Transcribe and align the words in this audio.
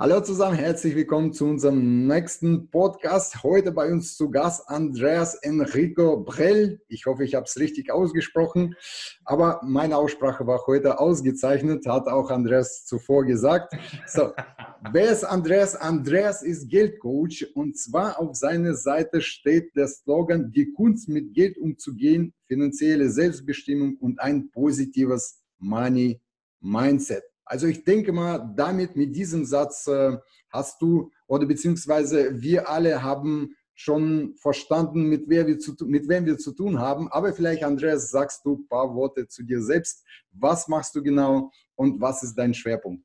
Hallo 0.00 0.20
zusammen, 0.20 0.56
herzlich 0.56 0.94
willkommen 0.94 1.32
zu 1.32 1.44
unserem 1.44 2.06
nächsten 2.06 2.70
Podcast. 2.70 3.42
Heute 3.42 3.72
bei 3.72 3.90
uns 3.90 4.16
zu 4.16 4.30
Gast 4.30 4.68
Andreas 4.68 5.34
Enrico 5.34 6.20
Brell. 6.20 6.80
Ich 6.86 7.06
hoffe, 7.06 7.24
ich 7.24 7.34
habe 7.34 7.46
es 7.46 7.58
richtig 7.58 7.90
ausgesprochen, 7.90 8.76
aber 9.24 9.60
meine 9.64 9.96
Aussprache 9.96 10.46
war 10.46 10.64
heute 10.68 11.00
ausgezeichnet, 11.00 11.84
hat 11.88 12.06
auch 12.06 12.30
Andreas 12.30 12.84
zuvor 12.84 13.24
gesagt. 13.24 13.74
So, 14.06 14.30
wer 14.92 15.10
ist 15.10 15.24
Andreas? 15.24 15.74
Andreas 15.74 16.44
ist 16.44 16.68
Geldcoach 16.68 17.56
und 17.56 17.76
zwar 17.76 18.20
auf 18.20 18.36
seiner 18.36 18.74
Seite 18.74 19.20
steht 19.20 19.74
der 19.74 19.88
Slogan, 19.88 20.52
die 20.52 20.72
Kunst 20.74 21.08
mit 21.08 21.34
Geld 21.34 21.58
umzugehen, 21.58 22.32
finanzielle 22.46 23.10
Selbstbestimmung 23.10 23.96
und 23.96 24.20
ein 24.20 24.48
positives 24.52 25.42
Money 25.58 26.20
Mindset. 26.60 27.24
Also 27.48 27.66
ich 27.66 27.84
denke 27.84 28.12
mal, 28.12 28.52
damit 28.56 28.94
mit 28.94 29.16
diesem 29.16 29.44
Satz 29.46 29.86
äh, 29.86 30.18
hast 30.50 30.82
du 30.82 31.10
oder 31.26 31.46
beziehungsweise 31.46 32.42
wir 32.42 32.68
alle 32.68 33.02
haben 33.02 33.56
schon 33.74 34.34
verstanden, 34.34 35.04
mit, 35.04 35.28
wer 35.28 35.46
wir 35.46 35.58
zu, 35.58 35.74
mit 35.86 36.08
wem 36.08 36.26
wir 36.26 36.36
zu 36.36 36.52
tun 36.52 36.78
haben. 36.78 37.10
Aber 37.10 37.32
vielleicht, 37.32 37.64
Andreas, 37.64 38.10
sagst 38.10 38.44
du 38.44 38.56
ein 38.56 38.68
paar 38.68 38.94
Worte 38.94 39.28
zu 39.28 39.44
dir 39.44 39.62
selbst. 39.62 40.04
Was 40.32 40.68
machst 40.68 40.94
du 40.94 41.02
genau 41.02 41.52
und 41.74 42.00
was 42.00 42.22
ist 42.22 42.34
dein 42.34 42.54
Schwerpunkt? 42.54 43.04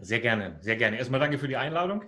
Sehr 0.00 0.20
gerne, 0.20 0.58
sehr 0.60 0.76
gerne. 0.76 0.98
Erstmal 0.98 1.20
danke 1.20 1.38
für 1.38 1.48
die 1.48 1.56
Einladung 1.56 2.04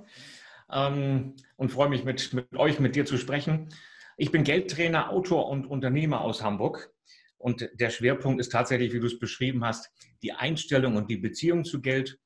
ähm, 0.71 1.35
und 1.57 1.73
freue 1.73 1.89
mich, 1.89 2.05
mit, 2.05 2.33
mit 2.33 2.55
euch, 2.55 2.79
mit 2.79 2.95
dir 2.95 3.07
zu 3.07 3.17
sprechen. 3.17 3.71
Ich 4.17 4.30
bin 4.30 4.45
Geldtrainer, 4.45 5.11
Autor 5.11 5.49
und 5.49 5.67
Unternehmer 5.67 6.21
aus 6.21 6.45
Hamburg. 6.45 6.93
Und 7.41 7.71
der 7.73 7.89
Schwerpunkt 7.89 8.39
ist 8.39 8.53
tatsächlich, 8.53 8.93
wie 8.93 9.01
du 9.01 9.07
es 9.07 9.19
beschrieben 9.19 9.65
hast, 9.65 9.91
die 10.23 10.33
Einstellung 10.33 10.97
und 10.97 11.11
die 11.11 11.17
Beziehung 11.17 11.65
zu 11.65 11.80
Geld 11.80 12.19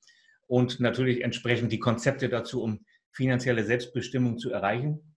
und 0.48 0.80
natürlich 0.80 1.23
entsprechend 1.23 1.70
die 1.70 1.78
Konzepte 1.78 2.28
dazu, 2.28 2.60
um 2.60 2.84
finanzielle 3.12 3.62
Selbstbestimmung 3.62 4.38
zu 4.38 4.50
erreichen. 4.50 5.14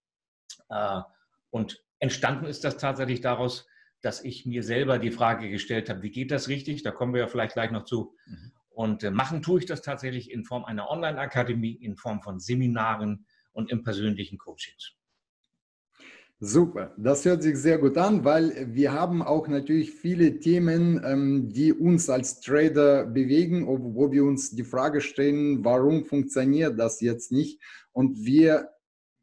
Äh, 0.70 1.02
und 1.50 1.84
entstanden 1.98 2.46
ist 2.46 2.64
das 2.64 2.78
tatsächlich 2.78 3.22
daraus, 3.22 3.68
dass 4.02 4.24
ich 4.24 4.46
mir 4.46 4.62
selber 4.62 5.00
die 5.00 5.10
Frage 5.10 5.50
gestellt 5.50 5.90
habe, 5.90 6.04
wie 6.04 6.12
geht 6.12 6.30
das 6.30 6.48
richtig? 6.48 6.84
Da 6.84 6.92
kommen 6.92 7.16
wir 7.16 7.22
ja 7.22 7.28
vielleicht 7.28 7.54
gleich 7.54 7.72
noch 7.72 7.86
zu. 7.86 8.16
Mhm. 8.28 8.52
Und 8.70 9.04
äh, 9.04 9.10
machen 9.10 9.42
tue 9.42 9.62
ich 9.62 9.66
das 9.66 9.82
tatsächlich 9.82 10.30
in 10.30 10.46
Form 10.46 10.64
einer 10.64 10.92
Online-Akademie, 10.92 11.74
in 11.74 11.98
Form 11.98 12.22
von 12.22 12.40
Seminaren 12.40 13.26
und 13.52 13.72
im 13.72 13.82
persönlichen 13.82 14.38
Coachings. 14.38 14.97
Super, 16.40 16.94
das 16.98 17.26
hört 17.26 17.42
sich 17.42 17.58
sehr 17.58 17.80
gut 17.80 17.98
an, 17.98 18.24
weil 18.24 18.68
wir 18.72 18.94
haben 18.94 19.24
auch 19.24 19.48
natürlich 19.48 19.92
viele 19.92 20.40
Themen, 20.40 21.02
ähm, 21.04 21.50
die 21.50 21.74
uns 21.74 22.12
als 22.12 22.42
Trader 22.42 23.08
bewegen, 23.08 23.66
wo 23.68 24.12
wir 24.12 24.24
uns 24.24 24.52
die 24.52 24.64
Frage 24.64 25.02
stellen, 25.02 25.66
warum 25.66 26.06
funktioniert 26.06 26.78
das 26.78 27.02
jetzt 27.02 27.32
nicht? 27.32 27.60
Und 27.92 28.24
wir 28.24 28.70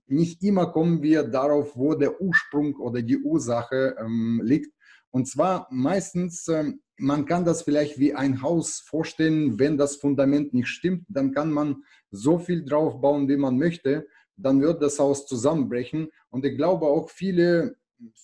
nicht 0.09 0.43
immer 0.43 0.73
kommen 0.73 1.03
wir 1.03 1.23
darauf, 1.23 1.77
wo 1.77 1.95
der 1.95 2.21
Ursprung 2.21 2.75
oder 2.77 3.01
die 3.01 3.19
Ursache 3.19 3.97
ähm, 4.01 4.41
liegt. 4.43 4.75
Und 5.13 5.29
zwar 5.29 5.69
meistens, 5.71 6.49
ähm, 6.49 6.81
man 6.97 7.27
kann 7.27 7.45
das 7.45 7.63
vielleicht 7.63 7.97
wie 7.97 8.13
ein 8.13 8.43
Haus 8.43 8.81
vorstellen, 8.81 9.61
wenn 9.61 9.79
das 9.79 9.97
Fundament 9.97 10.53
nicht 10.53 10.69
stimmt, 10.69 11.05
dann 11.09 11.31
kann 11.33 11.53
man 11.53 11.85
so 12.11 12.41
viel 12.41 12.65
drauf 12.65 13.01
bauen, 13.01 13.29
wie 13.29 13.37
man 13.37 13.57
möchte 13.57 14.09
dann 14.37 14.61
wird 14.61 14.83
das 14.83 14.99
Haus 14.99 15.27
zusammenbrechen. 15.27 16.09
Und 16.31 16.45
ich 16.45 16.57
glaube 16.57 16.87
auch 16.87 17.11
viele 17.11 17.77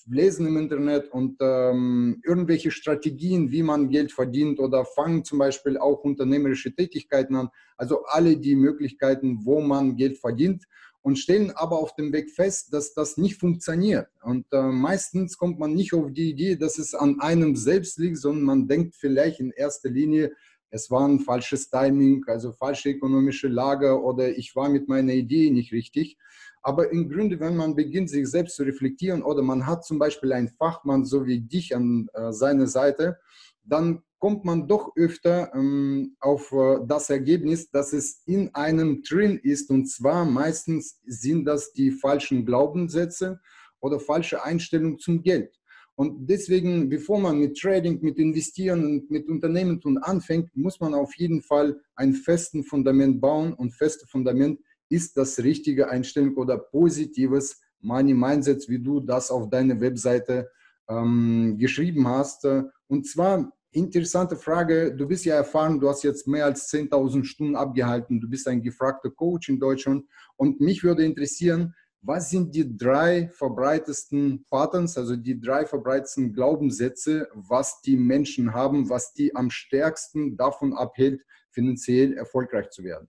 lesen 0.06 0.46
im 0.46 0.56
Internet 0.56 1.10
und 1.12 1.36
ähm, 1.40 2.20
irgendwelche 2.24 2.70
Strategien, 2.70 3.50
wie 3.50 3.62
man 3.62 3.88
Geld 3.88 4.12
verdient 4.12 4.58
oder 4.58 4.84
fangen 4.84 5.24
zum 5.24 5.38
Beispiel 5.38 5.78
auch 5.78 6.02
unternehmerische 6.04 6.74
Tätigkeiten 6.74 7.36
an. 7.36 7.48
Also 7.76 8.04
alle 8.06 8.36
die 8.36 8.56
Möglichkeiten, 8.56 9.44
wo 9.44 9.60
man 9.60 9.96
Geld 9.96 10.18
verdient 10.18 10.64
und 11.02 11.18
stellen 11.18 11.50
aber 11.52 11.78
auf 11.78 11.94
dem 11.94 12.12
Weg 12.12 12.30
fest, 12.30 12.72
dass 12.72 12.92
das 12.92 13.16
nicht 13.16 13.36
funktioniert. 13.36 14.08
Und 14.22 14.46
äh, 14.52 14.62
meistens 14.62 15.38
kommt 15.38 15.58
man 15.58 15.72
nicht 15.72 15.94
auf 15.94 16.12
die 16.12 16.30
Idee, 16.30 16.56
dass 16.56 16.78
es 16.78 16.94
an 16.94 17.20
einem 17.20 17.56
selbst 17.56 17.98
liegt, 17.98 18.18
sondern 18.18 18.44
man 18.44 18.68
denkt 18.68 18.96
vielleicht 18.96 19.40
in 19.40 19.50
erster 19.50 19.88
Linie, 19.88 20.32
es 20.70 20.90
war 20.90 21.06
ein 21.06 21.20
falsches 21.20 21.68
Timing, 21.68 22.24
also 22.26 22.52
falsche 22.52 22.90
ökonomische 22.90 23.48
Lage 23.48 24.00
oder 24.00 24.36
ich 24.36 24.54
war 24.54 24.68
mit 24.68 24.88
meiner 24.88 25.12
Idee 25.12 25.50
nicht 25.50 25.72
richtig. 25.72 26.16
Aber 26.62 26.92
im 26.92 27.08
Grunde, 27.08 27.40
wenn 27.40 27.56
man 27.56 27.74
beginnt, 27.74 28.10
sich 28.10 28.28
selbst 28.28 28.56
zu 28.56 28.62
reflektieren 28.62 29.22
oder 29.22 29.42
man 29.42 29.66
hat 29.66 29.84
zum 29.84 29.98
Beispiel 29.98 30.32
einen 30.32 30.48
Fachmann 30.48 31.04
so 31.04 31.26
wie 31.26 31.40
dich 31.40 31.74
an 31.74 32.08
äh, 32.12 32.32
seiner 32.32 32.66
Seite, 32.66 33.18
dann 33.64 34.02
kommt 34.18 34.44
man 34.44 34.68
doch 34.68 34.92
öfter 34.96 35.52
ähm, 35.54 36.16
auf 36.20 36.52
äh, 36.52 36.80
das 36.86 37.08
Ergebnis, 37.08 37.70
dass 37.70 37.92
es 37.92 38.22
in 38.26 38.54
einem 38.54 39.02
drin 39.02 39.40
ist. 39.42 39.70
Und 39.70 39.86
zwar 39.86 40.24
meistens 40.24 41.00
sind 41.06 41.46
das 41.46 41.72
die 41.72 41.90
falschen 41.90 42.44
Glaubenssätze 42.44 43.40
oder 43.80 43.98
falsche 43.98 44.44
Einstellung 44.44 44.98
zum 44.98 45.22
Geld. 45.22 45.59
Und 46.00 46.30
deswegen, 46.30 46.88
bevor 46.88 47.20
man 47.20 47.38
mit 47.38 47.58
Trading, 47.58 47.98
mit 48.00 48.18
Investieren 48.18 48.86
und 48.86 49.10
mit 49.10 49.28
Unternehmen 49.28 49.82
tun 49.82 49.98
anfängt, 49.98 50.48
muss 50.56 50.80
man 50.80 50.94
auf 50.94 51.14
jeden 51.16 51.42
Fall 51.42 51.78
ein 51.94 52.14
festes 52.14 52.66
Fundament 52.66 53.20
bauen. 53.20 53.52
Und 53.52 53.74
festes 53.74 54.08
Fundament 54.08 54.58
ist 54.88 55.14
das 55.18 55.38
richtige 55.40 55.90
Einstellung 55.90 56.34
oder 56.38 56.56
positives 56.56 57.60
Money 57.80 58.14
Mindset, 58.14 58.66
wie 58.70 58.78
du 58.78 59.00
das 59.00 59.30
auf 59.30 59.50
deiner 59.50 59.78
Webseite 59.78 60.48
ähm, 60.88 61.58
geschrieben 61.58 62.08
hast. 62.08 62.46
Und 62.88 63.06
zwar 63.06 63.52
interessante 63.70 64.36
Frage. 64.36 64.94
Du 64.96 65.06
bist 65.06 65.26
ja 65.26 65.34
erfahren, 65.34 65.80
du 65.80 65.90
hast 65.90 66.02
jetzt 66.02 66.26
mehr 66.26 66.46
als 66.46 66.72
10.000 66.72 67.24
Stunden 67.24 67.56
abgehalten. 67.56 68.22
Du 68.22 68.30
bist 68.30 68.48
ein 68.48 68.62
gefragter 68.62 69.10
Coach 69.10 69.50
in 69.50 69.60
Deutschland. 69.60 70.06
Und 70.36 70.62
mich 70.62 70.82
würde 70.82 71.04
interessieren, 71.04 71.74
was 72.02 72.30
sind 72.30 72.54
die 72.54 72.76
drei 72.76 73.28
verbreitesten 73.28 74.44
Patterns, 74.48 74.96
also 74.96 75.16
die 75.16 75.38
drei 75.38 75.66
verbreitesten 75.66 76.32
Glaubenssätze, 76.32 77.28
was 77.34 77.82
die 77.82 77.96
Menschen 77.96 78.54
haben, 78.54 78.88
was 78.88 79.12
die 79.12 79.34
am 79.36 79.50
stärksten 79.50 80.36
davon 80.36 80.72
abhält, 80.72 81.22
finanziell 81.50 82.14
erfolgreich 82.14 82.70
zu 82.70 82.84
werden? 82.84 83.08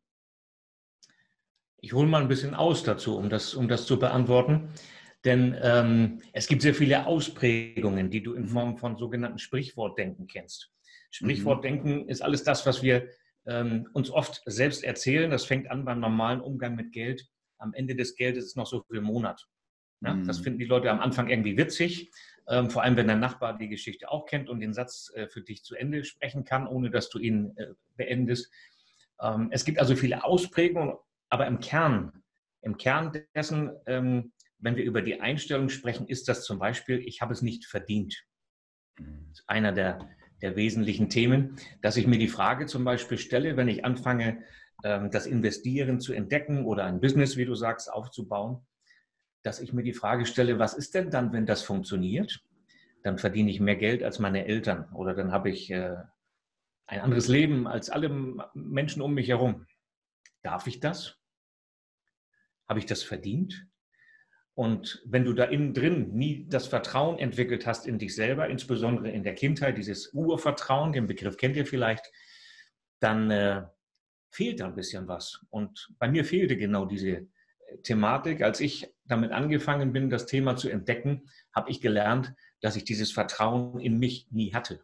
Ich 1.78 1.94
hole 1.94 2.08
mal 2.08 2.22
ein 2.22 2.28
bisschen 2.28 2.54
aus 2.54 2.84
dazu, 2.84 3.18
um 3.18 3.30
das, 3.30 3.56
um 3.56 3.68
das 3.68 3.86
zu 3.86 3.98
beantworten. 3.98 4.70
Denn 5.24 5.56
ähm, 5.62 6.22
es 6.34 6.48
gibt 6.48 6.62
sehr 6.62 6.76
viele 6.76 7.06
Ausprägungen, 7.06 8.10
die 8.10 8.24
du 8.24 8.34
in 8.34 8.48
Form 8.48 8.78
von 8.78 8.98
sogenannten 8.98 9.40
Sprichwortdenken 9.40 10.28
kennst. 10.28 10.72
Sprichwortdenken 11.12 12.04
mhm. 12.04 12.10
ist 12.10 12.22
alles 12.22 12.44
das, 12.44 12.66
was 12.66 12.84
wir 12.84 13.08
ähm, 13.46 13.88
uns 13.94 14.10
oft 14.10 14.42
selbst 14.46 14.84
erzählen. 14.84 15.32
Das 15.32 15.46
fängt 15.46 15.70
an 15.70 15.86
beim 15.86 16.00
normalen 16.00 16.42
Umgang 16.42 16.76
mit 16.76 16.92
Geld 16.92 17.28
am 17.62 17.74
Ende 17.74 17.96
des 17.96 18.16
Geldes 18.16 18.46
ist 18.46 18.58
noch 18.58 18.68
so 18.68 18.82
viel 18.82 19.02
Monat. 19.02 19.48
Ja, 20.02 20.16
mhm. 20.16 20.26
Das 20.26 20.40
finden 20.40 20.60
die 20.60 20.66
Leute 20.66 20.90
am 20.90 21.00
Anfang 21.00 21.30
irgendwie 21.30 21.58
witzig, 21.58 22.12
ähm, 22.48 22.70
vor 22.70 22.84
allem 22.84 22.98
wenn 22.98 23.08
dein 23.08 23.20
Nachbar 23.20 23.58
die 23.58 23.70
Geschichte 23.70 24.10
auch 24.10 24.26
kennt 24.26 24.50
und 24.50 24.60
den 24.60 24.74
Satz 24.74 25.12
äh, 25.16 25.28
für 25.28 25.42
dich 25.42 25.64
zu 25.64 25.76
Ende 25.76 26.04
sprechen 26.04 26.44
kann, 26.44 26.68
ohne 26.68 26.90
dass 26.90 27.10
du 27.10 27.20
ihn 27.20 27.56
äh, 27.58 27.68
beendest. 27.96 28.52
Ähm, 29.22 29.50
es 29.52 29.64
gibt 29.64 29.80
also 29.80 29.96
viele 29.96 30.24
Ausprägungen, 30.24 30.96
aber 31.30 31.46
im 31.46 31.60
Kern, 31.60 32.24
im 32.62 32.78
Kern 32.78 33.12
dessen, 33.36 33.72
ähm, 33.86 34.34
wenn 34.58 34.76
wir 34.76 34.84
über 34.84 35.02
die 35.02 35.22
Einstellung 35.22 35.70
sprechen, 35.70 36.08
ist 36.08 36.28
das 36.28 36.44
zum 36.44 36.60
Beispiel, 36.60 37.00
ich 37.00 37.22
habe 37.22 37.34
es 37.34 37.42
nicht 37.42 37.66
verdient. 37.66 38.26
Mhm. 38.98 39.28
Das 39.30 39.40
ist 39.40 39.50
einer 39.50 39.72
der, 39.72 40.10
der 40.42 40.56
wesentlichen 40.56 41.10
Themen, 41.10 41.58
dass 41.82 41.98
ich 41.98 42.08
mir 42.08 42.18
die 42.18 42.28
Frage 42.28 42.66
zum 42.66 42.84
Beispiel 42.84 43.20
stelle, 43.20 43.56
wenn 43.56 43.68
ich 43.68 43.86
anfange, 43.86 44.44
das 44.82 45.26
Investieren 45.26 46.00
zu 46.00 46.14
entdecken 46.14 46.66
oder 46.66 46.86
ein 46.86 47.00
Business, 47.00 47.38
wie 47.38 47.46
du 47.46 47.56
sagst, 47.56 47.92
aufzubauen, 47.92 48.66
dass 49.44 49.60
ich 49.60 49.74
mir 49.74 49.84
die 49.84 49.94
Frage 49.94 50.26
stelle, 50.26 50.60
was 50.60 50.74
ist 50.74 50.94
denn 50.94 51.10
dann, 51.10 51.34
wenn 51.34 51.46
das 51.46 51.64
funktioniert? 51.64 52.44
Dann 53.04 53.18
verdiene 53.18 53.50
ich 53.50 53.60
mehr 53.60 53.76
Geld 53.76 54.04
als 54.04 54.20
meine 54.20 54.46
Eltern 54.46 54.92
oder 54.94 55.14
dann 55.14 55.32
habe 55.32 55.50
ich 55.50 55.72
äh, 55.72 55.96
ein 56.86 57.02
anderes 57.02 57.28
Leben 57.28 57.68
als 57.68 57.90
alle 57.90 58.10
Menschen 58.54 59.02
um 59.02 59.14
mich 59.14 59.28
herum. 59.30 59.66
Darf 60.44 60.68
ich 60.68 60.80
das? 60.80 61.18
Habe 62.68 62.80
ich 62.80 62.86
das 62.86 63.04
verdient? 63.04 63.68
Und 64.54 65.02
wenn 65.06 65.24
du 65.24 65.34
da 65.34 65.46
innen 65.46 65.74
drin 65.74 66.12
nie 66.14 66.48
das 66.48 66.68
Vertrauen 66.68 67.18
entwickelt 67.18 67.66
hast 67.66 67.88
in 67.88 67.98
dich 67.98 68.14
selber, 68.14 68.50
insbesondere 68.50 69.10
in 69.10 69.24
der 69.24 69.34
Kindheit, 69.34 69.78
dieses 69.78 70.14
Urvertrauen, 70.14 70.92
den 70.92 71.08
Begriff 71.08 71.38
kennt 71.38 71.56
ihr 71.56 71.66
vielleicht, 71.66 72.12
dann 73.00 73.32
äh, 73.32 73.64
fehlt 74.32 74.60
da 74.60 74.68
ein 74.68 74.76
bisschen 74.76 75.08
was. 75.08 75.46
Und 75.50 75.90
bei 76.00 76.10
mir 76.10 76.26
fehlte 76.26 76.58
genau 76.58 76.86
diese 76.86 77.10
äh, 77.10 77.28
Thematik. 77.84 78.42
Als 78.42 78.60
ich 78.60 78.88
damit 79.06 79.32
angefangen 79.32 79.94
bin, 79.94 80.10
das 80.10 80.26
Thema 80.26 80.56
zu 80.56 80.70
entdecken, 80.70 81.30
habe 81.54 81.70
ich 81.70 81.82
gelernt, 81.82 82.34
dass 82.62 82.76
ich 82.76 82.86
dieses 82.86 83.12
Vertrauen 83.12 83.80
in 83.80 84.00
mich 84.00 84.28
nie 84.32 84.54
hatte. 84.54 84.84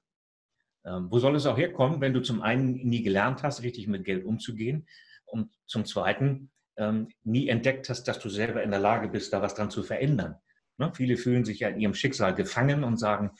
Ähm, 0.85 1.07
wo 1.09 1.19
soll 1.19 1.35
es 1.35 1.45
auch 1.45 1.57
herkommen, 1.57 2.01
wenn 2.01 2.13
du 2.13 2.21
zum 2.21 2.41
einen 2.41 2.73
nie 2.73 3.01
gelernt 3.01 3.43
hast, 3.43 3.63
richtig 3.63 3.87
mit 3.87 4.05
Geld 4.05 4.25
umzugehen 4.25 4.87
und 5.25 5.49
zum 5.65 5.85
zweiten 5.85 6.51
ähm, 6.77 7.09
nie 7.23 7.49
entdeckt 7.49 7.89
hast, 7.89 8.03
dass 8.03 8.19
du 8.19 8.29
selber 8.29 8.63
in 8.63 8.71
der 8.71 8.79
Lage 8.79 9.07
bist, 9.07 9.33
da 9.33 9.41
was 9.41 9.55
dran 9.55 9.71
zu 9.71 9.83
verändern? 9.83 10.35
Ne? 10.77 10.91
Viele 10.93 11.17
fühlen 11.17 11.45
sich 11.45 11.59
ja 11.59 11.69
in 11.69 11.79
ihrem 11.79 11.93
Schicksal 11.93 12.35
gefangen 12.35 12.83
und 12.83 12.97
sagen, 12.97 13.31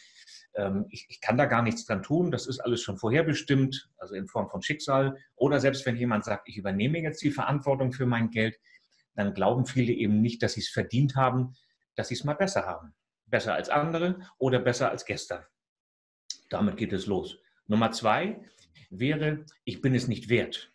ich, 0.90 1.06
ich, 1.10 1.22
kann 1.22 1.38
da 1.38 1.46
gar 1.46 1.62
nichts 1.62 1.86
dran 1.86 2.02
tun, 2.02 2.32
das 2.32 2.48
ist 2.48 2.60
alles 2.60 2.82
schon 2.82 2.98
vorherbestimmt, 2.98 3.90
also 3.98 4.16
in 4.16 4.28
Form 4.28 4.50
von 4.50 4.62
Schicksal. 4.62 5.18
Oder 5.36 5.60
selbst 5.60 5.86
wenn 5.86 5.96
jemand 5.96 6.26
sagt, 6.26 6.48
ich 6.50 6.58
übernehme 6.58 7.00
jetzt 7.00 7.22
die 7.22 7.32
Verantwortung 7.32 7.92
für 7.92 8.06
mein 8.06 8.32
Geld, 8.32 8.58
dann 9.16 9.34
glauben 9.34 9.66
viele 9.66 9.94
eben 9.94 10.22
nicht, 10.22 10.42
dass 10.42 10.54
sie 10.54 10.62
es 10.62 10.70
verdient 10.70 11.16
haben, 11.16 11.54
dass 11.96 12.08
sie 12.08 12.16
es 12.16 12.24
mal 12.24 12.34
besser 12.34 12.66
haben. 12.66 12.94
Besser 13.26 13.54
als 13.54 13.70
andere 13.70 14.20
oder 14.38 14.60
besser 14.60 14.90
als 14.90 15.06
gestern. 15.06 15.44
Damit 16.50 16.78
geht 16.78 16.94
es 16.94 17.08
los. 17.08 17.40
Nummer 17.68 17.92
zwei 17.92 18.40
wäre, 18.90 19.46
ich 19.64 19.82
bin 19.82 19.94
es 19.94 20.08
nicht 20.08 20.30
wert. 20.30 20.72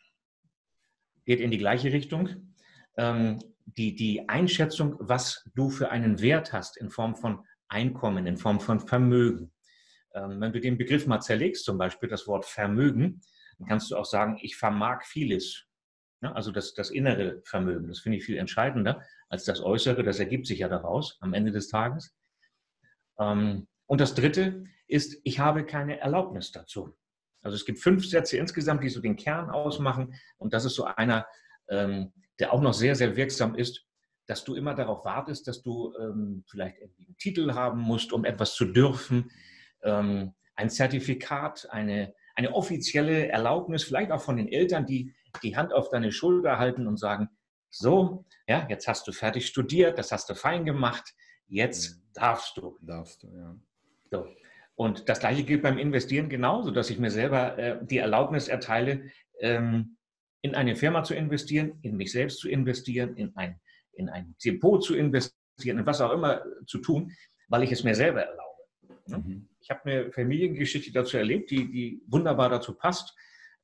Geht 1.24 1.40
in 1.40 1.50
die 1.50 1.58
gleiche 1.58 1.92
Richtung. 1.92 2.52
Ähm, 2.96 3.38
die, 3.64 3.94
die 3.94 4.28
Einschätzung, 4.28 4.96
was 4.98 5.48
du 5.54 5.70
für 5.70 5.90
einen 5.90 6.20
Wert 6.20 6.52
hast 6.52 6.76
in 6.76 6.90
Form 6.90 7.16
von 7.16 7.46
Einkommen, 7.68 8.26
in 8.26 8.36
Form 8.36 8.60
von 8.60 8.80
Vermögen. 8.80 9.52
Ähm, 10.14 10.40
wenn 10.40 10.52
du 10.52 10.60
den 10.60 10.78
Begriff 10.78 11.06
mal 11.06 11.20
zerlegst, 11.20 11.64
zum 11.64 11.78
Beispiel 11.78 12.08
das 12.08 12.26
Wort 12.26 12.44
Vermögen, 12.44 13.20
dann 13.58 13.68
kannst 13.68 13.90
du 13.90 13.96
auch 13.96 14.04
sagen, 14.04 14.38
ich 14.40 14.56
vermag 14.56 15.04
vieles. 15.04 15.66
Also 16.20 16.52
das, 16.52 16.74
das 16.74 16.90
innere 16.90 17.42
Vermögen, 17.44 17.88
das 17.88 18.00
finde 18.00 18.18
ich 18.18 18.24
viel 18.24 18.38
entscheidender 18.38 19.02
als 19.28 19.44
das 19.44 19.60
äußere, 19.60 20.04
das 20.04 20.20
ergibt 20.20 20.46
sich 20.46 20.60
ja 20.60 20.68
daraus 20.68 21.16
am 21.20 21.34
Ende 21.34 21.50
des 21.50 21.68
Tages. 21.68 22.14
Ähm, 23.18 23.66
und 23.86 24.00
das 24.00 24.14
dritte 24.14 24.64
ist, 24.86 25.20
ich 25.24 25.38
habe 25.38 25.64
keine 25.64 25.98
Erlaubnis 25.98 26.52
dazu. 26.52 26.96
Also 27.42 27.56
es 27.56 27.64
gibt 27.64 27.80
fünf 27.80 28.06
Sätze 28.06 28.36
insgesamt, 28.36 28.84
die 28.84 28.88
so 28.88 29.00
den 29.00 29.16
Kern 29.16 29.50
ausmachen. 29.50 30.14
Und 30.38 30.54
das 30.54 30.64
ist 30.64 30.74
so 30.74 30.84
einer, 30.84 31.26
ähm, 31.68 32.12
der 32.38 32.52
auch 32.52 32.60
noch 32.60 32.74
sehr, 32.74 32.94
sehr 32.94 33.16
wirksam 33.16 33.54
ist, 33.54 33.84
dass 34.26 34.44
du 34.44 34.54
immer 34.54 34.74
darauf 34.74 35.04
wartest, 35.04 35.48
dass 35.48 35.62
du 35.62 35.94
ähm, 35.98 36.44
vielleicht 36.48 36.80
einen 36.80 37.16
Titel 37.18 37.54
haben 37.54 37.80
musst, 37.80 38.12
um 38.12 38.24
etwas 38.24 38.54
zu 38.54 38.66
dürfen, 38.66 39.30
ähm, 39.82 40.34
ein 40.54 40.70
Zertifikat, 40.70 41.68
eine, 41.70 42.14
eine 42.34 42.54
offizielle 42.54 43.28
Erlaubnis, 43.28 43.84
vielleicht 43.84 44.10
auch 44.10 44.20
von 44.20 44.36
den 44.36 44.48
Eltern, 44.48 44.86
die 44.86 45.14
die 45.42 45.56
Hand 45.56 45.72
auf 45.72 45.88
deine 45.88 46.12
Schulter 46.12 46.58
halten 46.58 46.86
und 46.86 46.98
sagen, 46.98 47.28
so, 47.70 48.26
ja, 48.46 48.66
jetzt 48.68 48.86
hast 48.86 49.08
du 49.08 49.12
fertig 49.12 49.46
studiert, 49.46 49.98
das 49.98 50.12
hast 50.12 50.28
du 50.28 50.34
fein 50.34 50.64
gemacht, 50.64 51.14
jetzt 51.46 51.96
mhm. 51.96 52.02
darfst 52.14 52.56
du. 52.56 52.78
Darfst 52.82 53.22
du, 53.22 53.28
ja. 53.28 53.56
So. 54.10 54.26
Und 54.74 55.08
das 55.08 55.20
gleiche 55.20 55.44
gilt 55.44 55.62
beim 55.62 55.78
Investieren 55.78 56.28
genauso, 56.28 56.70
dass 56.70 56.90
ich 56.90 56.98
mir 56.98 57.10
selber 57.10 57.58
äh, 57.58 57.84
die 57.84 57.98
Erlaubnis 57.98 58.48
erteile, 58.48 59.10
ähm, 59.40 59.96
in 60.42 60.54
eine 60.54 60.76
Firma 60.76 61.04
zu 61.04 61.14
investieren, 61.14 61.78
in 61.82 61.96
mich 61.96 62.12
selbst 62.12 62.40
zu 62.40 62.48
investieren, 62.48 63.16
in 63.16 63.34
ein, 63.36 63.60
in 63.92 64.08
ein 64.08 64.34
Depot 64.44 64.82
zu 64.82 64.94
investieren, 64.94 65.78
in 65.78 65.86
was 65.86 66.00
auch 66.00 66.12
immer 66.12 66.42
zu 66.66 66.78
tun, 66.78 67.12
weil 67.48 67.62
ich 67.62 67.70
es 67.70 67.84
mir 67.84 67.94
selber 67.94 68.22
erlaube. 68.22 68.62
Ne? 69.06 69.18
Mhm. 69.18 69.48
Ich 69.62 69.70
habe 69.70 69.80
eine 69.84 70.12
Familiengeschichte 70.12 70.92
dazu 70.92 71.16
erlebt, 71.16 71.50
die, 71.50 71.70
die 71.70 72.02
wunderbar 72.06 72.48
dazu 72.48 72.74
passt, 72.74 73.14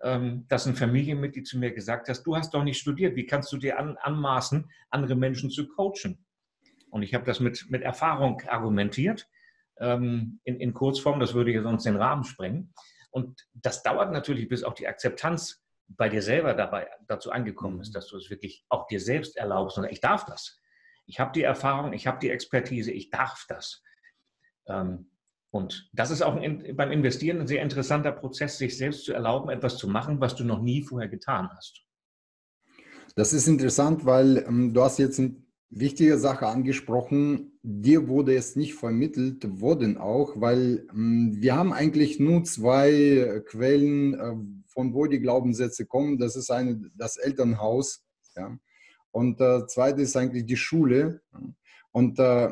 ähm, 0.01 0.47
dass 0.49 0.67
ein 0.67 0.77
Familienmitglied 0.77 1.47
zu 1.47 1.59
mir 1.59 1.73
gesagt 1.73 2.09
hat, 2.09 2.25
du 2.25 2.37
hast 2.37 2.55
doch 2.55 2.63
nicht 2.63 2.79
studiert, 2.79 3.17
wie 3.17 3.27
kannst 3.27 3.53
du 3.53 3.57
dir 3.57 3.79
an, 3.79 3.97
anmaßen, 3.97 4.71
andere 4.91 5.17
Menschen 5.17 5.51
zu 5.51 5.67
coachen? 5.69 6.25
Und 6.91 7.03
ich 7.03 7.15
habe 7.15 7.25
das 7.25 7.41
mit, 7.41 7.67
mit 7.69 7.83
Erfahrung 7.83 8.41
argumentiert, 8.47 9.29
ähm, 9.81 10.41
in, 10.45 10.61
in 10.61 10.73
Kurzform, 10.73 11.21
das 11.21 11.35
würde 11.35 11.53
ja 11.53 11.63
sonst 11.63 11.85
den 11.85 11.97
Rahmen 11.97 12.25
sprengen. 12.25 12.73
Und 13.11 13.47
das 13.55 13.83
dauert 13.83 14.13
natürlich, 14.13 14.49
bis 14.49 14.63
auch 14.63 14.75
die 14.75 14.87
Akzeptanz 14.87 15.63
bei 15.89 16.09
dir 16.09 16.23
selber 16.23 16.55
dabei 16.55 16.89
dazu 17.07 17.31
angekommen 17.31 17.81
ist, 17.81 17.89
mhm. 17.89 17.95
dass 17.95 18.09
du 18.09 18.17
es 18.17 18.31
wirklich 18.31 18.65
auch 18.69 18.87
dir 18.87 19.01
selbst 19.01 19.37
erlaubst. 19.37 19.79
Und 19.79 19.85
ich 19.85 20.01
darf 20.01 20.25
das. 20.25 20.61
Ich 21.07 21.19
habe 21.19 21.33
die 21.33 21.43
Erfahrung, 21.43 21.93
ich 21.93 22.07
habe 22.07 22.19
die 22.19 22.31
Expertise, 22.31 22.93
ich 22.93 23.11
darf 23.11 23.47
das. 23.49 23.83
Ähm, 24.67 25.11
und 25.51 25.89
das 25.93 26.11
ist 26.11 26.23
auch 26.23 26.37
ein, 26.37 26.77
beim 26.77 26.93
Investieren 26.93 27.41
ein 27.41 27.47
sehr 27.47 27.63
interessanter 27.63 28.13
Prozess, 28.13 28.59
sich 28.59 28.77
selbst 28.77 29.05
zu 29.05 29.13
erlauben, 29.13 29.49
etwas 29.49 29.79
zu 29.79 29.89
machen, 29.89 30.21
was 30.21 30.35
du 30.37 30.45
noch 30.45 30.61
nie 30.61 30.83
vorher 30.83 31.09
getan 31.09 31.49
hast. 31.57 31.85
Das 33.17 33.33
ist 33.33 33.49
interessant, 33.49 34.05
weil 34.05 34.45
ähm, 34.47 34.75
du 34.75 34.83
hast 34.83 34.99
jetzt 34.99 35.19
eine 35.19 35.37
wichtige 35.71 36.19
Sache 36.19 36.47
angesprochen. 36.47 37.59
Dir 37.63 38.09
wurde 38.09 38.35
es 38.35 38.57
nicht 38.57 38.75
vermittelt, 38.75 39.61
wurden 39.61 39.97
auch, 39.97 40.41
weil 40.41 40.87
ähm, 40.93 41.35
wir 41.35 41.57
haben 41.57 41.73
eigentlich 41.73 42.21
nur 42.21 42.45
zwei 42.45 43.43
Quellen, 43.47 44.15
äh, 44.15 44.37
von 44.67 44.95
wo 44.95 45.07
die 45.07 45.21
Glaubenssätze 45.21 45.87
kommen. 45.87 46.19
Das 46.19 46.37
ist 46.37 46.51
eine, 46.51 46.81
das 46.97 47.17
Elternhaus. 47.17 48.05
Ja. 48.37 48.57
Und 49.11 49.41
äh, 49.41 49.67
zweite 49.67 50.03
ist 50.03 50.17
eigentlich 50.17 50.45
die 50.45 50.57
Schule. 50.57 51.23
Und 51.91 52.19
äh, 52.19 52.51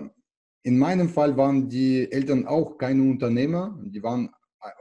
in 0.66 0.78
meinem 0.78 1.08
Fall 1.08 1.36
waren 1.36 1.68
die 1.68 2.10
Eltern 2.10 2.44
auch 2.44 2.76
keine 2.76 3.00
Unternehmer, 3.00 3.78
die, 3.84 4.02
waren, 4.02 4.30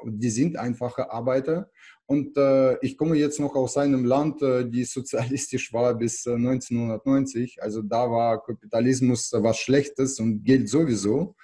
die 0.04 0.32
sind 0.32 0.58
einfache 0.58 1.12
Arbeiter. 1.12 1.70
Und 2.08 2.36
äh, 2.38 2.76
ich 2.84 2.98
komme 2.98 3.16
jetzt 3.18 3.40
noch 3.40 3.54
aus 3.54 3.78
einem 3.78 4.04
Land, 4.04 4.42
äh, 4.42 4.68
die 4.68 4.84
sozialistisch 4.84 5.72
war 5.74 5.94
bis 5.94 6.26
äh, 6.26 6.34
1990. 6.34 7.62
Also 7.62 7.84
da 7.84 8.10
war 8.10 8.42
Kapitalismus 8.42 9.32
was 9.32 9.60
Schlechtes 9.60 10.20
und 10.20 10.44
Geld 10.44 10.70
sowieso. 10.70 11.36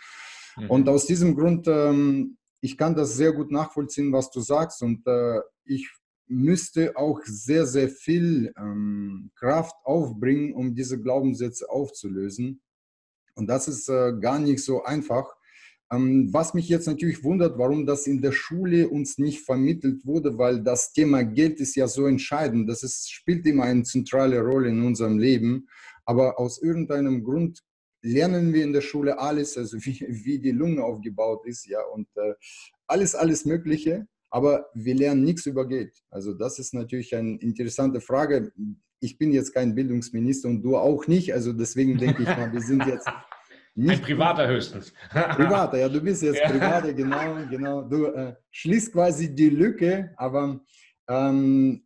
Mhm. 0.57 0.69
Und 0.71 0.89
aus 0.89 1.05
diesem 1.05 1.35
Grund, 1.35 1.67
ähm, 1.67 2.37
ich 2.61 2.75
kann 2.79 2.95
das 2.95 3.15
sehr 3.15 3.33
gut 3.33 3.51
nachvollziehen, 3.51 4.11
was 4.11 4.31
du 4.31 4.41
sagst. 4.41 4.81
Und 4.81 5.05
äh, 5.05 5.39
ich 5.65 5.87
müsste 6.25 6.97
auch 6.97 7.19
sehr, 7.25 7.67
sehr 7.67 7.89
viel 7.89 8.51
ähm, 8.57 9.29
Kraft 9.35 9.75
aufbringen, 9.83 10.55
um 10.55 10.73
diese 10.73 10.99
Glaubenssätze 10.99 11.69
aufzulösen. 11.69 12.59
Und 13.35 13.47
das 13.47 13.67
ist 13.67 13.89
äh, 13.89 14.13
gar 14.19 14.39
nicht 14.39 14.63
so 14.63 14.83
einfach. 14.83 15.35
Ähm, 15.91 16.29
was 16.31 16.53
mich 16.53 16.69
jetzt 16.69 16.87
natürlich 16.87 17.23
wundert, 17.23 17.57
warum 17.57 17.85
das 17.85 18.07
in 18.07 18.21
der 18.21 18.31
Schule 18.31 18.87
uns 18.87 19.17
nicht 19.17 19.41
vermittelt 19.41 20.05
wurde, 20.05 20.37
weil 20.37 20.63
das 20.63 20.93
Thema 20.93 21.23
Geld 21.23 21.59
ist 21.59 21.75
ja 21.75 21.87
so 21.87 22.05
entscheidend. 22.07 22.69
Das 22.69 22.81
ist, 22.81 23.11
spielt 23.11 23.45
immer 23.45 23.63
eine 23.63 23.83
zentrale 23.83 24.39
Rolle 24.39 24.69
in 24.69 24.81
unserem 24.83 25.17
Leben. 25.17 25.67
Aber 26.05 26.39
aus 26.39 26.61
irgendeinem 26.61 27.23
Grund 27.23 27.61
lernen 28.01 28.53
wir 28.53 28.63
in 28.63 28.73
der 28.73 28.81
Schule 28.81 29.19
alles, 29.19 29.57
also 29.57 29.77
wie, 29.79 30.05
wie 30.07 30.39
die 30.39 30.51
Lunge 30.51 30.83
aufgebaut 30.83 31.45
ist, 31.45 31.67
ja, 31.67 31.81
und 31.93 32.07
äh, 32.15 32.33
alles, 32.87 33.13
alles 33.13 33.45
Mögliche. 33.45 34.07
Aber 34.29 34.67
wir 34.73 34.95
lernen 34.95 35.25
nichts 35.25 35.45
über 35.45 35.67
Geld. 35.67 35.93
Also 36.09 36.33
das 36.33 36.57
ist 36.57 36.73
natürlich 36.73 37.13
eine 37.13 37.37
interessante 37.39 37.99
Frage 37.99 38.53
ich 39.01 39.17
bin 39.17 39.33
jetzt 39.33 39.53
kein 39.53 39.75
Bildungsminister 39.75 40.47
und 40.47 40.61
du 40.61 40.77
auch 40.77 41.07
nicht. 41.07 41.33
Also 41.33 41.51
deswegen 41.51 41.97
denke 41.97 42.23
ich 42.23 42.29
mal, 42.29 42.53
wir 42.53 42.61
sind 42.61 42.85
jetzt 42.85 43.07
nicht. 43.75 43.99
Ein 43.99 44.01
Privater 44.01 44.47
höchstens. 44.47 44.93
Privater, 45.09 45.79
ja, 45.79 45.89
du 45.89 45.99
bist 45.99 46.21
jetzt 46.21 46.39
ja. 46.39 46.49
Privater, 46.49 46.93
genau, 46.93 47.35
genau. 47.49 47.81
Du 47.81 48.05
äh, 48.05 48.35
schließt 48.51 48.93
quasi 48.93 49.33
die 49.33 49.49
Lücke, 49.49 50.13
aber 50.17 50.61
ähm, 51.09 51.83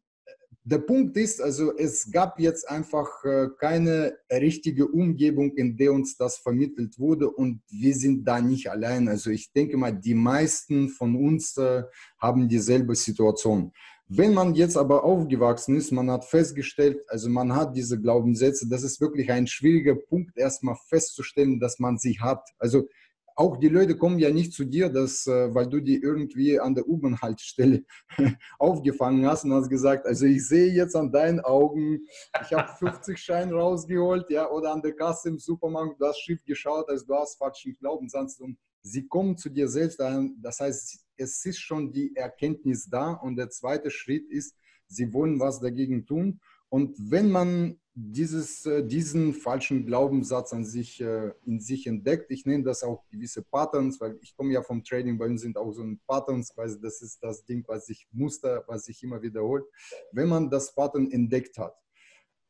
der 0.68 0.80
Punkt 0.80 1.16
ist, 1.16 1.42
also 1.42 1.78
es 1.78 2.12
gab 2.12 2.40
jetzt 2.40 2.68
einfach 2.68 3.08
äh, 3.24 3.48
keine 3.60 4.18
richtige 4.32 4.88
Umgebung, 4.88 5.56
in 5.56 5.78
der 5.78 5.94
uns 5.94 6.18
das 6.18 6.40
vermittelt 6.40 6.98
wurde 6.98 7.30
und 7.30 7.62
wir 7.70 7.94
sind 7.94 8.28
da 8.28 8.42
nicht 8.42 8.70
allein. 8.70 9.08
Also 9.08 9.30
ich 9.30 9.54
denke 9.54 9.78
mal, 9.78 9.92
die 9.92 10.16
meisten 10.16 10.90
von 10.90 11.16
uns 11.16 11.56
äh, 11.58 11.84
haben 12.20 12.50
dieselbe 12.50 12.96
Situation. 12.96 13.72
Wenn 14.08 14.36
man 14.36 14.54
jetzt 14.54 14.78
aber 14.78 15.04
aufgewachsen 15.04 15.76
ist, 15.78 15.92
man 15.92 16.12
hat 16.12 16.26
festgestellt, 16.26 17.02
also 17.08 17.28
man 17.28 17.56
hat 17.56 17.76
diese 17.76 18.00
Glaubenssätze, 18.00 18.70
das 18.70 18.84
ist 18.84 19.02
wirklich 19.02 19.32
ein 19.32 19.48
schwieriger 19.48 19.96
Punkt, 19.96 20.38
erstmal 20.38 20.76
festzustellen, 20.90 21.60
dass 21.60 21.80
man 21.80 21.98
sie 21.98 22.20
hat. 22.20 22.48
Also 22.60 22.88
auch 23.36 23.58
die 23.58 23.68
Leute 23.68 23.98
kommen 23.98 24.20
ja 24.20 24.30
nicht 24.30 24.54
zu 24.54 24.64
dir, 24.64 24.90
dass, 24.90 25.28
äh, 25.28 25.54
weil 25.54 25.68
du 25.68 25.82
die 25.82 26.02
irgendwie 26.02 26.60
an 26.60 26.74
der 26.74 26.88
U-Bahn-Haltestelle 26.88 27.84
aufgefangen 28.60 29.26
hast 29.26 29.44
und 29.44 29.54
hast 29.54 29.70
gesagt, 29.70 30.06
also 30.06 30.26
ich 30.26 30.48
sehe 30.48 30.72
jetzt 30.72 30.96
an 30.96 31.12
deinen 31.12 31.42
Augen, 31.42 32.00
ich 32.42 32.54
habe 32.54 32.72
50 32.78 33.18
Scheine 33.22 33.54
rausgeholt, 33.54 34.30
ja, 34.30 34.50
oder 34.50 34.72
an 34.72 34.82
der 34.82 34.94
Kasse 34.94 35.30
im 35.30 35.40
Supermarkt, 35.40 36.00
du 36.00 36.06
hast 36.06 36.22
schief 36.22 36.44
geschaut, 36.46 36.88
also 36.90 37.06
du 37.06 37.16
hast 37.16 37.38
falschen 37.38 37.76
Glaubenssatz 37.78 38.40
und 38.40 38.58
sie 38.86 39.08
kommen 39.08 39.36
zu 39.36 39.50
dir 39.50 39.68
selbst. 39.68 40.00
Das 40.00 40.60
heißt, 40.60 41.00
es 41.18 41.46
ist 41.46 41.60
schon 41.60 41.92
die 41.92 42.16
Erkenntnis 42.16 42.88
da. 42.88 43.14
Und 43.14 43.36
der 43.36 43.50
zweite 43.50 43.90
Schritt 43.90 44.30
ist, 44.30 44.56
sie 44.88 45.12
wollen 45.12 45.40
was 45.40 45.60
dagegen 45.60 46.06
tun. 46.06 46.40
Und 46.70 46.96
wenn 47.00 47.32
man 47.32 47.80
dieses, 47.94 48.66
äh, 48.66 48.86
diesen 48.86 49.34
falschen 49.34 49.86
Glaubenssatz 49.86 50.52
an 50.52 50.66
sich, 50.66 51.00
äh, 51.00 51.32
in 51.46 51.62
sich 51.62 51.88
entdeckt, 51.88 52.30
ich 52.30 52.46
nenne 52.46 52.64
das 52.64 52.84
auch 52.84 53.08
gewisse 53.10 53.42
Patterns, 53.44 54.02
weil 54.02 54.20
ich 54.22 54.36
komme 54.36 54.52
ja 54.52 54.62
vom 54.62 54.84
Trading, 54.84 55.18
bei 55.18 55.26
uns 55.26 55.42
sind 55.42 55.58
auch 55.58 55.72
so 55.72 55.82
ein 55.82 56.02
Patterns, 56.06 56.54
quasi 56.54 56.80
das 56.80 57.02
ist 57.02 57.24
das 57.24 57.46
Ding, 57.46 57.64
was 57.68 57.86
sich 57.86 58.08
Muster, 58.12 58.66
was 58.68 58.84
sich 58.86 59.02
immer 59.04 59.22
wiederholt. 59.22 59.64
Wenn 60.12 60.28
man 60.28 60.50
das 60.50 60.76
Pattern 60.76 61.10
entdeckt 61.10 61.58
hat, 61.58 61.76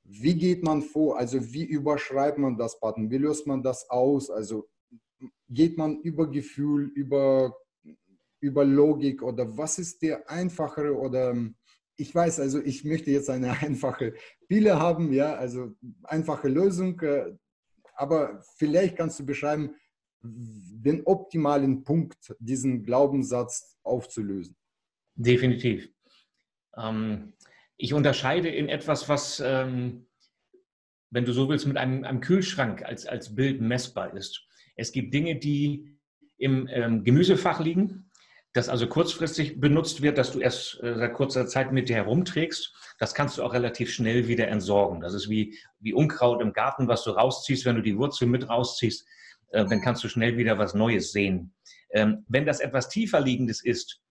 wie 0.03 0.35
geht 0.35 0.63
man 0.63 0.81
vor? 0.81 1.17
Also 1.17 1.53
wie 1.53 1.63
überschreibt 1.65 2.39
man 2.39 2.57
das 2.57 2.79
Pattern? 2.79 3.09
Wie 3.11 3.17
löst 3.17 3.45
man 3.45 3.61
das 3.61 3.89
aus? 3.89 4.29
Also 4.31 4.67
geht 5.49 5.77
man 5.77 6.01
über 6.01 6.29
Gefühl, 6.29 6.91
über, 6.95 7.55
über 8.39 8.65
Logik 8.65 9.21
oder 9.21 9.57
was 9.57 9.79
ist 9.79 10.01
der 10.01 10.29
einfachere 10.29 10.95
oder 10.95 11.35
ich 11.97 12.13
weiß, 12.13 12.39
also 12.41 12.61
ich 12.61 12.83
möchte 12.83 13.11
jetzt 13.11 13.29
eine 13.29 13.51
einfache 13.61 14.13
Pille 14.47 14.79
haben, 14.79 15.13
ja, 15.13 15.35
also 15.35 15.73
einfache 16.03 16.49
Lösung, 16.49 16.99
äh, 17.01 17.35
aber 17.95 18.41
vielleicht 18.57 18.97
kannst 18.97 19.19
du 19.19 19.25
beschreiben, 19.25 19.75
den 20.21 21.03
optimalen 21.05 21.83
Punkt, 21.83 22.35
diesen 22.39 22.83
Glaubenssatz 22.83 23.77
aufzulösen? 23.83 24.57
Definitiv. 25.15 25.89
Ähm, 26.75 27.33
ich 27.77 27.93
unterscheide 27.93 28.49
in 28.49 28.69
etwas, 28.69 29.07
was, 29.07 29.39
ähm, 29.39 30.07
wenn 31.11 31.25
du 31.25 31.31
so 31.31 31.47
willst, 31.47 31.67
mit 31.67 31.77
einem, 31.77 32.03
einem, 32.03 32.21
Kühlschrank 32.21 32.83
als, 32.83 33.05
als 33.05 33.35
Bild 33.35 33.61
messbar 33.61 34.15
ist. 34.15 34.47
Es 34.75 34.91
gibt 34.91 35.13
Dinge, 35.13 35.35
die 35.35 35.97
im 36.37 36.67
ähm, 36.71 37.03
Gemüsefach 37.03 37.59
liegen, 37.59 38.11
das 38.53 38.69
also 38.69 38.87
kurzfristig 38.87 39.59
benutzt 39.59 40.01
wird, 40.01 40.17
dass 40.17 40.31
du 40.31 40.39
erst 40.39 40.81
äh, 40.81 40.95
seit 40.95 41.13
kurzer 41.13 41.47
Zeit 41.47 41.71
mit 41.71 41.89
dir 41.89 41.95
herumträgst. 41.95 42.73
Das 42.99 43.13
kannst 43.13 43.37
du 43.37 43.43
auch 43.43 43.53
relativ 43.53 43.91
schnell 43.91 44.27
wieder 44.27 44.47
entsorgen. 44.47 45.01
Das 45.01 45.13
ist 45.13 45.29
wie, 45.29 45.57
wie 45.79 45.93
Unkraut 45.93 46.41
im 46.41 46.53
Garten, 46.53 46.87
was 46.87 47.03
du 47.03 47.11
rausziehst, 47.11 47.65
wenn 47.65 47.75
du 47.75 47.81
die 47.81 47.97
Wurzel 47.97 48.27
mit 48.27 48.49
rausziehst, 48.49 49.05
äh, 49.51 49.65
dann 49.65 49.81
kannst 49.81 50.03
du 50.03 50.07
schnell 50.07 50.37
wieder 50.37 50.57
was 50.57 50.73
Neues 50.73 51.11
sehen. 51.11 51.53
Ähm, 51.91 52.25
wenn 52.27 52.45
das 52.45 52.59
etwas 52.59 52.89
tiefer 52.89 53.19
liegendes 53.19 53.63
ist, 53.63 54.01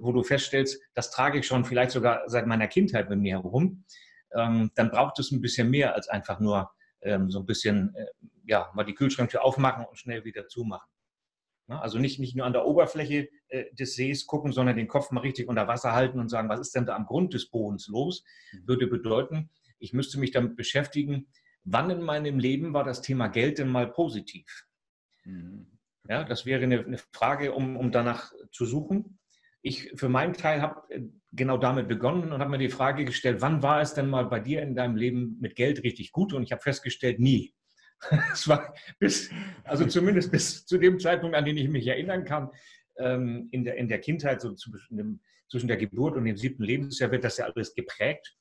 wo 0.00 0.10
du 0.10 0.24
feststellst, 0.24 0.80
das 0.94 1.12
trage 1.12 1.38
ich 1.38 1.46
schon 1.46 1.64
vielleicht 1.64 1.92
sogar 1.92 2.22
seit 2.26 2.48
meiner 2.48 2.66
Kindheit 2.66 3.08
mit 3.10 3.20
mir 3.20 3.36
herum, 3.36 3.84
ähm, 4.34 4.70
dann 4.74 4.90
braucht 4.90 5.18
es 5.20 5.30
ein 5.30 5.40
bisschen 5.40 5.70
mehr 5.70 5.94
als 5.94 6.08
einfach 6.08 6.40
nur 6.40 6.70
ähm, 7.02 7.30
so 7.30 7.40
ein 7.40 7.46
bisschen, 7.46 7.94
äh, 7.94 8.06
ja, 8.44 8.70
mal 8.74 8.84
die 8.84 8.94
Kühlschranktür 8.94 9.44
aufmachen 9.44 9.84
und 9.84 9.98
schnell 9.98 10.24
wieder 10.24 10.48
zumachen. 10.48 10.88
Also 11.68 11.98
nicht, 11.98 12.18
nicht 12.18 12.34
nur 12.34 12.46
an 12.46 12.54
der 12.54 12.64
Oberfläche 12.64 13.28
äh, 13.48 13.66
des 13.74 13.94
Sees 13.94 14.26
gucken, 14.26 14.52
sondern 14.52 14.76
den 14.76 14.88
Kopf 14.88 15.10
mal 15.10 15.20
richtig 15.20 15.48
unter 15.48 15.68
Wasser 15.68 15.92
halten 15.92 16.18
und 16.18 16.30
sagen, 16.30 16.48
was 16.48 16.60
ist 16.60 16.74
denn 16.74 16.86
da 16.86 16.96
am 16.96 17.04
Grund 17.04 17.34
des 17.34 17.50
Bodens 17.50 17.88
los? 17.88 18.24
Mhm. 18.52 18.68
Würde 18.68 18.86
bedeuten, 18.86 19.50
ich 19.78 19.92
müsste 19.92 20.18
mich 20.18 20.30
damit 20.30 20.56
beschäftigen, 20.56 21.28
wann 21.64 21.90
in 21.90 22.00
meinem 22.00 22.38
Leben 22.38 22.72
war 22.72 22.84
das 22.84 23.02
Thema 23.02 23.28
Geld 23.28 23.58
denn 23.58 23.68
mal 23.68 23.90
positiv? 23.90 24.66
Mhm. 25.24 25.78
Ja, 26.08 26.24
das 26.24 26.46
wäre 26.46 26.62
eine, 26.62 26.80
eine 26.80 26.98
Frage, 27.12 27.52
um, 27.52 27.76
um 27.76 27.92
danach 27.92 28.32
zu 28.50 28.64
suchen. 28.64 29.18
Ich 29.60 29.92
für 29.94 30.08
meinen 30.08 30.32
Teil 30.32 30.62
habe 30.62 30.90
äh, 30.90 31.02
genau 31.32 31.58
damit 31.58 31.88
begonnen 31.88 32.32
und 32.32 32.40
habe 32.40 32.50
mir 32.50 32.58
die 32.58 32.68
Frage 32.68 33.04
gestellt, 33.04 33.40
wann 33.40 33.62
war 33.62 33.80
es 33.80 33.94
denn 33.94 34.08
mal 34.08 34.24
bei 34.24 34.40
dir 34.40 34.62
in 34.62 34.74
deinem 34.74 34.96
Leben 34.96 35.36
mit 35.40 35.56
Geld 35.56 35.82
richtig 35.82 36.12
gut? 36.12 36.32
Und 36.32 36.42
ich 36.42 36.52
habe 36.52 36.62
festgestellt, 36.62 37.18
nie. 37.20 37.54
Es 38.32 38.46
war 38.48 38.74
bis, 38.98 39.30
also 39.64 39.84
zumindest 39.84 40.30
bis 40.30 40.64
zu 40.64 40.78
dem 40.78 41.00
Zeitpunkt, 41.00 41.36
an 41.36 41.44
den 41.44 41.56
ich 41.56 41.68
mich 41.68 41.86
erinnern 41.86 42.24
kann, 42.24 42.50
ähm, 42.96 43.48
in, 43.50 43.64
der, 43.64 43.76
in 43.76 43.88
der 43.88 44.00
Kindheit, 44.00 44.40
so 44.40 44.54
zwischen, 44.54 45.20
zwischen 45.50 45.68
der 45.68 45.76
Geburt 45.76 46.16
und 46.16 46.24
dem 46.24 46.36
siebten 46.36 46.62
Lebensjahr 46.62 47.10
wird 47.10 47.24
das 47.24 47.38
ja 47.38 47.46
alles 47.46 47.74
geprägt. 47.74 48.36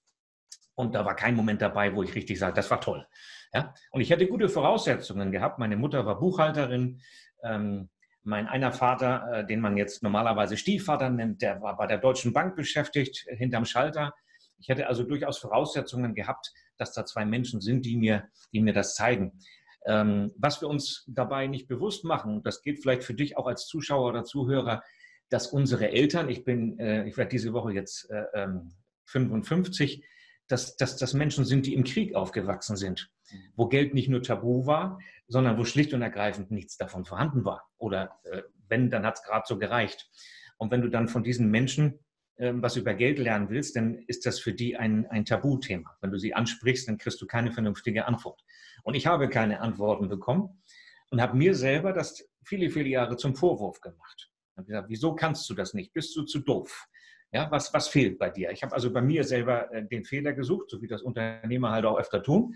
Und 0.75 0.93
da 0.93 1.05
war 1.05 1.15
kein 1.15 1.35
Moment 1.35 1.61
dabei, 1.61 1.95
wo 1.95 2.03
ich 2.03 2.13
richtig 2.13 2.37
sage, 2.37 2.53
das 2.53 2.69
war 2.69 2.79
toll. 2.79 3.05
Ja? 3.51 3.73
Und 3.91 4.01
ich 4.01 4.11
hätte 4.11 4.27
gute 4.27 4.47
Voraussetzungen 4.47 5.31
gehabt. 5.31 5.57
Meine 5.57 5.75
Mutter 5.75 6.05
war 6.05 6.19
Buchhalterin. 6.19 7.01
Ähm, 7.43 7.89
mein 8.27 8.47
einer 8.47 8.73
Vater, 8.73 9.31
äh, 9.31 9.45
den 9.45 9.61
man 9.61 9.77
jetzt 9.77 10.03
normalerweise 10.03 10.57
Stiefvater 10.57 11.09
nennt, 11.09 11.41
der 11.41 11.61
war 11.61 11.77
bei 11.77 11.87
der 11.87 11.97
Deutschen 11.97 12.33
Bank 12.33 12.55
beschäftigt, 12.55 13.25
äh, 13.27 13.35
hinterm 13.35 13.65
Schalter. 13.65 14.13
Ich 14.59 14.67
hätte 14.67 14.87
also 14.87 15.03
durchaus 15.03 15.37
Voraussetzungen 15.37 16.13
gehabt, 16.13 16.53
dass 16.77 16.93
da 16.93 17.05
zwei 17.05 17.25
Menschen 17.25 17.61
sind, 17.61 17.85
die 17.85 17.95
mir, 17.95 18.27
die 18.51 18.59
mir 18.59 18.73
das 18.73 18.95
zeigen. 18.95 19.39
Ähm, 19.85 20.33
was 20.37 20.61
wir 20.61 20.67
uns 20.67 21.05
dabei 21.07 21.47
nicht 21.47 21.67
bewusst 21.67 22.03
machen, 22.03 22.43
das 22.43 22.61
geht 22.61 22.81
vielleicht 22.81 23.05
für 23.05 23.13
dich 23.13 23.37
auch 23.37 23.47
als 23.47 23.65
Zuschauer 23.65 24.09
oder 24.09 24.25
Zuhörer, 24.25 24.83
dass 25.29 25.47
unsere 25.47 25.91
Eltern, 25.91 26.29
ich 26.29 26.43
bin, 26.43 26.77
äh, 26.79 27.07
ich 27.07 27.15
werde 27.15 27.29
diese 27.29 27.53
Woche 27.53 27.71
jetzt 27.71 28.09
äh, 28.09 28.25
ähm, 28.33 28.73
55, 29.05 30.03
dass, 30.47 30.77
dass 30.77 30.97
das 30.97 31.13
Menschen 31.13 31.45
sind, 31.45 31.65
die 31.65 31.73
im 31.73 31.83
Krieg 31.83 32.15
aufgewachsen 32.15 32.77
sind, 32.77 33.11
wo 33.55 33.67
Geld 33.67 33.93
nicht 33.93 34.09
nur 34.09 34.21
tabu 34.21 34.65
war, 34.65 34.99
sondern 35.27 35.57
wo 35.57 35.65
schlicht 35.65 35.93
und 35.93 36.01
ergreifend 36.01 36.51
nichts 36.51 36.77
davon 36.77 37.05
vorhanden 37.05 37.43
war. 37.43 37.69
Oder 37.77 38.19
äh, 38.23 38.43
wenn, 38.67 38.89
dann 38.89 39.05
hat 39.05 39.15
es 39.15 39.23
gerade 39.23 39.45
so 39.47 39.57
gereicht. 39.57 40.09
Und 40.57 40.71
wenn 40.71 40.81
du 40.81 40.89
dann 40.89 41.07
von 41.07 41.23
diesen 41.23 41.49
Menschen 41.49 41.99
ähm, 42.39 42.61
was 42.61 42.75
über 42.75 42.93
Geld 42.93 43.17
lernen 43.17 43.49
willst, 43.49 43.75
dann 43.75 43.97
ist 44.07 44.25
das 44.27 44.39
für 44.39 44.53
die 44.53 44.77
ein, 44.77 45.07
ein 45.07 45.25
Tabuthema. 45.25 45.97
Wenn 46.01 46.11
du 46.11 46.19
sie 46.19 46.35
ansprichst, 46.35 46.87
dann 46.87 46.99
kriegst 46.99 47.19
du 47.19 47.25
keine 47.25 47.51
vernünftige 47.51 48.05
Antwort. 48.05 48.43
Und 48.83 48.93
ich 48.93 49.07
habe 49.07 49.27
keine 49.27 49.59
Antworten 49.61 50.07
bekommen 50.07 50.61
und 51.09 51.19
habe 51.19 51.35
mir 51.35 51.55
selber 51.55 51.93
das 51.93 52.29
viele, 52.43 52.69
viele 52.69 52.89
Jahre 52.89 53.17
zum 53.17 53.35
Vorwurf 53.35 53.81
gemacht. 53.81 54.29
Ich 54.51 54.57
habe 54.57 54.67
gesagt, 54.67 54.89
wieso 54.89 55.15
kannst 55.15 55.49
du 55.49 55.55
das 55.55 55.73
nicht? 55.73 55.93
Bist 55.93 56.15
du 56.15 56.23
zu 56.23 56.39
doof? 56.39 56.87
Ja, 57.31 57.51
was, 57.51 57.73
was 57.73 57.87
fehlt 57.89 58.19
bei 58.19 58.29
dir? 58.29 58.51
Ich 58.51 58.63
habe 58.63 58.73
also 58.73 58.91
bei 58.91 59.01
mir 59.01 59.23
selber 59.23 59.71
äh, 59.73 59.85
den 59.85 60.05
Fehler 60.05 60.33
gesucht, 60.33 60.69
so 60.69 60.81
wie 60.81 60.87
das 60.87 61.01
Unternehmer 61.01 61.71
halt 61.71 61.85
auch 61.85 61.97
öfter 61.97 62.23
tun, 62.23 62.55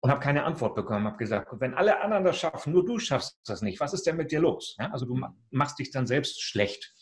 und 0.00 0.10
habe 0.10 0.20
keine 0.20 0.44
Antwort 0.44 0.76
bekommen. 0.76 1.06
Habe 1.06 1.16
gesagt, 1.16 1.48
wenn 1.58 1.74
alle 1.74 2.00
anderen 2.00 2.24
das 2.24 2.38
schaffen, 2.38 2.72
nur 2.72 2.84
du 2.84 2.98
schaffst 2.98 3.40
das 3.46 3.62
nicht, 3.62 3.80
was 3.80 3.92
ist 3.92 4.06
denn 4.06 4.16
mit 4.16 4.30
dir 4.30 4.40
los? 4.40 4.76
Ja, 4.78 4.90
also 4.92 5.06
du 5.06 5.20
machst 5.50 5.78
dich 5.78 5.90
dann 5.90 6.06
selbst 6.06 6.40
schlecht. 6.40 6.94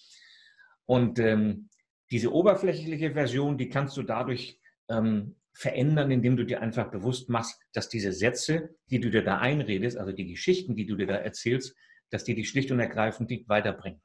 Und 0.86 1.18
ähm, 1.18 1.68
diese 2.10 2.32
oberflächliche 2.32 3.12
Version, 3.12 3.58
die 3.58 3.68
kannst 3.68 3.96
du 3.96 4.02
dadurch 4.02 4.58
ähm, 4.88 5.36
verändern, 5.52 6.10
indem 6.10 6.36
du 6.36 6.44
dir 6.44 6.60
einfach 6.60 6.90
bewusst 6.90 7.28
machst, 7.28 7.60
dass 7.72 7.88
diese 7.88 8.12
Sätze, 8.12 8.76
die 8.90 9.00
du 9.00 9.10
dir 9.10 9.22
da 9.22 9.38
einredest, 9.38 9.96
also 9.96 10.12
die 10.12 10.26
Geschichten, 10.26 10.74
die 10.76 10.86
du 10.86 10.96
dir 10.96 11.06
da 11.06 11.16
erzählst, 11.16 11.76
dass 12.10 12.24
die 12.24 12.34
dich 12.34 12.48
schlicht 12.48 12.70
und 12.70 12.80
ergreifend 12.80 13.30
nicht 13.30 13.48
weiterbringen. 13.48 14.00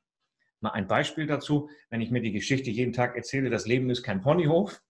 Mal 0.61 0.71
ein 0.71 0.87
Beispiel 0.87 1.25
dazu, 1.25 1.69
wenn 1.89 2.01
ich 2.01 2.11
mir 2.11 2.21
die 2.21 2.31
Geschichte 2.31 2.69
jeden 2.69 2.93
Tag 2.93 3.15
erzähle, 3.15 3.49
das 3.49 3.65
Leben 3.65 3.89
ist 3.89 4.03
kein 4.03 4.21
Ponyhof, 4.21 4.81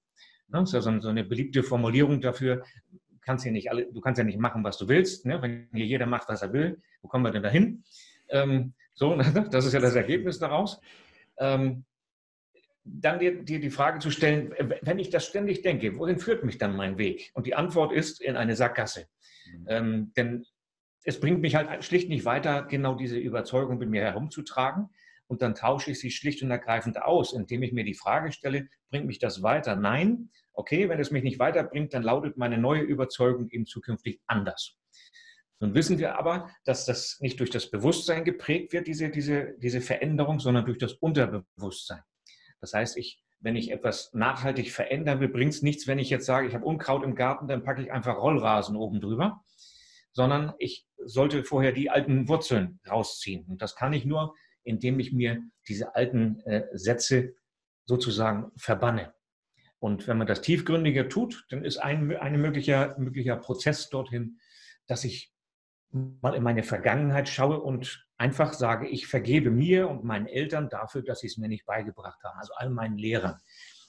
ne, 0.47 0.59
das 0.59 0.73
ist 0.73 0.85
ja 0.85 0.99
so 0.99 1.09
eine 1.09 1.23
beliebte 1.23 1.63
Formulierung 1.63 2.21
dafür, 2.21 2.63
kannst 3.21 3.43
hier 3.43 3.51
nicht 3.51 3.69
alle, 3.69 3.85
du 3.85 4.01
kannst 4.01 4.17
ja 4.17 4.23
nicht 4.23 4.39
machen, 4.39 4.63
was 4.63 4.77
du 4.77 4.87
willst, 4.87 5.25
ne, 5.25 5.41
wenn 5.41 5.69
hier 5.73 5.85
jeder 5.85 6.07
macht, 6.07 6.29
was 6.29 6.41
er 6.41 6.51
will, 6.53 6.81
wo 7.01 7.07
kommen 7.07 7.23
wir 7.23 7.31
denn 7.31 7.43
dahin? 7.43 7.83
Ähm, 8.29 8.73
so, 8.95 9.15
das 9.51 9.65
ist 9.65 9.73
ja 9.73 9.79
das 9.79 9.95
Ergebnis 9.95 10.39
daraus. 10.39 10.81
Ähm, 11.37 11.85
dann 12.83 13.19
dir, 13.19 13.43
dir, 13.43 13.59
die 13.59 13.69
Frage 13.69 13.99
zu 13.99 14.09
stellen, 14.09 14.53
wenn 14.81 14.97
ich 14.97 15.11
das 15.11 15.27
ständig 15.27 15.61
denke, 15.61 15.97
wohin 15.99 16.17
führt 16.17 16.43
mich 16.43 16.57
dann 16.57 16.75
mein 16.75 16.97
Weg? 16.97 17.29
Und 17.35 17.45
die 17.45 17.53
Antwort 17.53 17.91
ist 17.91 18.19
in 18.19 18.35
eine 18.35 18.55
Sackgasse. 18.55 19.05
Mhm. 19.45 19.65
Ähm, 19.67 20.13
denn 20.17 20.45
es 21.03 21.19
bringt 21.19 21.41
mich 21.41 21.55
halt 21.55 21.83
schlicht 21.83 22.09
nicht 22.09 22.25
weiter, 22.25 22.63
genau 22.63 22.95
diese 22.95 23.17
Überzeugung 23.17 23.77
mit 23.77 23.89
mir 23.89 24.01
herumzutragen 24.01 24.89
und 25.29 25.43
dann 25.43 25.53
tausche 25.53 25.91
ich 25.91 25.99
sie 25.99 26.09
schlicht 26.09 26.41
und 26.41 26.49
ergreifend 26.49 27.01
aus, 27.03 27.33
indem 27.33 27.61
ich 27.61 27.71
mir 27.71 27.83
die 27.83 27.93
Frage 27.93 28.31
stelle, 28.31 28.67
bringt 28.89 29.05
mich 29.05 29.19
das 29.19 29.43
weiter? 29.43 29.75
Nein. 29.75 30.31
Okay, 30.53 30.89
wenn 30.89 30.99
es 30.99 31.11
mich 31.11 31.23
nicht 31.23 31.37
weiterbringt, 31.37 31.93
dann 31.93 32.01
lautet 32.01 32.35
meine 32.35 32.57
neue 32.57 32.81
Überzeugung 32.81 33.47
eben 33.51 33.67
zukünftig 33.67 34.19
anders. 34.25 34.75
Nun 35.59 35.75
wissen 35.75 35.99
wir 35.99 36.17
aber, 36.17 36.49
dass 36.65 36.85
das 36.85 37.19
nicht 37.19 37.39
durch 37.39 37.51
das 37.51 37.69
Bewusstsein 37.69 38.23
geprägt 38.23 38.73
wird, 38.73 38.87
diese, 38.87 39.09
diese, 39.09 39.53
diese 39.59 39.81
Veränderung, 39.81 40.39
sondern 40.39 40.65
durch 40.65 40.79
das 40.79 40.93
Unterbewusstsein. 40.93 42.01
Das 42.59 42.73
heißt, 42.73 42.97
ich, 42.97 43.21
wenn 43.39 43.55
ich 43.55 43.71
etwas 43.71 44.11
nachhaltig 44.13 44.71
verändern 44.71 45.19
will, 45.19 45.29
bringt 45.29 45.53
es 45.53 45.61
nichts, 45.61 45.85
wenn 45.85 45.99
ich 45.99 46.09
jetzt 46.09 46.25
sage, 46.25 46.47
ich 46.47 46.55
habe 46.55 46.65
Unkraut 46.65 47.03
im 47.03 47.13
Garten, 47.13 47.47
dann 47.47 47.63
packe 47.63 47.83
ich 47.83 47.91
einfach 47.91 48.17
Rollrasen 48.17 48.75
oben 48.75 48.99
drüber, 48.99 49.43
sondern 50.11 50.53
ich 50.57 50.87
sollte 50.97 51.43
vorher 51.43 51.71
die 51.71 51.91
alten 51.91 52.27
Wurzeln 52.27 52.79
rausziehen. 52.89 53.45
Und 53.45 53.61
das 53.61 53.75
kann 53.75 53.93
ich 53.93 54.05
nur, 54.05 54.33
indem 54.63 54.99
ich 54.99 55.13
mir 55.13 55.41
diese 55.67 55.95
alten 55.95 56.39
äh, 56.41 56.65
Sätze 56.73 57.35
sozusagen 57.85 58.51
verbanne. 58.55 59.13
Und 59.79 60.07
wenn 60.07 60.17
man 60.17 60.27
das 60.27 60.41
tiefgründiger 60.41 61.09
tut, 61.09 61.45
dann 61.49 61.63
ist 61.63 61.77
ein, 61.77 62.15
ein 62.17 62.39
möglicher, 62.39 62.97
möglicher 62.99 63.37
Prozess 63.37 63.89
dorthin, 63.89 64.39
dass 64.87 65.03
ich 65.03 65.33
mal 65.91 66.35
in 66.35 66.43
meine 66.43 66.63
Vergangenheit 66.63 67.29
schaue 67.29 67.59
und 67.61 68.07
einfach 68.17 68.53
sage, 68.53 68.87
ich 68.87 69.07
vergebe 69.07 69.49
mir 69.49 69.89
und 69.89 70.03
meinen 70.03 70.27
Eltern 70.27 70.69
dafür, 70.69 71.01
dass 71.01 71.21
sie 71.21 71.27
es 71.27 71.37
mir 71.37 71.47
nicht 71.47 71.65
beigebracht 71.65 72.21
haben, 72.23 72.37
also 72.37 72.53
all 72.55 72.69
meinen 72.69 72.97
Lehrern. 72.97 73.39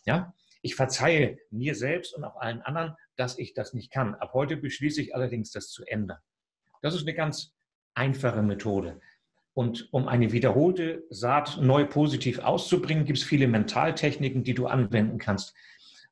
Ja, 0.07 0.33
ich 0.63 0.75
verzeihe 0.77 1.39
mir 1.51 1.75
selbst 1.75 2.15
und 2.15 2.25
auch 2.25 2.37
allen 2.37 2.63
anderen, 2.63 2.95
dass 3.17 3.39
ich 3.39 3.55
das 3.55 3.75
nicht 3.75 3.93
kann. 3.93 4.15
Ab 4.15 4.33
heute 4.33 4.57
beschließe 4.57 5.03
ich 5.03 5.15
allerdings, 5.15 5.51
das 5.51 5.69
zu 5.69 5.85
ändern. 5.85 6.19
Das 6.83 6.95
ist 6.95 7.03
eine 7.03 7.15
ganz 7.15 7.55
einfache 7.95 8.43
Methode. 8.43 9.01
Und 9.53 9.93
um 9.93 10.07
eine 10.09 10.33
wiederholte 10.33 11.05
Saat 11.11 11.59
neu 11.61 11.85
positiv 11.85 12.39
auszubringen, 12.39 13.05
gibt 13.05 13.19
es 13.19 13.25
viele 13.25 13.49
Mentaltechniken, 13.49 14.45
die 14.45 14.55
du 14.55 14.67
anwenden 14.67 15.19
kannst. 15.19 15.55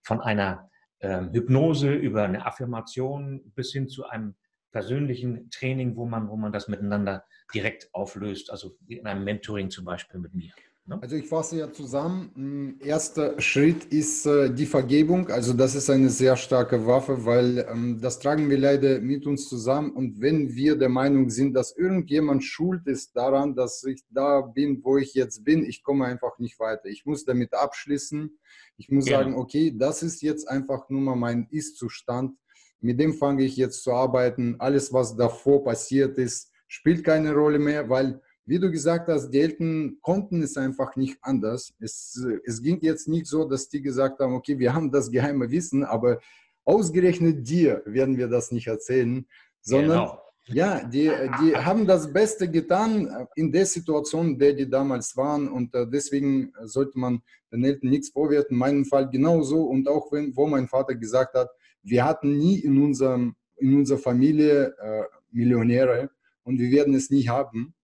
Von 0.02 0.20
einer 0.20 0.70
äh, 0.98 1.20
Hypnose 1.32 1.94
über 1.94 2.24
eine 2.24 2.46
Affirmation 2.46 3.52
bis 3.54 3.72
hin 3.72 3.88
zu 3.88 4.06
einem 4.06 4.34
persönlichen 4.72 5.50
Training, 5.50 5.96
wo 5.96 6.04
man, 6.04 6.28
wo 6.28 6.36
man 6.36 6.52
das 6.52 6.68
miteinander 6.68 7.24
direkt 7.54 7.88
auflöst, 7.92 8.50
also 8.50 8.76
in 8.86 9.06
einem 9.06 9.24
Mentoring 9.24 9.70
zum 9.70 9.84
Beispiel 9.84 10.20
mit 10.20 10.34
mir. 10.34 10.52
Ne? 10.88 10.98
Also 11.02 11.16
ich 11.16 11.28
fasse 11.28 11.58
ja 11.58 11.70
zusammen. 11.70 12.78
Erster 12.80 13.38
Schritt 13.40 13.84
ist 13.86 14.24
äh, 14.26 14.52
die 14.52 14.64
Vergebung. 14.64 15.28
Also 15.28 15.52
das 15.52 15.74
ist 15.74 15.90
eine 15.90 16.08
sehr 16.08 16.36
starke 16.36 16.86
Waffe, 16.86 17.26
weil 17.26 17.66
ähm, 17.70 18.00
das 18.00 18.18
tragen 18.18 18.48
wir 18.48 18.58
leider 18.58 19.00
mit 19.00 19.26
uns 19.26 19.48
zusammen. 19.48 19.90
Und 19.90 20.20
wenn 20.20 20.54
wir 20.54 20.76
der 20.76 20.88
Meinung 20.88 21.28
sind, 21.28 21.54
dass 21.54 21.76
irgendjemand 21.76 22.42
schuld 22.42 22.86
ist 22.86 23.14
daran, 23.14 23.54
dass 23.54 23.84
ich 23.84 24.02
da 24.10 24.40
bin, 24.40 24.82
wo 24.82 24.96
ich 24.96 25.12
jetzt 25.12 25.44
bin, 25.44 25.64
ich 25.64 25.82
komme 25.82 26.06
einfach 26.06 26.38
nicht 26.38 26.58
weiter. 26.58 26.86
Ich 26.86 27.04
muss 27.04 27.24
damit 27.24 27.52
abschließen. 27.52 28.38
Ich 28.78 28.90
muss 28.90 29.04
genau. 29.04 29.18
sagen, 29.18 29.34
okay, 29.34 29.74
das 29.76 30.02
ist 30.02 30.22
jetzt 30.22 30.48
einfach 30.48 30.88
nur 30.88 31.02
mal 31.02 31.16
mein 31.16 31.48
Ist-Zustand. 31.50 32.34
Mit 32.80 32.98
dem 32.98 33.12
fange 33.12 33.44
ich 33.44 33.56
jetzt 33.56 33.82
zu 33.82 33.92
arbeiten. 33.92 34.56
Alles, 34.58 34.92
was 34.92 35.16
davor 35.16 35.64
passiert 35.64 36.16
ist, 36.16 36.50
spielt 36.68 37.04
keine 37.04 37.34
Rolle 37.34 37.58
mehr, 37.58 37.90
weil, 37.90 38.20
wie 38.48 38.58
du 38.58 38.70
gesagt 38.70 39.08
hast, 39.08 39.30
die 39.30 39.40
Eltern 39.40 39.98
konnten 40.00 40.42
es 40.42 40.56
einfach 40.56 40.96
nicht 40.96 41.18
anders. 41.20 41.74
Es, 41.80 42.18
es 42.46 42.62
ging 42.62 42.78
jetzt 42.80 43.06
nicht 43.06 43.26
so, 43.26 43.44
dass 43.44 43.68
die 43.68 43.82
gesagt 43.82 44.20
haben, 44.20 44.32
okay, 44.32 44.58
wir 44.58 44.72
haben 44.72 44.90
das 44.90 45.10
geheime 45.10 45.50
Wissen, 45.50 45.84
aber 45.84 46.18
ausgerechnet 46.64 47.46
dir 47.46 47.82
werden 47.84 48.16
wir 48.16 48.26
das 48.26 48.50
nicht 48.50 48.66
erzählen, 48.66 49.26
sondern 49.60 49.98
genau. 49.98 50.22
ja, 50.46 50.82
die, 50.82 51.10
die 51.42 51.56
haben 51.56 51.86
das 51.86 52.10
Beste 52.10 52.50
getan 52.50 53.28
in 53.36 53.52
der 53.52 53.66
Situation, 53.66 54.28
in 54.28 54.38
der 54.38 54.54
die 54.54 54.68
damals 54.68 55.14
waren 55.14 55.48
und 55.48 55.74
äh, 55.74 55.86
deswegen 55.86 56.54
sollte 56.64 56.98
man 56.98 57.20
den 57.52 57.64
Eltern 57.64 57.90
nichts 57.90 58.08
vorwerfen. 58.08 58.52
In 58.52 58.58
meinem 58.58 58.84
Fall 58.86 59.10
genauso 59.10 59.62
und 59.64 59.86
auch 59.88 60.10
wenn, 60.10 60.34
wo 60.34 60.46
mein 60.46 60.68
Vater 60.68 60.94
gesagt 60.94 61.34
hat, 61.34 61.50
wir 61.82 62.02
hatten 62.02 62.38
nie 62.38 62.60
in, 62.60 62.80
unserem, 62.82 63.36
in 63.56 63.76
unserer 63.76 63.98
Familie 63.98 64.74
äh, 64.78 65.02
Millionäre 65.32 66.10
und 66.44 66.58
wir 66.58 66.70
werden 66.70 66.94
es 66.94 67.10
nie 67.10 67.28
haben. 67.28 67.74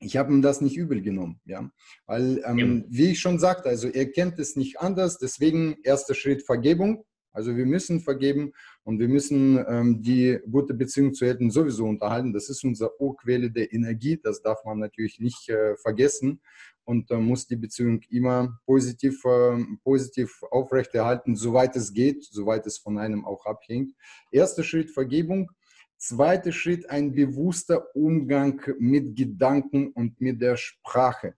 Ich 0.00 0.16
habe 0.16 0.32
ihm 0.32 0.42
das 0.42 0.60
nicht 0.60 0.76
übel 0.76 1.02
genommen, 1.02 1.40
ja, 1.44 1.70
weil 2.06 2.42
ähm, 2.44 2.58
ja. 2.58 2.84
wie 2.88 3.10
ich 3.10 3.20
schon 3.20 3.38
sagte, 3.38 3.68
also 3.68 3.88
er 3.88 4.10
kennt 4.10 4.38
es 4.38 4.54
nicht 4.54 4.80
anders. 4.80 5.18
Deswegen 5.18 5.76
erster 5.82 6.14
Schritt 6.14 6.44
Vergebung. 6.44 7.04
Also 7.32 7.56
wir 7.56 7.66
müssen 7.66 8.00
vergeben 8.00 8.52
und 8.84 8.98
wir 8.98 9.08
müssen 9.08 9.64
ähm, 9.68 10.02
die 10.02 10.38
gute 10.50 10.74
Beziehung 10.74 11.14
zu 11.14 11.24
Eltern 11.24 11.50
sowieso 11.50 11.84
unterhalten. 11.84 12.32
Das 12.32 12.48
ist 12.48 12.64
unsere 12.64 13.00
Urquelle 13.00 13.50
der 13.50 13.72
Energie. 13.72 14.18
Das 14.20 14.42
darf 14.42 14.64
man 14.64 14.78
natürlich 14.78 15.20
nicht 15.20 15.48
äh, 15.48 15.76
vergessen 15.76 16.40
und 16.84 17.10
äh, 17.10 17.16
muss 17.16 17.46
die 17.46 17.56
Beziehung 17.56 18.00
immer 18.08 18.58
positiv, 18.64 19.22
äh, 19.24 19.62
positiv 19.84 20.42
aufrechterhalten, 20.50 21.36
soweit 21.36 21.76
es 21.76 21.92
geht, 21.92 22.24
soweit 22.24 22.66
es 22.66 22.78
von 22.78 22.98
einem 22.98 23.26
auch 23.26 23.44
abhängt. 23.46 23.92
Erster 24.32 24.64
Schritt 24.64 24.90
Vergebung. 24.90 25.50
Zweiter 25.98 26.52
Schritt 26.52 26.88
ein 26.88 27.12
bewusster 27.12 27.94
Umgang 27.94 28.60
mit 28.78 29.16
Gedanken 29.16 29.88
und 29.92 30.20
mit 30.20 30.40
der 30.40 30.56
Sprache. 30.56 31.34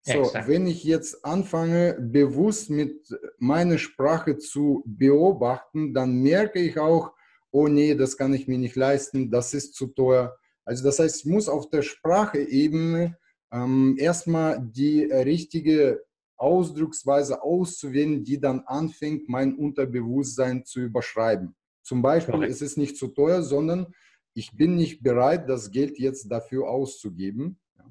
So, 0.00 0.20
Exakt. 0.20 0.48
wenn 0.48 0.66
ich 0.66 0.84
jetzt 0.84 1.24
anfange, 1.24 1.98
bewusst 2.00 2.68
mit 2.70 3.08
meiner 3.38 3.78
Sprache 3.78 4.36
zu 4.36 4.82
beobachten, 4.86 5.94
dann 5.94 6.22
merke 6.22 6.60
ich 6.60 6.78
auch, 6.78 7.12
oh 7.50 7.68
nee, 7.68 7.94
das 7.94 8.16
kann 8.16 8.34
ich 8.34 8.48
mir 8.48 8.58
nicht 8.58 8.76
leisten, 8.76 9.30
das 9.30 9.54
ist 9.54 9.74
zu 9.74 9.86
teuer. 9.86 10.36
Also 10.64 10.84
das 10.84 10.98
heißt, 10.98 11.24
ich 11.24 11.30
muss 11.30 11.48
auf 11.48 11.70
der 11.70 11.82
Spracheebene 11.82 13.16
ähm, 13.52 13.96
erstmal 13.98 14.60
die 14.60 15.04
richtige 15.04 16.02
Ausdrucksweise 16.36 17.42
auszuwählen, 17.42 18.24
die 18.24 18.40
dann 18.40 18.60
anfängt, 18.60 19.28
mein 19.28 19.54
Unterbewusstsein 19.54 20.64
zu 20.64 20.80
überschreiben. 20.80 21.54
Zum 21.84 22.00
Beispiel 22.00 22.42
ist 22.44 22.62
es 22.62 22.76
nicht 22.76 22.96
zu 22.96 23.08
teuer, 23.08 23.42
sondern 23.42 23.94
ich 24.32 24.56
bin 24.56 24.74
nicht 24.74 25.02
bereit, 25.02 25.48
das 25.48 25.70
Geld 25.70 25.98
jetzt 25.98 26.30
dafür 26.30 26.68
auszugeben, 26.68 27.60
ja, 27.76 27.84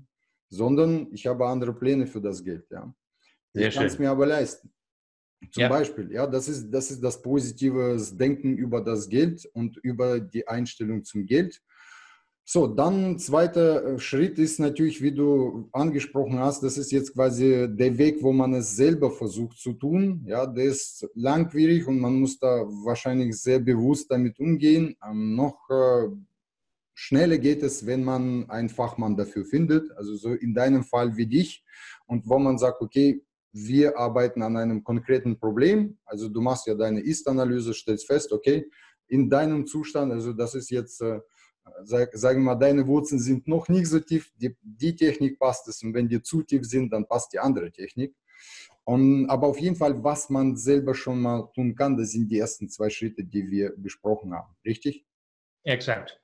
sondern 0.50 1.08
ich 1.12 1.28
habe 1.28 1.48
andere 1.48 1.74
Pläne 1.74 2.08
für 2.08 2.20
das 2.20 2.44
Geld. 2.44 2.66
Ja. 2.72 2.94
ich 3.54 3.74
kann 3.74 3.86
es 3.86 4.00
mir 4.00 4.10
aber 4.10 4.26
leisten. 4.26 4.74
Zum 5.52 5.62
ja. 5.62 5.70
Beispiel, 5.70 6.12
ja, 6.12 6.26
das 6.26 6.48
ist, 6.48 6.72
das 6.72 6.90
ist 6.90 7.04
das 7.04 7.22
positive 7.22 7.98
Denken 8.14 8.58
über 8.58 8.82
das 8.82 9.08
Geld 9.08 9.46
und 9.54 9.78
über 9.78 10.20
die 10.20 10.48
Einstellung 10.48 11.04
zum 11.04 11.26
Geld. 11.26 11.62
So, 12.46 12.68
dann 12.68 13.20
zweiter 13.20 13.86
äh, 13.86 14.00
Schritt 14.00 14.38
ist 14.38 14.60
natürlich, 14.60 15.02
wie 15.02 15.14
du 15.14 15.70
angesprochen 15.72 16.40
hast, 16.40 16.62
das 16.62 16.78
ist 16.78 16.92
jetzt 16.92 17.14
quasi 17.14 17.68
der 17.70 17.98
Weg, 17.98 18.22
wo 18.22 18.34
man 18.34 18.54
es 18.54 18.76
selber 18.76 19.12
versucht 19.12 19.58
zu 19.58 19.74
tun. 19.74 20.26
Ja, 20.28 20.46
der 20.46 20.66
ist 20.66 21.08
langwierig 21.16 21.88
und 21.88 22.00
man 22.00 22.20
muss 22.20 22.38
da 22.38 22.66
wahrscheinlich 22.84 23.40
sehr 23.40 23.60
bewusst 23.60 24.12
damit 24.12 24.40
umgehen. 24.40 24.98
Ähm, 25.10 25.36
noch 25.36 25.58
äh, 25.70 26.10
schneller 26.94 27.38
geht 27.38 27.64
es, 27.64 27.86
wenn 27.86 28.04
man 28.04 28.50
einen 28.50 28.70
Fachmann 28.70 29.16
dafür 29.16 29.46
findet, 29.46 29.90
also 29.98 30.16
so 30.16 30.34
in 30.34 30.54
deinem 30.54 30.84
Fall 30.84 31.16
wie 31.16 31.28
dich 31.28 31.64
und 32.08 32.28
wo 32.28 32.40
man 32.40 32.58
sagt, 32.58 32.82
okay, 32.82 33.24
wir 33.54 33.98
arbeiten 33.98 34.42
an 34.42 34.58
einem 34.58 34.84
konkreten 34.84 35.40
Problem. 35.40 35.98
Also 36.04 36.28
du 36.28 36.42
machst 36.42 36.68
ja 36.68 36.76
deine 36.76 37.00
Ist-Analyse, 37.00 37.74
stellst 37.74 38.06
fest, 38.06 38.34
okay, 38.34 38.70
in 39.08 39.30
deinem 39.30 39.66
Zustand, 39.66 40.12
also 40.12 40.34
das 40.34 40.56
ist 40.56 40.72
jetzt 40.72 41.02
äh, 41.02 41.20
sagen 41.84 42.42
wir 42.42 42.54
mal, 42.54 42.56
deine 42.56 42.86
Wurzeln 42.88 43.20
sind 43.20 43.48
noch 43.48 43.68
nicht 43.70 43.88
so 43.88 44.00
tief, 44.00 44.32
die, 44.36 44.56
die 44.62 44.96
Technik 44.96 45.40
passt 45.40 45.68
es 45.68 45.82
und 45.84 45.94
wenn 45.94 46.08
die 46.08 46.22
zu 46.22 46.44
tief 46.44 46.66
sind, 46.66 46.92
dann 46.92 47.08
passt 47.08 47.34
die 47.34 47.40
andere 47.40 47.72
Technik. 47.72 48.16
Und, 48.86 49.30
aber 49.30 49.48
auf 49.48 49.60
jeden 49.60 49.76
Fall, 49.76 50.04
was 50.04 50.30
man 50.30 50.58
selber 50.58 50.94
schon 50.94 51.22
mal 51.22 51.50
tun 51.56 51.76
kann, 51.76 51.98
das 51.98 52.12
sind 52.12 52.30
die 52.30 52.40
ersten 52.40 52.70
zwei 52.70 52.90
Schritte, 52.90 53.24
die 53.24 53.50
wir 53.50 53.74
besprochen 53.78 54.34
haben. 54.34 54.54
Richtig? 54.66 55.06
Exakt. 55.64 56.20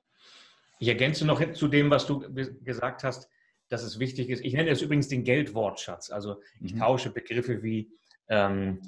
Ich 0.78 0.88
ergänze 0.88 1.26
noch 1.26 1.52
zu 1.52 1.68
dem, 1.68 1.90
was 1.90 2.06
du 2.06 2.20
gesagt 2.62 3.04
hast, 3.04 3.28
dass 3.68 3.82
es 3.82 3.98
wichtig 3.98 4.28
ist. 4.28 4.44
Ich 4.44 4.52
nenne 4.52 4.70
es 4.70 4.82
übrigens 4.82 5.08
den 5.08 5.24
Geldwortschatz. 5.24 6.10
Also 6.10 6.42
ich 6.60 6.74
mhm. 6.74 6.80
tausche 6.80 7.10
Begriffe 7.10 7.62
wie 7.62 7.90
ähm, 8.28 8.80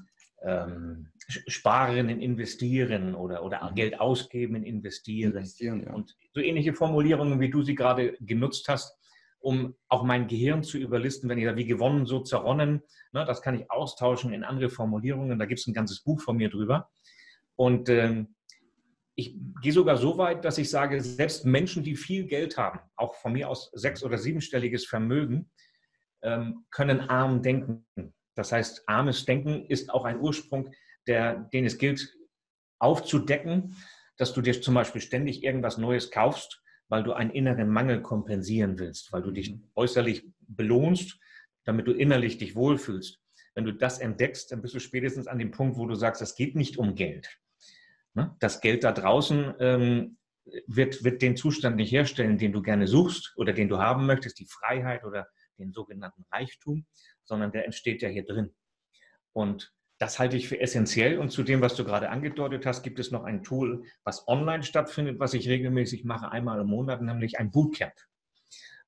ähm, 0.45 1.09
sparen 1.29 2.09
in 2.09 2.21
investieren 2.21 3.15
oder, 3.15 3.45
oder 3.45 3.71
mhm. 3.71 3.75
Geld 3.75 4.01
ausgeben 4.01 4.57
in 4.57 4.65
investieren. 4.65 5.33
investieren 5.33 5.83
ja. 5.85 5.93
Und 5.93 6.17
so 6.35 6.41
ähnliche 6.41 6.75
Formulierungen, 6.75 7.41
wie 7.41 7.51
du 7.51 7.63
sie 7.63 7.75
gerade 7.75 8.17
genutzt 8.21 8.69
hast, 8.69 8.97
um 9.39 9.75
auch 9.89 10.05
mein 10.05 10.29
Gehirn 10.29 10.63
zu 10.63 10.79
überlisten, 10.79 11.29
wenn 11.29 11.39
ich 11.39 11.45
da 11.45 11.57
wie 11.57 11.67
gewonnen, 11.67 12.07
so 12.07 12.21
zerronnen, 12.21 12.83
ne, 13.13 13.25
das 13.25 13.43
kann 13.43 13.59
ich 13.59 13.71
austauschen 13.71 14.33
in 14.33 14.45
andere 14.45 14.71
Formulierungen. 14.71 15.39
Da 15.39 15.47
gibt 15.47 15.61
es 15.61 15.67
ein 15.67 15.75
ganzes 15.75 16.01
Buch 16.01 16.21
von 16.21 16.37
mir 16.37 16.49
drüber. 16.49 16.91
Und 17.57 17.89
ähm, 17.89 18.35
ich 19.15 19.37
gehe 19.61 19.73
sogar 19.73 19.97
so 19.97 20.17
weit, 20.17 20.45
dass 20.45 20.59
ich 20.59 20.71
sage, 20.71 21.03
selbst 21.03 21.45
Menschen, 21.45 21.83
die 21.83 21.97
viel 21.97 22.25
Geld 22.25 22.57
haben, 22.57 22.81
auch 22.97 23.15
von 23.15 23.33
mir 23.33 23.49
aus 23.49 23.71
sechs- 23.75 24.05
oder 24.05 24.17
siebenstelliges 24.17 24.87
Vermögen, 24.87 25.51
ähm, 26.23 26.65
können 26.71 27.01
arm 27.01 27.43
denken. 27.43 27.85
Das 28.35 28.53
heißt, 28.53 28.85
armes 28.87 29.25
Denken 29.25 29.67
ist 29.67 29.91
auch 29.91 30.05
ein 30.05 30.21
Ursprung, 30.21 30.73
der, 31.07 31.49
den 31.53 31.67
es 31.67 31.79
gilt 31.79 32.15
aufzudecken, 32.79 33.77
dass 34.17 34.33
du 34.33 34.41
dir 34.41 34.61
zum 34.61 34.75
Beispiel 34.75 35.01
ständig 35.01 35.43
irgendwas 35.43 35.79
Neues 35.79 36.11
kaufst, 36.11 36.63
weil 36.89 37.03
du 37.03 37.13
einen 37.13 37.31
inneren 37.31 37.69
Mangel 37.69 38.03
kompensieren 38.03 38.79
willst, 38.79 39.13
weil 39.13 39.23
du 39.23 39.31
dich 39.31 39.53
mhm. 39.53 39.71
äußerlich 39.75 40.27
belohnst, 40.41 41.19
damit 41.65 41.87
du 41.87 41.93
innerlich 41.93 42.39
dich 42.39 42.55
wohlfühlst. 42.55 43.21
Wenn 43.55 43.65
du 43.65 43.73
das 43.73 43.99
entdeckst, 43.99 44.51
dann 44.51 44.63
bist 44.63 44.75
du 44.75 44.81
spätestens 44.81 45.27
an 45.27 45.39
dem 45.39 45.51
Punkt, 45.51 45.77
wo 45.77 45.87
du 45.87 45.95
sagst, 45.95 46.23
es 46.23 46.35
geht 46.35 46.57
nicht 46.57 46.79
um 46.79 46.95
Geld. 46.95 47.29
Ne? 48.15 48.35
Das 48.41 48.61
Geld 48.61 48.85
da 48.85 48.93
draußen 48.93 49.55
ähm, 49.61 50.19
wird, 50.67 51.05
wird 51.05 51.23
den 51.23 51.37
Zustand 51.37 51.77
nicht 51.77 51.93
herstellen, 51.93 52.39
den 52.39 52.53
du 52.53 52.63
gerne 52.63 52.87
suchst 52.87 53.33
oder 53.37 53.53
den 53.53 53.69
du 53.69 53.79
haben 53.79 54.07
möchtest, 54.07 54.39
die 54.39 54.47
Freiheit 54.47 55.05
oder 55.05 55.29
den 55.59 55.73
sogenannten 55.73 56.25
Reichtum, 56.33 56.87
sondern 57.25 57.53
der 57.53 57.65
entsteht 57.65 58.03
ja 58.03 58.09
hier 58.09 58.25
drin. 58.25 58.55
Und 59.33 59.73
das 59.99 60.19
halte 60.19 60.37
ich 60.37 60.49
für 60.49 60.59
essentiell. 60.59 61.19
Und 61.19 61.31
zu 61.31 61.45
dem, 61.45 61.61
was 61.61 61.77
du 61.77 61.85
gerade 61.85 62.11
angedeutet 62.11 62.67
hast, 62.67 62.83
gibt 62.83 62.99
es 62.99 63.13
noch 63.13 63.23
ein 63.23 63.45
Tool, 63.45 63.85
was 64.03 64.27
online 64.27 64.65
stattfindet, 64.65 65.21
was 65.21 65.33
ich 65.33 65.49
regelmäßig 65.49 66.05
mache, 66.05 66.33
einmal 66.33 66.61
im 66.61 66.67
Monat, 66.67 67.03
nämlich 67.03 67.39
ein 67.39 67.53
Bootcamp, 67.53 67.95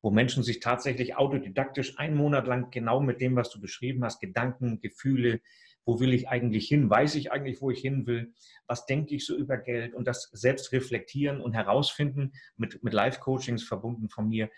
wo 0.02 0.10
Menschen 0.10 0.42
sich 0.42 0.58
tatsächlich 0.58 1.16
autodidaktisch 1.16 1.98
einen 1.98 2.16
Monat 2.16 2.48
lang 2.48 2.70
genau 2.72 3.00
mit 3.00 3.20
dem, 3.20 3.36
was 3.36 3.50
du 3.50 3.60
beschrieben 3.60 4.04
hast, 4.04 4.18
Gedanken, 4.18 4.80
Gefühle, 4.80 5.40
wo 5.84 6.00
will 6.00 6.12
ich 6.12 6.28
eigentlich 6.28 6.66
hin, 6.66 6.90
weiß 6.90 7.14
ich 7.14 7.30
eigentlich, 7.30 7.60
wo 7.60 7.70
ich 7.70 7.80
hin 7.80 8.06
will, 8.06 8.32
was 8.66 8.86
denke 8.86 9.14
ich 9.14 9.24
so 9.24 9.36
über 9.36 9.56
Geld 9.56 9.94
und 9.94 10.08
das 10.08 10.30
selbst 10.32 10.72
reflektieren 10.72 11.40
und 11.40 11.52
herausfinden, 11.52 12.32
mit, 12.56 12.82
mit 12.82 12.92
Live-Coachings 12.92 13.62
verbunden 13.62 14.08
von 14.08 14.28
mir, 14.28 14.50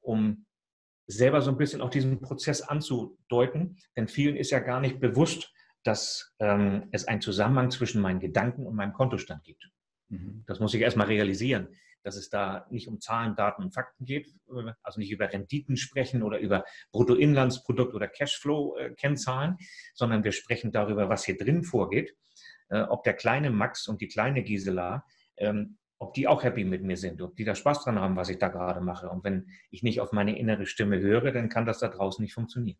um 0.00 0.46
selber 1.10 1.42
so 1.42 1.50
ein 1.50 1.56
bisschen 1.56 1.80
auch 1.80 1.90
diesen 1.90 2.20
Prozess 2.20 2.62
anzudeuten. 2.62 3.78
Denn 3.96 4.08
vielen 4.08 4.36
ist 4.36 4.50
ja 4.50 4.60
gar 4.60 4.80
nicht 4.80 5.00
bewusst, 5.00 5.52
dass 5.82 6.34
ähm, 6.38 6.88
es 6.92 7.08
einen 7.08 7.20
Zusammenhang 7.20 7.70
zwischen 7.70 8.02
meinen 8.02 8.20
Gedanken 8.20 8.66
und 8.66 8.74
meinem 8.76 8.92
Kontostand 8.92 9.44
gibt. 9.44 9.70
Mhm. 10.08 10.44
Das 10.46 10.60
muss 10.60 10.74
ich 10.74 10.82
erstmal 10.82 11.06
realisieren, 11.06 11.68
dass 12.02 12.16
es 12.16 12.28
da 12.28 12.66
nicht 12.70 12.88
um 12.88 13.00
Zahlen, 13.00 13.34
Daten 13.34 13.62
und 13.62 13.74
Fakten 13.74 14.04
geht, 14.04 14.28
äh, 14.48 14.72
also 14.82 15.00
nicht 15.00 15.10
über 15.10 15.32
Renditen 15.32 15.76
sprechen 15.76 16.22
oder 16.22 16.38
über 16.38 16.64
Bruttoinlandsprodukt 16.92 17.94
oder 17.94 18.08
Cashflow-Kennzahlen, 18.08 19.56
sondern 19.94 20.24
wir 20.24 20.32
sprechen 20.32 20.72
darüber, 20.72 21.08
was 21.08 21.24
hier 21.24 21.36
drin 21.36 21.64
vorgeht, 21.64 22.14
äh, 22.68 22.82
ob 22.82 23.04
der 23.04 23.14
kleine 23.14 23.50
Max 23.50 23.88
und 23.88 24.00
die 24.00 24.08
kleine 24.08 24.42
Gisela 24.42 25.04
ähm, 25.36 25.78
ob 26.00 26.14
die 26.14 26.26
auch 26.26 26.42
happy 26.42 26.64
mit 26.64 26.82
mir 26.82 26.96
sind, 26.96 27.20
ob 27.20 27.36
die 27.36 27.44
da 27.44 27.54
Spaß 27.54 27.84
dran 27.84 28.00
haben, 28.00 28.16
was 28.16 28.30
ich 28.30 28.38
da 28.38 28.48
gerade 28.48 28.80
mache. 28.80 29.08
Und 29.08 29.22
wenn 29.22 29.48
ich 29.70 29.82
nicht 29.82 30.00
auf 30.00 30.12
meine 30.12 30.36
innere 30.38 30.66
Stimme 30.66 30.98
höre, 30.98 31.30
dann 31.30 31.50
kann 31.50 31.66
das 31.66 31.78
da 31.78 31.88
draußen 31.88 32.22
nicht 32.22 32.32
funktionieren. 32.32 32.78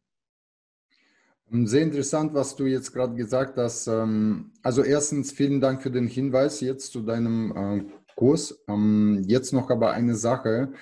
Ähm, 1.53 1.67
sehr 1.67 1.83
interessant, 1.83 2.33
was 2.33 2.57
du 2.57 2.65
jetzt 2.65 2.93
gerade 2.93 3.15
gesagt 3.15 3.59
hast. 3.59 3.87
Ähm, 3.89 4.53
also 4.63 4.83
erstens 4.83 5.33
vielen 5.33 5.61
Dank 5.61 5.83
für 5.83 5.91
den 5.91 6.09
Hinweis 6.09 6.61
jetzt 6.63 6.93
zu 6.93 7.03
deinem 7.03 7.53
äh, 7.55 7.85
Kurs. 8.17 8.59
Ähm, 8.69 9.23
jetzt 9.27 9.53
noch 9.53 9.69
aber 9.69 9.93
eine 9.93 10.15
Sache. 10.15 10.73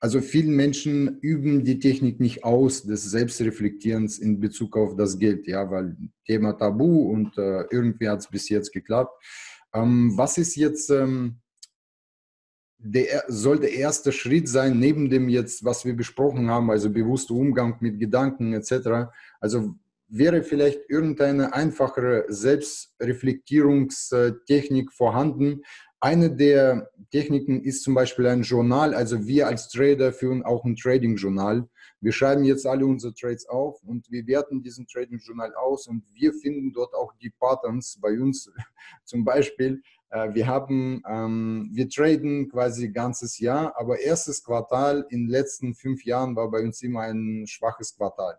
Also 0.00 0.22
viele 0.22 0.50
Menschen 0.50 1.18
üben 1.20 1.64
die 1.64 1.78
Technik 1.78 2.20
nicht 2.20 2.44
aus 2.44 2.84
des 2.84 3.04
Selbstreflektierens 3.10 4.18
in 4.18 4.40
Bezug 4.40 4.76
auf 4.78 4.96
das 4.96 5.18
Geld, 5.18 5.46
ja, 5.46 5.70
weil 5.70 5.96
Thema 6.26 6.54
Tabu 6.54 7.10
und 7.10 7.36
äh, 7.36 7.64
irgendwie 7.70 8.08
hat 8.08 8.20
es 8.20 8.28
bis 8.28 8.48
jetzt 8.48 8.72
geklappt. 8.72 9.14
Ähm, 9.74 10.16
was 10.16 10.38
ist 10.38 10.56
jetzt 10.56 10.90
ähm, 10.90 11.40
der 12.84 13.24
sollte 13.28 13.66
erste 13.66 14.12
Schritt 14.12 14.48
sein, 14.48 14.78
neben 14.78 15.08
dem 15.08 15.30
jetzt, 15.30 15.64
was 15.64 15.86
wir 15.86 15.96
besprochen 15.96 16.50
haben, 16.50 16.70
also 16.70 16.90
bewusster 16.90 17.32
Umgang 17.34 17.78
mit 17.80 17.98
Gedanken 17.98 18.52
etc. 18.52 19.08
Also 19.40 19.74
wäre 20.06 20.42
vielleicht 20.42 20.90
irgendeine 20.90 21.54
einfachere 21.54 22.26
Selbstreflektierungstechnik 22.28 24.92
vorhanden. 24.92 25.62
Eine 25.98 26.30
der 26.30 26.90
Techniken 27.10 27.62
ist 27.62 27.84
zum 27.84 27.94
Beispiel 27.94 28.26
ein 28.26 28.42
Journal. 28.42 28.94
Also 28.94 29.26
wir 29.26 29.46
als 29.46 29.70
Trader 29.70 30.12
führen 30.12 30.42
auch 30.42 30.66
ein 30.66 30.76
Trading-Journal. 30.76 31.66
Wir 32.04 32.12
schreiben 32.12 32.44
jetzt 32.44 32.66
alle 32.66 32.84
unsere 32.84 33.14
Trades 33.14 33.48
auf 33.48 33.82
und 33.82 34.10
wir 34.10 34.26
werten 34.26 34.62
diesen 34.62 34.86
Trading-Journal 34.86 35.54
aus 35.54 35.86
und 35.86 36.04
wir 36.12 36.34
finden 36.34 36.70
dort 36.70 36.92
auch 36.92 37.14
die 37.14 37.30
Patterns 37.30 37.98
bei 37.98 38.20
uns. 38.20 38.52
Zum 39.04 39.24
Beispiel, 39.24 39.80
äh, 40.10 40.34
wir 40.34 40.46
haben, 40.46 41.02
ähm, 41.08 41.70
wir 41.72 41.88
traden 41.88 42.50
quasi 42.50 42.90
ganzes 42.90 43.38
Jahr, 43.38 43.74
aber 43.80 44.00
erstes 44.00 44.44
Quartal 44.44 45.06
in 45.08 45.20
den 45.24 45.30
letzten 45.30 45.74
fünf 45.74 46.04
Jahren 46.04 46.36
war 46.36 46.50
bei 46.50 46.62
uns 46.62 46.82
immer 46.82 47.00
ein 47.00 47.46
schwaches 47.46 47.96
Quartal. 47.96 48.36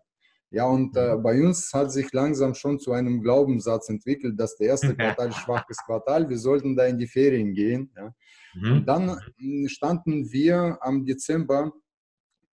Ja, 0.52 0.68
und 0.68 0.96
äh, 0.96 1.16
mhm. 1.16 1.24
bei 1.24 1.42
uns 1.42 1.74
hat 1.74 1.92
sich 1.92 2.14
langsam 2.14 2.54
schon 2.54 2.80
zu 2.80 2.92
einem 2.92 3.24
Glaubenssatz 3.24 3.90
entwickelt, 3.90 4.40
dass 4.40 4.58
der 4.58 4.68
erste 4.68 4.96
Quartal 4.96 5.32
schwaches 5.32 5.78
Quartal, 5.84 6.30
wir 6.30 6.38
sollten 6.38 6.76
da 6.76 6.86
in 6.86 7.00
die 7.00 7.08
Ferien 7.08 7.56
gehen. 7.56 7.90
Ja. 7.98 8.14
Mhm. 8.54 8.86
Dann 8.86 9.20
hm, 9.38 9.68
standen 9.70 10.32
wir 10.32 10.78
am 10.82 11.04
Dezember 11.04 11.74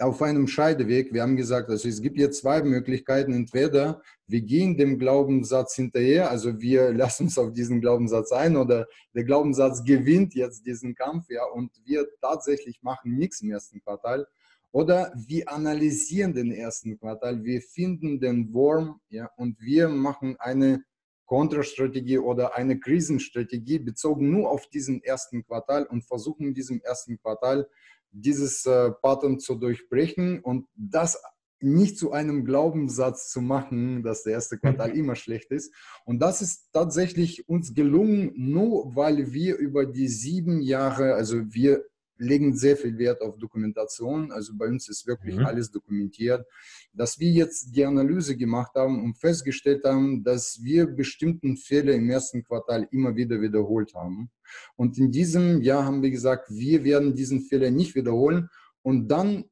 auf 0.01 0.23
einem 0.23 0.47
Scheideweg. 0.47 1.13
Wir 1.13 1.23
haben 1.23 1.37
gesagt, 1.37 1.69
also 1.71 1.89
es 1.89 2.01
gibt 2.01 2.19
jetzt 2.19 2.41
zwei 2.41 2.63
Möglichkeiten. 2.63 3.33
Entweder 3.33 4.01
wir 4.27 4.43
gehen 4.43 4.77
dem 4.77 4.99
Glaubenssatz 4.99 5.75
hinterher, 5.75 6.31
also 6.31 6.61
wir 6.61 6.93
lassen 6.95 7.25
uns 7.25 7.39
auf 7.39 7.53
diesen 7.53 7.81
Glaubenssatz 7.81 8.33
ein, 8.33 8.57
oder 8.57 8.87
der 9.15 9.25
Glaubenssatz 9.25 9.83
gewinnt 9.85 10.35
jetzt 10.35 10.67
diesen 10.67 10.95
Kampf, 10.95 11.27
ja, 11.31 11.45
und 11.45 11.73
wir 11.85 12.07
tatsächlich 12.21 12.83
machen 12.83 13.17
nichts 13.17 13.41
im 13.41 13.51
ersten 13.51 13.81
Quartal. 13.83 14.27
Oder 14.71 15.13
wir 15.17 15.51
analysieren 15.51 16.35
den 16.35 16.53
ersten 16.53 16.99
Quartal, 16.99 17.43
wir 17.43 17.63
finden 17.63 18.21
den 18.21 18.53
Wurm 18.53 19.01
ja, 19.09 19.31
und 19.37 19.59
wir 19.61 19.89
machen 19.89 20.37
eine 20.39 20.85
Kontrastrategie 21.25 22.19
oder 22.19 22.57
eine 22.57 22.79
Krisenstrategie 22.79 23.79
bezogen 23.79 24.31
nur 24.31 24.51
auf 24.51 24.67
diesen 24.69 25.03
ersten 25.03 25.45
Quartal 25.45 25.85
und 25.85 26.05
versuchen 26.05 26.49
in 26.49 26.55
diesem 26.55 26.81
ersten 26.83 27.19
Quartal 27.19 27.69
dieses 28.11 28.65
äh, 28.67 28.91
Pattern 28.91 29.39
zu 29.39 29.55
durchbrechen 29.55 30.41
und 30.41 30.67
das 30.75 31.21
nicht 31.61 31.99
zu 31.99 32.13
einem 32.13 32.45
Glaubenssatz 32.45 33.31
zu 33.31 33.41
machen, 33.41 34.03
dass 34.03 34.23
der 34.23 34.35
erste 34.35 34.59
Quartal 34.59 34.91
mhm. 34.91 34.99
immer 34.99 35.17
schlecht 35.17 35.51
ist. 35.51 35.75
Und 36.05 36.21
das 36.21 36.41
ist 36.41 36.69
tatsächlich 36.73 37.49
uns 37.49 37.75
gelungen, 37.75 38.33
nur 38.37 38.95
weil 38.95 39.33
wir 39.33 39.57
über 39.57 39.87
die 39.87 40.09
sieben 40.09 40.61
Jahre, 40.61 41.15
also 41.15 41.53
wir 41.53 41.85
legen 42.19 42.57
sehr 42.57 42.77
viel 42.77 42.99
Wert 42.99 43.23
auf 43.23 43.39
Dokumentation. 43.39 44.33
Also 44.33 44.53
bei 44.57 44.67
uns 44.67 44.89
ist 44.89 45.07
wirklich 45.07 45.37
mhm. 45.37 45.47
alles 45.47 45.71
dokumentiert. 45.71 46.47
Dass 46.93 47.19
wir 47.19 47.31
jetzt 47.31 47.75
die 47.75 47.85
Analyse 47.85 48.37
gemacht 48.37 48.73
haben 48.75 49.03
und 49.03 49.19
festgestellt 49.19 49.85
haben, 49.85 50.23
dass 50.25 50.61
wir 50.63 50.87
bestimmten 50.87 51.57
Fehler 51.57 51.95
im 51.95 52.11
ersten 52.11 52.45
Quartal 52.45 52.89
immer 52.91 53.15
wieder 53.17 53.41
wiederholt 53.41 53.95
haben. 53.95 54.31
Und 54.77 54.99
in 54.99 55.11
diesem 55.11 55.63
Jahr 55.63 55.85
haben 55.85 56.03
wir 56.03 56.11
gesagt, 56.11 56.51
wir 56.51 56.85
werden 56.85 57.15
diesen 57.15 57.41
Fehler 57.43 57.71
nicht 57.71 57.95
wiederholen. 57.95 58.49
Und 58.83 59.09
dann 59.09 59.45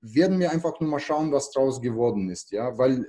werden 0.00 0.38
wir 0.38 0.50
einfach 0.50 0.78
nur 0.80 0.90
mal 0.90 1.00
schauen, 1.00 1.32
was 1.32 1.50
daraus 1.50 1.80
geworden 1.80 2.28
ist. 2.28 2.50
Ja, 2.50 2.76
weil 2.76 3.06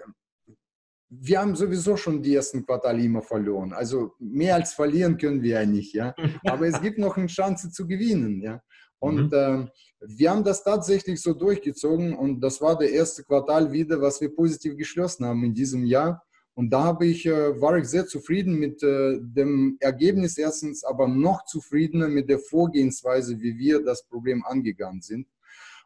wir 1.09 1.39
haben 1.39 1.55
sowieso 1.55 1.95
schon 1.97 2.21
die 2.21 2.35
ersten 2.35 2.65
Quartale 2.65 3.03
immer 3.03 3.21
verloren. 3.21 3.73
Also 3.73 4.13
mehr 4.19 4.55
als 4.55 4.73
verlieren 4.73 5.17
können 5.17 5.41
wir 5.41 5.61
ja 5.61 5.65
nicht, 5.65 5.93
ja. 5.93 6.15
Aber 6.45 6.67
es 6.67 6.81
gibt 6.81 6.97
noch 6.97 7.17
eine 7.17 7.27
Chance 7.27 7.71
zu 7.71 7.87
gewinnen, 7.87 8.41
ja. 8.41 8.61
Und 9.03 9.33
mhm. 9.33 9.33
äh, 9.33 9.67
wir 9.99 10.31
haben 10.31 10.45
das 10.45 10.63
tatsächlich 10.63 11.21
so 11.21 11.33
durchgezogen 11.33 12.15
und 12.15 12.39
das 12.39 12.61
war 12.61 12.77
der 12.77 12.89
erste 12.89 13.21
Quartal 13.21 13.69
wieder, 13.69 13.99
was 13.99 14.21
wir 14.21 14.33
positiv 14.33 14.77
geschlossen 14.77 15.25
haben 15.25 15.43
in 15.43 15.53
diesem 15.53 15.83
Jahr. 15.83 16.23
Und 16.53 16.69
da 16.69 16.85
habe 16.85 17.07
ich, 17.07 17.25
äh, 17.25 17.59
war 17.59 17.77
ich 17.77 17.85
sehr 17.87 18.07
zufrieden 18.07 18.53
mit 18.57 18.81
äh, 18.81 19.17
dem 19.19 19.75
Ergebnis 19.81 20.37
erstens, 20.37 20.85
aber 20.85 21.09
noch 21.09 21.43
zufriedener 21.43 22.07
mit 22.07 22.29
der 22.29 22.39
Vorgehensweise, 22.39 23.41
wie 23.41 23.57
wir 23.57 23.83
das 23.83 24.07
Problem 24.07 24.45
angegangen 24.45 25.01
sind. 25.01 25.27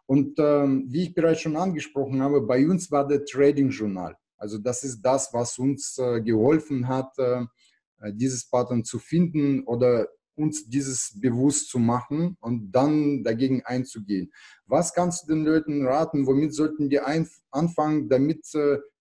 Und 0.05 0.37
ähm, 0.37 0.85
wie 0.87 1.05
ich 1.05 1.15
bereits 1.15 1.41
schon 1.41 1.57
angesprochen 1.57 2.21
habe, 2.21 2.41
bei 2.41 2.67
uns 2.67 2.91
war 2.91 3.07
der 3.07 3.25
Trading 3.25 3.71
Journal. 3.71 4.15
Also 4.37 4.59
das 4.59 4.83
ist 4.83 5.01
das, 5.01 5.33
was 5.33 5.57
uns 5.57 5.97
äh, 5.97 6.21
geholfen 6.21 6.87
hat, 6.87 7.17
äh, 7.17 7.45
dieses 8.13 8.47
Pattern 8.47 8.83
zu 8.83 8.99
finden 8.99 9.63
oder 9.63 10.07
uns 10.37 10.69
dieses 10.69 11.19
bewusst 11.19 11.69
zu 11.69 11.79
machen 11.79 12.37
und 12.39 12.71
dann 12.71 13.23
dagegen 13.23 13.63
einzugehen. 13.65 14.31
Was 14.65 14.93
kannst 14.93 15.23
du 15.23 15.33
den 15.33 15.43
Leuten 15.45 15.85
raten? 15.85 16.27
Womit 16.27 16.53
sollten 16.53 16.89
die 16.89 16.99
anfangen, 17.51 18.07
damit 18.07 18.45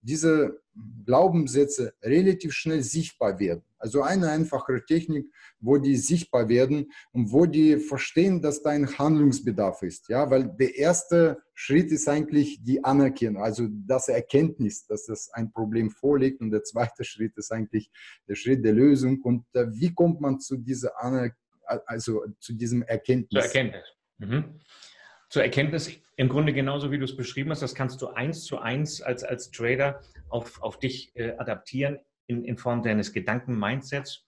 diese 0.07 0.61
Glaubenssätze 1.05 1.95
relativ 2.03 2.53
schnell 2.53 2.83
sichtbar 2.83 3.39
werden? 3.39 3.63
Also 3.79 4.03
eine 4.03 4.31
einfache 4.31 4.85
Technik, 4.87 5.27
wo 5.61 5.79
die 5.79 5.97
sichtbar 5.97 6.49
werden 6.49 6.91
und 7.13 7.33
wo 7.33 7.47
die 7.47 7.79
verstehen, 7.79 8.41
dass 8.41 8.63
da 8.63 8.71
ein 8.71 8.99
Handlungsbedarf 8.99 9.83
ist. 9.83 10.09
Ja, 10.09 10.31
weil 10.31 10.49
der 10.57 10.77
erste 10.77 11.43
Schritt 11.55 11.91
ist 11.93 12.09
eigentlich 12.09 12.63
die 12.63 12.83
Anerkennung, 12.85 13.43
also 13.43 13.67
das 13.87 14.09
Erkenntnis, 14.09 14.87
dass 14.87 15.07
das 15.07 15.31
ein 15.33 15.53
Problem 15.53 15.91
vorliegt. 15.91 16.41
Und 16.41 16.51
der 16.51 16.63
zweite 16.63 17.05
Schritt 17.05 17.37
ist 17.37 17.53
eigentlich 17.53 17.91
der 18.29 18.35
Schritt 18.35 18.65
der 18.65 18.73
Lösung. 18.73 19.21
Und 19.23 19.45
äh, 19.55 19.67
wie 19.71 19.93
kommt 19.93 20.21
man 20.21 20.41
zu 20.41 20.57
dieser 20.57 21.01
Anerkennung, 21.01 21.37
also 21.87 22.25
zu 22.39 22.55
diesem 22.55 22.83
Erkenntnis? 22.83 23.45
Zur 23.45 23.55
Erkenntnis. 23.55 23.85
Mhm. 24.19 24.61
Zur 25.37 25.45
Erkenntnis 25.45 25.91
im 26.17 26.31
Grunde 26.31 26.55
genauso, 26.55 26.91
wie 26.91 26.97
du 26.97 27.05
es 27.05 27.15
beschrieben 27.15 27.51
hast, 27.51 27.61
das 27.61 27.75
kannst 27.75 28.01
du 28.01 28.09
eins 28.09 28.45
zu 28.45 28.59
eins 28.59 29.03
als, 29.03 29.23
als 29.23 29.51
Trader 29.51 30.01
auf, 30.31 30.63
auf 30.63 30.79
dich 30.79 31.15
äh, 31.15 31.33
adaptieren 31.37 31.99
in, 32.27 32.43
in 32.43 32.57
Form 32.57 32.83
deines 32.83 33.13
Gedanken-Mindsets 33.13 34.27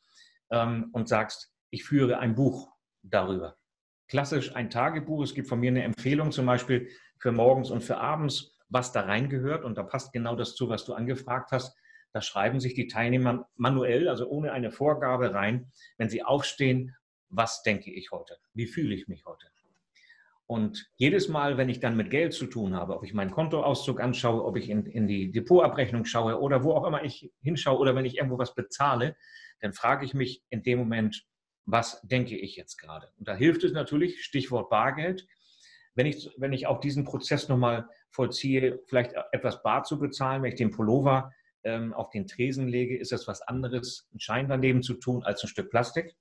ähm, 0.50 0.90
und 0.92 1.08
sagst, 1.08 1.50
ich 1.70 1.84
führe 1.84 2.18
ein 2.18 2.34
Buch 2.34 2.70
darüber. 3.00 3.56
Klassisch 4.06 4.54
ein 4.54 4.68
Tagebuch. 4.68 5.22
Es 5.22 5.32
gibt 5.32 5.48
von 5.48 5.60
mir 5.60 5.70
eine 5.70 5.82
Empfehlung 5.82 6.30
zum 6.30 6.44
Beispiel 6.44 6.90
für 7.18 7.32
morgens 7.32 7.70
und 7.70 7.82
für 7.82 7.96
abends, 7.96 8.58
was 8.68 8.92
da 8.92 9.00
reingehört. 9.00 9.64
Und 9.64 9.78
da 9.78 9.84
passt 9.84 10.12
genau 10.12 10.36
das 10.36 10.56
zu, 10.56 10.68
was 10.68 10.84
du 10.84 10.92
angefragt 10.92 11.52
hast. 11.52 11.74
Da 12.12 12.20
schreiben 12.20 12.60
sich 12.60 12.74
die 12.74 12.86
Teilnehmer 12.86 13.48
manuell, 13.56 14.10
also 14.10 14.28
ohne 14.28 14.52
eine 14.52 14.72
Vorgabe 14.72 15.32
rein, 15.32 15.72
wenn 15.96 16.10
sie 16.10 16.22
aufstehen, 16.22 16.94
was 17.30 17.62
denke 17.62 17.90
ich 17.90 18.10
heute? 18.10 18.36
Wie 18.52 18.66
fühle 18.66 18.94
ich 18.94 19.08
mich 19.08 19.24
heute? 19.24 19.46
Und 20.48 20.90
jedes 20.96 21.28
Mal, 21.28 21.58
wenn 21.58 21.68
ich 21.68 21.78
dann 21.78 21.94
mit 21.94 22.10
Geld 22.10 22.32
zu 22.32 22.46
tun 22.46 22.74
habe, 22.74 22.96
ob 22.96 23.04
ich 23.04 23.12
meinen 23.12 23.30
Kontoauszug 23.30 24.00
anschaue, 24.00 24.42
ob 24.42 24.56
ich 24.56 24.70
in, 24.70 24.86
in 24.86 25.06
die 25.06 25.30
Depotabrechnung 25.30 26.06
schaue 26.06 26.40
oder 26.40 26.64
wo 26.64 26.72
auch 26.72 26.86
immer 26.86 27.04
ich 27.04 27.30
hinschaue 27.42 27.78
oder 27.78 27.94
wenn 27.94 28.06
ich 28.06 28.16
irgendwo 28.16 28.38
was 28.38 28.54
bezahle, 28.54 29.14
dann 29.60 29.74
frage 29.74 30.06
ich 30.06 30.14
mich 30.14 30.42
in 30.48 30.62
dem 30.62 30.78
Moment, 30.78 31.26
was 31.66 32.00
denke 32.00 32.34
ich 32.34 32.56
jetzt 32.56 32.78
gerade? 32.78 33.12
Und 33.18 33.28
da 33.28 33.34
hilft 33.34 33.62
es 33.62 33.72
natürlich, 33.72 34.24
Stichwort 34.24 34.70
Bargeld. 34.70 35.26
Wenn 35.94 36.06
ich, 36.06 36.30
wenn 36.38 36.54
ich 36.54 36.66
auch 36.66 36.80
diesen 36.80 37.04
Prozess 37.04 37.50
nochmal 37.50 37.86
vollziehe, 38.08 38.80
vielleicht 38.86 39.12
etwas 39.32 39.62
bar 39.62 39.82
zu 39.82 39.98
bezahlen, 39.98 40.42
wenn 40.42 40.52
ich 40.52 40.58
den 40.58 40.70
Pullover 40.70 41.30
ähm, 41.64 41.92
auf 41.92 42.08
den 42.08 42.26
Tresen 42.26 42.68
lege, 42.68 42.96
ist 42.96 43.12
das 43.12 43.28
was 43.28 43.42
anderes, 43.42 44.08
einen 44.12 44.20
Schein 44.20 44.48
daneben 44.48 44.82
zu 44.82 44.94
tun, 44.94 45.24
als 45.24 45.44
ein 45.44 45.48
Stück 45.48 45.68
Plastik. 45.68 46.16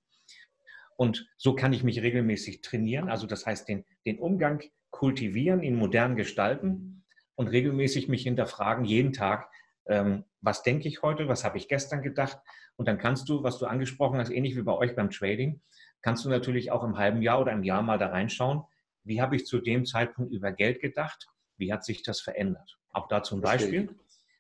Und 0.98 1.30
so 1.38 1.56
kann 1.56 1.74
ich 1.74 1.84
mich 1.84 2.02
regelmäßig 2.02 2.62
trainieren. 2.62 3.10
Also 3.10 3.28
das 3.28 3.46
heißt, 3.46 3.70
den, 3.70 3.86
den 4.06 4.20
Umgang 4.20 4.64
kultivieren, 4.90 5.64
ihn 5.64 5.76
modern 5.76 6.16
gestalten 6.16 7.06
und 7.36 7.48
regelmäßig 7.48 8.10
mich 8.10 8.24
hinterfragen, 8.24 8.84
jeden 8.84 9.14
Tag, 9.14 9.50
ähm, 9.86 10.26
was 10.42 10.64
denke 10.64 10.88
ich 10.88 11.04
heute, 11.04 11.28
was 11.28 11.44
habe 11.44 11.58
ich 11.58 11.68
gestern 11.68 12.02
gedacht. 12.02 12.40
Und 12.78 12.88
dann 12.88 12.98
kannst 12.98 13.30
du, 13.30 13.44
was 13.44 13.60
du 13.60 13.68
angesprochen 13.68 14.20
hast, 14.20 14.32
ähnlich 14.32 14.58
wie 14.58 14.64
bei 14.64 14.74
euch 14.74 14.96
beim 14.96 15.12
Trading, 15.12 15.62
kannst 16.02 16.26
du 16.26 16.30
natürlich 16.30 16.72
auch 16.72 16.84
im 16.84 16.98
halben 16.98 17.22
Jahr 17.22 17.40
oder 17.40 17.52
im 17.52 17.64
Jahr 17.64 17.84
mal 17.84 18.00
da 18.00 18.08
reinschauen, 18.08 18.64
wie 19.04 19.22
habe 19.22 19.36
ich 19.36 19.46
zu 19.46 19.60
dem 19.60 19.86
Zeitpunkt 19.86 20.34
über 20.34 20.52
Geld 20.52 20.82
gedacht, 20.82 21.28
wie 21.58 21.72
hat 21.72 21.86
sich 21.86 22.04
das 22.04 22.22
verändert. 22.22 22.78
Auch 22.90 23.08
dazu 23.08 23.36
ein 23.36 23.42
Beispiel. 23.42 23.96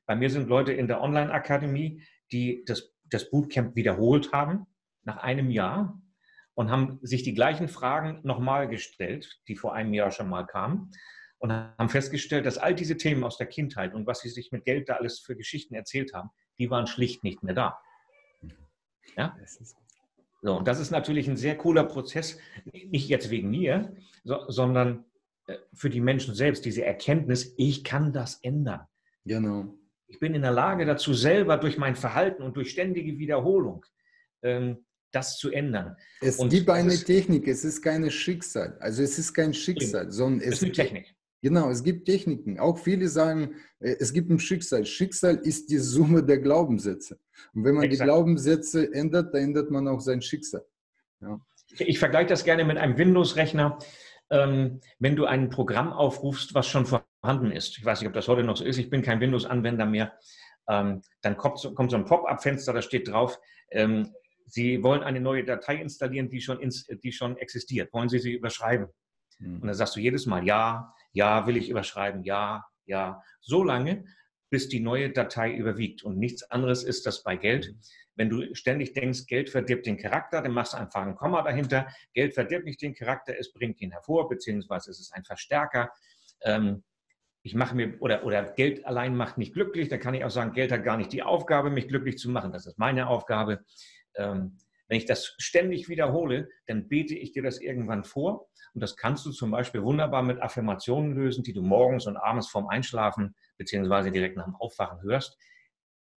Bei 0.05 0.15
mir 0.15 0.29
sind 0.29 0.47
Leute 0.47 0.73
in 0.73 0.87
der 0.87 1.01
Online-Akademie, 1.01 2.03
die 2.31 2.63
das, 2.65 2.93
das 3.05 3.29
Bootcamp 3.29 3.75
wiederholt 3.75 4.31
haben 4.33 4.65
nach 5.03 5.17
einem 5.17 5.49
Jahr 5.49 6.01
und 6.57 6.71
haben 6.71 6.97
sich 7.03 7.21
die 7.21 7.35
gleichen 7.35 7.67
Fragen 7.67 8.19
nochmal 8.23 8.67
gestellt, 8.67 9.39
die 9.47 9.55
vor 9.55 9.75
einem 9.75 9.93
Jahr 9.93 10.09
schon 10.09 10.27
mal 10.27 10.43
kamen 10.43 10.89
und 11.37 11.53
haben 11.53 11.87
festgestellt, 11.87 12.47
dass 12.47 12.57
all 12.57 12.73
diese 12.73 12.97
Themen 12.97 13.23
aus 13.23 13.37
der 13.37 13.45
Kindheit 13.45 13.93
und 13.93 14.07
was 14.07 14.21
sie 14.21 14.29
sich 14.29 14.51
mit 14.51 14.65
Geld 14.65 14.89
da 14.89 14.95
alles 14.95 15.19
für 15.19 15.35
Geschichten 15.35 15.75
erzählt 15.75 16.15
haben, 16.15 16.31
die 16.57 16.71
waren 16.71 16.87
schlicht 16.87 17.23
nicht 17.23 17.43
mehr 17.43 17.53
da. 17.53 17.79
Ja? 19.15 19.37
So, 20.41 20.57
und 20.57 20.67
das 20.67 20.79
ist 20.79 20.89
natürlich 20.89 21.27
ein 21.27 21.37
sehr 21.37 21.55
cooler 21.55 21.83
Prozess, 21.83 22.39
nicht 22.65 23.07
jetzt 23.07 23.29
wegen 23.29 23.51
mir, 23.51 23.95
so, 24.23 24.49
sondern 24.49 25.05
äh, 25.45 25.57
für 25.75 25.91
die 25.91 26.01
Menschen 26.01 26.33
selbst, 26.33 26.65
diese 26.65 26.83
Erkenntnis, 26.83 27.53
ich 27.57 27.83
kann 27.83 28.13
das 28.13 28.39
ändern. 28.41 28.81
Genau. 29.25 29.75
Ich 30.07 30.19
bin 30.19 30.33
in 30.33 30.41
der 30.41 30.51
Lage 30.51 30.87
dazu 30.87 31.13
selber 31.13 31.57
durch 31.57 31.77
mein 31.77 31.95
Verhalten 31.95 32.41
und 32.41 32.57
durch 32.57 32.71
ständige 32.71 33.19
Wiederholung 33.19 33.85
ähm, 34.41 34.86
das 35.11 35.37
zu 35.37 35.51
ändern. 35.51 35.95
Es 36.21 36.37
Und 36.37 36.49
gibt 36.49 36.69
eine 36.69 36.95
Technik, 36.95 37.47
es 37.47 37.63
ist 37.63 37.81
keine 37.81 38.11
Schicksal. 38.11 38.77
Also 38.79 39.03
es 39.03 39.17
ist 39.17 39.33
kein 39.33 39.53
Schicksal, 39.53 40.11
sondern 40.11 40.41
es 40.41 40.55
ist 40.55 40.63
eine 40.63 40.71
Technik. 40.73 41.15
Genau, 41.41 41.69
es 41.69 41.83
gibt 41.83 42.05
Techniken. 42.05 42.59
Auch 42.59 42.77
viele 42.79 43.07
sagen, 43.07 43.55
äh, 43.79 43.95
es 43.99 44.11
gibt 44.11 44.29
ein 44.29 44.39
Schicksal. 44.39 44.85
Schicksal 44.85 45.35
ist 45.35 45.69
die 45.69 45.77
Summe 45.77 46.23
der 46.23 46.39
Glaubenssätze. 46.39 47.19
Und 47.53 47.63
wenn 47.63 47.75
man 47.75 47.83
Exakt. 47.83 48.01
die 48.01 48.03
Glaubenssätze 48.05 48.93
ändert, 48.93 49.33
dann 49.33 49.43
ändert 49.43 49.69
man 49.69 49.87
auch 49.87 50.01
sein 50.01 50.21
Schicksal. 50.21 50.65
Ja. 51.21 51.39
Ich, 51.69 51.81
ich 51.81 51.99
vergleiche 51.99 52.27
das 52.27 52.43
gerne 52.43 52.65
mit 52.65 52.77
einem 52.77 52.97
Windows-Rechner. 52.97 53.77
Ähm, 54.29 54.81
wenn 54.99 55.15
du 55.15 55.25
ein 55.25 55.49
Programm 55.49 55.93
aufrufst, 55.93 56.53
was 56.53 56.67
schon 56.67 56.85
vorhanden 56.85 57.51
ist, 57.51 57.77
ich 57.77 57.85
weiß 57.85 58.01
nicht, 58.01 58.07
ob 58.07 58.13
das 58.13 58.27
heute 58.27 58.43
noch 58.43 58.57
so 58.57 58.65
ist, 58.65 58.77
ich 58.77 58.89
bin 58.89 59.01
kein 59.01 59.21
Windows-Anwender 59.21 59.85
mehr, 59.85 60.17
ähm, 60.67 61.01
dann 61.21 61.37
kommt 61.37 61.59
so, 61.59 61.73
kommt 61.73 61.91
so 61.91 61.97
ein 61.97 62.05
Pop-up-Fenster, 62.05 62.73
da 62.73 62.81
steht 62.81 63.07
drauf, 63.07 63.39
ähm, 63.71 64.13
Sie 64.47 64.81
wollen 64.81 65.03
eine 65.03 65.19
neue 65.19 65.43
Datei 65.43 65.75
installieren, 65.75 66.29
die 66.29 66.41
schon, 66.41 66.59
ins, 66.59 66.85
die 66.85 67.11
schon 67.11 67.37
existiert. 67.37 67.93
Wollen 67.93 68.09
Sie 68.09 68.19
sie 68.19 68.33
überschreiben? 68.33 68.87
Mhm. 69.39 69.61
Und 69.61 69.67
dann 69.67 69.75
sagst 69.75 69.95
du 69.95 69.99
jedes 69.99 70.25
Mal 70.25 70.45
ja, 70.45 70.93
ja, 71.11 71.45
will 71.47 71.57
ich 71.57 71.69
überschreiben, 71.69 72.23
ja, 72.23 72.65
ja. 72.85 73.21
So 73.41 73.63
lange, 73.63 74.05
bis 74.49 74.69
die 74.69 74.79
neue 74.79 75.11
Datei 75.11 75.53
überwiegt. 75.53 76.03
Und 76.03 76.17
nichts 76.17 76.43
anderes 76.49 76.83
ist 76.83 77.05
das 77.05 77.23
bei 77.23 77.35
Geld. 77.35 77.73
Mhm. 77.73 77.79
Wenn 78.15 78.29
du 78.29 78.55
ständig 78.55 78.93
denkst, 78.93 79.27
Geld 79.27 79.49
verdirbt 79.49 79.85
den 79.85 79.97
Charakter, 79.97 80.41
dann 80.41 80.51
machst 80.51 80.73
du 80.73 80.77
einfach 80.77 81.03
ein 81.03 81.15
Komma 81.15 81.43
dahinter. 81.43 81.87
Geld 82.13 82.33
verdirbt 82.33 82.65
nicht 82.65 82.81
den 82.81 82.95
Charakter, 82.95 83.35
es 83.37 83.53
bringt 83.53 83.79
ihn 83.79 83.91
hervor, 83.91 84.27
beziehungsweise 84.27 84.89
es 84.89 84.99
ist 84.99 85.13
ein 85.13 85.23
Verstärker. 85.23 85.91
Ähm, 86.41 86.83
ich 87.43 87.53
mache 87.53 87.75
mir, 87.75 87.95
oder, 88.01 88.25
oder 88.25 88.43
Geld 88.43 88.85
allein 88.85 89.15
macht 89.15 89.37
nicht 89.37 89.53
glücklich, 89.53 89.87
dann 89.87 89.99
kann 89.99 90.15
ich 90.15 90.23
auch 90.25 90.31
sagen, 90.31 90.51
Geld 90.51 90.71
hat 90.71 90.83
gar 90.83 90.97
nicht 90.97 91.13
die 91.13 91.23
Aufgabe, 91.23 91.69
mich 91.69 91.87
glücklich 91.87 92.17
zu 92.17 92.29
machen. 92.29 92.51
Das 92.51 92.65
ist 92.65 92.79
meine 92.79 93.07
Aufgabe. 93.07 93.63
Ähm, 94.17 94.57
wenn 94.87 94.97
ich 94.97 95.05
das 95.05 95.35
ständig 95.37 95.89
wiederhole, 95.89 96.49
dann 96.65 96.87
bete 96.87 97.15
ich 97.15 97.31
dir 97.31 97.43
das 97.43 97.59
irgendwann 97.59 98.03
vor. 98.03 98.49
Und 98.73 98.81
das 98.81 98.95
kannst 98.95 99.25
du 99.25 99.31
zum 99.31 99.51
Beispiel 99.51 99.83
wunderbar 99.83 100.23
mit 100.23 100.41
Affirmationen 100.41 101.13
lösen, 101.13 101.43
die 101.43 101.53
du 101.53 101.61
morgens 101.61 102.07
und 102.07 102.17
abends 102.17 102.47
vorm 102.47 102.67
Einschlafen 102.67 103.35
beziehungsweise 103.57 104.11
direkt 104.11 104.37
nach 104.37 104.45
dem 104.45 104.55
Aufwachen 104.55 105.01
hörst. 105.01 105.37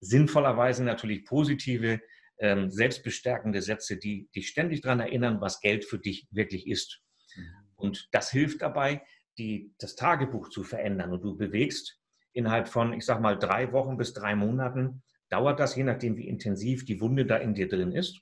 Sinnvollerweise 0.02 0.84
natürlich 0.84 1.26
positive, 1.26 2.00
ähm, 2.38 2.70
selbstbestärkende 2.70 3.62
Sätze, 3.62 3.98
die 3.98 4.30
dich 4.36 4.48
ständig 4.48 4.82
daran 4.82 5.00
erinnern, 5.00 5.42
was 5.42 5.62
Geld 5.62 5.84
für 5.84 6.00
dich 6.00 6.28
wirklich 6.32 6.68
ist. 6.68 7.02
Mhm. 7.36 7.44
Und 7.76 8.10
das 8.12 8.30
hilft 8.32 8.62
dabei, 8.62 9.04
die, 9.38 9.74
das 9.80 9.96
Tagebuch 9.96 10.50
zu 10.50 10.64
verändern. 10.64 11.12
Und 11.12 11.22
du 11.22 11.36
bewegst 11.36 12.00
innerhalb 12.34 12.68
von, 12.68 12.94
ich 12.94 13.06
sag 13.06 13.20
mal, 13.20 13.38
drei 13.38 13.72
Wochen 13.72 13.98
bis 13.98 14.14
drei 14.14 14.36
Monaten, 14.36 15.02
dauert 15.30 15.60
das, 15.60 15.76
je 15.76 15.84
nachdem, 15.84 16.18
wie 16.18 16.28
intensiv 16.28 16.86
die 16.86 17.02
Wunde 17.02 17.26
da 17.26 17.38
in 17.38 17.54
dir 17.54 17.68
drin 17.68 17.92
ist, 17.92 18.22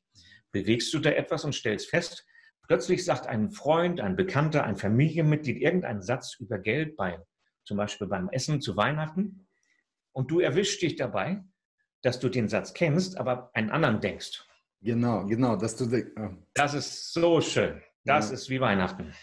bewegst 0.51 0.93
du 0.93 0.99
da 0.99 1.11
etwas 1.11 1.45
und 1.45 1.53
stellst 1.53 1.89
fest, 1.89 2.25
plötzlich 2.67 3.05
sagt 3.05 3.27
ein 3.27 3.51
Freund, 3.51 3.99
ein 4.01 4.15
Bekannter, 4.15 4.63
ein 4.63 4.75
Familienmitglied 4.75 5.57
irgendeinen 5.57 6.01
Satz 6.01 6.35
über 6.39 6.59
Geld 6.59 6.95
bei, 6.95 7.19
zum 7.63 7.77
Beispiel 7.77 8.07
beim 8.07 8.29
Essen 8.29 8.61
zu 8.61 8.75
Weihnachten, 8.75 9.47
und 10.17 10.31
du 10.31 10.39
erwischst 10.39 10.81
dich 10.81 10.95
dabei, 10.95 11.43
dass 12.01 12.19
du 12.19 12.27
den 12.27 12.47
Satz 12.47 12.73
kennst, 12.73 13.19
aber 13.19 13.51
einen 13.53 13.69
anderen 13.69 14.01
denkst. 14.01 14.43
Genau, 14.81 15.25
genau, 15.25 15.55
dass 15.55 15.75
du. 15.75 15.85
Das 16.55 16.73
ist 16.73 17.13
so 17.13 17.39
schön. 17.39 17.81
Das 18.03 18.29
ja. 18.29 18.33
ist 18.33 18.49
wie 18.49 18.59
Weihnachten. 18.59 19.13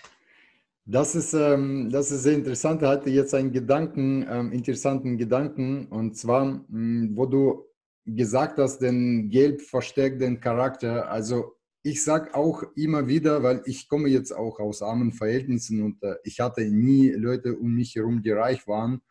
Das 0.85 1.17
ist, 1.17 1.33
ähm, 1.33 1.91
das 1.91 2.13
ist 2.13 2.23
sehr 2.23 2.35
interessant. 2.35 2.83
Ich 2.83 2.89
hatte 2.89 3.11
jetzt 3.11 3.35
einen 3.35 3.51
Gedanken, 3.51 4.25
ähm, 4.29 4.53
interessanten 4.53 5.17
Gedanken, 5.17 5.87
und 5.87 6.17
zwar, 6.17 6.45
mh, 6.45 6.63
hm, 6.69 7.17
wo 7.17 7.27
du 7.27 7.65
gesagt 8.07 8.59
hast, 8.59 8.79
denn 8.79 9.31
Geld 9.31 9.63
verstärkt 9.63 10.21
den 10.21 10.41
Charakter. 10.41 11.11
Also 11.11 11.57
ich 11.83 12.03
sage 12.03 12.35
auch 12.35 12.63
immer 12.77 13.09
wieder, 13.09 13.43
weil 13.43 13.63
ich 13.67 13.89
komme 13.89 14.09
jetzt 14.09 14.33
auch 14.33 14.59
aus 14.59 14.83
armen 14.83 15.13
Verhältnissen 15.13 15.83
und 15.83 16.03
äh, 16.03 16.17
ich 16.25 16.41
hatte 16.41 16.63
nie 16.65 17.11
Leute 17.11 17.57
um 17.57 17.75
mich 17.75 17.95
herum, 17.95 18.23
die 18.23 18.31
reich 18.31 18.67
waren. 18.67 19.03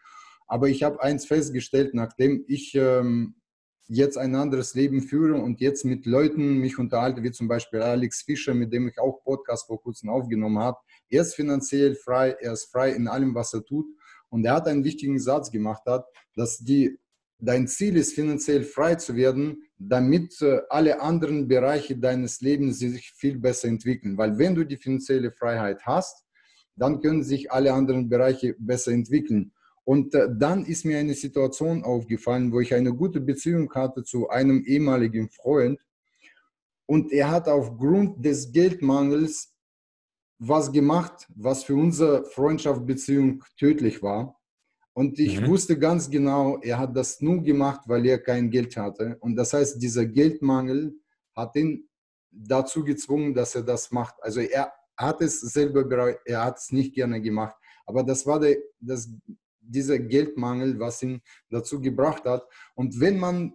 Aber 0.47 0.69
ich 0.69 0.84
habe 0.84 1.01
eins 1.01 1.25
festgestellt, 1.25 1.93
nachdem 1.93 2.43
ich 2.47 2.75
ähm, 2.75 3.36
jetzt 3.88 4.17
ein 4.17 4.36
anderes 4.36 4.73
Leben 4.73 5.01
führe 5.01 5.36
und 5.36 5.60
jetzt 5.62 5.86
mit 5.86 6.06
Leuten 6.06 6.58
mich 6.58 6.79
unterhalte, 6.79 7.23
wie 7.23 7.32
zum 7.32 7.47
Beispiel 7.47 7.82
Alex 7.82 8.23
Fischer, 8.23 8.53
mit 8.53 8.73
dem 8.73 8.88
ich 8.88 8.97
auch 8.99 9.23
Podcast 9.23 9.67
vor 9.67 9.82
kurzem 9.82 10.10
aufgenommen 10.10 10.60
habe. 10.60 10.77
Er 11.10 11.21
ist 11.21 11.36
finanziell 11.36 11.95
frei, 11.95 12.36
er 12.39 12.53
ist 12.53 12.71
frei 12.71 12.91
in 12.91 13.08
allem, 13.08 13.36
was 13.36 13.53
er 13.53 13.63
tut. 13.63 13.86
Und 14.29 14.45
er 14.45 14.56
hat 14.56 14.67
einen 14.67 14.84
wichtigen 14.84 15.19
Satz 15.19 15.51
gemacht, 15.51 15.84
hat, 15.86 16.06
dass 16.36 16.58
die 16.58 16.97
dein 17.43 17.67
Ziel 17.67 17.97
ist, 17.97 18.13
finanziell 18.13 18.63
frei 18.63 18.95
zu 18.95 19.15
werden, 19.15 19.63
damit 19.77 20.41
äh, 20.41 20.62
alle 20.69 21.01
anderen 21.01 21.47
Bereiche 21.47 21.97
deines 21.97 22.41
Lebens 22.41 22.79
sich 22.79 23.12
viel 23.12 23.38
besser 23.38 23.67
entwickeln. 23.67 24.17
Weil 24.17 24.38
wenn 24.38 24.56
du 24.56 24.63
die 24.63 24.77
finanzielle 24.77 25.32
Freiheit 25.32 25.86
hast, 25.86 26.25
dann 26.75 27.01
können 27.01 27.23
sich 27.23 27.51
alle 27.51 27.73
anderen 27.73 28.10
Bereiche 28.10 28.56
besser 28.58 28.91
entwickeln. 28.91 29.51
Und 29.84 30.15
äh, 30.15 30.29
dann 30.32 30.65
ist 30.65 30.86
mir 30.86 30.97
eine 30.97 31.13
Situation 31.13 31.84
aufgefallen, 31.84 32.51
wo 32.51 32.62
ich 32.62 32.73
eine 32.73 32.93
gute 32.93 33.19
Beziehung 33.19 33.71
hatte 33.73 34.03
zu 34.03 34.29
einem 34.29 34.63
ehemaligen 34.65 35.29
Freund. 35.29 35.79
Und 36.86 37.12
er 37.12 37.29
hat 37.29 37.47
aufgrund 37.47 38.23
des 38.23 38.51
Geldmangels 38.51 39.53
was 40.39 40.71
gemacht, 40.71 41.27
was 41.36 41.63
für 41.63 41.75
unsere 41.75 42.25
Freundschaftsbeziehung 42.25 43.43
tödlich 43.58 44.01
war. 44.01 44.39
Und 44.93 45.17
ich 45.19 45.41
mhm. 45.41 45.47
wusste 45.47 45.77
ganz 45.77 46.10
genau, 46.10 46.60
er 46.62 46.77
hat 46.77 46.95
das 46.95 47.19
nur 47.19 47.41
gemacht, 47.41 47.82
weil 47.88 48.06
er 48.06 48.19
kein 48.19 48.49
Geld 48.51 48.77
hatte. 48.77 49.17
Und 49.19 49.36
das 49.36 49.53
heißt, 49.53 49.82
dieser 49.82 50.06
Geldmangel 50.06 50.93
hat 51.36 51.56
ihn 51.56 51.89
dazu 52.32 52.84
gezwungen, 52.84 53.34
dass 53.34 53.56
er 53.56 53.63
das 53.63 53.91
macht. 53.91 54.15
Also 54.21 54.41
er 54.41 54.71
hat 54.95 55.21
es 55.21 55.41
selber 55.41 55.84
bereut, 55.84 56.19
er 56.25 56.45
hat 56.45 56.58
es 56.58 56.71
nicht 56.71 56.93
gerne 56.93 57.21
gemacht. 57.21 57.56
Aber 57.86 58.03
das 58.03 58.25
war 58.25 58.39
der, 58.39 58.58
das, 58.79 59.10
dieser 59.60 59.97
Geldmangel, 59.97 60.79
was 60.79 61.01
ihn 61.01 61.21
dazu 61.49 61.82
gebracht 61.82 62.25
hat. 62.25 62.43
Und 62.75 62.99
wenn 62.99 63.17
man 63.17 63.53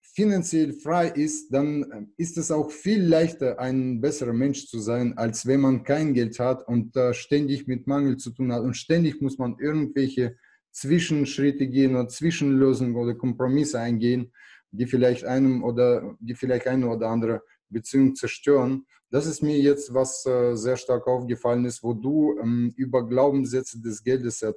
finanziell 0.00 0.72
frei 0.72 1.08
ist, 1.08 1.52
dann 1.52 2.12
ist 2.16 2.38
es 2.38 2.50
auch 2.50 2.70
viel 2.70 3.02
leichter, 3.02 3.58
ein 3.58 4.00
besserer 4.00 4.32
Mensch 4.32 4.66
zu 4.66 4.78
sein, 4.78 5.16
als 5.18 5.46
wenn 5.46 5.60
man 5.60 5.84
kein 5.84 6.14
Geld 6.14 6.38
hat 6.38 6.66
und 6.66 6.96
äh, 6.96 7.14
ständig 7.14 7.66
mit 7.66 7.86
Mangel 7.86 8.16
zu 8.16 8.30
tun 8.30 8.52
hat. 8.52 8.62
Und 8.62 8.76
ständig 8.76 9.20
muss 9.20 9.38
man 9.38 9.56
irgendwelche 9.58 10.36
Zwischenschritte 10.78 11.66
gehen 11.68 11.94
oder 11.96 12.08
Zwischenlösungen 12.08 12.96
oder 12.96 13.14
Kompromisse 13.14 13.80
eingehen, 13.80 14.32
die 14.70 14.86
vielleicht 14.86 15.24
einem 15.24 15.64
oder 15.64 16.16
die 16.20 16.34
vielleicht 16.34 16.66
eine 16.66 16.88
oder 16.88 17.08
andere 17.08 17.42
Beziehung 17.68 18.14
zerstören. 18.14 18.86
Das 19.10 19.26
ist 19.26 19.42
mir 19.42 19.58
jetzt 19.58 19.92
was 19.92 20.24
äh, 20.26 20.54
sehr 20.54 20.76
stark 20.76 21.06
aufgefallen 21.06 21.64
ist, 21.64 21.82
wo 21.82 21.94
du 21.94 22.38
ähm, 22.38 22.72
über 22.76 23.06
Glaubenssätze 23.08 23.80
des 23.80 24.02
Geldes 24.02 24.42
er 24.42 24.54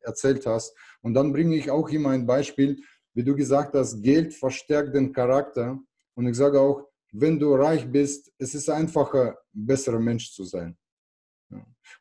erzählt 0.00 0.46
hast. 0.46 0.74
Und 1.02 1.14
dann 1.14 1.32
bringe 1.32 1.56
ich 1.56 1.70
auch 1.70 1.88
immer 1.90 2.10
ein 2.10 2.26
Beispiel, 2.26 2.82
wie 3.14 3.22
du 3.22 3.34
gesagt 3.34 3.74
hast, 3.74 4.02
Geld 4.02 4.34
verstärkt 4.34 4.94
den 4.94 5.12
Charakter. 5.12 5.78
Und 6.14 6.26
ich 6.26 6.36
sage 6.36 6.60
auch, 6.60 6.86
wenn 7.12 7.38
du 7.38 7.54
reich 7.54 7.90
bist, 7.90 8.32
es 8.38 8.54
ist 8.54 8.70
einfacher, 8.70 9.38
besserer 9.52 10.00
Mensch 10.00 10.32
zu 10.32 10.44
sein. 10.44 10.76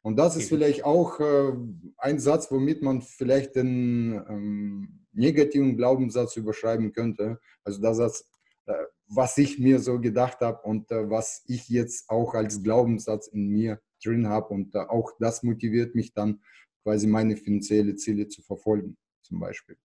Und 0.02 0.18
das 0.18 0.36
ist 0.36 0.50
vielleicht 0.50 0.84
auch 0.84 1.20
äh, 1.20 1.54
ein 1.98 2.20
Satz, 2.20 2.52
womit 2.52 2.82
man 2.82 3.02
vielleicht 3.02 3.56
den 3.56 4.14
ähm, 4.30 5.06
negativen 5.12 5.78
Glaubenssatz 5.78 6.36
überschreiben 6.38 6.94
könnte. 6.94 7.40
Also 7.64 7.82
der 7.82 7.94
Satz, 7.94 8.30
äh, 8.66 8.74
was 9.08 9.38
ich 9.38 9.60
mir 9.60 9.80
so 9.80 10.00
gedacht 10.00 10.40
habe 10.42 10.62
und 10.62 10.92
äh, 10.92 11.10
was 11.10 11.44
ich 11.48 11.68
jetzt 11.70 12.10
auch 12.10 12.34
als 12.34 12.64
Glaubenssatz 12.64 13.28
in 13.28 13.48
mir 13.48 13.82
drin 14.04 14.28
habe. 14.28 14.54
Und 14.54 14.76
äh, 14.76 14.80
auch 14.80 15.12
das 15.20 15.44
motiviert 15.44 15.96
mich 15.96 16.14
dann 16.14 16.42
quasi 16.84 17.08
meine 17.08 17.36
finanziellen 17.36 17.98
Ziele 17.98 18.28
zu 18.28 18.42
verfolgen, 18.42 18.98
zum 19.22 19.40
Beispiel. 19.40 19.78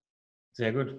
Sehr 0.52 0.72
gut. 0.72 0.96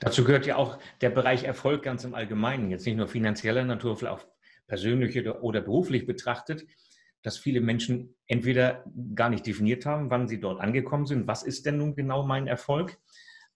Dazu 0.00 0.24
gehört 0.24 0.46
ja 0.46 0.56
auch 0.56 0.78
der 1.00 1.10
Bereich 1.10 1.44
Erfolg 1.44 1.82
ganz 1.82 2.04
im 2.04 2.14
Allgemeinen, 2.14 2.70
jetzt 2.70 2.86
nicht 2.86 2.96
nur 2.96 3.06
finanzieller 3.06 3.64
Natur, 3.64 3.96
vielleicht 3.96 4.20
auch 4.20 4.26
persönlich 4.66 5.28
oder 5.28 5.60
beruflich 5.60 6.06
betrachtet 6.06 6.66
dass 7.22 7.36
viele 7.36 7.60
Menschen 7.60 8.14
entweder 8.26 8.84
gar 9.14 9.30
nicht 9.30 9.46
definiert 9.46 9.86
haben, 9.86 10.10
wann 10.10 10.28
sie 10.28 10.40
dort 10.40 10.60
angekommen 10.60 11.06
sind, 11.06 11.26
was 11.26 11.42
ist 11.42 11.66
denn 11.66 11.76
nun 11.76 11.94
genau 11.94 12.24
mein 12.24 12.46
Erfolg, 12.46 12.98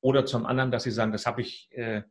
oder 0.04 0.26
zum 0.26 0.44
anderen, 0.44 0.70
dass 0.70 0.82
sie 0.82 0.90
sagen, 0.90 1.12
das 1.12 1.24
habe 1.24 1.40
ich, 1.40 1.70
äh, 1.72 2.02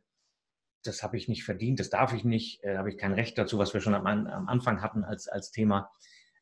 das 0.82 1.04
habe 1.04 1.16
ich 1.16 1.28
nicht 1.28 1.44
verdient, 1.44 1.78
das 1.78 1.90
darf 1.90 2.12
ich 2.12 2.24
nicht, 2.24 2.64
äh, 2.64 2.76
habe 2.76 2.90
ich 2.90 2.98
kein 2.98 3.12
Recht 3.12 3.38
dazu, 3.38 3.56
was 3.56 3.72
wir 3.72 3.80
schon 3.80 3.94
am, 3.94 4.04
am 4.04 4.48
Anfang 4.48 4.82
hatten 4.82 5.04
als, 5.04 5.28
als 5.28 5.52
Thema, 5.52 5.92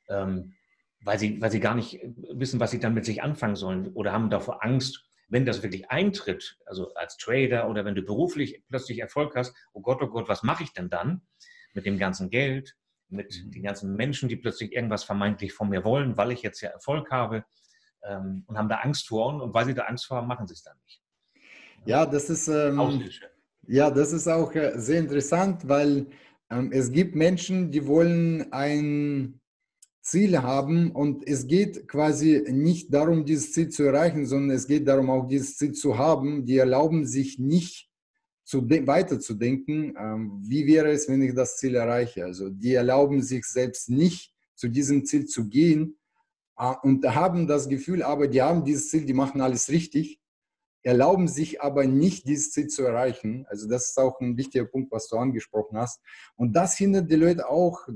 ähm, 0.08 0.54
weil, 1.02 1.18
sie, 1.18 1.42
weil 1.42 1.50
sie 1.50 1.60
gar 1.60 1.74
nicht 1.74 2.00
wissen, 2.32 2.58
was 2.58 2.70
sie 2.70 2.80
dann 2.80 2.94
mit 2.94 3.04
sich 3.04 3.22
anfangen 3.22 3.56
sollen 3.56 3.92
oder 3.92 4.12
haben 4.12 4.30
davor 4.30 4.64
Angst, 4.64 5.04
wenn 5.28 5.44
das 5.44 5.62
wirklich 5.62 5.90
eintritt, 5.90 6.58
also 6.64 6.94
als 6.94 7.18
Trader 7.18 7.68
oder 7.68 7.84
wenn 7.84 7.94
du 7.94 8.02
beruflich 8.02 8.62
plötzlich 8.70 9.00
Erfolg 9.00 9.36
hast, 9.36 9.54
oh 9.74 9.82
Gott, 9.82 10.00
oh 10.00 10.08
Gott, 10.08 10.30
was 10.30 10.42
mache 10.42 10.62
ich 10.62 10.72
denn 10.72 10.88
dann 10.88 11.20
mit 11.74 11.84
dem 11.84 11.98
ganzen 11.98 12.30
Geld? 12.30 12.76
Mit 13.12 13.44
mhm. 13.44 13.50
den 13.50 13.62
ganzen 13.62 13.94
Menschen, 13.94 14.28
die 14.28 14.36
plötzlich 14.36 14.72
irgendwas 14.72 15.04
vermeintlich 15.04 15.52
von 15.52 15.68
mir 15.68 15.84
wollen, 15.84 16.16
weil 16.16 16.32
ich 16.32 16.42
jetzt 16.42 16.60
ja 16.60 16.70
Erfolg 16.70 17.10
habe 17.10 17.44
ähm, 18.04 18.44
und 18.46 18.58
haben 18.58 18.68
da 18.68 18.76
Angst 18.76 19.08
vor 19.08 19.42
und 19.42 19.54
weil 19.54 19.66
sie 19.66 19.74
da 19.74 19.82
Angst 19.82 20.06
vor 20.06 20.16
haben, 20.16 20.28
machen 20.28 20.46
sie 20.46 20.54
es 20.54 20.62
dann 20.62 20.76
nicht. 20.84 21.02
Ja, 21.84 22.06
das 22.06 22.30
ist, 22.30 22.48
ähm, 22.48 23.02
ja, 23.66 23.90
das 23.90 24.12
ist 24.12 24.28
auch 24.28 24.54
äh, 24.54 24.72
sehr 24.76 25.00
interessant, 25.00 25.68
weil 25.68 26.06
ähm, 26.50 26.70
es 26.72 26.92
gibt 26.92 27.14
Menschen, 27.14 27.70
die 27.70 27.86
wollen 27.86 28.52
ein 28.52 29.40
Ziel 30.00 30.42
haben 30.42 30.90
und 30.90 31.26
es 31.26 31.46
geht 31.46 31.86
quasi 31.88 32.44
nicht 32.48 32.92
darum, 32.92 33.24
dieses 33.24 33.52
Ziel 33.52 33.68
zu 33.68 33.84
erreichen, 33.84 34.26
sondern 34.26 34.56
es 34.56 34.66
geht 34.66 34.86
darum, 34.88 35.10
auch 35.10 35.26
dieses 35.26 35.56
Ziel 35.56 35.72
zu 35.72 35.96
haben. 35.96 36.44
Die 36.44 36.58
erlauben 36.58 37.06
sich 37.06 37.38
nicht 37.38 37.88
zu 38.44 38.68
weiterzudenken, 38.68 39.94
ähm, 39.98 40.40
wie 40.42 40.66
wäre 40.66 40.90
es, 40.90 41.08
wenn 41.08 41.22
ich 41.22 41.34
das 41.34 41.56
Ziel 41.58 41.74
erreiche. 41.74 42.24
Also 42.24 42.48
die 42.50 42.74
erlauben 42.74 43.22
sich 43.22 43.44
selbst 43.44 43.88
nicht, 43.88 44.34
zu 44.54 44.68
diesem 44.68 45.04
Ziel 45.04 45.26
zu 45.26 45.48
gehen 45.48 45.98
äh, 46.58 46.74
und 46.82 47.04
haben 47.04 47.46
das 47.46 47.68
Gefühl, 47.68 48.02
aber 48.02 48.28
die 48.28 48.42
haben 48.42 48.64
dieses 48.64 48.90
Ziel, 48.90 49.04
die 49.04 49.14
machen 49.14 49.40
alles 49.40 49.68
richtig, 49.68 50.20
erlauben 50.82 51.28
sich 51.28 51.62
aber 51.62 51.84
nicht, 51.86 52.26
dieses 52.26 52.50
Ziel 52.50 52.66
zu 52.66 52.82
erreichen. 52.82 53.46
Also 53.48 53.68
das 53.68 53.90
ist 53.90 53.98
auch 53.98 54.20
ein 54.20 54.36
wichtiger 54.36 54.64
Punkt, 54.64 54.90
was 54.90 55.08
du 55.08 55.16
angesprochen 55.16 55.78
hast. 55.78 56.00
Und 56.34 56.54
das 56.54 56.76
hindert 56.76 57.10
die 57.10 57.16
Leute 57.16 57.48
auch 57.48 57.86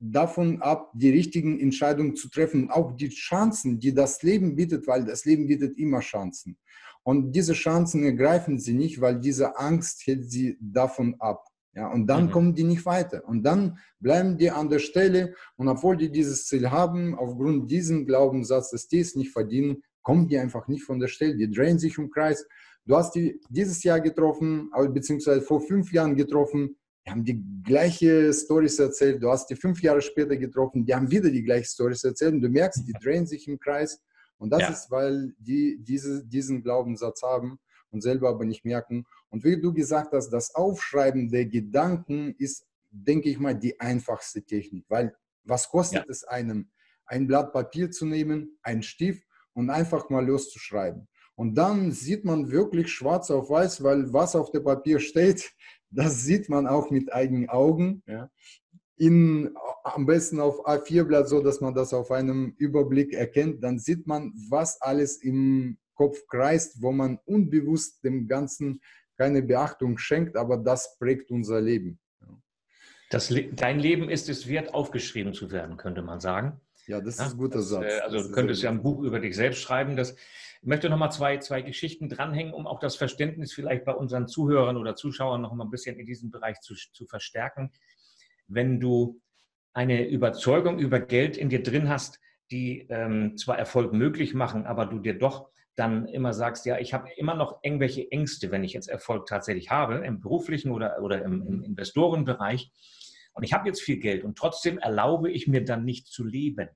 davon 0.00 0.60
ab, 0.60 0.90
die 0.94 1.10
richtigen 1.10 1.60
Entscheidungen 1.60 2.16
zu 2.16 2.28
treffen, 2.28 2.70
auch 2.70 2.92
die 2.96 3.08
Chancen, 3.08 3.78
die 3.78 3.94
das 3.94 4.22
Leben 4.22 4.54
bietet, 4.56 4.86
weil 4.86 5.04
das 5.04 5.24
Leben 5.24 5.46
bietet 5.46 5.78
immer 5.78 6.00
Chancen. 6.00 6.58
Und 7.04 7.32
diese 7.32 7.52
Chancen 7.52 8.02
ergreifen 8.02 8.58
sie 8.58 8.74
nicht, 8.74 9.00
weil 9.00 9.20
diese 9.20 9.58
Angst 9.58 10.06
hält 10.06 10.30
sie 10.30 10.56
davon 10.60 11.16
ab. 11.20 11.46
Ja, 11.74 11.92
und 11.92 12.06
dann 12.06 12.26
mhm. 12.26 12.30
kommen 12.30 12.54
die 12.54 12.64
nicht 12.64 12.86
weiter. 12.86 13.24
Und 13.26 13.42
dann 13.42 13.78
bleiben 14.00 14.38
die 14.38 14.50
an 14.50 14.70
der 14.70 14.78
Stelle. 14.78 15.34
Und 15.56 15.68
obwohl 15.68 15.96
die 15.96 16.10
dieses 16.10 16.46
Ziel 16.46 16.70
haben, 16.70 17.14
aufgrund 17.14 17.70
diesem 17.70 18.06
Glaubenssatz, 18.06 18.70
dass 18.70 18.88
die 18.88 19.00
es 19.00 19.16
nicht 19.16 19.32
verdienen, 19.32 19.82
kommen 20.02 20.28
die 20.28 20.38
einfach 20.38 20.68
nicht 20.68 20.84
von 20.84 21.00
der 21.00 21.08
Stelle. 21.08 21.36
Die 21.36 21.50
drehen 21.50 21.78
sich 21.78 21.98
im 21.98 22.10
Kreis. 22.10 22.46
Du 22.86 22.96
hast 22.96 23.14
die 23.14 23.40
dieses 23.48 23.82
Jahr 23.82 24.00
getroffen, 24.00 24.70
beziehungsweise 24.92 25.42
vor 25.42 25.60
fünf 25.60 25.92
Jahren 25.92 26.14
getroffen. 26.14 26.76
Die 27.06 27.10
haben 27.10 27.24
die 27.24 27.42
gleiche 27.64 28.32
Stories 28.32 28.78
erzählt. 28.78 29.22
Du 29.22 29.30
hast 29.30 29.48
die 29.50 29.56
fünf 29.56 29.82
Jahre 29.82 30.00
später 30.00 30.36
getroffen. 30.36 30.86
Die 30.86 30.94
haben 30.94 31.10
wieder 31.10 31.30
die 31.30 31.42
gleiche 31.42 31.68
Stories 31.68 32.04
erzählt. 32.04 32.34
Und 32.34 32.40
du 32.40 32.48
merkst, 32.48 32.86
die 32.86 32.92
drehen 32.92 33.26
sich 33.26 33.48
im 33.48 33.58
Kreis. 33.58 34.00
Und 34.38 34.50
das 34.50 34.60
ja. 34.62 34.68
ist, 34.70 34.90
weil 34.90 35.34
die 35.38 35.78
diese, 35.80 36.24
diesen 36.24 36.62
Glaubenssatz 36.62 37.22
haben 37.22 37.58
und 37.90 38.02
selber 38.02 38.28
aber 38.28 38.44
nicht 38.44 38.64
merken. 38.64 39.06
Und 39.30 39.44
wie 39.44 39.60
du 39.60 39.72
gesagt 39.72 40.12
hast, 40.12 40.30
das 40.30 40.54
Aufschreiben 40.54 41.30
der 41.30 41.46
Gedanken 41.46 42.34
ist, 42.38 42.66
denke 42.90 43.28
ich 43.28 43.38
mal, 43.38 43.54
die 43.54 43.80
einfachste 43.80 44.42
Technik. 44.42 44.84
Weil 44.88 45.14
was 45.44 45.68
kostet 45.68 46.04
ja. 46.04 46.10
es 46.10 46.24
einem, 46.24 46.70
ein 47.06 47.26
Blatt 47.26 47.52
Papier 47.52 47.90
zu 47.90 48.06
nehmen, 48.06 48.58
einen 48.62 48.82
Stift 48.82 49.24
und 49.52 49.70
einfach 49.70 50.10
mal 50.10 50.26
loszuschreiben? 50.26 51.08
Und 51.36 51.56
dann 51.56 51.90
sieht 51.90 52.24
man 52.24 52.50
wirklich 52.50 52.92
schwarz 52.92 53.30
auf 53.30 53.50
weiß, 53.50 53.82
weil 53.82 54.12
was 54.12 54.36
auf 54.36 54.50
dem 54.50 54.64
Papier 54.64 55.00
steht, 55.00 55.52
das 55.90 56.22
sieht 56.22 56.48
man 56.48 56.66
auch 56.66 56.90
mit 56.90 57.12
eigenen 57.12 57.48
Augen. 57.48 58.02
Ja 58.06 58.30
in, 58.96 59.54
am 59.82 60.06
besten 60.06 60.40
auf 60.40 60.66
A4-Blatt, 60.66 61.28
so 61.28 61.42
dass 61.42 61.60
man 61.60 61.74
das 61.74 61.92
auf 61.92 62.10
einem 62.10 62.54
Überblick 62.58 63.12
erkennt. 63.12 63.62
Dann 63.62 63.78
sieht 63.78 64.06
man, 64.06 64.32
was 64.48 64.80
alles 64.80 65.22
im 65.22 65.78
Kopf 65.94 66.26
kreist, 66.28 66.82
wo 66.82 66.92
man 66.92 67.18
unbewusst 67.24 68.02
dem 68.04 68.26
Ganzen 68.26 68.80
keine 69.16 69.42
Beachtung 69.42 69.98
schenkt, 69.98 70.36
aber 70.36 70.56
das 70.56 70.98
prägt 70.98 71.30
unser 71.30 71.60
Leben. 71.60 71.98
Das, 73.10 73.32
dein 73.52 73.78
Leben 73.78 74.08
ist 74.08 74.28
es 74.28 74.48
wert, 74.48 74.74
aufgeschrieben 74.74 75.34
zu 75.34 75.52
werden, 75.52 75.76
könnte 75.76 76.02
man 76.02 76.20
sagen. 76.20 76.60
Ja, 76.86 77.00
das 77.00 77.14
ist 77.14 77.32
ein 77.32 77.38
guter 77.38 77.58
das, 77.58 77.68
Satz. 77.68 77.84
Äh, 77.84 78.00
also 78.00 78.22
du 78.22 78.32
könntest 78.32 78.62
ja 78.62 78.70
ein 78.70 78.82
Buch 78.82 79.02
über 79.02 79.20
dich 79.20 79.36
selbst 79.36 79.60
schreiben. 79.60 79.96
Das, 79.96 80.12
ich 80.12 80.68
möchte 80.68 80.90
nochmal 80.90 81.12
zwei, 81.12 81.38
zwei 81.38 81.62
Geschichten 81.62 82.08
dranhängen, 82.08 82.52
um 82.52 82.66
auch 82.66 82.80
das 82.80 82.96
Verständnis 82.96 83.52
vielleicht 83.52 83.84
bei 83.84 83.92
unseren 83.92 84.26
Zuhörern 84.26 84.76
oder 84.76 84.96
Zuschauern 84.96 85.40
noch 85.40 85.54
mal 85.54 85.64
ein 85.64 85.70
bisschen 85.70 85.98
in 85.98 86.06
diesem 86.06 86.30
Bereich 86.30 86.60
zu, 86.60 86.74
zu 86.74 87.06
verstärken 87.06 87.70
wenn 88.46 88.80
du 88.80 89.20
eine 89.72 90.06
Überzeugung 90.06 90.78
über 90.78 91.00
Geld 91.00 91.36
in 91.36 91.48
dir 91.48 91.62
drin 91.62 91.88
hast, 91.88 92.20
die 92.50 92.86
ähm, 92.90 93.36
zwar 93.36 93.58
Erfolg 93.58 93.92
möglich 93.92 94.34
machen, 94.34 94.66
aber 94.66 94.86
du 94.86 94.98
dir 95.00 95.18
doch 95.18 95.48
dann 95.76 96.06
immer 96.06 96.32
sagst, 96.32 96.66
ja, 96.66 96.78
ich 96.78 96.94
habe 96.94 97.08
immer 97.16 97.34
noch 97.34 97.58
irgendwelche 97.62 98.10
Ängste, 98.10 98.50
wenn 98.50 98.62
ich 98.62 98.72
jetzt 98.72 98.88
Erfolg 98.88 99.26
tatsächlich 99.26 99.70
habe, 99.70 99.96
im 100.06 100.20
beruflichen 100.20 100.70
oder, 100.70 101.02
oder 101.02 101.22
im, 101.22 101.44
im 101.46 101.62
Investorenbereich. 101.64 102.70
Und 103.32 103.42
ich 103.42 103.52
habe 103.52 103.66
jetzt 103.66 103.82
viel 103.82 103.98
Geld 103.98 104.22
und 104.22 104.38
trotzdem 104.38 104.78
erlaube 104.78 105.30
ich 105.30 105.48
mir 105.48 105.64
dann 105.64 105.84
nicht 105.84 106.06
zu 106.06 106.24
leben. 106.24 106.68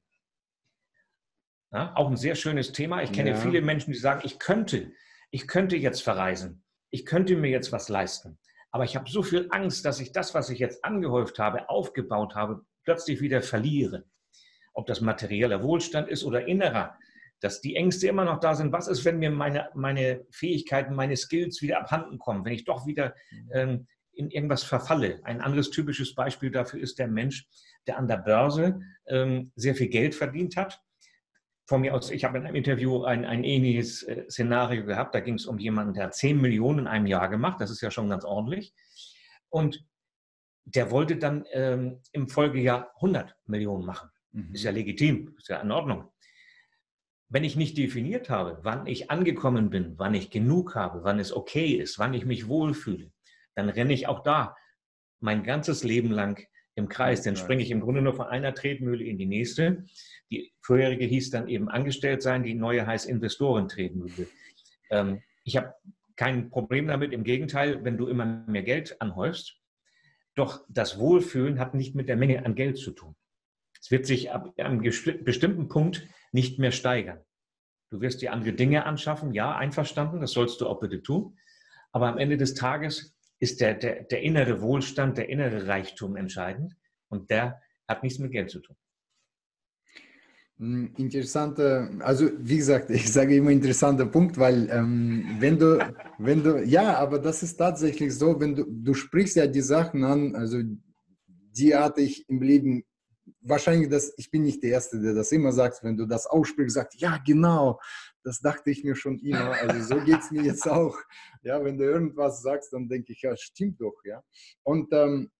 Ja, 1.72 1.94
auch 1.94 2.08
ein 2.08 2.16
sehr 2.16 2.34
schönes 2.34 2.72
Thema. 2.72 3.02
Ich 3.02 3.12
kenne 3.12 3.30
ja. 3.30 3.36
viele 3.36 3.60
Menschen, 3.60 3.92
die 3.92 3.98
sagen, 3.98 4.22
ich 4.24 4.38
könnte, 4.38 4.90
ich 5.30 5.46
könnte 5.46 5.76
jetzt 5.76 6.02
verreisen. 6.02 6.64
Ich 6.90 7.04
könnte 7.04 7.36
mir 7.36 7.50
jetzt 7.50 7.70
was 7.70 7.88
leisten. 7.88 8.38
Aber 8.70 8.84
ich 8.84 8.96
habe 8.96 9.10
so 9.10 9.22
viel 9.22 9.48
Angst, 9.50 9.84
dass 9.84 10.00
ich 10.00 10.12
das, 10.12 10.34
was 10.34 10.50
ich 10.50 10.58
jetzt 10.58 10.84
angehäuft 10.84 11.38
habe, 11.38 11.68
aufgebaut 11.68 12.34
habe, 12.34 12.64
plötzlich 12.84 13.20
wieder 13.20 13.42
verliere. 13.42 14.04
Ob 14.74 14.86
das 14.86 15.00
materieller 15.00 15.62
Wohlstand 15.62 16.08
ist 16.08 16.24
oder 16.24 16.46
innerer, 16.46 16.96
dass 17.40 17.60
die 17.60 17.76
Ängste 17.76 18.08
immer 18.08 18.24
noch 18.24 18.40
da 18.40 18.54
sind. 18.54 18.72
Was 18.72 18.88
ist, 18.88 19.04
wenn 19.04 19.18
mir 19.18 19.30
meine, 19.30 19.68
meine 19.74 20.26
Fähigkeiten, 20.30 20.94
meine 20.94 21.16
Skills 21.16 21.62
wieder 21.62 21.80
abhanden 21.80 22.18
kommen, 22.18 22.44
wenn 22.44 22.52
ich 22.52 22.64
doch 22.64 22.86
wieder 22.86 23.14
ähm, 23.52 23.86
in 24.12 24.30
irgendwas 24.30 24.64
verfalle? 24.64 25.20
Ein 25.24 25.40
anderes 25.40 25.70
typisches 25.70 26.14
Beispiel 26.14 26.50
dafür 26.50 26.80
ist 26.80 26.98
der 26.98 27.08
Mensch, 27.08 27.46
der 27.86 27.98
an 27.98 28.08
der 28.08 28.18
Börse 28.18 28.80
ähm, 29.06 29.52
sehr 29.56 29.74
viel 29.74 29.88
Geld 29.88 30.14
verdient 30.14 30.56
hat 30.56 30.82
von 31.68 31.82
mir 31.82 31.94
aus, 31.94 32.10
ich 32.10 32.24
habe 32.24 32.38
in 32.38 32.46
einem 32.46 32.56
Interview 32.56 33.04
ein, 33.04 33.26
ein 33.26 33.44
ähnliches 33.44 34.02
äh, 34.04 34.24
Szenario 34.30 34.86
gehabt. 34.86 35.14
Da 35.14 35.20
ging 35.20 35.34
es 35.34 35.44
um 35.44 35.58
jemanden, 35.58 35.92
der 35.92 36.04
hat 36.04 36.14
10 36.14 36.40
Millionen 36.40 36.80
in 36.80 36.86
einem 36.86 37.06
Jahr 37.06 37.28
gemacht. 37.28 37.60
Das 37.60 37.70
ist 37.70 37.82
ja 37.82 37.90
schon 37.90 38.08
ganz 38.08 38.24
ordentlich. 38.24 38.74
Und 39.50 39.86
der 40.64 40.90
wollte 40.90 41.18
dann 41.18 41.44
ähm, 41.52 42.00
im 42.12 42.28
Folgejahr 42.28 42.90
100 42.96 43.36
Millionen 43.44 43.84
machen. 43.84 44.08
Mhm. 44.32 44.54
Ist 44.54 44.64
ja 44.64 44.70
legitim, 44.70 45.34
ist 45.36 45.48
ja 45.48 45.60
in 45.60 45.70
Ordnung. 45.70 46.10
Wenn 47.28 47.44
ich 47.44 47.54
nicht 47.54 47.76
definiert 47.76 48.30
habe, 48.30 48.60
wann 48.62 48.86
ich 48.86 49.10
angekommen 49.10 49.68
bin, 49.68 49.98
wann 49.98 50.14
ich 50.14 50.30
genug 50.30 50.74
habe, 50.74 51.04
wann 51.04 51.18
es 51.18 51.34
okay 51.34 51.72
ist, 51.72 51.98
wann 51.98 52.14
ich 52.14 52.24
mich 52.24 52.48
wohlfühle, 52.48 53.12
dann 53.54 53.68
renne 53.68 53.92
ich 53.92 54.08
auch 54.08 54.22
da 54.22 54.56
mein 55.20 55.42
ganzes 55.42 55.84
Leben 55.84 56.10
lang 56.10 56.42
im 56.78 56.88
Kreis. 56.88 57.22
Dann 57.22 57.36
springe 57.36 57.62
ich 57.62 57.70
im 57.70 57.80
Grunde 57.80 58.00
nur 58.00 58.14
von 58.14 58.26
einer 58.26 58.54
Tretmühle 58.54 59.04
in 59.04 59.18
die 59.18 59.26
nächste. 59.26 59.84
Die 60.30 60.52
vorherige 60.62 61.04
hieß 61.04 61.30
dann 61.30 61.48
eben 61.48 61.68
angestellt 61.68 62.22
sein, 62.22 62.42
die 62.42 62.54
neue 62.54 62.86
heißt 62.86 63.06
Investorentretmühle. 63.06 64.26
Ähm, 64.90 65.22
ich 65.44 65.56
habe 65.56 65.74
kein 66.16 66.50
Problem 66.50 66.88
damit, 66.88 67.12
im 67.12 67.24
Gegenteil, 67.24 67.84
wenn 67.84 67.96
du 67.96 68.08
immer 68.08 68.24
mehr 68.46 68.62
Geld 68.62 69.00
anhäufst. 69.00 69.56
Doch 70.34 70.64
das 70.68 70.98
Wohlfühlen 70.98 71.58
hat 71.58 71.74
nicht 71.74 71.94
mit 71.94 72.08
der 72.08 72.16
Menge 72.16 72.44
an 72.44 72.54
Geld 72.54 72.78
zu 72.78 72.92
tun. 72.92 73.14
Es 73.80 73.90
wird 73.90 74.06
sich 74.06 74.32
ab 74.32 74.52
einem 74.58 74.80
bestimmten 74.80 75.68
Punkt 75.68 76.06
nicht 76.32 76.58
mehr 76.58 76.72
steigern. 76.72 77.20
Du 77.90 78.00
wirst 78.00 78.20
dir 78.20 78.32
andere 78.32 78.52
Dinge 78.52 78.84
anschaffen, 78.84 79.32
ja, 79.32 79.56
einverstanden, 79.56 80.20
das 80.20 80.32
sollst 80.32 80.60
du 80.60 80.66
auch 80.66 80.80
bitte 80.80 81.02
tun. 81.02 81.38
Aber 81.92 82.08
am 82.08 82.18
Ende 82.18 82.36
des 82.36 82.54
Tages 82.54 83.16
ist 83.40 83.60
der, 83.60 83.74
der, 83.74 84.04
der 84.04 84.22
innere 84.22 84.60
Wohlstand, 84.60 85.18
der 85.18 85.28
innere 85.28 85.66
Reichtum 85.66 86.16
entscheidend 86.16 86.76
und 87.08 87.30
der 87.30 87.60
hat 87.86 88.02
nichts 88.02 88.18
mit 88.18 88.32
Geld 88.32 88.50
zu 88.50 88.60
tun. 88.60 88.76
Hm, 90.58 90.92
interessanter, 90.96 91.88
also 92.00 92.30
wie 92.38 92.56
gesagt, 92.56 92.90
ich 92.98 93.12
sage 93.12 93.36
immer 93.36 93.50
interessanter 93.50 94.06
Punkt, 94.06 94.36
weil 94.38 94.68
ähm, 94.70 95.36
wenn 95.38 95.58
du, 95.58 95.78
wenn 96.18 96.42
du, 96.42 96.62
ja, 96.64 96.98
aber 96.98 97.18
das 97.18 97.42
ist 97.42 97.56
tatsächlich 97.56 98.14
so, 98.14 98.38
wenn 98.40 98.54
du, 98.54 98.64
du 98.68 98.94
sprichst 98.94 99.36
ja 99.36 99.46
die 99.46 99.60
Sachen 99.60 100.04
an, 100.04 100.34
also 100.34 100.60
die 101.26 101.74
hatte 101.74 102.00
ich 102.00 102.28
im 102.28 102.42
Leben, 102.42 102.84
wahrscheinlich, 103.40 103.88
das, 103.88 104.12
ich 104.16 104.30
bin 104.30 104.42
nicht 104.42 104.62
der 104.62 104.70
Erste, 104.70 105.00
der 105.00 105.14
das 105.14 105.30
immer 105.30 105.52
sagt, 105.52 105.82
wenn 105.84 105.96
du 105.96 106.06
das 106.06 106.26
aussprichst, 106.26 106.74
sagt, 106.74 106.94
ja 106.96 107.18
genau, 107.24 107.78
das 108.24 108.40
dachte 108.40 108.70
ich 108.70 108.84
mir 108.84 108.96
schon 108.96 109.18
immer. 109.18 109.52
Also 109.52 109.94
so 109.94 110.04
geht 110.04 110.20
es 110.20 110.30
mir 110.30 110.42
jetzt 110.42 110.68
auch. 110.68 110.96
Ja, 111.42 111.62
wenn 111.64 111.78
du 111.78 111.84
irgendwas 111.84 112.42
sagst, 112.42 112.72
dann 112.72 112.88
denke 112.88 113.12
ich, 113.12 113.22
ja, 113.22 113.36
stimmt 113.36 113.80
doch. 113.80 113.94
Ja. 114.04 114.22
Und 114.62 114.92
ähm, 114.92 115.30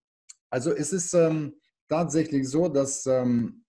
also 0.51 0.73
es 0.73 0.93
ist 0.93 1.15
ähm, 1.15 1.55
tatsächlich 1.89 2.49
so, 2.49 2.69
dass 2.69 3.07
ähm, 3.07 3.65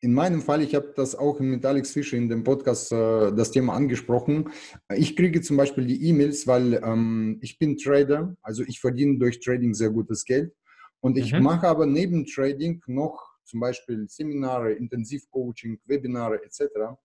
in 0.00 0.12
meinem 0.12 0.42
Fall, 0.42 0.62
ich 0.62 0.74
habe 0.74 0.92
das 0.94 1.14
auch 1.14 1.40
mit 1.40 1.64
Alex 1.64 1.92
Fischer 1.92 2.16
in 2.16 2.28
dem 2.28 2.44
Podcast 2.44 2.92
äh, 2.92 3.32
das 3.32 3.50
Thema 3.50 3.74
angesprochen. 3.74 4.50
Ich 4.94 5.16
kriege 5.16 5.40
zum 5.40 5.56
Beispiel 5.56 5.86
die 5.86 6.08
E-Mails, 6.08 6.46
weil 6.46 6.74
ähm, 6.74 7.38
ich 7.40 7.58
bin 7.58 7.76
Trader, 7.76 8.36
also 8.42 8.62
ich 8.62 8.80
verdiene 8.80 9.18
durch 9.18 9.40
Trading 9.40 9.74
sehr 9.74 9.90
gutes 9.90 10.24
Geld. 10.24 10.54
Und 11.00 11.16
ich 11.16 11.32
mhm. 11.32 11.42
mache 11.42 11.66
aber 11.66 11.86
neben 11.86 12.26
Trading 12.26 12.82
noch 12.86 13.36
zum 13.44 13.60
Beispiel 13.60 14.06
Seminare, 14.08 14.72
Intensivcoaching, 14.72 15.80
Webinare 15.86 16.42
etc. 16.44 16.96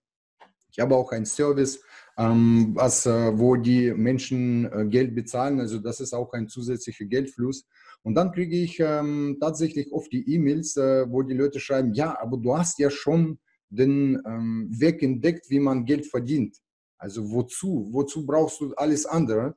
Ich 0.72 0.80
habe 0.80 0.96
auch 0.96 1.12
einen 1.12 1.26
Service, 1.26 1.80
ähm, 2.16 2.72
was, 2.74 3.06
äh, 3.06 3.38
wo 3.38 3.56
die 3.56 3.92
Menschen 3.92 4.64
äh, 4.72 4.86
Geld 4.86 5.14
bezahlen. 5.14 5.60
Also 5.60 5.78
das 5.78 6.00
ist 6.00 6.14
auch 6.14 6.32
ein 6.32 6.48
zusätzlicher 6.48 7.04
Geldfluss. 7.04 7.66
Und 8.02 8.14
dann 8.14 8.32
kriege 8.32 8.56
ich 8.56 8.80
ähm, 8.80 9.36
tatsächlich 9.40 9.92
oft 9.92 10.10
die 10.12 10.34
E-Mails, 10.34 10.76
äh, 10.76 11.04
wo 11.08 11.22
die 11.22 11.34
Leute 11.34 11.60
schreiben, 11.60 11.92
ja, 11.94 12.18
aber 12.20 12.36
du 12.36 12.56
hast 12.56 12.78
ja 12.78 12.90
schon 12.90 13.38
den 13.68 14.20
ähm, 14.26 14.68
Weg 14.70 15.02
entdeckt, 15.02 15.48
wie 15.50 15.60
man 15.60 15.84
Geld 15.84 16.06
verdient. 16.06 16.56
Also 16.98 17.30
wozu? 17.30 17.88
Wozu 17.90 18.26
brauchst 18.26 18.60
du 18.60 18.74
alles 18.74 19.06
andere? 19.06 19.56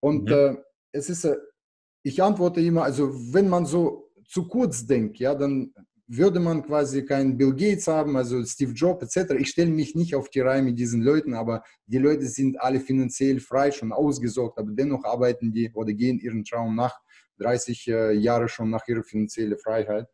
Und 0.00 0.24
mhm. 0.24 0.32
äh, 0.32 0.56
es 0.92 1.08
ist, 1.08 1.24
äh, 1.24 1.36
ich 2.02 2.22
antworte 2.22 2.60
immer, 2.60 2.84
also 2.84 3.12
wenn 3.32 3.48
man 3.48 3.66
so 3.66 4.10
zu 4.26 4.46
kurz 4.48 4.86
denkt, 4.86 5.18
ja, 5.18 5.34
dann 5.34 5.72
würde 6.08 6.40
man 6.40 6.62
quasi 6.62 7.04
keinen 7.04 7.36
Bill 7.36 7.54
Gates 7.54 7.86
haben, 7.86 8.16
also 8.16 8.42
Steve 8.44 8.72
Jobs 8.72 9.14
etc. 9.14 9.34
Ich 9.38 9.50
stelle 9.50 9.70
mich 9.70 9.94
nicht 9.94 10.14
auf 10.14 10.30
die 10.30 10.40
Reihe 10.40 10.62
mit 10.62 10.78
diesen 10.78 11.02
Leuten, 11.02 11.34
aber 11.34 11.62
die 11.86 11.98
Leute 11.98 12.26
sind 12.26 12.60
alle 12.60 12.80
finanziell 12.80 13.40
frei, 13.40 13.70
schon 13.70 13.92
ausgesorgt, 13.92 14.58
aber 14.58 14.70
dennoch 14.72 15.04
arbeiten 15.04 15.52
die 15.52 15.70
oder 15.74 15.92
gehen 15.92 16.18
ihren 16.18 16.44
Traum 16.44 16.74
nach, 16.74 16.98
30 17.38 17.88
äh, 17.88 18.12
Jahre 18.12 18.48
schon 18.48 18.70
nach 18.70 18.88
ihrer 18.88 19.04
finanziellen 19.04 19.58
Freiheit. 19.58 20.08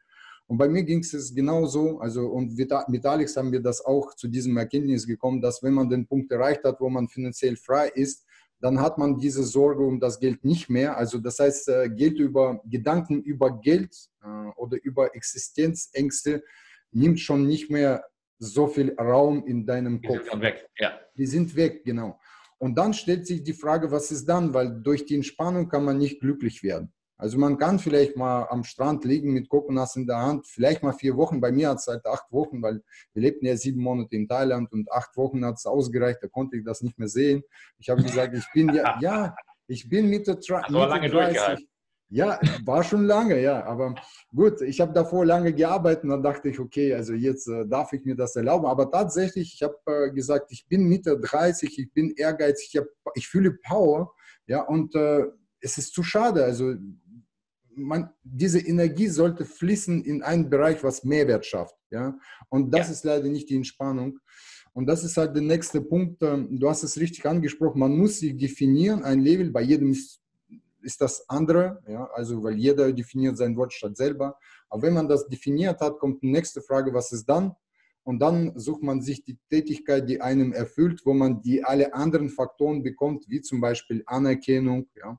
Und 0.46 0.58
bei 0.58 0.68
mir 0.68 0.82
ging 0.82 0.98
es 0.98 1.34
genauso, 1.34 2.00
also 2.00 2.26
und 2.26 2.54
mit 2.88 3.06
Alex 3.06 3.36
haben 3.36 3.50
wir 3.50 3.62
das 3.62 3.82
auch 3.82 4.14
zu 4.14 4.28
diesem 4.28 4.56
Erkenntnis 4.56 5.06
gekommen, 5.06 5.40
dass 5.40 5.62
wenn 5.62 5.72
man 5.72 5.88
den 5.88 6.06
Punkt 6.06 6.30
erreicht 6.30 6.64
hat, 6.64 6.80
wo 6.80 6.90
man 6.90 7.08
finanziell 7.08 7.56
frei 7.56 7.88
ist, 7.94 8.23
dann 8.64 8.80
hat 8.80 8.96
man 8.96 9.18
diese 9.18 9.44
Sorge 9.44 9.84
um 9.84 10.00
das 10.00 10.18
Geld 10.18 10.42
nicht 10.42 10.70
mehr. 10.70 10.96
Also 10.96 11.18
das 11.18 11.38
heißt, 11.38 11.68
äh, 11.68 11.90
Geld 11.90 12.18
über 12.18 12.62
Gedanken 12.64 13.20
über 13.22 13.60
Geld 13.60 13.94
äh, 14.22 14.26
oder 14.56 14.82
über 14.82 15.14
Existenzängste 15.14 16.42
nimmt 16.90 17.20
schon 17.20 17.46
nicht 17.46 17.70
mehr 17.70 18.02
so 18.38 18.66
viel 18.66 18.94
Raum 18.98 19.44
in 19.46 19.66
deinem 19.66 20.00
Kopf. 20.00 20.22
Die 20.22 20.30
sind 20.30 20.40
weg, 20.40 20.66
ja. 20.78 20.98
Die 21.14 21.26
sind 21.26 21.56
weg, 21.56 21.84
genau. 21.84 22.18
Und 22.56 22.78
dann 22.78 22.94
stellt 22.94 23.26
sich 23.26 23.42
die 23.42 23.52
Frage, 23.52 23.90
was 23.90 24.10
ist 24.10 24.24
dann? 24.24 24.54
Weil 24.54 24.80
durch 24.80 25.04
die 25.04 25.16
Entspannung 25.16 25.68
kann 25.68 25.84
man 25.84 25.98
nicht 25.98 26.20
glücklich 26.20 26.62
werden. 26.62 26.90
Also 27.16 27.38
man 27.38 27.58
kann 27.58 27.78
vielleicht 27.78 28.16
mal 28.16 28.46
am 28.50 28.64
Strand 28.64 29.04
liegen 29.04 29.32
mit 29.32 29.48
Kokonas 29.48 29.94
in 29.96 30.06
der 30.06 30.18
Hand, 30.18 30.46
vielleicht 30.46 30.82
mal 30.82 30.92
vier 30.92 31.16
Wochen. 31.16 31.40
Bei 31.40 31.52
mir 31.52 31.70
hat 31.70 31.78
es 31.78 31.84
seit 31.84 32.04
acht 32.06 32.30
Wochen, 32.32 32.60
weil 32.60 32.82
wir 33.12 33.22
lebten 33.22 33.46
ja 33.46 33.56
sieben 33.56 33.82
Monate 33.82 34.16
in 34.16 34.26
Thailand 34.26 34.72
und 34.72 34.90
acht 34.90 35.16
Wochen 35.16 35.44
hat 35.44 35.54
es 35.54 35.66
ausgereicht, 35.66 36.18
da 36.22 36.28
konnte 36.28 36.56
ich 36.56 36.64
das 36.64 36.82
nicht 36.82 36.98
mehr 36.98 37.08
sehen. 37.08 37.42
Ich 37.78 37.88
habe 37.88 38.02
gesagt, 38.02 38.36
ich 38.36 38.46
bin 38.52 38.74
ja, 38.74 38.98
ja, 39.00 39.36
ich 39.68 39.88
bin 39.88 40.08
Mitte, 40.08 40.32
Mitte 40.32 40.52
lange 40.88 41.08
30. 41.08 41.68
Ja, 42.10 42.38
war 42.64 42.84
schon 42.84 43.06
lange, 43.06 43.40
ja. 43.40 43.64
Aber 43.64 43.94
gut, 44.34 44.60
ich 44.60 44.80
habe 44.80 44.92
davor 44.92 45.24
lange 45.24 45.52
gearbeitet 45.52 46.04
und 46.04 46.10
dann 46.10 46.22
dachte 46.22 46.48
ich, 46.48 46.60
okay, 46.60 46.94
also 46.94 47.14
jetzt 47.14 47.48
äh, 47.48 47.66
darf 47.66 47.92
ich 47.92 48.04
mir 48.04 48.14
das 48.14 48.36
erlauben. 48.36 48.66
Aber 48.66 48.90
tatsächlich, 48.90 49.54
ich 49.54 49.62
habe 49.62 49.76
äh, 49.86 50.12
gesagt, 50.12 50.52
ich 50.52 50.66
bin 50.68 50.84
Mitte 50.84 51.18
30, 51.18 51.78
ich 51.78 51.92
bin 51.92 52.12
ehrgeizig, 52.16 52.70
ich, 52.72 52.80
hab, 52.80 52.86
ich 53.14 53.26
fühle 53.26 53.52
Power, 53.52 54.14
ja, 54.46 54.62
und 54.62 54.94
äh, 54.94 55.24
es 55.60 55.78
ist 55.78 55.94
zu 55.94 56.02
schade. 56.02 56.44
Also 56.44 56.74
man, 57.76 58.10
diese 58.22 58.58
Energie 58.58 59.08
sollte 59.08 59.44
fließen 59.44 60.04
in 60.04 60.22
einen 60.22 60.50
Bereich, 60.50 60.82
was 60.82 61.04
Mehrwert 61.04 61.46
schafft. 61.46 61.76
Ja? 61.90 62.18
Und 62.48 62.72
das 62.72 62.88
ja. 62.88 62.92
ist 62.92 63.04
leider 63.04 63.28
nicht 63.28 63.48
die 63.50 63.56
Entspannung. 63.56 64.18
Und 64.72 64.86
das 64.86 65.04
ist 65.04 65.16
halt 65.16 65.34
der 65.34 65.42
nächste 65.42 65.80
Punkt. 65.80 66.22
Ähm, 66.22 66.58
du 66.58 66.68
hast 66.68 66.82
es 66.82 66.98
richtig 66.98 67.24
angesprochen. 67.26 67.78
Man 67.78 67.96
muss 67.96 68.18
sich 68.18 68.36
definieren. 68.36 69.04
Ein 69.04 69.20
Level 69.20 69.50
bei 69.50 69.62
jedem 69.62 69.92
ist, 69.92 70.20
ist 70.82 71.00
das 71.00 71.28
andere. 71.28 71.80
Ja? 71.88 72.08
Also, 72.14 72.42
weil 72.42 72.56
jeder 72.56 72.92
definiert 72.92 73.36
sein 73.36 73.56
Wort 73.56 73.72
statt 73.72 73.96
selber. 73.96 74.36
Aber 74.68 74.82
wenn 74.82 74.94
man 74.94 75.08
das 75.08 75.28
definiert 75.28 75.80
hat, 75.80 75.98
kommt 75.98 76.22
die 76.22 76.30
nächste 76.30 76.60
Frage: 76.60 76.92
Was 76.92 77.12
ist 77.12 77.26
dann? 77.26 77.54
Und 78.02 78.18
dann 78.18 78.52
sucht 78.58 78.82
man 78.82 79.00
sich 79.00 79.24
die 79.24 79.38
Tätigkeit, 79.48 80.08
die 80.08 80.20
einem 80.20 80.52
erfüllt, 80.52 81.00
wo 81.06 81.14
man 81.14 81.40
die 81.40 81.64
alle 81.64 81.94
anderen 81.94 82.28
Faktoren 82.28 82.82
bekommt, 82.82 83.24
wie 83.28 83.40
zum 83.40 83.60
Beispiel 83.62 84.02
Anerkennung, 84.06 84.88
ja, 84.94 85.18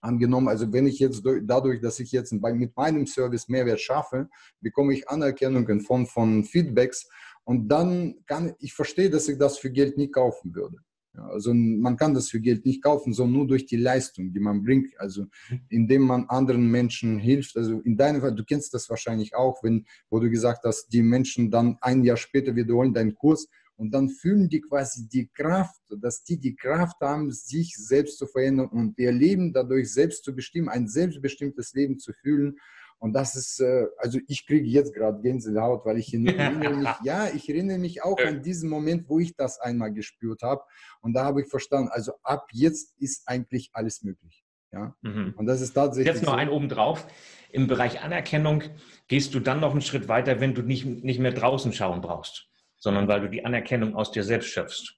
angenommen, 0.00 0.48
also 0.48 0.72
wenn 0.72 0.86
ich 0.86 0.98
jetzt 0.98 1.22
dadurch, 1.42 1.80
dass 1.80 2.00
ich 2.00 2.12
jetzt 2.12 2.32
mit 2.32 2.76
meinem 2.76 3.06
Service 3.06 3.48
Mehrwert 3.48 3.80
schaffe, 3.80 4.28
bekomme 4.60 4.94
ich 4.94 5.08
Anerkennung 5.08 5.68
in 5.68 5.80
Form 5.80 6.06
von 6.06 6.44
Feedbacks 6.44 7.08
und 7.44 7.68
dann 7.68 8.16
kann 8.26 8.54
ich 8.58 8.74
verstehe, 8.74 9.10
dass 9.10 9.28
ich 9.28 9.38
das 9.38 9.58
für 9.58 9.70
Geld 9.70 9.96
nie 9.96 10.10
kaufen 10.10 10.54
würde. 10.54 10.76
Also 11.14 11.52
man 11.52 11.96
kann 11.96 12.14
das 12.14 12.28
für 12.28 12.40
Geld 12.40 12.64
nicht 12.64 12.82
kaufen, 12.82 13.12
sondern 13.12 13.38
nur 13.38 13.46
durch 13.48 13.66
die 13.66 13.76
Leistung, 13.76 14.32
die 14.32 14.38
man 14.38 14.62
bringt, 14.62 14.88
also 14.98 15.26
indem 15.68 16.02
man 16.02 16.26
anderen 16.28 16.70
Menschen 16.70 17.18
hilft. 17.18 17.56
Also 17.56 17.80
in 17.80 17.96
deinem 17.96 18.20
Fall, 18.20 18.34
du 18.34 18.44
kennst 18.44 18.72
das 18.74 18.88
wahrscheinlich 18.88 19.34
auch, 19.34 19.62
wenn, 19.62 19.86
wo 20.08 20.20
du 20.20 20.30
gesagt 20.30 20.64
hast, 20.64 20.88
die 20.92 21.02
Menschen 21.02 21.50
dann 21.50 21.78
ein 21.80 22.04
Jahr 22.04 22.16
später 22.16 22.54
wiederholen 22.54 22.94
deinen 22.94 23.14
Kurs 23.14 23.48
und 23.80 23.92
dann 23.92 24.10
fühlen 24.10 24.50
die 24.50 24.60
quasi 24.60 25.08
die 25.08 25.28
Kraft, 25.28 25.80
dass 26.02 26.22
die 26.22 26.38
die 26.38 26.54
Kraft 26.54 27.00
haben, 27.00 27.32
sich 27.32 27.74
selbst 27.78 28.18
zu 28.18 28.26
verändern 28.26 28.68
und 28.68 28.98
ihr 28.98 29.10
Leben 29.10 29.54
dadurch 29.54 29.90
selbst 29.90 30.22
zu 30.22 30.36
bestimmen, 30.36 30.68
ein 30.68 30.86
selbstbestimmtes 30.86 31.72
Leben 31.72 31.98
zu 31.98 32.12
fühlen. 32.12 32.58
Und 32.98 33.14
das 33.14 33.36
ist, 33.36 33.58
äh, 33.60 33.86
also 33.96 34.18
ich 34.28 34.46
kriege 34.46 34.66
jetzt 34.66 34.92
gerade 34.92 35.22
Gänsehaut, 35.22 35.86
weil 35.86 35.96
ich 35.96 36.12
erinnere 36.14 36.76
mich, 36.76 36.90
ja, 37.04 37.28
ich 37.28 37.48
erinnere 37.48 37.78
mich 37.78 38.02
auch 38.02 38.18
an 38.18 38.42
diesen 38.42 38.68
Moment, 38.68 39.08
wo 39.08 39.18
ich 39.18 39.34
das 39.34 39.58
einmal 39.58 39.94
gespürt 39.94 40.42
habe. 40.42 40.60
Und 41.00 41.14
da 41.14 41.24
habe 41.24 41.40
ich 41.40 41.48
verstanden, 41.48 41.88
also 41.90 42.12
ab 42.22 42.48
jetzt 42.52 43.00
ist 43.00 43.22
eigentlich 43.24 43.70
alles 43.72 44.02
möglich. 44.02 44.44
Ja? 44.72 44.94
Mhm. 45.00 45.32
Und 45.38 45.46
das 45.46 45.62
ist 45.62 45.72
tatsächlich. 45.72 46.14
Jetzt 46.14 46.26
noch 46.26 46.34
so. 46.34 46.38
ein 46.38 46.50
obendrauf. 46.50 47.06
Im 47.50 47.66
Bereich 47.66 48.02
Anerkennung 48.02 48.62
gehst 49.08 49.32
du 49.32 49.40
dann 49.40 49.58
noch 49.58 49.72
einen 49.72 49.80
Schritt 49.80 50.06
weiter, 50.06 50.38
wenn 50.38 50.54
du 50.54 50.60
nicht, 50.60 50.84
nicht 50.84 51.18
mehr 51.18 51.32
draußen 51.32 51.72
schauen 51.72 52.02
brauchst 52.02 52.49
sondern 52.80 53.06
weil 53.06 53.20
du 53.20 53.28
die 53.28 53.44
Anerkennung 53.44 53.94
aus 53.94 54.10
dir 54.10 54.24
selbst 54.24 54.48
schöpfst. 54.48 54.96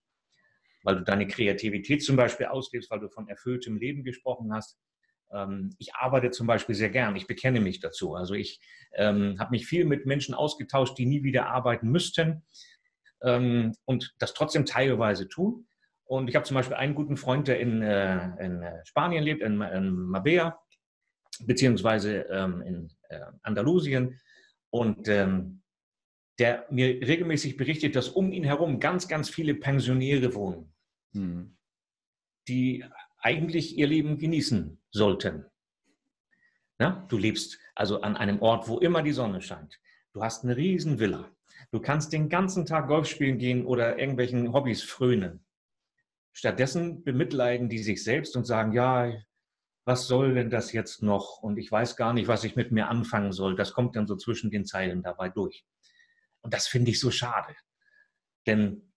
Weil 0.85 0.97
du 0.97 1.05
deine 1.05 1.27
Kreativität 1.27 2.03
zum 2.03 2.17
Beispiel 2.17 2.47
auslebst, 2.47 2.91
weil 2.91 3.01
du 3.01 3.09
von 3.09 3.29
erfülltem 3.29 3.77
Leben 3.77 4.03
gesprochen 4.03 4.53
hast. 4.53 4.79
Ähm, 5.33 5.75
ich 5.79 5.95
arbeite 5.95 6.31
zum 6.31 6.47
Beispiel 6.47 6.75
sehr 6.75 6.91
gern, 6.91 7.15
ich 7.17 7.27
bekenne 7.27 7.61
mich 7.61 7.81
dazu. 7.81 8.15
Also 8.15 8.35
ich 8.35 8.61
ähm, 8.95 9.37
habe 9.39 9.51
mich 9.51 9.67
viel 9.67 9.85
mit 9.85 10.07
Menschen 10.07 10.35
ausgetauscht, 10.35 10.97
die 10.99 11.07
nie 11.07 11.23
wieder 11.23 11.47
arbeiten 11.49 11.91
müssten 11.91 12.45
ähm, 13.23 13.75
und 13.85 14.15
das 14.19 14.35
trotzdem 14.35 14.65
teilweise 14.65 15.29
tun. 15.29 15.67
Und 16.05 16.29
ich 16.29 16.37
habe 16.37 16.45
zum 16.45 16.57
Beispiel 16.57 16.77
einen 16.77 16.95
guten 16.95 17.17
Freund, 17.17 17.49
der 17.49 17.61
in, 17.61 17.83
äh, 17.83 18.45
in 18.45 18.65
Spanien 18.85 19.25
lebt, 19.25 19.43
in, 19.43 19.61
in 19.63 19.93
Mabea, 19.93 20.59
beziehungsweise 21.47 22.27
ähm, 22.31 22.63
in 22.63 22.91
äh, 23.09 23.21
Andalusien. 23.43 24.21
Und 24.71 25.09
ähm, 25.09 25.62
der 26.43 26.67
mir 26.71 27.07
regelmäßig 27.07 27.57
berichtet, 27.57 27.95
dass 27.95 28.09
um 28.09 28.33
ihn 28.33 28.43
herum 28.43 28.81
ganz, 28.81 29.07
ganz 29.07 29.31
viele 29.31 29.55
Pensionäre 29.55 30.35
wohnen, 30.35 30.75
mhm. 31.13 31.57
die 32.49 32.85
eigentlich 33.19 33.79
ihr 33.79 33.87
Leben 33.87 34.19
genießen 34.19 34.83
sollten. 34.91 35.47
Ja, 36.81 37.07
du 37.09 37.17
lebst 37.17 37.61
also 37.77 38.01
an 38.01 38.17
einem 38.17 38.43
Ort, 38.43 38.67
wo 38.67 38.81
immer 38.81 39.05
die 39.05 39.13
Sonne 39.13 39.41
scheint. 39.41 39.79
Du 40.13 40.21
hast 40.21 40.43
eine 40.43 40.57
riesen 40.57 40.99
Villa. 40.99 41.31
Du 41.71 41.79
kannst 41.79 42.13
den 42.13 42.29
ganzen 42.29 42.67
Tag 42.67 42.89
Golf 42.89 43.07
spielen 43.07 43.39
gehen 43.39 43.65
oder 43.65 44.01
irgendwelchen 44.01 44.53
Hobbys 44.53 44.83
frönen. 44.83 45.47
Stattdessen 46.33 47.05
bemitleiden 47.05 47.69
die 47.69 47.79
sich 47.79 48.03
selbst 48.03 48.35
und 48.37 48.47
sagen, 48.47 48.73
ja, 48.73 49.13
was 49.85 50.09
soll 50.09 50.35
denn 50.35 50.51
das 50.51 50.73
jetzt 50.73 51.05
noch? 51.05 51.41
Und 51.41 51.57
ich 51.57 51.71
weiß 51.71 51.95
gar 51.95 52.13
nicht, 52.13 52.27
was 52.27 52.43
ich 52.43 52.57
mit 52.57 52.73
mir 52.73 52.89
anfangen 52.89 53.31
soll. 53.31 53.55
Das 53.55 53.73
kommt 53.73 53.95
dann 53.95 54.09
so 54.09 54.17
zwischen 54.17 54.51
den 54.51 54.65
Zeilen 54.65 55.05
dabei 55.05 55.29
durch. 55.29 55.65
Und 56.43 56.55
das 56.55 56.67
finde 56.67 56.91
ich 56.91 57.01
so 57.01 57.11
schade. 57.11 57.55
Denn 58.47 58.93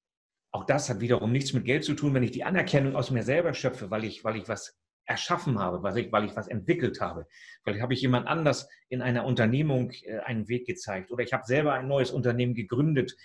auch 0.51 0.65
das 0.65 0.89
hat 0.89 1.01
wiederum 1.01 1.31
nichts 1.31 1.53
mit 1.53 1.65
Geld 1.65 1.83
zu 1.83 1.93
tun, 1.93 2.13
wenn 2.13 2.23
ich 2.23 2.31
die 2.31 2.43
Anerkennung 2.43 2.95
aus 2.95 3.11
mir 3.11 3.23
selber 3.23 3.53
schöpfe, 3.53 3.91
weil 3.91 4.03
ich, 4.03 4.23
weil 4.23 4.37
ich 4.37 4.47
was 4.47 4.77
erschaffen 5.05 5.59
habe, 5.59 5.83
weil 5.83 5.97
ich, 5.97 6.11
weil 6.11 6.25
ich 6.25 6.35
was 6.35 6.47
entwickelt 6.47 6.99
habe. 6.99 7.27
Vielleicht 7.63 7.81
habe 7.81 7.93
ich 7.93 8.01
jemand 8.01 8.27
anders 8.27 8.67
in 8.89 9.01
einer 9.01 9.25
Unternehmung 9.25 9.91
äh, 9.91 10.19
einen 10.19 10.47
Weg 10.47 10.65
gezeigt 10.65 11.11
oder 11.11 11.23
ich 11.23 11.33
habe 11.33 11.45
selber 11.45 11.73
ein 11.73 11.87
neues 11.87 12.11
Unternehmen 12.11 12.55
gegründet 12.55 13.15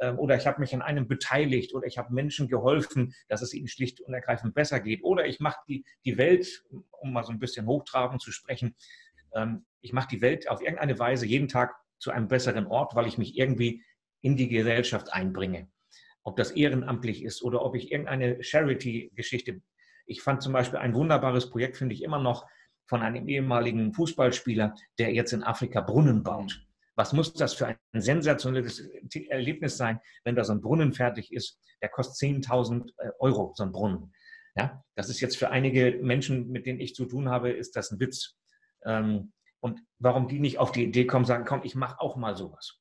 ähm, 0.00 0.18
oder 0.18 0.36
ich 0.36 0.46
habe 0.46 0.60
mich 0.60 0.74
an 0.74 0.82
einem 0.82 1.06
beteiligt 1.06 1.74
oder 1.74 1.86
ich 1.86 1.98
habe 1.98 2.12
Menschen 2.12 2.48
geholfen, 2.48 3.14
dass 3.28 3.42
es 3.42 3.54
ihnen 3.54 3.68
schlicht 3.68 4.00
und 4.00 4.14
ergreifend 4.14 4.54
besser 4.54 4.80
geht 4.80 5.04
oder 5.04 5.26
ich 5.26 5.38
mache 5.38 5.60
die, 5.68 5.84
die 6.04 6.18
Welt, 6.18 6.64
um 6.90 7.12
mal 7.12 7.22
so 7.22 7.32
ein 7.32 7.38
bisschen 7.38 7.66
hochtrabend 7.66 8.20
zu 8.20 8.32
sprechen, 8.32 8.74
ähm, 9.34 9.64
ich 9.80 9.92
mache 9.92 10.08
die 10.10 10.20
Welt 10.20 10.48
auf 10.48 10.60
irgendeine 10.60 10.98
Weise 10.98 11.26
jeden 11.26 11.48
Tag 11.48 11.76
zu 11.98 12.10
einem 12.10 12.28
besseren 12.28 12.66
Ort, 12.66 12.94
weil 12.94 13.06
ich 13.06 13.18
mich 13.18 13.36
irgendwie 13.36 13.84
in 14.20 14.36
die 14.36 14.48
Gesellschaft 14.48 15.12
einbringe. 15.12 15.68
Ob 16.22 16.36
das 16.36 16.50
ehrenamtlich 16.52 17.22
ist 17.22 17.42
oder 17.42 17.64
ob 17.64 17.74
ich 17.74 17.92
irgendeine 17.92 18.42
Charity-Geschichte. 18.42 19.62
Ich 20.06 20.22
fand 20.22 20.42
zum 20.42 20.52
Beispiel 20.52 20.78
ein 20.78 20.94
wunderbares 20.94 21.50
Projekt, 21.50 21.76
finde 21.76 21.94
ich 21.94 22.02
immer 22.02 22.18
noch, 22.18 22.46
von 22.86 23.02
einem 23.02 23.28
ehemaligen 23.28 23.92
Fußballspieler, 23.92 24.74
der 24.98 25.12
jetzt 25.12 25.32
in 25.32 25.42
Afrika 25.42 25.80
Brunnen 25.82 26.22
baut. 26.22 26.64
Was 26.96 27.12
muss 27.12 27.32
das 27.32 27.54
für 27.54 27.66
ein 27.66 27.76
sensationelles 27.92 28.80
Erlebnis 29.28 29.76
sein, 29.76 30.00
wenn 30.24 30.34
da 30.34 30.42
so 30.42 30.52
ein 30.52 30.60
Brunnen 30.60 30.92
fertig 30.92 31.32
ist? 31.32 31.60
Der 31.80 31.90
kostet 31.90 32.30
10.000 32.30 32.90
äh, 32.98 33.10
Euro, 33.20 33.52
so 33.54 33.62
ein 33.62 33.72
Brunnen. 33.72 34.12
Ja, 34.56 34.82
das 34.96 35.08
ist 35.08 35.20
jetzt 35.20 35.36
für 35.36 35.50
einige 35.50 36.00
Menschen, 36.02 36.48
mit 36.50 36.66
denen 36.66 36.80
ich 36.80 36.96
zu 36.96 37.04
tun 37.04 37.28
habe, 37.28 37.50
ist 37.50 37.76
das 37.76 37.92
ein 37.92 38.00
Witz. 38.00 38.36
Ähm, 38.84 39.32
und 39.60 39.80
warum 39.98 40.28
die 40.28 40.40
nicht 40.40 40.58
auf 40.58 40.72
die 40.72 40.84
Idee 40.84 41.06
kommen, 41.06 41.24
sagen, 41.24 41.44
komm, 41.46 41.62
ich 41.64 41.74
mache 41.74 42.00
auch 42.00 42.16
mal 42.16 42.36
sowas. 42.36 42.80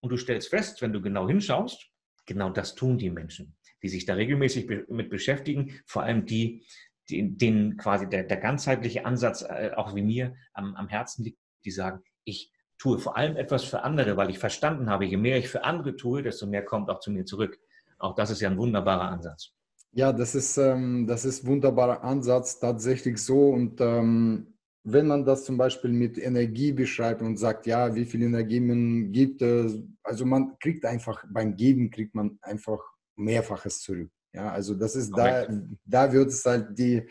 Und 0.00 0.10
du 0.10 0.16
stellst 0.16 0.48
fest, 0.48 0.82
wenn 0.82 0.92
du 0.92 1.00
genau 1.00 1.28
hinschaust, 1.28 1.90
genau 2.26 2.50
das 2.50 2.74
tun 2.74 2.98
die 2.98 3.10
Menschen, 3.10 3.56
die 3.82 3.88
sich 3.88 4.04
da 4.04 4.14
regelmäßig 4.14 4.68
mit 4.88 5.10
beschäftigen, 5.10 5.80
vor 5.86 6.02
allem 6.02 6.26
die, 6.26 6.66
die 7.08 7.36
denen 7.36 7.76
quasi 7.76 8.08
der, 8.08 8.24
der 8.24 8.36
ganzheitliche 8.38 9.04
Ansatz, 9.04 9.42
äh, 9.42 9.72
auch 9.76 9.94
wie 9.94 10.02
mir, 10.02 10.34
am, 10.52 10.74
am 10.74 10.88
Herzen 10.88 11.24
liegt, 11.24 11.38
die 11.64 11.70
sagen, 11.70 12.02
ich 12.24 12.52
tue 12.78 12.98
vor 12.98 13.16
allem 13.16 13.36
etwas 13.36 13.64
für 13.64 13.82
andere, 13.82 14.16
weil 14.16 14.30
ich 14.30 14.38
verstanden 14.38 14.90
habe, 14.90 15.06
je 15.06 15.16
mehr 15.16 15.38
ich 15.38 15.48
für 15.48 15.64
andere 15.64 15.96
tue, 15.96 16.22
desto 16.22 16.46
mehr 16.46 16.64
kommt 16.64 16.90
auch 16.90 17.00
zu 17.00 17.10
mir 17.10 17.24
zurück. 17.24 17.58
Auch 17.98 18.14
das 18.14 18.30
ist 18.30 18.40
ja 18.40 18.50
ein 18.50 18.58
wunderbarer 18.58 19.08
Ansatz. 19.08 19.52
Ja, 19.92 20.12
das 20.12 20.34
ist, 20.34 20.58
ähm, 20.58 21.06
das 21.06 21.24
ist 21.24 21.46
wunderbarer 21.46 22.04
Ansatz, 22.04 22.60
tatsächlich 22.60 23.16
so. 23.18 23.50
Und 23.50 23.80
ähm, 23.80 24.55
wenn 24.88 25.08
man 25.08 25.24
das 25.24 25.44
zum 25.44 25.58
Beispiel 25.58 25.90
mit 25.90 26.16
Energie 26.16 26.72
beschreibt 26.72 27.20
und 27.20 27.36
sagt, 27.36 27.66
ja, 27.66 27.92
wie 27.96 28.04
viel 28.04 28.22
Energie 28.22 28.60
man 28.60 29.10
gibt, 29.10 29.42
äh, 29.42 29.68
also 30.04 30.24
man 30.24 30.56
kriegt 30.60 30.84
einfach, 30.84 31.24
beim 31.28 31.56
Geben 31.56 31.90
kriegt 31.90 32.14
man 32.14 32.38
einfach 32.40 32.78
Mehrfaches 33.16 33.80
zurück. 33.80 34.10
Ja, 34.32 34.52
also 34.52 34.74
das 34.74 34.94
ist 34.94 35.10
da, 35.10 35.48
da 35.84 36.12
wird 36.12 36.28
es 36.28 36.44
halt 36.44 36.78
die 36.78 37.02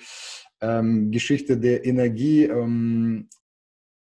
ähm, 0.61 1.11
Geschichte 1.11 1.57
der 1.57 1.83
Energie 1.85 2.43
ähm, 2.45 3.27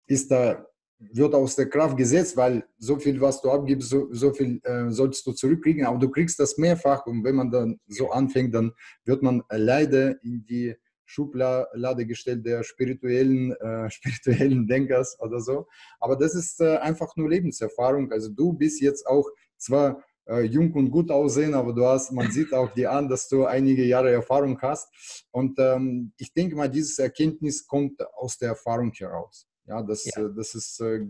ist 0.07 0.31
da, 0.31 0.65
wird 0.97 1.33
aus 1.33 1.57
der 1.57 1.67
Kraft 1.67 1.97
gesetzt, 1.97 2.37
weil 2.37 2.63
so 2.77 2.97
viel, 2.97 3.19
was 3.19 3.41
du 3.41 3.51
abgibst, 3.51 3.89
so, 3.89 4.07
so 4.13 4.31
viel 4.31 4.61
äh, 4.63 4.89
sollst 4.89 5.27
du 5.27 5.33
zurückkriegen, 5.33 5.85
aber 5.85 5.99
du 5.99 6.09
kriegst 6.09 6.39
das 6.39 6.57
mehrfach 6.57 7.05
und 7.07 7.25
wenn 7.25 7.35
man 7.35 7.51
dann 7.51 7.77
so 7.87 8.09
anfängt, 8.11 8.55
dann 8.55 8.71
wird 9.03 9.21
man 9.21 9.43
leider 9.49 10.23
in 10.23 10.45
die 10.45 10.75
Schublade 11.05 12.05
gestellt 12.05 12.45
der 12.45 12.63
spirituellen, 12.63 13.53
äh, 13.53 13.89
spirituellen 13.91 14.67
Denkers 14.67 15.17
oder 15.19 15.39
so. 15.39 15.67
Aber 15.99 16.15
das 16.15 16.35
ist 16.35 16.59
äh, 16.61 16.77
einfach 16.77 17.15
nur 17.15 17.29
Lebenserfahrung. 17.29 18.11
Also 18.11 18.29
du 18.29 18.53
bist 18.53 18.81
jetzt 18.81 19.05
auch 19.07 19.29
zwar 19.57 20.03
äh, 20.27 20.41
jung 20.41 20.73
und 20.73 20.89
gut 20.89 21.11
aussehen, 21.11 21.53
aber 21.53 21.73
du 21.73 21.85
hast, 21.85 22.11
man 22.11 22.31
sieht 22.31 22.53
auch 22.53 22.73
dir 22.73 22.91
an, 22.91 23.07
dass 23.07 23.27
du 23.27 23.45
einige 23.45 23.85
Jahre 23.85 24.11
Erfahrung 24.11 24.59
hast. 24.61 25.27
Und 25.31 25.59
ähm, 25.59 26.13
ich 26.17 26.33
denke 26.33 26.55
mal, 26.55 26.69
dieses 26.69 26.97
Erkenntnis 26.99 27.65
kommt 27.65 28.01
aus 28.15 28.37
der 28.37 28.49
Erfahrung 28.49 28.91
heraus. 28.93 29.47
Ja, 29.65 29.81
das, 29.81 30.05
ja. 30.05 30.25
Äh, 30.25 30.29
das 30.35 30.55
ist 30.55 30.79
äh, 30.81 31.01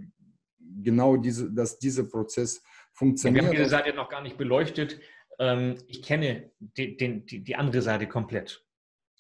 genau 0.82 1.18
diese, 1.18 1.52
dass 1.52 1.78
dieser 1.80 2.04
Prozess 2.04 2.62
funktioniert. 2.94 3.44
Ja, 3.44 3.52
wir 3.52 3.58
haben 3.58 3.64
diese 3.64 3.70
Seite 3.70 3.96
noch 3.96 4.10
gar 4.10 4.22
nicht 4.22 4.38
beleuchtet. 4.38 5.00
Ähm, 5.40 5.76
ich 5.88 6.02
kenne 6.02 6.52
die, 6.60 6.98
die, 6.98 7.44
die 7.44 7.56
andere 7.56 7.82
Seite 7.82 8.08
komplett. 8.08 8.65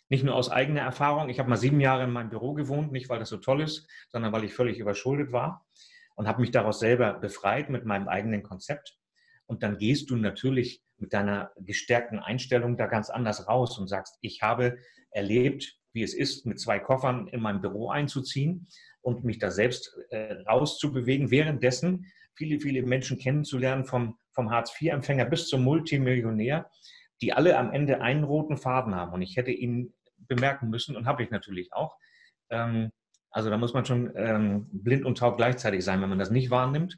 Nicht 0.10 0.24
nur 0.24 0.36
aus 0.36 0.52
eigener 0.52 0.82
Erfahrung. 0.82 1.30
Ich 1.30 1.40
habe 1.40 1.50
mal 1.50 1.56
sieben 1.56 1.80
Jahre 1.80 2.04
in 2.04 2.12
meinem 2.12 2.30
Büro 2.30 2.54
gewohnt, 2.54 2.92
nicht 2.92 3.10
weil 3.10 3.20
das 3.20 3.30
so 3.30 3.38
toll 3.38 3.62
ist, 3.62 3.88
sondern 4.10 4.32
weil 4.32 4.44
ich 4.44 4.54
völlig 4.54 4.80
überschuldet 4.80 5.32
war 5.32 5.66
und 6.16 6.28
habe 6.28 6.42
mich 6.42 6.52
daraus 6.52 6.80
selber 6.80 7.14
befreit 7.14 7.70
mit 7.70 7.86
meinem 7.86 8.08
eigenen 8.08 8.44
Konzept. 8.44 8.98
Und 9.48 9.64
dann 9.64 9.78
gehst 9.78 10.10
du 10.10 10.16
natürlich 10.16 10.84
mit 10.98 11.14
deiner 11.14 11.52
gestärkten 11.58 12.20
Einstellung 12.20 12.78
da 12.78 12.88
ganz 12.88 13.10
anders 13.10 13.48
raus 13.48 13.78
und 13.78 13.88
sagst, 13.88 14.18
ich 14.22 14.42
habe 14.42 14.78
erlebt, 15.12 15.78
wie 15.94 16.04
es 16.04 16.14
ist, 16.14 16.46
mit 16.46 16.60
zwei 16.60 16.80
Koffern 16.80 17.28
in 17.28 17.42
mein 17.42 17.62
Büro 17.62 17.90
einzuziehen 17.90 18.68
und 19.02 19.24
mich 19.24 19.40
da 19.40 19.52
selbst 19.52 19.98
äh, 20.10 20.34
rauszubewegen, 20.48 21.32
währenddessen 21.32 22.12
viele, 22.34 22.60
viele 22.60 22.84
Menschen 22.84 23.18
kennenzulernen, 23.18 23.86
vom, 23.86 24.18
vom 24.32 24.52
Hartz-IV-Empfänger 24.52 25.26
bis 25.26 25.48
zum 25.48 25.64
Multimillionär, 25.64 26.70
die 27.22 27.34
alle 27.34 27.58
am 27.58 27.72
Ende 27.72 28.02
einen 28.02 28.24
roten 28.24 28.58
Faden 28.58 28.96
haben. 28.96 29.14
Und 29.14 29.22
ich 29.22 29.38
hätte 29.38 29.52
ihn 29.52 29.94
bemerken 30.28 30.70
müssen 30.70 30.96
und 30.96 31.06
habe 31.06 31.24
ich 31.24 31.32
natürlich 31.32 31.74
auch. 31.74 31.98
Ähm, 32.50 32.92
also 33.32 33.50
da 33.50 33.58
muss 33.58 33.74
man 33.74 33.86
schon 33.86 34.14
ähm, 34.16 34.68
blind 34.72 35.04
und 35.06 35.18
taub 35.18 35.38
gleichzeitig 35.38 35.84
sein, 35.84 36.02
wenn 36.02 36.10
man 36.10 36.20
das 36.20 36.32
nicht 36.32 36.52
wahrnimmt. 36.52 36.98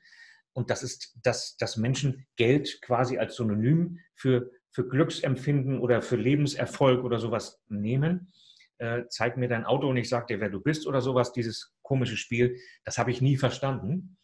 Und 0.53 0.69
das 0.69 0.83
ist, 0.83 1.15
dass, 1.23 1.57
dass 1.57 1.77
Menschen 1.77 2.25
Geld 2.35 2.81
quasi 2.81 3.17
als 3.17 3.35
Synonym 3.35 3.99
für, 4.15 4.51
für 4.71 4.87
Glücksempfinden 4.87 5.79
oder 5.79 6.01
für 6.01 6.15
Lebenserfolg 6.15 7.03
oder 7.03 7.19
sowas 7.19 7.61
nehmen. 7.67 8.31
Äh, 8.79 9.03
zeig 9.09 9.37
mir 9.37 9.47
dein 9.47 9.65
Auto 9.65 9.89
und 9.89 9.97
ich 9.97 10.09
sage 10.09 10.27
dir, 10.27 10.39
wer 10.39 10.49
du 10.49 10.61
bist 10.61 10.85
oder 10.85 11.01
sowas, 11.01 11.33
dieses 11.33 11.73
komische 11.81 12.17
Spiel, 12.17 12.57
das 12.85 12.99
habe 12.99 13.09
ich 13.09 13.21
nie 13.21 13.37
verstanden. 13.37 14.17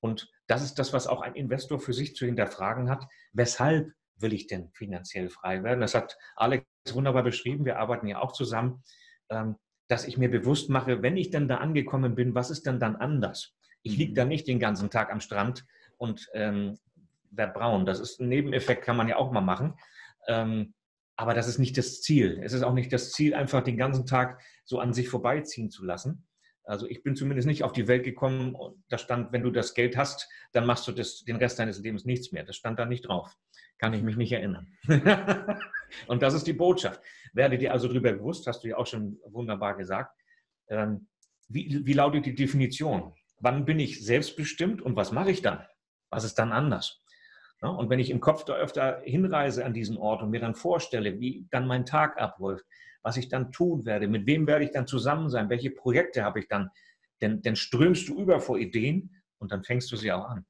Und 0.00 0.30
das 0.48 0.64
ist 0.64 0.78
das, 0.78 0.92
was 0.92 1.06
auch 1.06 1.20
ein 1.20 1.34
Investor 1.34 1.78
für 1.78 1.92
sich 1.92 2.16
zu 2.16 2.26
hinterfragen 2.26 2.90
hat. 2.90 3.06
Weshalb 3.32 3.92
will 4.20 4.32
ich 4.32 4.46
denn 4.46 4.70
finanziell 4.72 5.28
frei 5.30 5.62
werden? 5.62 5.80
Das 5.80 5.94
hat 5.94 6.16
Alex 6.36 6.64
wunderbar 6.92 7.22
beschrieben. 7.22 7.64
Wir 7.64 7.78
arbeiten 7.78 8.06
ja 8.06 8.20
auch 8.20 8.32
zusammen, 8.32 8.82
ähm, 9.30 9.56
dass 9.88 10.06
ich 10.06 10.18
mir 10.18 10.30
bewusst 10.30 10.68
mache, 10.70 11.02
wenn 11.02 11.16
ich 11.16 11.30
dann 11.30 11.48
da 11.48 11.58
angekommen 11.58 12.14
bin, 12.14 12.34
was 12.34 12.50
ist 12.50 12.66
denn 12.66 12.78
dann 12.78 12.96
anders? 12.96 13.54
Ich 13.82 13.96
liege 13.96 14.14
da 14.14 14.24
mhm. 14.24 14.28
nicht 14.30 14.48
den 14.48 14.60
ganzen 14.60 14.90
Tag 14.90 15.10
am 15.10 15.20
Strand 15.20 15.64
und 15.96 16.28
ähm, 16.34 16.78
werde 17.30 17.52
braun. 17.52 17.86
Das 17.86 18.00
ist 18.00 18.20
ein 18.20 18.28
Nebeneffekt, 18.28 18.84
kann 18.84 18.96
man 18.96 19.08
ja 19.08 19.16
auch 19.16 19.32
mal 19.32 19.40
machen. 19.40 19.74
Ähm, 20.26 20.74
aber 21.16 21.34
das 21.34 21.48
ist 21.48 21.58
nicht 21.58 21.76
das 21.76 22.00
Ziel. 22.00 22.40
Es 22.42 22.52
ist 22.52 22.62
auch 22.62 22.74
nicht 22.74 22.92
das 22.92 23.12
Ziel, 23.12 23.34
einfach 23.34 23.62
den 23.62 23.76
ganzen 23.76 24.06
Tag 24.06 24.40
so 24.64 24.78
an 24.78 24.92
sich 24.92 25.08
vorbeiziehen 25.08 25.70
zu 25.70 25.84
lassen. 25.84 26.28
Also 26.64 26.86
ich 26.86 27.02
bin 27.02 27.16
zumindest 27.16 27.48
nicht 27.48 27.64
auf 27.64 27.72
die 27.72 27.88
Welt 27.88 28.04
gekommen 28.04 28.54
und 28.54 28.84
da 28.88 28.98
stand, 28.98 29.32
wenn 29.32 29.42
du 29.42 29.50
das 29.50 29.72
Geld 29.72 29.96
hast, 29.96 30.28
dann 30.52 30.66
machst 30.66 30.86
du 30.86 30.92
das, 30.92 31.24
den 31.24 31.36
Rest 31.36 31.58
deines 31.58 31.78
Lebens 31.80 32.04
nichts 32.04 32.30
mehr. 32.30 32.44
Das 32.44 32.56
stand 32.56 32.78
da 32.78 32.84
nicht 32.84 33.08
drauf. 33.08 33.34
Kann 33.78 33.94
ich 33.94 34.02
mich 34.02 34.16
nicht 34.16 34.32
erinnern. 34.32 34.66
und 36.06 36.22
das 36.22 36.34
ist 36.34 36.46
die 36.46 36.52
Botschaft. 36.52 37.00
Werde 37.32 37.58
dir 37.58 37.72
also 37.72 37.88
darüber 37.88 38.12
bewusst, 38.12 38.46
hast 38.46 38.64
du 38.64 38.68
ja 38.68 38.76
auch 38.76 38.86
schon 38.86 39.18
wunderbar 39.26 39.76
gesagt. 39.76 40.14
Ähm, 40.68 41.08
wie, 41.48 41.86
wie 41.86 41.92
lautet 41.92 42.26
die 42.26 42.34
Definition? 42.34 43.14
Wann 43.40 43.64
bin 43.64 43.78
ich 43.78 44.04
selbstbestimmt 44.04 44.82
und 44.82 44.96
was 44.96 45.12
mache 45.12 45.30
ich 45.30 45.42
dann? 45.42 45.64
Was 46.10 46.24
ist 46.24 46.34
dann 46.38 46.52
anders? 46.52 47.02
Und 47.60 47.90
wenn 47.90 47.98
ich 47.98 48.10
im 48.10 48.20
Kopf 48.20 48.44
da 48.44 48.54
öfter 48.54 49.00
hinreise 49.04 49.64
an 49.64 49.74
diesen 49.74 49.96
Ort 49.96 50.22
und 50.22 50.30
mir 50.30 50.40
dann 50.40 50.54
vorstelle, 50.54 51.18
wie 51.18 51.48
dann 51.50 51.66
mein 51.66 51.86
Tag 51.86 52.20
abläuft, 52.20 52.64
was 53.02 53.16
ich 53.16 53.28
dann 53.28 53.50
tun 53.50 53.84
werde, 53.84 54.06
mit 54.06 54.26
wem 54.26 54.46
werde 54.46 54.64
ich 54.64 54.70
dann 54.70 54.86
zusammen 54.86 55.28
sein, 55.28 55.50
welche 55.50 55.70
Projekte 55.70 56.22
habe 56.22 56.38
ich 56.38 56.48
dann, 56.48 56.70
denn, 57.20 57.42
dann 57.42 57.56
strömst 57.56 58.08
du 58.08 58.20
über 58.20 58.38
vor 58.40 58.58
Ideen 58.58 59.10
und 59.38 59.50
dann 59.50 59.64
fängst 59.64 59.90
du 59.90 59.96
sie 59.96 60.12
auch 60.12 60.26
an. 60.26 60.46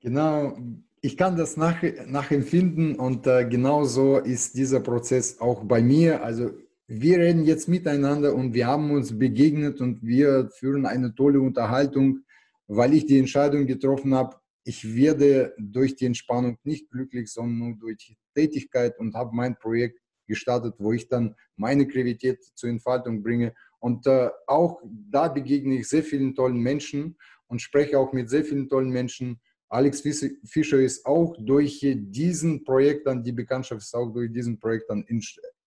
Genau, 0.00 0.58
ich 1.04 1.16
kann 1.16 1.36
das 1.36 1.56
nach, 1.56 1.82
nachempfinden 2.06 2.94
und 2.94 3.26
äh, 3.26 3.44
genauso 3.44 4.18
ist 4.18 4.56
dieser 4.56 4.78
Prozess 4.80 5.40
auch 5.40 5.64
bei 5.64 5.82
mir. 5.82 6.22
Also 6.22 6.52
wir 6.86 7.18
reden 7.18 7.44
jetzt 7.44 7.68
miteinander 7.68 8.34
und 8.34 8.54
wir 8.54 8.68
haben 8.68 8.92
uns 8.92 9.18
begegnet 9.18 9.80
und 9.80 10.00
wir 10.06 10.48
führen 10.50 10.86
eine 10.86 11.12
tolle 11.12 11.40
Unterhaltung, 11.40 12.20
weil 12.68 12.94
ich 12.94 13.06
die 13.06 13.18
Entscheidung 13.18 13.66
getroffen 13.66 14.14
habe, 14.14 14.36
ich 14.64 14.94
werde 14.94 15.54
durch 15.58 15.96
die 15.96 16.06
Entspannung 16.06 16.56
nicht 16.62 16.88
glücklich, 16.88 17.32
sondern 17.32 17.58
nur 17.58 17.76
durch 17.78 18.16
Tätigkeit 18.36 18.96
und 19.00 19.14
habe 19.14 19.34
mein 19.34 19.56
Projekt 19.56 19.98
gestartet, 20.28 20.74
wo 20.78 20.92
ich 20.92 21.08
dann 21.08 21.34
meine 21.56 21.88
Kreativität 21.88 22.44
zur 22.54 22.70
Entfaltung 22.70 23.24
bringe. 23.24 23.54
Und 23.80 24.06
äh, 24.06 24.30
auch 24.46 24.80
da 24.84 25.26
begegne 25.26 25.80
ich 25.80 25.88
sehr 25.88 26.04
vielen 26.04 26.36
tollen 26.36 26.58
Menschen 26.58 27.16
und 27.48 27.60
spreche 27.60 27.98
auch 27.98 28.12
mit 28.12 28.30
sehr 28.30 28.44
vielen 28.44 28.68
tollen 28.68 28.90
Menschen. 28.90 29.40
Alex 29.72 30.02
Fischer 30.44 30.80
ist 30.80 31.06
auch 31.06 31.34
durch 31.38 31.80
diesen 31.80 32.62
Projekt 32.62 33.06
dann, 33.06 33.24
die 33.24 33.32
Bekanntschaft 33.32 33.80
ist 33.80 33.94
auch 33.94 34.12
durch 34.12 34.30
diesen 34.30 34.60
Projekt 34.60 34.90
dann 34.90 35.02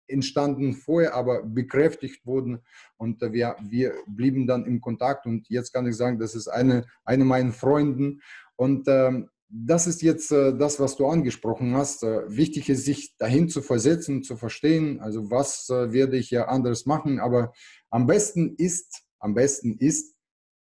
entstanden 0.07 0.73
vorher, 0.73 1.15
aber 1.15 1.41
bekräftigt 1.41 2.23
wurden 2.23 2.59
und 2.97 3.23
äh, 3.23 3.33
wir, 3.33 3.55
wir 3.61 3.95
blieben 4.07 4.45
dann 4.45 4.65
im 4.65 4.81
Kontakt. 4.81 5.25
Und 5.25 5.49
jetzt 5.49 5.73
kann 5.73 5.87
ich 5.87 5.97
sagen, 5.97 6.19
das 6.19 6.35
ist 6.35 6.47
eine, 6.47 6.85
eine 7.05 7.25
meiner 7.25 7.51
Freunden. 7.51 8.21
Und 8.55 8.87
ähm, 8.87 9.29
das 9.49 9.87
ist 9.87 10.03
jetzt 10.03 10.31
äh, 10.31 10.55
das, 10.55 10.79
was 10.79 10.95
du 10.95 11.07
angesprochen 11.07 11.75
hast. 11.75 12.03
Äh, 12.03 12.21
wichtig 12.29 12.69
ist, 12.69 12.85
sich 12.85 13.17
dahin 13.17 13.49
zu 13.49 13.61
versetzen, 13.63 14.21
zu 14.21 14.37
verstehen, 14.37 14.99
also 14.99 15.31
was 15.31 15.69
äh, 15.69 15.91
werde 15.91 16.17
ich 16.17 16.29
ja 16.29 16.47
anderes 16.47 16.85
machen, 16.85 17.19
aber 17.19 17.51
am 17.89 18.05
besten 18.05 18.55
ist, 18.57 19.03
am 19.19 19.33
besten 19.33 19.77
ist, 19.79 20.15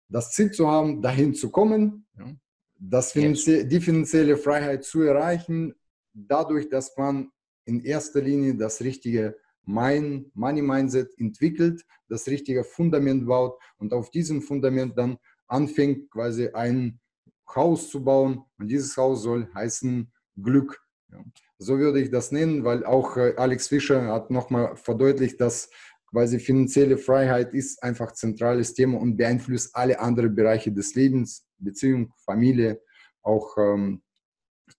das 0.10 0.32
Ziel 0.32 0.52
zu 0.52 0.70
haben, 0.70 1.02
dahin 1.02 1.34
zu 1.34 1.52
kommen, 1.52 2.08
ja, 2.18 2.34
das 2.80 3.12
finanzie 3.12 3.68
die 3.68 3.82
finanzielle 3.82 4.38
Freiheit 4.38 4.84
zu 4.84 5.02
erreichen, 5.02 5.74
dadurch, 6.14 6.70
dass 6.70 6.96
man 6.98 7.30
in 7.66 7.82
erster 7.82 8.22
Linie 8.22 8.56
das 8.56 8.82
richtige 8.82 9.38
Mind, 9.66 10.34
Money 10.36 10.62
Mindset 10.62 11.18
entwickelt, 11.20 11.84
das 12.08 12.28
richtige 12.28 12.64
Fundament 12.64 13.28
baut 13.28 13.60
und 13.78 13.94
auf 13.94 14.10
diesem 14.10 14.42
Fundament 14.42 14.98
dann 14.98 15.18
anfängt, 15.48 16.10
quasi 16.10 16.50
ein 16.50 17.00
Haus 17.54 17.90
zu 17.90 18.04
bauen. 18.04 18.44
Und 18.58 18.70
dieses 18.70 18.96
Haus 18.98 19.24
soll 19.24 19.50
heißen 19.54 20.12
Glück. 20.42 20.82
So 21.58 21.78
würde 21.80 22.02
ich 22.02 22.12
das 22.12 22.32
nennen, 22.32 22.64
weil 22.64 22.86
auch 22.86 23.18
äh, 23.18 23.34
Alex 23.38 23.68
Fischer 23.68 24.08
hat 24.08 24.30
nochmal 24.30 24.76
verdeutlicht, 24.76 25.40
dass 25.42 25.70
quasi 26.12 26.40
finanzielle 26.40 26.98
Freiheit 26.98 27.54
ist 27.54 27.82
einfach 27.82 28.12
zentrales 28.14 28.74
Thema 28.74 29.00
und 29.00 29.18
beeinflusst 29.18 29.76
alle 29.76 30.00
anderen 30.00 30.36
Bereiche 30.36 30.72
des 30.72 30.96
Lebens, 30.96 31.47
Beziehung, 31.60 32.14
Familie, 32.26 32.82
auch 33.22 33.58
ähm, 33.58 34.02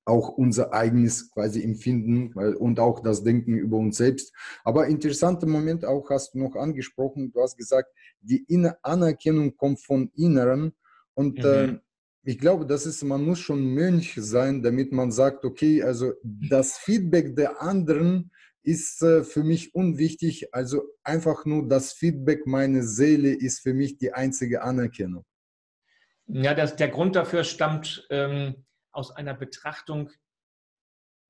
auch 0.05 0.31
unser 0.31 0.73
eigenes 0.73 1.31
quasi 1.31 1.63
Empfinden 1.63 2.33
und 2.33 2.81
auch 2.81 3.01
das 3.01 3.23
Denken 3.23 3.55
über 3.57 3.77
uns 3.77 3.97
selbst. 3.99 4.33
Aber 4.65 4.87
interessanter 4.87 5.47
Moment 5.47 5.85
auch 5.85 6.11
hast 6.11 6.35
du 6.35 6.39
noch 6.39 6.57
angesprochen, 6.57 7.33
du 7.33 7.41
hast 7.41 7.57
gesagt, 7.57 7.91
die 8.21 8.45
Anerkennung 8.83 9.57
kommt 9.57 9.81
von 9.85 10.11
Inneren 10.15 10.73
und 11.15 11.39
mhm. 11.39 11.45
äh, 11.45 11.79
ich 12.25 12.39
glaube, 12.39 12.67
das 12.67 12.85
ist, 12.85 13.03
man 13.05 13.25
muss 13.25 13.39
schon 13.39 13.65
Mönch 13.75 14.15
sein, 14.21 14.63
damit 14.63 14.93
man 14.93 15.11
sagt, 15.11 15.45
okay, 15.45 15.83
also 15.83 16.13
das 16.23 16.77
Feedback 16.77 17.35
der 17.37 17.63
anderen 17.63 18.31
ist 18.63 19.03
äh, 19.03 19.25
für 19.25 19.45
mich 19.45 19.75
unwichtig, 19.75 20.53
also 20.53 20.83
einfach 21.03 21.47
nur 21.47 21.67
das 21.69 21.93
Feedback 21.93 22.47
meiner 22.47 22.83
Seele 22.83 23.33
ist 23.33 23.61
für 23.61 23.73
mich 23.73 23.97
die 23.97 24.13
einzige 24.13 24.63
Anerkennung. 24.63 25.25
Ja, 26.29 26.55
das, 26.55 26.77
der 26.77 26.89
Grund 26.89 27.17
dafür 27.17 27.43
stammt 27.43 28.07
ähm, 28.11 28.67
aus 28.93 29.11
einer 29.11 29.35
Betrachtung, 29.35 30.11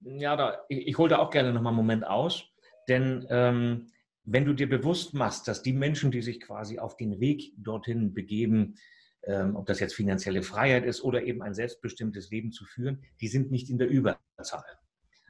ja, 0.01 0.37
da, 0.37 0.65
ich, 0.69 0.89
ich 0.89 0.99
hole 0.99 1.09
da 1.11 1.19
auch 1.19 1.31
gerne 1.31 1.53
nochmal 1.53 1.73
einen 1.73 1.77
Moment 1.77 2.07
aus, 2.07 2.45
denn 2.89 3.27
ähm, 3.31 3.91
wenn 4.25 4.45
du 4.45 4.53
dir 4.53 4.69
bewusst 4.69 5.15
machst, 5.15 5.49
dass 5.49 5.63
die 5.63 5.73
Menschen, 5.73 6.11
die 6.11 6.23
sich 6.23 6.41
quasi 6.41 6.79
auf 6.79 6.97
den 6.97 7.21
Weg 7.21 7.53
dorthin 7.57 8.13
begeben, 8.13 8.75
ähm, 9.23 9.57
ob 9.57 9.67
das 9.67 9.81
jetzt 9.81 9.95
finanzielle 9.95 10.43
Freiheit 10.43 10.85
ist 10.85 11.03
oder 11.03 11.23
eben 11.23 11.43
ein 11.43 11.55
selbstbestimmtes 11.55 12.31
Leben 12.31 12.53
zu 12.53 12.65
führen, 12.65 13.03
die 13.21 13.29
sind 13.29 13.51
nicht 13.51 13.71
in 13.71 13.79
der 13.79 13.89
Überzahl. 13.89 14.65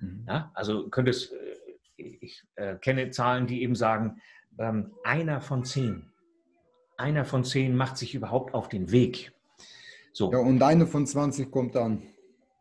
Mhm. 0.01 0.25
Ja, 0.27 0.51
also 0.55 0.89
könntest, 0.89 1.33
äh, 1.33 2.17
ich 2.21 2.45
äh, 2.57 2.77
kenne 2.77 3.11
Zahlen, 3.11 3.47
die 3.47 3.63
eben 3.63 3.75
sagen, 3.75 4.21
ähm, 4.59 4.95
einer 5.05 5.41
von 5.41 5.65
zehn, 5.65 6.11
einer 6.97 7.25
von 7.25 7.45
zehn 7.45 7.77
macht 7.77 7.97
sich 7.97 8.15
überhaupt 8.15 8.55
auf 8.55 8.69
den 8.69 8.91
Weg. 8.91 9.33
So. 10.13 10.33
Ja, 10.33 10.39
und 10.39 10.63
eine 10.63 10.87
von 10.87 11.07
20 11.07 11.51
kommt 11.51 11.75
dann. 11.75 12.03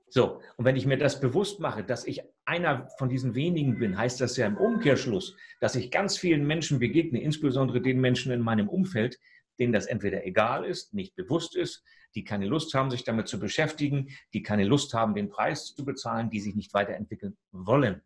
So, 0.10 0.39
und 0.56 0.66
wenn 0.66 0.78
ich 0.78 0.86
mir 0.86 0.98
das 0.98 1.20
bewusst 1.20 1.60
mache, 1.60 1.84
dass 1.84 2.06
ich 2.06 2.22
einer 2.45 2.88
von 2.98 3.10
diesen 3.10 3.36
wenigen 3.36 3.78
bin, 3.78 3.98
heißt 3.98 4.22
das 4.22 4.38
ja 4.38 4.48
im 4.48 4.58
Umkehrschluss, 4.58 5.36
dass 5.60 5.76
ich 5.76 5.91
ganz 5.91 6.18
vielen 6.18 6.48
Menschen 6.48 6.80
begegne, 6.80 7.22
insbesondere 7.22 7.82
den 7.82 8.00
Menschen 8.00 8.32
in 8.32 8.39
meinem 8.39 8.70
Umfeld, 8.70 9.20
denen 9.60 9.74
das 9.74 9.86
entweder 9.86 10.26
egal 10.26 10.64
ist, 10.64 10.93
nicht 10.93 11.16
bewusst 11.16 11.56
ist, 11.56 11.84
die 12.16 12.24
keine 12.24 12.45
Lust 12.45 12.74
haben, 12.74 12.89
sich 12.89 13.04
damit 13.04 13.28
zu 13.28 13.39
beschäftigen, 13.39 14.08
die 14.34 14.43
keine 14.43 14.64
Lust 14.64 14.93
haben, 14.93 15.14
den 15.14 15.30
Preis 15.30 15.76
zu 15.76 15.84
bezahlen, 15.84 16.30
die 16.30 16.39
sich 16.39 16.56
nicht 16.56 16.74
weiterentwickeln 16.74 17.38
wollen. 17.52 18.02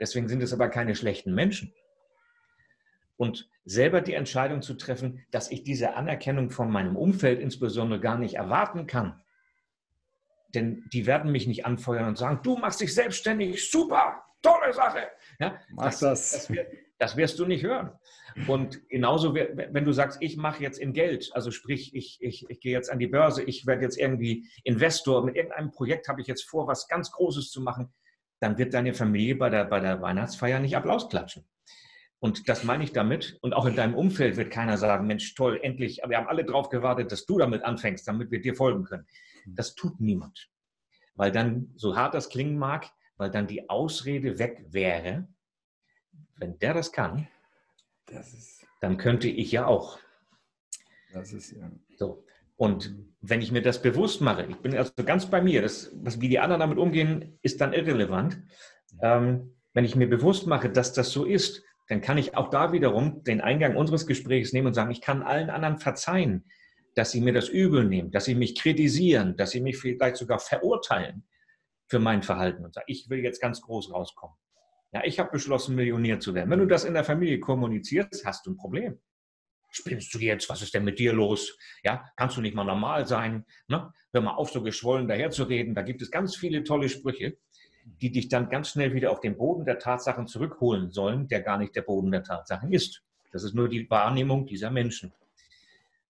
Deswegen 0.00 0.28
sind 0.28 0.42
es 0.42 0.52
aber 0.52 0.68
keine 0.68 0.96
schlechten 0.96 1.34
Menschen. 1.34 1.72
Und 3.20 3.50
selber 3.66 4.00
die 4.00 4.14
Entscheidung 4.14 4.62
zu 4.62 4.72
treffen, 4.72 5.26
dass 5.30 5.50
ich 5.50 5.62
diese 5.62 5.94
Anerkennung 5.94 6.48
von 6.48 6.70
meinem 6.70 6.96
Umfeld 6.96 7.38
insbesondere 7.38 8.00
gar 8.00 8.16
nicht 8.16 8.36
erwarten 8.36 8.86
kann, 8.86 9.20
denn 10.54 10.84
die 10.90 11.04
werden 11.04 11.30
mich 11.30 11.46
nicht 11.46 11.66
anfeuern 11.66 12.08
und 12.08 12.16
sagen, 12.16 12.40
du 12.42 12.56
machst 12.56 12.80
dich 12.80 12.94
selbstständig, 12.94 13.70
super, 13.70 14.24
tolle 14.40 14.72
Sache. 14.72 15.02
Ja, 15.38 15.60
Mach 15.68 15.90
das. 15.90 16.00
Das, 16.00 16.50
das, 16.96 17.16
wirst 17.18 17.38
du 17.38 17.44
nicht 17.44 17.62
hören. 17.62 17.92
Und 18.48 18.88
genauso, 18.88 19.34
wenn 19.34 19.84
du 19.84 19.92
sagst, 19.92 20.16
ich 20.22 20.38
mache 20.38 20.62
jetzt 20.62 20.78
in 20.78 20.94
Geld, 20.94 21.28
also 21.34 21.50
sprich, 21.50 21.94
ich, 21.94 22.22
ich, 22.22 22.48
ich 22.48 22.60
gehe 22.60 22.72
jetzt 22.72 22.90
an 22.90 22.98
die 22.98 23.06
Börse, 23.06 23.42
ich 23.42 23.66
werde 23.66 23.82
jetzt 23.82 23.98
irgendwie 23.98 24.48
Investor, 24.64 25.26
mit 25.26 25.36
irgendeinem 25.36 25.72
Projekt 25.72 26.08
habe 26.08 26.22
ich 26.22 26.26
jetzt 26.26 26.48
vor, 26.48 26.66
was 26.66 26.88
ganz 26.88 27.10
Großes 27.12 27.50
zu 27.50 27.60
machen, 27.60 27.92
dann 28.38 28.56
wird 28.56 28.72
deine 28.72 28.94
Familie 28.94 29.34
bei 29.34 29.50
der, 29.50 29.66
bei 29.66 29.78
der 29.78 30.00
Weihnachtsfeier 30.00 30.58
nicht 30.58 30.74
Applaus 30.74 31.10
klatschen. 31.10 31.44
Und 32.20 32.48
das 32.48 32.64
meine 32.64 32.84
ich 32.84 32.92
damit. 32.92 33.38
Und 33.40 33.54
auch 33.54 33.64
in 33.64 33.74
deinem 33.74 33.94
Umfeld 33.94 34.36
wird 34.36 34.50
keiner 34.50 34.76
sagen, 34.76 35.06
Mensch, 35.06 35.34
toll, 35.34 35.58
endlich, 35.62 36.02
wir 36.06 36.16
haben 36.18 36.28
alle 36.28 36.44
drauf 36.44 36.68
gewartet, 36.68 37.10
dass 37.10 37.26
du 37.26 37.38
damit 37.38 37.64
anfängst, 37.64 38.06
damit 38.06 38.30
wir 38.30 38.40
dir 38.40 38.54
folgen 38.54 38.84
können. 38.84 39.06
Das 39.46 39.74
tut 39.74 40.00
niemand. 40.00 40.50
Weil 41.14 41.32
dann, 41.32 41.72
so 41.76 41.96
hart 41.96 42.14
das 42.14 42.28
klingen 42.28 42.58
mag, 42.58 42.86
weil 43.16 43.30
dann 43.30 43.46
die 43.46 43.68
Ausrede 43.68 44.38
weg 44.38 44.66
wäre, 44.68 45.28
wenn 46.36 46.58
der 46.58 46.74
das 46.74 46.92
kann, 46.92 47.26
das 48.06 48.32
ist, 48.34 48.66
dann 48.80 48.96
könnte 48.96 49.28
ich 49.28 49.52
ja 49.52 49.66
auch. 49.66 49.98
Das 51.12 51.32
ist 51.32 51.52
ja. 51.52 51.70
So. 51.96 52.24
Und 52.56 52.94
wenn 53.20 53.40
ich 53.40 53.52
mir 53.52 53.62
das 53.62 53.80
bewusst 53.80 54.20
mache, 54.20 54.44
ich 54.44 54.56
bin 54.56 54.76
also 54.76 54.92
ganz 55.04 55.26
bei 55.26 55.40
mir, 55.40 55.62
das, 55.62 55.90
was, 55.94 56.20
wie 56.20 56.28
die 56.28 56.38
anderen 56.38 56.60
damit 56.60 56.78
umgehen, 56.78 57.38
ist 57.42 57.60
dann 57.60 57.72
irrelevant. 57.72 58.42
Ähm, 59.00 59.54
wenn 59.72 59.84
ich 59.84 59.96
mir 59.96 60.08
bewusst 60.08 60.46
mache, 60.46 60.68
dass 60.68 60.92
das 60.92 61.10
so 61.10 61.24
ist, 61.24 61.62
dann 61.90 62.00
kann 62.00 62.18
ich 62.18 62.36
auch 62.36 62.50
da 62.50 62.72
wiederum 62.72 63.24
den 63.24 63.40
Eingang 63.40 63.74
unseres 63.74 64.06
Gesprächs 64.06 64.52
nehmen 64.52 64.68
und 64.68 64.74
sagen, 64.74 64.92
ich 64.92 65.00
kann 65.00 65.24
allen 65.24 65.50
anderen 65.50 65.78
verzeihen, 65.78 66.48
dass 66.94 67.10
sie 67.10 67.20
mir 67.20 67.32
das 67.32 67.48
übel 67.48 67.84
nehmen, 67.84 68.12
dass 68.12 68.26
sie 68.26 68.36
mich 68.36 68.56
kritisieren, 68.56 69.36
dass 69.36 69.50
sie 69.50 69.60
mich 69.60 69.76
vielleicht 69.76 70.16
sogar 70.16 70.38
verurteilen 70.38 71.26
für 71.88 71.98
mein 71.98 72.22
Verhalten 72.22 72.64
und 72.64 72.74
sagen, 72.74 72.84
ich 72.86 73.10
will 73.10 73.18
jetzt 73.18 73.40
ganz 73.40 73.60
groß 73.60 73.92
rauskommen. 73.92 74.36
Ja, 74.92 75.02
ich 75.04 75.18
habe 75.18 75.32
beschlossen, 75.32 75.74
Millionär 75.74 76.20
zu 76.20 76.32
werden. 76.32 76.48
Wenn 76.48 76.60
du 76.60 76.66
das 76.66 76.84
in 76.84 76.94
der 76.94 77.02
Familie 77.02 77.40
kommunizierst, 77.40 78.24
hast 78.24 78.46
du 78.46 78.52
ein 78.52 78.56
Problem. 78.56 79.00
Spinnst 79.72 80.14
du 80.14 80.18
jetzt? 80.20 80.48
Was 80.48 80.62
ist 80.62 80.72
denn 80.74 80.84
mit 80.84 81.00
dir 81.00 81.12
los? 81.12 81.58
Ja, 81.82 82.08
kannst 82.16 82.36
du 82.36 82.40
nicht 82.40 82.54
mal 82.54 82.64
normal 82.64 83.08
sein? 83.08 83.44
Ne? 83.66 83.92
Hör 84.12 84.20
mal 84.20 84.34
auf, 84.34 84.50
so 84.50 84.62
geschwollen 84.62 85.08
daherzureden. 85.08 85.74
Da 85.74 85.82
gibt 85.82 86.02
es 86.02 86.10
ganz 86.12 86.36
viele 86.36 86.62
tolle 86.62 86.88
Sprüche, 86.88 87.36
die 88.00 88.10
dich 88.10 88.28
dann 88.28 88.48
ganz 88.48 88.70
schnell 88.70 88.94
wieder 88.94 89.10
auf 89.10 89.20
den 89.20 89.36
Boden 89.36 89.64
der 89.64 89.78
Tatsachen 89.78 90.26
zurückholen 90.26 90.90
sollen, 90.90 91.28
der 91.28 91.42
gar 91.42 91.58
nicht 91.58 91.74
der 91.76 91.82
Boden 91.82 92.10
der 92.10 92.22
Tatsachen 92.22 92.72
ist. 92.72 93.02
Das 93.32 93.44
ist 93.44 93.54
nur 93.54 93.68
die 93.68 93.88
Wahrnehmung 93.90 94.46
dieser 94.46 94.70
Menschen. 94.70 95.12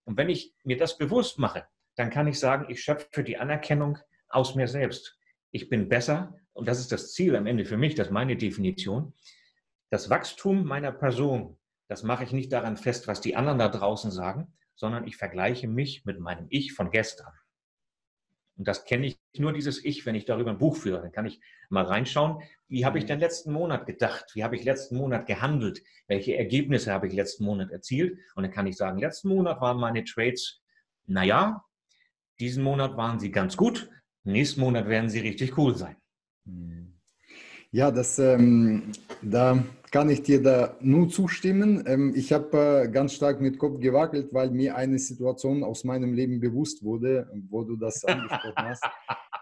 Und 0.05 0.17
wenn 0.17 0.29
ich 0.29 0.53
mir 0.63 0.77
das 0.77 0.97
bewusst 0.97 1.39
mache, 1.39 1.65
dann 1.95 2.09
kann 2.09 2.27
ich 2.27 2.39
sagen, 2.39 2.65
ich 2.69 2.81
schöpfe 2.81 3.23
die 3.23 3.37
Anerkennung 3.37 3.97
aus 4.29 4.55
mir 4.55 4.67
selbst. 4.67 5.17
Ich 5.51 5.69
bin 5.69 5.89
besser, 5.89 6.35
und 6.53 6.67
das 6.67 6.79
ist 6.79 6.91
das 6.91 7.13
Ziel 7.13 7.35
am 7.35 7.45
Ende 7.45 7.65
für 7.65 7.77
mich, 7.77 7.95
das 7.95 8.07
ist 8.07 8.13
meine 8.13 8.37
Definition. 8.37 9.13
Das 9.89 10.09
Wachstum 10.09 10.65
meiner 10.65 10.91
Person, 10.91 11.57
das 11.87 12.03
mache 12.03 12.23
ich 12.23 12.31
nicht 12.31 12.51
daran 12.53 12.77
fest, 12.77 13.07
was 13.07 13.21
die 13.21 13.35
anderen 13.35 13.59
da 13.59 13.67
draußen 13.67 14.11
sagen, 14.11 14.53
sondern 14.75 15.05
ich 15.05 15.17
vergleiche 15.17 15.67
mich 15.67 16.05
mit 16.05 16.19
meinem 16.19 16.47
Ich 16.49 16.73
von 16.73 16.89
gestern. 16.89 17.33
Und 18.61 18.67
das 18.67 18.85
kenne 18.85 19.07
ich 19.07 19.19
nur 19.39 19.53
dieses 19.53 19.83
Ich, 19.83 20.05
wenn 20.05 20.13
ich 20.13 20.25
darüber 20.25 20.51
ein 20.51 20.59
Buch 20.59 20.77
führe. 20.77 21.01
Dann 21.01 21.11
kann 21.11 21.25
ich 21.25 21.41
mal 21.69 21.83
reinschauen, 21.83 22.43
wie 22.67 22.85
habe 22.85 22.99
ich 22.99 23.05
den 23.05 23.19
letzten 23.19 23.51
Monat 23.53 23.87
gedacht? 23.87 24.25
Wie 24.35 24.43
habe 24.43 24.55
ich 24.55 24.63
letzten 24.63 24.97
Monat 24.97 25.25
gehandelt? 25.25 25.81
Welche 26.05 26.37
Ergebnisse 26.37 26.91
habe 26.91 27.07
ich 27.07 27.13
letzten 27.13 27.45
Monat 27.45 27.71
erzielt? 27.71 28.19
Und 28.35 28.43
dann 28.43 28.51
kann 28.51 28.67
ich 28.67 28.77
sagen, 28.77 28.99
letzten 28.99 29.29
Monat 29.29 29.61
waren 29.61 29.79
meine 29.79 30.03
Trades, 30.03 30.61
naja, 31.07 31.65
diesen 32.39 32.63
Monat 32.63 32.95
waren 32.97 33.19
sie 33.19 33.31
ganz 33.31 33.57
gut, 33.57 33.89
nächsten 34.25 34.61
Monat 34.61 34.87
werden 34.87 35.09
sie 35.09 35.21
richtig 35.21 35.57
cool 35.57 35.75
sein. 35.75 35.95
Ja, 37.73 37.89
das, 37.89 38.19
ähm, 38.19 38.91
da 39.21 39.63
kann 39.91 40.09
ich 40.09 40.23
dir 40.23 40.43
da 40.43 40.75
nur 40.81 41.07
zustimmen. 41.07 41.81
Ähm, 41.87 42.11
ich 42.15 42.33
habe 42.33 42.83
äh, 42.83 42.87
ganz 42.89 43.13
stark 43.13 43.39
mit 43.39 43.57
Kopf 43.59 43.79
gewackelt, 43.79 44.33
weil 44.33 44.51
mir 44.51 44.75
eine 44.75 44.99
Situation 44.99 45.63
aus 45.63 45.85
meinem 45.85 46.13
Leben 46.13 46.41
bewusst 46.41 46.83
wurde, 46.83 47.29
wo 47.49 47.63
du 47.63 47.77
das 47.77 48.03
angesprochen 48.05 48.53
hast. 48.57 48.83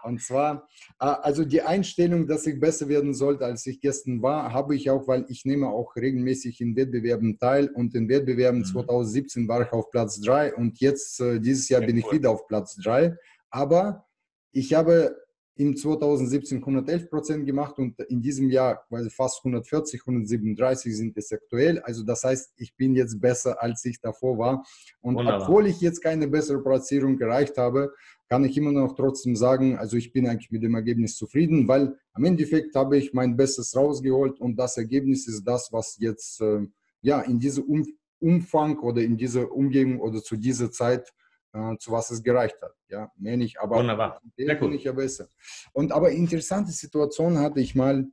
Und 0.04 0.22
zwar, 0.22 0.68
äh, 1.00 1.06
also 1.06 1.44
die 1.44 1.60
Einstellung, 1.62 2.28
dass 2.28 2.46
ich 2.46 2.60
besser 2.60 2.88
werden 2.88 3.14
sollte, 3.14 3.44
als 3.44 3.66
ich 3.66 3.80
gestern 3.80 4.22
war, 4.22 4.52
habe 4.52 4.76
ich 4.76 4.88
auch, 4.90 5.08
weil 5.08 5.24
ich 5.28 5.44
nehme 5.44 5.68
auch 5.68 5.96
regelmäßig 5.96 6.60
in 6.60 6.76
Wettbewerben 6.76 7.36
teil 7.36 7.68
und 7.68 7.96
in 7.96 8.08
Wettbewerben 8.08 8.60
mhm. 8.60 8.64
2017 8.64 9.48
war 9.48 9.62
ich 9.62 9.72
auf 9.72 9.90
Platz 9.90 10.20
3 10.20 10.54
und 10.54 10.78
jetzt, 10.78 11.20
äh, 11.20 11.40
dieses 11.40 11.68
Jahr 11.68 11.80
ja, 11.80 11.86
bin 11.88 11.96
ich 11.96 12.10
wieder 12.12 12.30
auf 12.30 12.46
Platz 12.46 12.76
3. 12.76 13.16
Aber 13.50 14.06
ich 14.52 14.74
habe 14.74 15.16
im 15.60 15.76
2017 15.76 16.58
111 16.58 17.10
Prozent 17.10 17.46
gemacht 17.46 17.78
und 17.78 18.00
in 18.08 18.22
diesem 18.22 18.48
Jahr 18.48 18.82
quasi 18.88 19.10
fast 19.10 19.40
140, 19.44 20.00
137 20.00 20.96
sind 20.96 21.16
es 21.18 21.30
aktuell. 21.30 21.80
Also 21.80 22.02
das 22.02 22.24
heißt, 22.24 22.54
ich 22.56 22.74
bin 22.74 22.94
jetzt 22.94 23.20
besser, 23.20 23.62
als 23.62 23.84
ich 23.84 24.00
davor 24.00 24.38
war. 24.38 24.64
Und 25.02 25.16
Wunderbar. 25.16 25.42
obwohl 25.42 25.66
ich 25.66 25.82
jetzt 25.82 26.00
keine 26.00 26.28
bessere 26.28 26.62
Platzierung 26.62 27.20
erreicht 27.20 27.58
habe, 27.58 27.92
kann 28.30 28.44
ich 28.44 28.56
immer 28.56 28.72
noch 28.72 28.94
trotzdem 28.94 29.36
sagen, 29.36 29.76
also 29.76 29.98
ich 29.98 30.12
bin 30.12 30.26
eigentlich 30.26 30.50
mit 30.50 30.62
dem 30.62 30.74
Ergebnis 30.74 31.16
zufrieden, 31.16 31.68
weil 31.68 31.94
am 32.14 32.24
Endeffekt 32.24 32.74
habe 32.74 32.96
ich 32.96 33.12
mein 33.12 33.36
Bestes 33.36 33.76
rausgeholt 33.76 34.40
und 34.40 34.56
das 34.56 34.78
Ergebnis 34.78 35.28
ist 35.28 35.44
das, 35.44 35.68
was 35.72 35.98
jetzt 36.00 36.40
äh, 36.40 36.66
ja 37.02 37.20
in 37.20 37.38
diesem 37.38 37.64
um 37.64 37.86
Umfang 38.22 38.78
oder 38.80 39.00
in 39.00 39.16
dieser 39.16 39.50
Umgebung 39.50 39.98
oder 39.98 40.22
zu 40.22 40.36
dieser 40.36 40.70
Zeit 40.70 41.10
äh, 41.52 41.76
zu 41.78 41.92
was 41.92 42.10
es 42.10 42.22
gereicht 42.22 42.56
hat. 42.62 42.74
Ja, 42.88 43.10
mehr 43.16 43.36
nicht, 43.36 43.60
aber 43.60 43.76
Wunderbar. 43.76 44.20
Sehr 44.36 44.60
cool. 44.62 44.74
ja 44.76 44.92
besser. 44.92 45.28
Und 45.72 45.92
aber 45.92 46.10
interessante 46.10 46.72
Situation 46.72 47.38
hatte 47.38 47.60
ich 47.60 47.74
mal, 47.74 48.06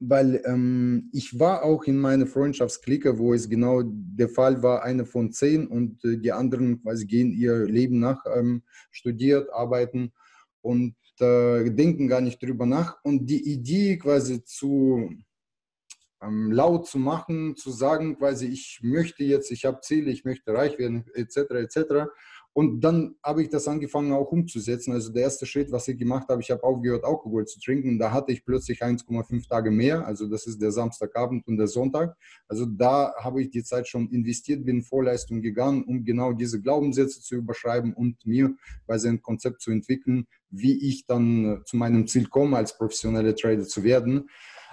weil 0.00 0.42
ähm, 0.44 1.10
ich 1.12 1.38
war 1.38 1.64
auch 1.64 1.84
in 1.84 1.98
meiner 1.98 2.26
Freundschaftsklicke, 2.26 3.18
wo 3.18 3.34
es 3.34 3.48
genau 3.48 3.82
der 3.84 4.28
Fall 4.28 4.62
war, 4.62 4.82
eine 4.84 5.04
von 5.04 5.32
zehn 5.32 5.66
und 5.66 6.04
äh, 6.04 6.18
die 6.18 6.32
anderen 6.32 6.82
quasi 6.82 7.06
gehen 7.06 7.32
ihr 7.32 7.64
Leben 7.64 7.98
nach, 7.98 8.24
ähm, 8.32 8.62
studiert, 8.90 9.52
arbeiten 9.52 10.12
und 10.60 10.94
äh, 11.20 11.70
denken 11.70 12.06
gar 12.06 12.20
nicht 12.20 12.40
drüber 12.40 12.66
nach. 12.66 12.98
Und 13.02 13.26
die 13.26 13.52
Idee 13.52 13.98
quasi 13.98 14.44
zu 14.44 15.10
ähm, 16.22 16.50
laut 16.50 16.86
zu 16.86 16.98
machen, 16.98 17.56
zu 17.56 17.70
sagen, 17.70 18.18
quasi 18.18 18.46
ich 18.46 18.80
möchte 18.82 19.24
jetzt, 19.24 19.50
ich 19.50 19.64
habe 19.64 19.80
Ziele, 19.80 20.10
ich 20.10 20.24
möchte 20.24 20.52
reich 20.52 20.78
werden, 20.78 21.04
etc., 21.14 21.36
etc., 21.50 22.10
und 22.58 22.80
dann 22.80 23.14
habe 23.22 23.40
ich 23.40 23.50
das 23.50 23.68
angefangen 23.68 24.12
auch 24.12 24.32
umzusetzen. 24.32 24.92
Also 24.92 25.12
der 25.12 25.22
erste 25.22 25.46
Schritt, 25.46 25.70
was 25.70 25.86
ich 25.86 25.96
gemacht 25.96 26.28
habe, 26.28 26.42
ich 26.42 26.50
habe 26.50 26.64
aufgehört, 26.64 27.04
Alkohol 27.04 27.46
zu 27.46 27.60
trinken. 27.60 28.00
Da 28.00 28.10
hatte 28.10 28.32
ich 28.32 28.44
plötzlich 28.44 28.82
1,5 28.82 29.48
Tage 29.48 29.70
mehr. 29.70 30.04
Also 30.04 30.26
das 30.26 30.44
ist 30.48 30.60
der 30.60 30.72
Samstagabend 30.72 31.46
und 31.46 31.56
der 31.56 31.68
Sonntag. 31.68 32.16
Also 32.48 32.66
da 32.66 33.14
habe 33.16 33.42
ich 33.42 33.50
die 33.50 33.62
Zeit 33.62 33.86
schon 33.86 34.10
investiert, 34.10 34.64
bin 34.64 34.78
in 34.78 34.82
Vorleistung 34.82 35.40
gegangen, 35.40 35.84
um 35.84 36.04
genau 36.04 36.32
diese 36.32 36.60
Glaubenssätze 36.60 37.20
zu 37.20 37.36
überschreiben 37.36 37.94
und 37.94 38.26
mir 38.26 38.52
bei 38.88 38.96
ein 38.96 39.22
Konzept 39.22 39.60
zu 39.60 39.70
entwickeln, 39.70 40.26
wie 40.50 40.84
ich 40.84 41.06
dann 41.06 41.62
zu 41.64 41.76
meinem 41.76 42.08
Ziel 42.08 42.26
komme, 42.26 42.56
als 42.56 42.76
professioneller 42.76 43.36
Trader 43.36 43.68
zu 43.68 43.84
werden. 43.84 44.28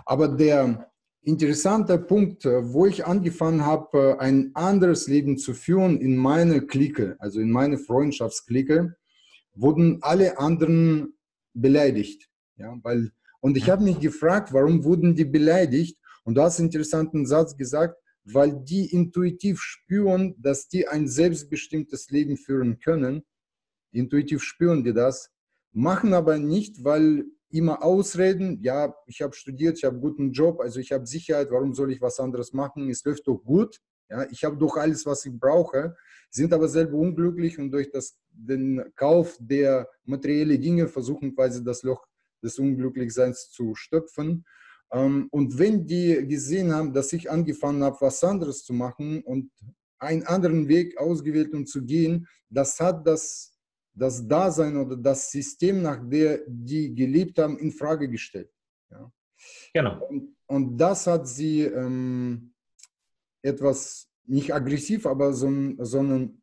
Aber 0.08 0.28
der 0.28 0.90
interessanter 1.26 1.98
Punkt, 1.98 2.46
äh, 2.46 2.74
wo 2.74 2.86
ich 2.86 3.06
angefangen 3.06 3.66
habe, 3.66 3.98
äh, 3.98 4.18
ein 4.20 4.52
anderes 4.54 5.08
Leben 5.08 5.38
zu 5.38 5.54
führen 5.54 6.00
in 6.00 6.16
meiner 6.16 6.62
Clique, 6.62 7.16
also 7.20 7.40
in 7.40 7.52
meiner 7.52 7.78
Freundschaftsklicke, 7.78 8.96
wurden 9.54 10.00
alle 10.02 10.38
anderen 10.40 11.14
beleidigt. 11.54 12.30
Ja, 12.58 12.78
weil, 12.84 13.12
und 13.42 13.58
ich 13.58 13.70
habe 13.70 13.84
mich 13.84 14.00
gefragt, 14.00 14.54
warum 14.54 14.84
wurden 14.84 15.16
die 15.16 15.26
beleidigt? 15.26 15.98
Und 16.24 16.36
du 16.36 16.42
hast 16.42 16.60
einen 16.60 16.70
interessanten 16.70 17.26
Satz 17.26 17.58
gesagt, 17.58 17.98
weil 18.24 18.60
die 18.64 18.92
intuitiv 18.92 19.62
spüren, 19.62 20.36
dass 20.40 20.68
die 20.68 20.88
ein 20.88 21.08
selbstbestimmtes 21.08 22.10
Leben 22.10 22.38
führen 22.38 22.80
können. 22.80 23.24
Intuitiv 23.92 24.42
spüren 24.42 24.84
die 24.84 24.94
das, 24.94 25.30
machen 25.72 26.14
aber 26.14 26.38
nicht, 26.38 26.84
weil 26.84 27.26
immer 27.58 27.84
Ausreden, 27.84 28.60
ja, 28.62 28.94
ich 29.08 29.22
habe 29.22 29.34
studiert, 29.34 29.78
ich 29.78 29.84
habe 29.84 29.96
einen 29.96 30.02
guten 30.02 30.32
Job, 30.32 30.60
also 30.60 30.80
ich 30.80 30.92
habe 30.92 31.06
Sicherheit, 31.06 31.50
warum 31.52 31.74
soll 31.74 31.92
ich 31.92 32.02
was 32.02 32.20
anderes 32.20 32.54
machen? 32.54 32.90
Es 32.90 33.04
läuft 33.04 33.28
doch 33.28 33.38
gut. 33.44 33.80
Ja, 34.10 34.28
ich 34.30 34.44
habe 34.44 34.58
doch 34.58 34.78
alles, 34.78 35.06
was 35.06 35.26
ich 35.26 35.34
brauche, 35.34 35.96
sind 36.30 36.54
aber 36.54 36.68
selber 36.68 36.98
unglücklich 36.98 37.58
und 37.58 37.72
durch 37.72 37.90
das, 37.90 38.18
den 38.30 38.84
Kauf 38.96 39.36
der 39.40 39.90
materiellen 40.04 40.62
Dinge 40.62 40.88
versuchen 40.88 41.34
quasi 41.34 41.64
das 41.64 41.82
Loch 41.82 42.06
des 42.44 42.60
Unglücklichseins 42.60 43.50
zu 43.50 43.74
stopfen. 43.74 44.46
Ähm, 44.92 45.28
und 45.32 45.58
wenn 45.58 45.86
die 45.86 46.28
gesehen 46.28 46.72
haben, 46.74 46.94
dass 46.94 47.14
ich 47.14 47.32
angefangen 47.32 47.84
habe, 47.84 47.98
was 48.00 48.24
anderes 48.24 48.64
zu 48.64 48.74
machen 48.74 49.24
und 49.24 49.50
einen 49.98 50.24
anderen 50.24 50.68
Weg 50.68 50.98
ausgewählt 50.98 51.54
und 51.54 51.68
zu 51.68 51.84
gehen, 51.84 52.28
das 52.50 52.80
hat 52.80 53.08
das, 53.08 53.55
das 53.96 54.28
Dasein 54.28 54.78
oder 54.78 54.98
das 54.98 55.32
System, 55.32 55.82
nach 55.82 56.00
dem 56.08 56.40
die 56.48 56.94
gelebt 56.94 57.40
haben, 57.40 57.58
in 57.58 57.72
Frage 57.72 58.10
gestellt. 58.10 58.52
Ja. 58.92 59.12
Genau. 59.74 60.06
Und, 60.08 60.36
und 60.48 60.78
das 60.78 61.08
hat 61.08 61.28
sie 61.28 61.62
ähm, 61.62 62.54
etwas, 63.42 64.08
nicht 64.28 64.54
aggressiv, 64.54 65.06
aber 65.06 65.34
so, 65.34 65.50
sondern 65.80 66.42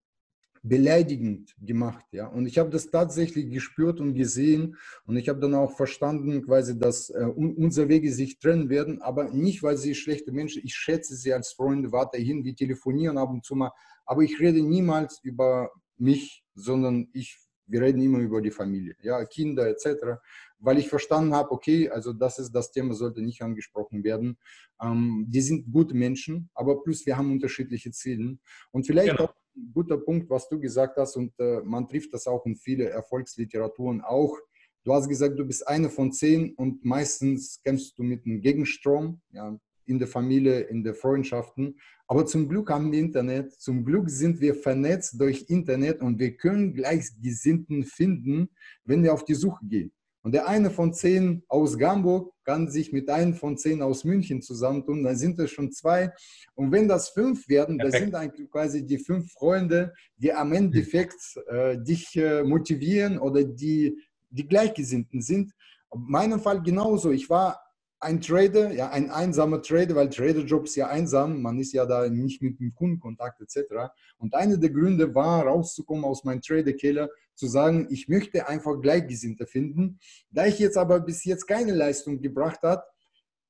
beleidigend 0.62 1.55
gemacht. 1.61 2.07
Ja? 2.12 2.28
Und 2.28 2.46
ich 2.46 2.59
habe 2.59 2.70
das 2.70 2.90
tatsächlich 2.90 3.50
gespürt 3.50 4.00
und 4.00 4.14
gesehen 4.14 4.76
und 5.05 5.16
ich 5.16 5.28
habe 5.28 5.40
dann 5.40 5.55
auch 5.55 5.76
verstanden, 5.76 6.42
quasi, 6.44 6.78
dass 6.78 7.11
äh, 7.11 7.24
unsere 7.24 7.88
Wege 7.88 8.12
sich 8.12 8.38
trennen 8.38 8.68
werden, 8.68 9.03
aber 9.03 9.30
nicht, 9.30 9.62
weil 9.62 9.76
sie 9.76 9.94
schlechte 9.94 10.30
Menschen, 10.30 10.62
ich 10.64 10.74
schätze 10.74 11.16
sie 11.16 11.32
als 11.32 11.53
Freunde 11.53 11.90
weiterhin, 11.90 12.44
wir 12.44 12.55
telefonieren 12.55 13.18
ab 13.18 13.30
und 13.30 13.44
zu 13.44 13.57
mal, 13.57 13.72
aber 14.07 14.22
ich 14.22 14.38
rede 14.38 14.62
niemals 14.62 15.18
über 15.24 15.70
mich, 15.96 16.41
sondern 16.55 17.09
ich, 17.12 17.38
wir 17.66 17.82
reden 17.82 18.03
immer 18.03 18.18
über 18.18 18.40
die 18.40 18.50
Familie, 18.50 18.96
ja, 19.03 19.24
Kinder 19.24 19.68
etc., 19.68 20.20
weil 20.59 20.78
ich 20.78 20.88
verstanden 20.88 21.34
habe, 21.34 21.50
okay, 21.50 21.88
also 21.88 22.12
das 22.12 22.38
ist 22.38 22.53
das 22.53 22.70
Thema, 22.70 22.94
sollte 22.94 23.20
nicht 23.20 23.42
angesprochen 23.42 24.05
werden. 24.05 24.38
Ähm, 24.80 25.26
die 25.28 25.40
sind 25.40 25.72
gute 25.72 25.94
Menschen, 25.94 26.50
aber 26.55 26.82
plus 26.82 27.05
wir 27.05 27.16
haben 27.16 27.32
unterschiedliche 27.32 27.90
Ziele 27.90 28.38
und 28.70 28.86
vielleicht 28.86 29.11
genau. 29.11 29.24
auch 29.24 29.34
guter 29.74 29.98
Punkt, 29.98 30.30
was 30.30 30.48
du 30.48 30.61
gesagt 30.61 30.96
hast, 30.96 31.16
und 31.16 31.32
äh, 31.38 31.61
man 31.64 31.88
trifft 31.88 32.14
das 32.14 32.26
auch 32.26 32.46
in 32.46 32.57
viele 32.57 32.88
Erfolgsliteraturen 32.88 34.00
auch. 34.00 34.38
Du 34.84 34.92
hast 34.92 35.09
gesagt, 35.09 35.38
du 35.38 35.44
bist 35.44 35.66
eine 35.66 35.90
von 35.90 36.12
zehn 36.12 36.55
und 36.55 36.84
meistens 36.84 37.61
kämpfst 37.62 37.98
du 37.98 38.03
mit 38.03 38.24
einem 38.24 38.40
Gegenstrom, 38.40 39.20
ja, 39.30 39.59
in 39.87 39.99
der 39.99 40.09
Familie, 40.09 40.61
in 40.61 40.83
den 40.83 40.95
Freundschaften. 40.95 41.78
Aber 42.07 42.26
zum 42.26 42.49
Glück 42.49 42.70
haben 42.70 42.93
wir 42.93 42.99
Internet, 42.99 43.53
zum 43.53 43.85
Glück 43.85 44.11
sind 44.11 44.41
wir 44.41 44.55
vernetzt 44.55 45.20
durch 45.20 45.47
Internet 45.49 46.01
und 46.01 46.18
wir 46.18 46.37
können 46.37 46.74
Gleichgesinnten 46.74 47.85
finden, 47.85 48.51
wenn 48.85 49.03
wir 49.03 49.12
auf 49.14 49.24
die 49.24 49.35
Suche 49.35 49.64
gehen. 49.66 49.93
Und 50.24 50.33
der 50.33 50.47
eine 50.47 50.70
von 50.70 50.95
zehn 50.95 51.43
aus 51.49 51.76
Hamburg 51.80 52.33
kann 52.45 52.68
sich 52.68 52.93
mit 52.93 53.09
einem 53.11 53.35
von 53.35 53.57
zehn 53.57 53.83
aus 53.83 54.05
München 54.05 54.41
zusammentun, 54.41 55.03
dann 55.03 55.16
sind 55.16 55.39
es 55.39 55.51
schon 55.51 55.72
zwei. 55.72 56.12
Und 56.55 56.70
wenn 56.70 56.87
das 56.87 57.09
fünf 57.09 57.49
werden, 57.49 57.76
Perfekt. 57.76 57.95
das 57.95 58.01
sind 58.03 58.14
eigentlich 58.14 58.51
quasi 58.51 58.87
die 58.87 58.99
fünf 58.99 59.33
Freunde, 59.33 59.93
die 60.16 60.33
am 60.33 60.53
Endeffekt 60.53 61.20
äh, 61.49 61.76
dich 61.76 62.16
äh, 62.16 62.45
motivieren 62.45 63.18
oder 63.18 63.43
die, 63.43 63.99
die 64.30 64.47
Gleichgesinnten 64.47 65.22
sind. 65.22 65.53
In 65.93 66.05
meinem 66.07 66.41
Fall 66.41 66.62
genauso. 66.62 67.11
Ich 67.11 67.28
war 67.28 67.62
ein 68.03 68.20
Trader, 68.20 68.72
ja, 68.72 68.90
ein 68.90 69.11
einsamer 69.11 69.62
Trader, 69.62 69.94
weil 69.94 70.11
Traderjob 70.11 70.64
ist 70.64 70.74
ja 70.74 70.88
einsam, 70.88 71.40
man 71.40 71.59
ist 71.59 71.72
ja 71.72 71.86
da 71.86 72.09
nicht 72.09 72.42
mit 72.42 72.59
dem 72.59 72.74
Kundenkontakt 72.74 73.40
etc. 73.40 73.92
Und 74.18 74.34
einer 74.34 74.57
der 74.57 74.70
Gründe 74.70 75.14
war, 75.14 75.44
rauszukommen 75.46 76.05
aus 76.05 76.24
meinem 76.24 76.42
Trader-Keller, 76.42 77.09
zu 77.34 77.46
sagen, 77.46 77.86
ich 77.90 78.09
möchte 78.09 78.48
einfach 78.48 78.80
Gleichgesinnte 78.80 79.46
finden. 79.46 80.00
Da 80.30 80.46
ich 80.46 80.59
jetzt 80.59 80.76
aber 80.76 81.00
bis 81.00 81.24
jetzt 81.24 81.46
keine 81.46 81.72
Leistung 81.72 82.20
gebracht 82.20 82.61
habe, 82.62 82.82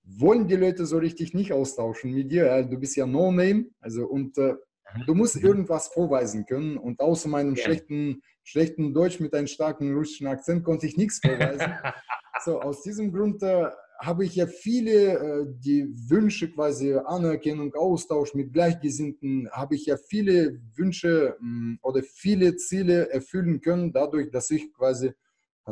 wollen 0.05 0.49
die 0.49 0.57
Leute 0.57 0.85
so 0.85 0.99
richtig 0.99 1.33
nicht 1.33 1.53
austauschen 1.53 2.13
mit 2.13 2.31
dir. 2.31 2.63
Du 2.65 2.79
bist 2.79 2.97
ja 2.97 3.07
No-Name, 3.07 3.67
also 3.81 4.07
und 4.07 4.37
äh, 4.37 4.53
mhm. 4.53 5.07
du 5.07 5.15
musst 5.15 5.37
irgendwas 5.37 5.89
vorweisen 5.89 6.45
können. 6.45 6.77
Und 6.77 7.01
außer 7.01 7.29
meinem 7.29 7.55
ja. 7.55 7.65
schlechten, 7.65 8.23
schlechten 8.45 8.93
Deutsch 8.93 9.19
mit 9.19 9.35
einem 9.35 9.47
starken 9.47 9.95
russischen 9.95 10.27
Akzent 10.27 10.63
konnte 10.63 10.87
ich 10.87 10.97
nichts 10.97 11.21
vorweisen. 11.21 11.73
so, 12.45 12.61
aus 12.61 12.83
diesem 12.83 13.13
Grund 13.13 13.43
äh, 13.43 13.69
habe 14.03 14.25
ich 14.25 14.35
ja 14.35 14.47
viele 14.49 15.15
äh, 15.15 15.47
die 15.49 15.89
Wünsche 16.11 16.51
quasi 16.51 16.95
Anerkennung, 16.95 17.73
Austausch 17.75 18.35
mit 18.35 18.53
Gleichgesinnten, 18.53 19.49
habe 19.53 19.77
ich 19.77 19.87
ja 19.87 19.97
viele 19.97 20.61
Wünsche 20.75 21.37
mm, 21.41 21.77
oder 21.83 22.03
viele 22.03 22.57
Ziele 22.57 23.11
erfüllen 23.11 23.61
können, 23.61 23.93
dadurch, 23.93 24.31
dass 24.31 24.51
ich 24.51 24.73
quasi 24.75 25.13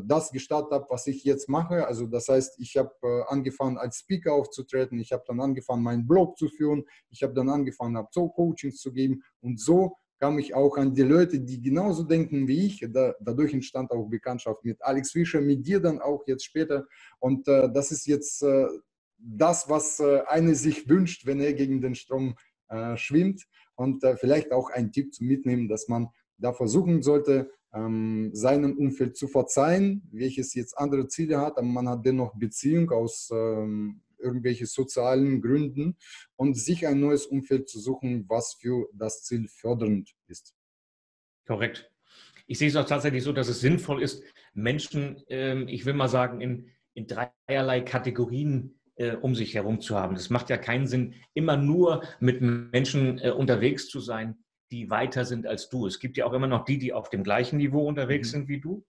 das 0.05 0.31
gestartet 0.31 0.71
habe, 0.71 0.87
was 0.89 1.09
ich 1.09 1.25
jetzt 1.25 1.49
mache. 1.49 1.87
Also 1.89 2.07
das 2.07 2.29
heißt, 2.29 2.61
ich 2.61 2.77
habe 2.77 2.93
äh, 3.03 3.23
angefangen 3.27 3.77
als 3.77 3.99
Speaker 3.99 4.33
aufzutreten, 4.33 5.01
ich 5.01 5.11
habe 5.11 5.25
dann 5.27 5.41
angefangen, 5.41 5.83
meinen 5.83 6.07
Blog 6.07 6.39
zu 6.39 6.49
führen, 6.49 6.85
ich 7.09 7.25
habe 7.25 7.35
dann 7.35 7.49
angefangen, 7.49 7.97
habe 7.97 8.09
so 8.13 8.29
Coachings 8.29 8.79
zu 8.79 8.93
geben. 8.93 9.25
Und 9.41 9.61
so 9.61 9.97
kam 10.21 10.39
ich 10.39 10.55
auch 10.55 10.77
an 10.77 10.95
die 10.95 11.03
Leute, 11.03 11.41
die 11.41 11.61
genauso 11.61 12.05
denken 12.05 12.47
wie 12.47 12.67
ich. 12.67 12.87
Da, 12.93 13.15
dadurch 13.21 13.55
entstand 13.55 13.91
auch 13.91 14.07
Bekanntschaft 14.07 14.65
mit 14.65 14.81
Alex 14.83 15.13
Fischer, 15.13 15.41
mit 15.41 15.67
dir 15.67 15.81
dann 15.81 16.01
auch 16.01 16.27
jetzt 16.27 16.45
später. 16.45 16.87
Und 17.19 17.49
äh, 17.49 17.73
das 17.73 17.91
ist 17.91 18.07
jetzt 18.07 18.43
äh, 18.43 18.67
das, 19.19 19.69
was 19.69 19.99
äh, 19.99 20.23
eine 20.27 20.55
sich 20.55 20.89
wünscht, 20.89 21.27
wenn 21.27 21.41
er 21.41 21.55
gegen 21.55 21.81
den 21.81 21.95
Strom 21.95 22.37
äh, 22.69 22.97
schwimmt. 22.97 23.47
Und 23.75 24.05
äh, 24.05 24.17
vielleicht 24.17 24.53
auch 24.53 24.71
ein 24.71 24.93
Tipp 24.93 25.15
zu 25.15 25.25
mitnehmen, 25.25 25.69
dass 25.69 25.89
man 25.89 26.09
da 26.37 26.53
versuchen 26.53 27.03
sollte, 27.03 27.51
ähm, 27.73 28.31
seinem 28.35 28.77
Umfeld 28.77 29.17
zu 29.17 29.27
verzeihen, 29.27 30.03
welches 30.13 30.55
jetzt 30.55 30.77
andere 30.77 31.09
Ziele 31.09 31.39
hat, 31.39 31.57
aber 31.57 31.67
man 31.67 31.89
hat 31.89 32.05
dennoch 32.05 32.35
Beziehung 32.35 32.91
aus 32.91 33.31
ähm, 33.33 34.01
irgendwelche 34.21 34.67
sozialen 34.67 35.41
Gründen 35.41 35.97
und 36.37 36.55
sich 36.57 36.87
ein 36.87 37.01
neues 37.01 37.27
Umfeld 37.27 37.69
zu 37.69 37.81
suchen, 37.81 38.25
was 38.29 38.55
für 38.61 38.89
das 38.93 39.25
Ziel 39.25 39.49
fördernd 39.49 40.11
ist. 40.27 40.55
Korrekt. 41.47 41.91
Ich 42.47 42.59
sehe 42.59 42.69
es 42.69 42.77
auch 42.77 42.87
tatsächlich 42.87 43.23
so, 43.23 43.33
dass 43.33 43.49
es 43.49 43.61
sinnvoll 43.61 44.03
ist, 44.03 44.23
Menschen, 44.55 45.23
ähm, 45.29 45.69
ich 45.69 45.87
will 45.87 45.95
mal 45.95 46.09
sagen, 46.09 46.41
in, 46.41 46.71
in 46.95 47.07
dreierlei 47.07 47.81
Kategorien 47.81 48.81
äh, 49.01 49.17
um 49.17 49.35
sich 49.35 49.55
herum 49.55 49.81
zu 49.81 49.97
haben. 49.97 50.15
Es 50.15 50.29
macht 50.29 50.51
ja 50.51 50.59
keinen 50.59 50.87
Sinn, 50.87 51.15
immer 51.33 51.57
nur 51.57 52.03
mit 52.21 52.43
Menschen 52.43 53.19
äh, 53.19 53.31
unterwegs 53.31 53.89
zu 53.89 53.99
sein, 53.99 54.45
die 54.71 54.91
weiter 54.91 55.25
sind 55.25 55.47
als 55.47 55.71
du. 55.71 55.87
Es 55.87 55.99
gibt 55.99 56.19
ja 56.19 56.27
auch 56.27 56.35
immer 56.35 56.47
noch 56.47 56.67
die, 56.67 56.79
die 56.79 56.93
auf 56.93 57.09
dem 57.09 57.25
gleichen 57.25 57.57
Niveau 57.57 57.89
unterwegs 57.89 58.29
mhm. 58.29 58.33
sind 58.33 58.49
wie 58.49 58.61
du. 58.61 58.85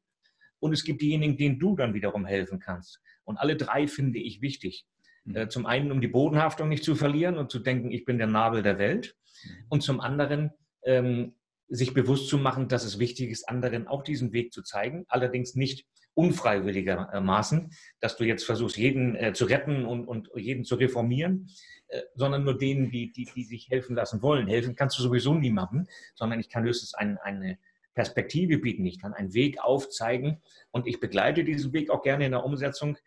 Und 0.59 0.73
es 0.73 0.83
gibt 0.83 1.01
diejenigen, 1.01 1.37
denen 1.37 1.59
du 1.59 1.75
dann 1.75 1.93
wiederum 1.93 2.25
helfen 2.25 2.59
kannst. 2.59 3.01
Und 3.23 3.37
alle 3.37 3.55
drei 3.55 3.87
finde 3.87 4.19
ich 4.19 4.41
wichtig. 4.41 4.85
Mhm. 5.25 5.35
Äh, 5.35 5.49
zum 5.49 5.65
einen, 5.65 5.91
um 5.91 6.01
die 6.01 6.07
Bodenhaftung 6.07 6.69
nicht 6.69 6.83
zu 6.83 6.95
verlieren 6.95 7.37
und 7.37 7.51
zu 7.51 7.59
denken, 7.59 7.91
ich 7.91 8.05
bin 8.05 8.17
der 8.17 8.27
Nabel 8.27 8.63
der 8.63 8.77
Welt. 8.77 9.15
Mhm. 9.43 9.49
Und 9.69 9.83
zum 9.83 9.99
anderen, 10.01 10.51
ähm, 10.83 11.35
sich 11.71 11.93
bewusst 11.93 12.27
zu 12.27 12.37
machen, 12.37 12.67
dass 12.67 12.83
es 12.83 12.99
wichtig 12.99 13.29
ist, 13.29 13.47
anderen 13.47 13.87
auch 13.87 14.03
diesen 14.03 14.33
Weg 14.33 14.51
zu 14.51 14.61
zeigen, 14.61 15.05
allerdings 15.07 15.55
nicht 15.55 15.85
unfreiwilligermaßen, 16.13 17.71
dass 18.01 18.17
du 18.17 18.25
jetzt 18.25 18.43
versuchst, 18.43 18.77
jeden 18.77 19.15
äh, 19.15 19.31
zu 19.33 19.45
retten 19.45 19.85
und, 19.85 20.05
und 20.05 20.29
jeden 20.35 20.65
zu 20.65 20.75
reformieren, 20.75 21.47
äh, 21.87 22.01
sondern 22.15 22.43
nur 22.43 22.57
denen, 22.57 22.91
die, 22.91 23.13
die, 23.13 23.25
die 23.33 23.43
sich 23.45 23.69
helfen 23.69 23.95
lassen 23.95 24.21
wollen. 24.21 24.47
Helfen 24.47 24.75
kannst 24.75 24.99
du 24.99 25.03
sowieso 25.03 25.33
niemandem, 25.33 25.87
sondern 26.13 26.41
ich 26.41 26.49
kann 26.49 26.63
höchstens 26.63 26.93
ein, 26.93 27.17
eine 27.19 27.57
Perspektive 27.93 28.57
bieten, 28.57 28.85
ich 28.85 28.99
kann 28.99 29.13
einen 29.13 29.33
Weg 29.33 29.63
aufzeigen 29.63 30.41
und 30.71 30.87
ich 30.87 30.99
begleite 30.99 31.45
diesen 31.45 31.71
Weg 31.71 31.89
auch 31.89 32.01
gerne 32.01 32.25
in 32.25 32.31
der 32.31 32.43
Umsetzung, 32.43 32.97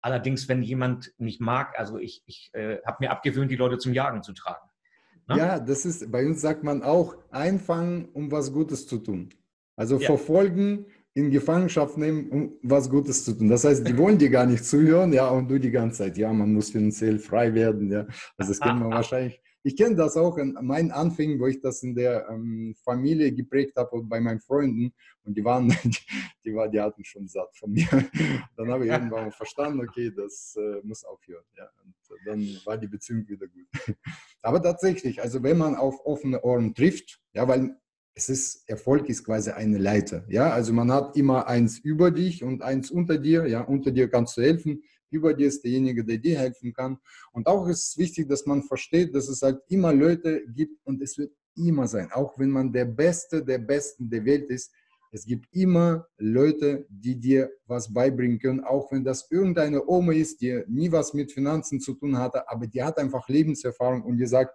Allerdings, 0.00 0.48
wenn 0.48 0.62
jemand 0.62 1.12
mich 1.18 1.40
mag, 1.40 1.78
also 1.78 1.98
ich, 1.98 2.22
ich 2.26 2.50
äh, 2.52 2.78
habe 2.86 2.98
mir 3.00 3.10
abgewöhnt, 3.10 3.50
die 3.50 3.56
Leute 3.56 3.78
zum 3.78 3.92
Jagen 3.92 4.22
zu 4.22 4.32
tragen. 4.32 4.68
Ne? 5.28 5.38
Ja, 5.38 5.60
das 5.60 5.84
ist, 5.84 6.10
bei 6.10 6.26
uns 6.26 6.40
sagt 6.40 6.64
man 6.64 6.82
auch, 6.82 7.16
einfangen, 7.30 8.08
um 8.12 8.30
was 8.30 8.52
Gutes 8.52 8.86
zu 8.86 8.98
tun. 8.98 9.30
Also 9.76 9.98
ja. 9.98 10.06
verfolgen, 10.06 10.86
in 11.14 11.30
Gefangenschaft 11.32 11.98
nehmen, 11.98 12.30
um 12.30 12.52
was 12.62 12.88
Gutes 12.88 13.24
zu 13.24 13.32
tun. 13.32 13.48
Das 13.48 13.64
heißt, 13.64 13.86
die 13.86 13.98
wollen 13.98 14.18
dir 14.18 14.30
gar 14.30 14.46
nicht 14.46 14.64
zuhören, 14.64 15.12
ja, 15.12 15.28
und 15.28 15.48
du 15.48 15.58
die 15.58 15.72
ganze 15.72 16.04
Zeit, 16.04 16.16
ja, 16.16 16.32
man 16.32 16.52
muss 16.52 16.70
finanziell 16.70 17.18
frei 17.18 17.52
werden, 17.54 17.90
ja. 17.90 18.06
Also 18.36 18.52
das 18.52 18.60
kennen 18.60 18.78
wir 18.80 18.90
wahrscheinlich 18.90 19.40
ich 19.62 19.76
kenne 19.76 19.96
das 19.96 20.16
auch 20.16 20.38
in 20.38 20.56
meinen 20.62 20.90
Anfängen, 20.90 21.40
wo 21.40 21.46
ich 21.46 21.60
das 21.60 21.82
in 21.82 21.94
der 21.94 22.28
ähm, 22.28 22.74
Familie 22.84 23.32
geprägt 23.32 23.76
habe 23.76 23.90
und 23.90 24.08
bei 24.08 24.20
meinen 24.20 24.40
Freunden. 24.40 24.92
Und 25.24 25.36
die 25.36 25.44
waren, 25.44 25.68
die, 26.44 26.54
war, 26.54 26.68
die 26.68 26.80
hatten 26.80 27.04
schon 27.04 27.28
satt 27.28 27.54
von 27.56 27.72
mir. 27.72 27.86
Dann 28.56 28.70
habe 28.70 28.86
ich 28.86 28.90
irgendwann 28.90 29.32
verstanden, 29.32 29.80
okay, 29.80 30.12
das 30.14 30.56
äh, 30.56 30.80
muss 30.84 31.04
aufhören. 31.04 31.44
Ja. 31.56 31.68
Und 31.84 31.94
dann 32.24 32.40
war 32.64 32.78
die 32.78 32.86
Beziehung 32.86 33.28
wieder 33.28 33.46
gut. 33.46 33.66
Aber 34.42 34.62
tatsächlich, 34.62 35.20
also 35.20 35.42
wenn 35.42 35.58
man 35.58 35.74
auf 35.74 36.04
offene 36.04 36.42
Ohren 36.42 36.74
trifft, 36.74 37.20
ja, 37.34 37.46
weil 37.46 37.76
es 38.14 38.28
ist, 38.28 38.68
Erfolg 38.68 39.08
ist 39.08 39.24
quasi 39.24 39.50
eine 39.50 39.78
Leiter. 39.78 40.24
Ja, 40.28 40.50
also 40.50 40.72
man 40.72 40.90
hat 40.90 41.16
immer 41.16 41.46
eins 41.46 41.78
über 41.78 42.10
dich 42.10 42.42
und 42.42 42.62
eins 42.62 42.90
unter 42.90 43.18
dir. 43.18 43.46
Ja, 43.46 43.60
unter 43.60 43.90
dir 43.90 44.08
kannst 44.08 44.36
du 44.36 44.42
helfen, 44.42 44.82
über 45.10 45.34
dir 45.34 45.48
ist 45.48 45.62
derjenige, 45.62 46.04
der 46.04 46.18
dir 46.18 46.38
helfen 46.38 46.72
kann. 46.72 46.98
Und 47.32 47.46
auch 47.46 47.66
ist 47.68 47.90
es 47.90 47.98
wichtig, 47.98 48.28
dass 48.28 48.46
man 48.46 48.62
versteht, 48.62 49.14
dass 49.14 49.28
es 49.28 49.42
halt 49.42 49.60
immer 49.68 49.92
Leute 49.92 50.42
gibt 50.48 50.84
und 50.84 51.02
es 51.02 51.18
wird 51.18 51.32
immer 51.56 51.86
sein, 51.88 52.10
auch 52.12 52.38
wenn 52.38 52.50
man 52.50 52.72
der 52.72 52.84
Beste 52.84 53.44
der 53.44 53.58
Besten 53.58 54.08
der 54.08 54.24
Welt 54.24 54.48
ist, 54.50 54.72
es 55.10 55.24
gibt 55.24 55.46
immer 55.52 56.06
Leute, 56.18 56.86
die 56.90 57.18
dir 57.18 57.50
was 57.66 57.92
beibringen 57.92 58.38
können, 58.38 58.60
auch 58.60 58.92
wenn 58.92 59.04
das 59.04 59.30
irgendeine 59.30 59.86
Oma 59.88 60.12
ist, 60.12 60.40
die 60.42 60.62
nie 60.68 60.92
was 60.92 61.14
mit 61.14 61.32
Finanzen 61.32 61.80
zu 61.80 61.94
tun 61.94 62.18
hatte, 62.18 62.48
aber 62.48 62.66
die 62.66 62.82
hat 62.82 62.98
einfach 62.98 63.26
Lebenserfahrung 63.28 64.02
und 64.02 64.18
die 64.18 64.26
sagt, 64.26 64.54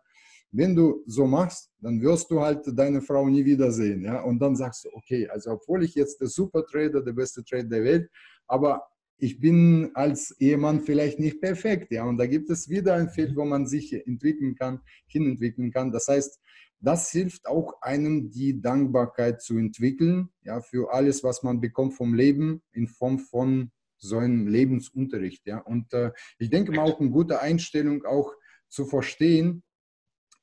wenn 0.51 0.75
du 0.75 1.03
so 1.07 1.25
machst, 1.25 1.71
dann 1.79 1.99
wirst 1.99 2.29
du 2.29 2.39
halt 2.39 2.61
deine 2.77 3.01
Frau 3.01 3.27
nie 3.27 3.43
wiedersehen. 3.43 4.03
Ja? 4.03 4.21
Und 4.21 4.39
dann 4.39 4.55
sagst 4.55 4.85
du, 4.85 4.89
okay, 4.93 5.27
also 5.27 5.51
obwohl 5.51 5.83
ich 5.83 5.95
jetzt 5.95 6.21
der 6.21 6.27
Supertrader, 6.27 7.01
der 7.01 7.13
beste 7.13 7.43
Trader 7.43 7.69
der 7.69 7.83
Welt, 7.83 8.11
aber 8.47 8.83
ich 9.17 9.39
bin 9.39 9.91
als 9.93 10.35
Ehemann 10.39 10.81
vielleicht 10.81 11.19
nicht 11.19 11.39
perfekt. 11.39 11.91
Ja? 11.91 12.03
Und 12.05 12.17
da 12.17 12.25
gibt 12.25 12.49
es 12.49 12.69
wieder 12.69 12.95
ein 12.95 13.09
Feld, 13.09 13.35
wo 13.35 13.45
man 13.45 13.65
sich 13.67 13.93
entwickeln 14.05 14.55
kann, 14.55 14.81
hinentwickeln 15.07 15.71
kann. 15.71 15.91
Das 15.91 16.07
heißt, 16.07 16.39
das 16.79 17.11
hilft 17.11 17.47
auch 17.47 17.81
einem, 17.81 18.29
die 18.29 18.61
Dankbarkeit 18.61 19.41
zu 19.41 19.57
entwickeln, 19.57 20.29
ja, 20.43 20.59
für 20.59 20.93
alles, 20.93 21.23
was 21.23 21.41
man 21.41 21.61
bekommt 21.61 21.93
vom 21.93 22.13
Leben 22.13 22.61
in 22.73 22.87
Form 22.87 23.19
von 23.19 23.71
so 23.97 24.17
einem 24.17 24.47
Lebensunterricht. 24.47 25.47
Ja. 25.47 25.59
Und 25.59 25.93
äh, 25.93 26.11
ich 26.37 26.49
denke 26.49 26.73
mal 26.73 26.83
auch 26.83 26.99
eine 26.99 27.09
gute 27.09 27.39
Einstellung, 27.39 28.03
auch 28.03 28.33
zu 28.67 28.85
verstehen, 28.85 29.63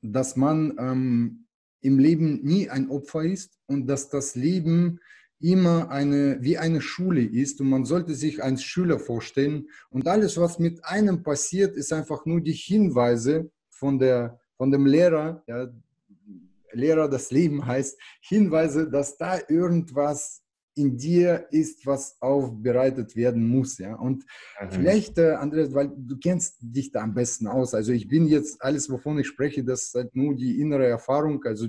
dass 0.01 0.35
man 0.37 0.75
ähm, 0.79 1.47
im 1.83 1.99
Leben 1.99 2.43
nie 2.43 2.71
ein 2.71 2.89
Opfer 2.89 3.23
ist 3.23 3.59
und 3.67 3.87
dass 3.87 4.09
das 4.09 4.35
Leben 4.35 5.01
immer 5.41 5.91
eine, 5.91 6.39
wie 6.43 6.59
eine 6.59 6.81
Schule 6.81 7.23
ist 7.23 7.61
und 7.61 7.69
man 7.69 7.85
sollte 7.85 8.15
sich 8.15 8.43
als 8.43 8.63
Schüler 8.63 8.99
vorstellen. 8.99 9.69
Und 9.89 10.07
alles, 10.07 10.37
was 10.37 10.59
mit 10.59 10.85
einem 10.85 11.23
passiert, 11.23 11.77
ist 11.77 11.93
einfach 11.93 12.27
nur 12.27 12.41
die 12.41 12.53
Hinweise 12.53 13.51
von, 13.71 13.99
der, 13.99 14.39
von 14.57 14.71
dem 14.71 14.87
Lehrer, 14.87 15.43
ja, 15.47 15.69
Lehrer 16.73 17.09
das 17.09 17.31
Leben 17.31 17.67
heißt, 17.67 17.99
Hinweise, 18.21 18.89
dass 18.89 19.17
da 19.17 19.39
irgendwas 19.49 20.40
in 20.75 20.97
dir 20.97 21.47
ist, 21.51 21.85
was 21.87 22.17
aufbereitet 22.21 23.17
werden 23.17 23.47
muss. 23.47 23.79
Ja? 23.79 23.95
Und 23.97 24.25
mhm. 24.61 24.71
vielleicht, 24.71 25.19
äh, 25.19 25.33
Andreas, 25.33 25.75
weil 25.75 25.91
du 25.97 26.17
kennst 26.19 26.59
dich 26.61 26.91
da 26.93 27.03
am 27.03 27.15
besten 27.15 27.47
aus. 27.47 27.75
Also 27.75 27.93
ich 27.93 28.09
bin 28.09 28.27
jetzt, 28.27 28.63
alles, 28.63 28.91
wovon 28.91 29.19
ich 29.19 29.27
spreche, 29.27 29.65
das 29.65 29.85
ist 29.85 29.95
halt 29.95 30.15
nur 30.15 30.35
die 30.37 30.61
innere 30.61 30.87
Erfahrung, 30.87 31.43
also 31.45 31.67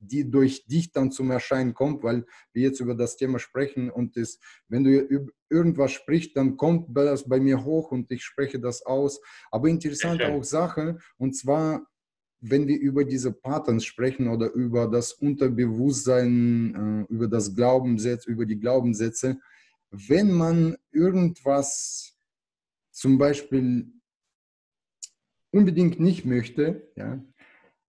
die 0.00 0.28
durch 0.28 0.66
dich 0.66 0.92
dann 0.92 1.12
zum 1.12 1.30
Erscheinen 1.30 1.74
kommt, 1.74 2.02
weil 2.02 2.24
wir 2.52 2.62
jetzt 2.62 2.80
über 2.80 2.94
das 2.94 3.16
Thema 3.16 3.38
sprechen 3.38 3.90
und 3.90 4.16
das, 4.16 4.38
wenn 4.68 4.84
du 4.84 5.30
irgendwas 5.48 5.92
sprichst, 5.92 6.36
dann 6.36 6.56
kommt 6.56 6.96
das 6.96 7.28
bei 7.28 7.40
mir 7.40 7.64
hoch 7.64 7.92
und 7.92 8.10
ich 8.10 8.24
spreche 8.24 8.58
das 8.58 8.84
aus. 8.84 9.20
Aber 9.50 9.68
interessant 9.68 10.22
auch 10.22 10.44
Sache, 10.44 10.98
und 11.16 11.36
zwar 11.36 11.86
wenn 12.42 12.66
wir 12.66 12.78
über 12.78 13.04
diese 13.04 13.32
Patterns 13.32 13.84
sprechen 13.84 14.28
oder 14.28 14.52
über 14.52 14.88
das 14.88 15.12
Unterbewusstsein, 15.12 17.06
äh, 17.08 17.12
über 17.12 17.28
das 17.28 17.54
Glaubenssatz, 17.54 18.26
über 18.26 18.44
die 18.44 18.58
Glaubenssätze, 18.58 19.38
wenn 19.90 20.32
man 20.32 20.76
irgendwas 20.90 22.18
zum 22.90 23.16
Beispiel 23.16 23.92
unbedingt 25.52 26.00
nicht 26.00 26.24
möchte, 26.24 26.90
ja, 26.96 27.24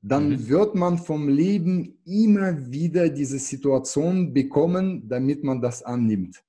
dann 0.01 0.29
mhm. 0.29 0.49
wird 0.49 0.75
man 0.75 0.97
vom 0.97 1.29
Leben 1.29 1.97
immer 2.05 2.71
wieder 2.71 3.09
diese 3.09 3.39
Situation 3.39 4.33
bekommen, 4.33 5.07
damit 5.07 5.43
man 5.43 5.61
das 5.61 5.81
annimmt. 5.81 6.43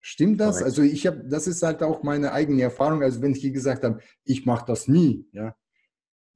Stimmt 0.00 0.40
das? 0.40 0.58
Correct. 0.58 0.64
Also 0.66 0.82
ich 0.82 1.06
habe, 1.06 1.24
das 1.24 1.46
ist 1.46 1.62
halt 1.62 1.82
auch 1.82 2.02
meine 2.02 2.32
eigene 2.32 2.62
Erfahrung. 2.62 3.02
Also 3.02 3.22
wenn 3.22 3.32
ich 3.32 3.42
gesagt 3.52 3.84
habe, 3.84 4.00
ich 4.24 4.44
mache 4.46 4.66
das 4.66 4.88
nie, 4.88 5.26
ja, 5.32 5.56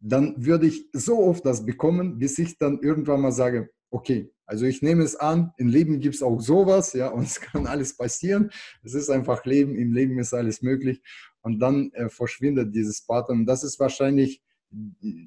dann 0.02 0.34
würde 0.44 0.66
ich 0.66 0.88
so 0.92 1.20
oft 1.20 1.46
das 1.46 1.64
bekommen, 1.64 2.18
bis 2.18 2.38
ich 2.38 2.58
dann 2.58 2.80
irgendwann 2.80 3.20
mal 3.20 3.32
sage, 3.32 3.70
okay, 3.90 4.32
also 4.46 4.66
ich 4.66 4.82
nehme 4.82 5.04
es 5.04 5.16
an, 5.16 5.52
im 5.58 5.68
Leben 5.68 6.00
gibt 6.00 6.16
es 6.16 6.22
auch 6.22 6.40
sowas, 6.40 6.92
ja, 6.92 7.08
und 7.08 7.22
es 7.26 7.40
kann 7.40 7.66
alles 7.66 7.96
passieren. 7.96 8.50
Es 8.82 8.94
ist 8.94 9.10
einfach 9.10 9.44
Leben, 9.44 9.76
im 9.76 9.92
Leben 9.92 10.18
ist 10.18 10.34
alles 10.34 10.60
möglich. 10.60 11.00
Und 11.40 11.60
dann 11.60 11.90
äh, 11.92 12.08
verschwindet 12.08 12.74
dieses 12.74 13.06
Pattern. 13.06 13.46
Das 13.46 13.64
ist 13.64 13.78
wahrscheinlich 13.80 14.42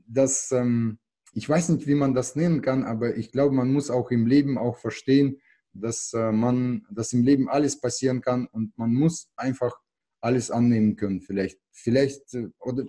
das, 0.07 0.51
ähm, 0.51 0.99
ich 1.34 1.47
weiß 1.47 1.69
nicht, 1.69 1.88
wie 1.88 1.95
man 1.95 2.13
das 2.13 2.36
nennen 2.36 2.61
kann, 2.61 2.84
aber 2.84 3.15
ich 3.15 3.32
glaube, 3.32 3.55
man 3.55 3.71
muss 3.71 3.89
auch 3.89 4.11
im 4.11 4.26
Leben 4.26 4.57
auch 4.57 4.78
verstehen, 4.78 5.39
dass 5.73 6.13
äh, 6.13 6.32
man, 6.32 6.86
dass 6.89 7.13
im 7.13 7.23
Leben 7.23 7.49
alles 7.49 7.80
passieren 7.80 8.21
kann 8.21 8.47
und 8.47 8.78
man 8.78 8.93
muss 8.93 9.30
einfach 9.36 9.76
alles 10.21 10.49
annehmen 10.49 10.95
können. 10.95 11.21
Vielleicht, 11.21 11.59
vielleicht, 11.71 12.34
äh, 12.34 12.47
oder 12.59 12.86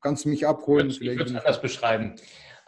Kannst 0.00 0.24
du 0.24 0.28
mich 0.28 0.46
abholen? 0.46 0.90
Ich 0.90 1.00
würde 1.00 1.24
es 1.24 1.34
anders 1.34 1.60
beschreiben. 1.60 2.16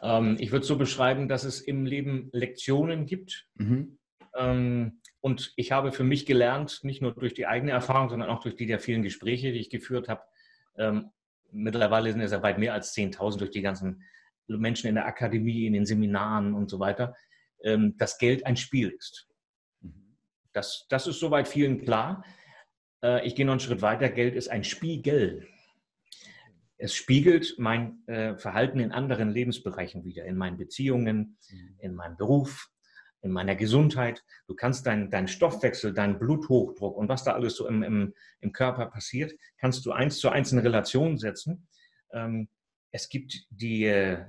Ähm, 0.02 0.36
ich 0.40 0.52
würde 0.52 0.66
so 0.66 0.76
beschreiben, 0.76 1.28
dass 1.28 1.44
es 1.44 1.60
im 1.60 1.86
Leben 1.86 2.30
Lektionen 2.32 3.06
gibt. 3.06 3.46
Mhm. 3.54 3.98
Ähm, 4.34 5.00
und 5.20 5.52
ich 5.56 5.72
habe 5.72 5.92
für 5.92 6.04
mich 6.04 6.26
gelernt, 6.26 6.80
nicht 6.82 7.00
nur 7.00 7.14
durch 7.14 7.34
die 7.34 7.46
eigene 7.46 7.70
Erfahrung, 7.72 8.08
sondern 8.08 8.28
auch 8.28 8.42
durch 8.42 8.56
die 8.56 8.66
der 8.66 8.80
vielen 8.80 9.02
Gespräche, 9.02 9.52
die 9.52 9.60
ich 9.60 9.70
geführt 9.70 10.08
habe. 10.08 10.22
Ähm, 10.76 11.10
mittlerweile 11.52 12.10
sind 12.10 12.20
es 12.20 12.32
ja 12.32 12.42
weit 12.42 12.58
mehr 12.58 12.74
als 12.74 12.94
10.000 12.94 13.38
durch 13.38 13.50
die 13.50 13.62
ganzen 13.62 14.02
Menschen 14.48 14.88
in 14.88 14.96
der 14.96 15.06
Akademie, 15.06 15.66
in 15.66 15.74
den 15.74 15.86
Seminaren 15.86 16.54
und 16.54 16.68
so 16.68 16.80
weiter, 16.80 17.14
ähm, 17.62 17.96
dass 17.98 18.18
Geld 18.18 18.44
ein 18.46 18.56
Spiel 18.56 18.90
ist. 18.90 19.28
Mhm. 19.80 20.16
Das, 20.52 20.86
das 20.88 21.06
ist 21.06 21.20
soweit 21.20 21.46
vielen 21.46 21.84
klar. 21.84 22.24
Äh, 23.02 23.26
ich 23.26 23.34
gehe 23.34 23.46
noch 23.46 23.52
einen 23.52 23.60
Schritt 23.60 23.82
weiter. 23.82 24.08
Geld 24.08 24.34
ist 24.34 24.48
ein 24.48 24.64
Spiegel. 24.64 25.46
Es 26.82 26.94
spiegelt 26.94 27.54
mein 27.58 28.04
äh, 28.08 28.36
Verhalten 28.36 28.80
in 28.80 28.90
anderen 28.90 29.30
Lebensbereichen 29.30 30.04
wieder, 30.04 30.24
in 30.24 30.36
meinen 30.36 30.56
Beziehungen, 30.56 31.38
mhm. 31.48 31.76
in 31.78 31.94
meinem 31.94 32.16
Beruf, 32.16 32.70
in 33.20 33.30
meiner 33.30 33.54
Gesundheit. 33.54 34.24
Du 34.48 34.56
kannst 34.56 34.84
deinen 34.84 35.08
dein 35.08 35.28
Stoffwechsel, 35.28 35.94
deinen 35.94 36.18
Bluthochdruck 36.18 36.96
und 36.96 37.08
was 37.08 37.22
da 37.22 37.34
alles 37.34 37.54
so 37.54 37.68
im, 37.68 37.84
im, 37.84 38.14
im 38.40 38.52
Körper 38.52 38.86
passiert, 38.86 39.32
kannst 39.58 39.86
du 39.86 39.92
eins 39.92 40.18
zu 40.18 40.28
eins 40.28 40.50
in 40.50 40.58
Relation 40.58 41.18
setzen. 41.18 41.68
Ähm, 42.12 42.48
es 42.90 43.08
gibt 43.08 43.46
die, 43.50 43.84
äh, 43.84 44.24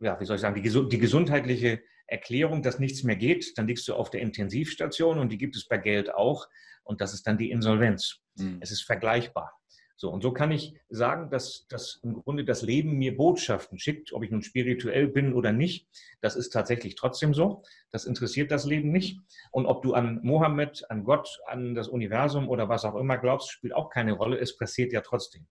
ja, 0.00 0.18
wie 0.18 0.24
soll 0.24 0.34
ich 0.34 0.42
sagen, 0.42 0.60
die, 0.60 0.88
die 0.88 0.98
gesundheitliche 0.98 1.80
Erklärung, 2.08 2.64
dass 2.64 2.80
nichts 2.80 3.04
mehr 3.04 3.16
geht. 3.16 3.56
Dann 3.56 3.68
liegst 3.68 3.86
du 3.86 3.94
auf 3.94 4.10
der 4.10 4.20
Intensivstation 4.20 5.20
und 5.20 5.30
die 5.30 5.38
gibt 5.38 5.54
es 5.54 5.68
bei 5.68 5.78
Geld 5.78 6.12
auch. 6.12 6.48
Und 6.82 7.00
das 7.00 7.14
ist 7.14 7.24
dann 7.28 7.38
die 7.38 7.52
Insolvenz. 7.52 8.18
Mhm. 8.34 8.58
Es 8.60 8.72
ist 8.72 8.82
vergleichbar. 8.82 9.52
So, 9.96 10.10
und 10.10 10.22
so 10.22 10.32
kann 10.32 10.50
ich 10.50 10.74
sagen, 10.88 11.30
dass, 11.30 11.66
dass 11.68 12.00
im 12.02 12.14
Grunde 12.14 12.44
das 12.44 12.62
Leben 12.62 12.98
mir 12.98 13.16
Botschaften 13.16 13.78
schickt, 13.78 14.12
ob 14.12 14.24
ich 14.24 14.30
nun 14.30 14.42
spirituell 14.42 15.06
bin 15.06 15.32
oder 15.32 15.52
nicht. 15.52 15.86
Das 16.20 16.34
ist 16.34 16.50
tatsächlich 16.50 16.96
trotzdem 16.96 17.32
so. 17.32 17.62
Das 17.92 18.04
interessiert 18.04 18.50
das 18.50 18.64
Leben 18.64 18.90
nicht. 18.90 19.20
Und 19.52 19.66
ob 19.66 19.82
du 19.82 19.94
an 19.94 20.18
Mohammed, 20.22 20.84
an 20.90 21.04
Gott, 21.04 21.40
an 21.46 21.74
das 21.74 21.86
Universum 21.88 22.48
oder 22.48 22.68
was 22.68 22.84
auch 22.84 22.96
immer 22.96 23.18
glaubst, 23.18 23.50
spielt 23.50 23.74
auch 23.74 23.88
keine 23.88 24.14
Rolle. 24.14 24.38
Es 24.38 24.56
passiert 24.56 24.92
ja 24.92 25.00
trotzdem. 25.00 25.46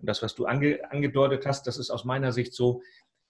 Und 0.00 0.08
das, 0.08 0.22
was 0.22 0.34
du 0.34 0.46
ange, 0.46 0.80
angedeutet 0.90 1.44
hast, 1.46 1.66
das 1.66 1.78
ist 1.78 1.90
aus 1.90 2.04
meiner 2.04 2.32
Sicht 2.32 2.54
so, 2.54 2.82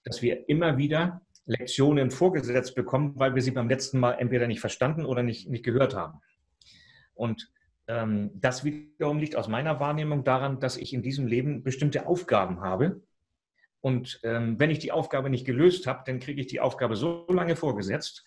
dass 0.05 0.23
wir 0.23 0.49
immer 0.49 0.79
wieder 0.79 1.23
Lektionen 1.45 2.13
vorgesetzt 2.13 2.77
bekommen, 2.77 3.15
weil 3.17 3.35
wir 3.35 3.43
sie 3.43 3.51
beim 3.51 3.69
letzten 3.69 3.99
Mal 3.99 4.13
entweder 4.13 4.47
nicht 4.47 4.61
verstanden 4.61 5.05
oder 5.05 5.25
nicht, 5.25 5.49
nicht 5.49 5.65
gehört 5.65 5.95
haben. 5.95 6.21
Und 7.15 7.52
das 7.87 8.65
wiederum 8.65 9.19
liegt 9.19 9.37
aus 9.37 9.49
meiner 9.49 9.81
Wahrnehmung 9.81 10.25
daran, 10.25 10.61
dass 10.61 10.77
ich 10.77 10.95
in 10.95 11.03
diesem 11.03 11.27
Leben 11.27 11.63
bestimmte 11.63 12.07
Aufgaben 12.07 12.61
habe. 12.61 13.03
Und 13.81 14.21
ähm, 14.23 14.59
wenn 14.59 14.71
ich 14.71 14.79
die 14.79 14.93
Aufgabe 14.93 15.29
nicht 15.29 15.45
gelöst 15.45 15.87
habe, 15.87 16.05
dann 16.07 16.21
kriege 16.21 16.41
ich 16.41 16.47
die 16.47 16.61
Aufgabe 16.61 16.95
so 16.95 17.27
lange 17.29 17.57
vorgesetzt, 17.57 18.25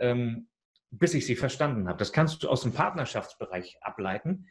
ähm, 0.00 0.48
bis 0.90 1.12
ich 1.12 1.26
sie 1.26 1.36
verstanden 1.36 1.88
habe. 1.88 1.98
Das 1.98 2.12
kannst 2.12 2.42
du 2.42 2.48
aus 2.48 2.62
dem 2.62 2.72
Partnerschaftsbereich 2.72 3.76
ableiten, 3.82 4.46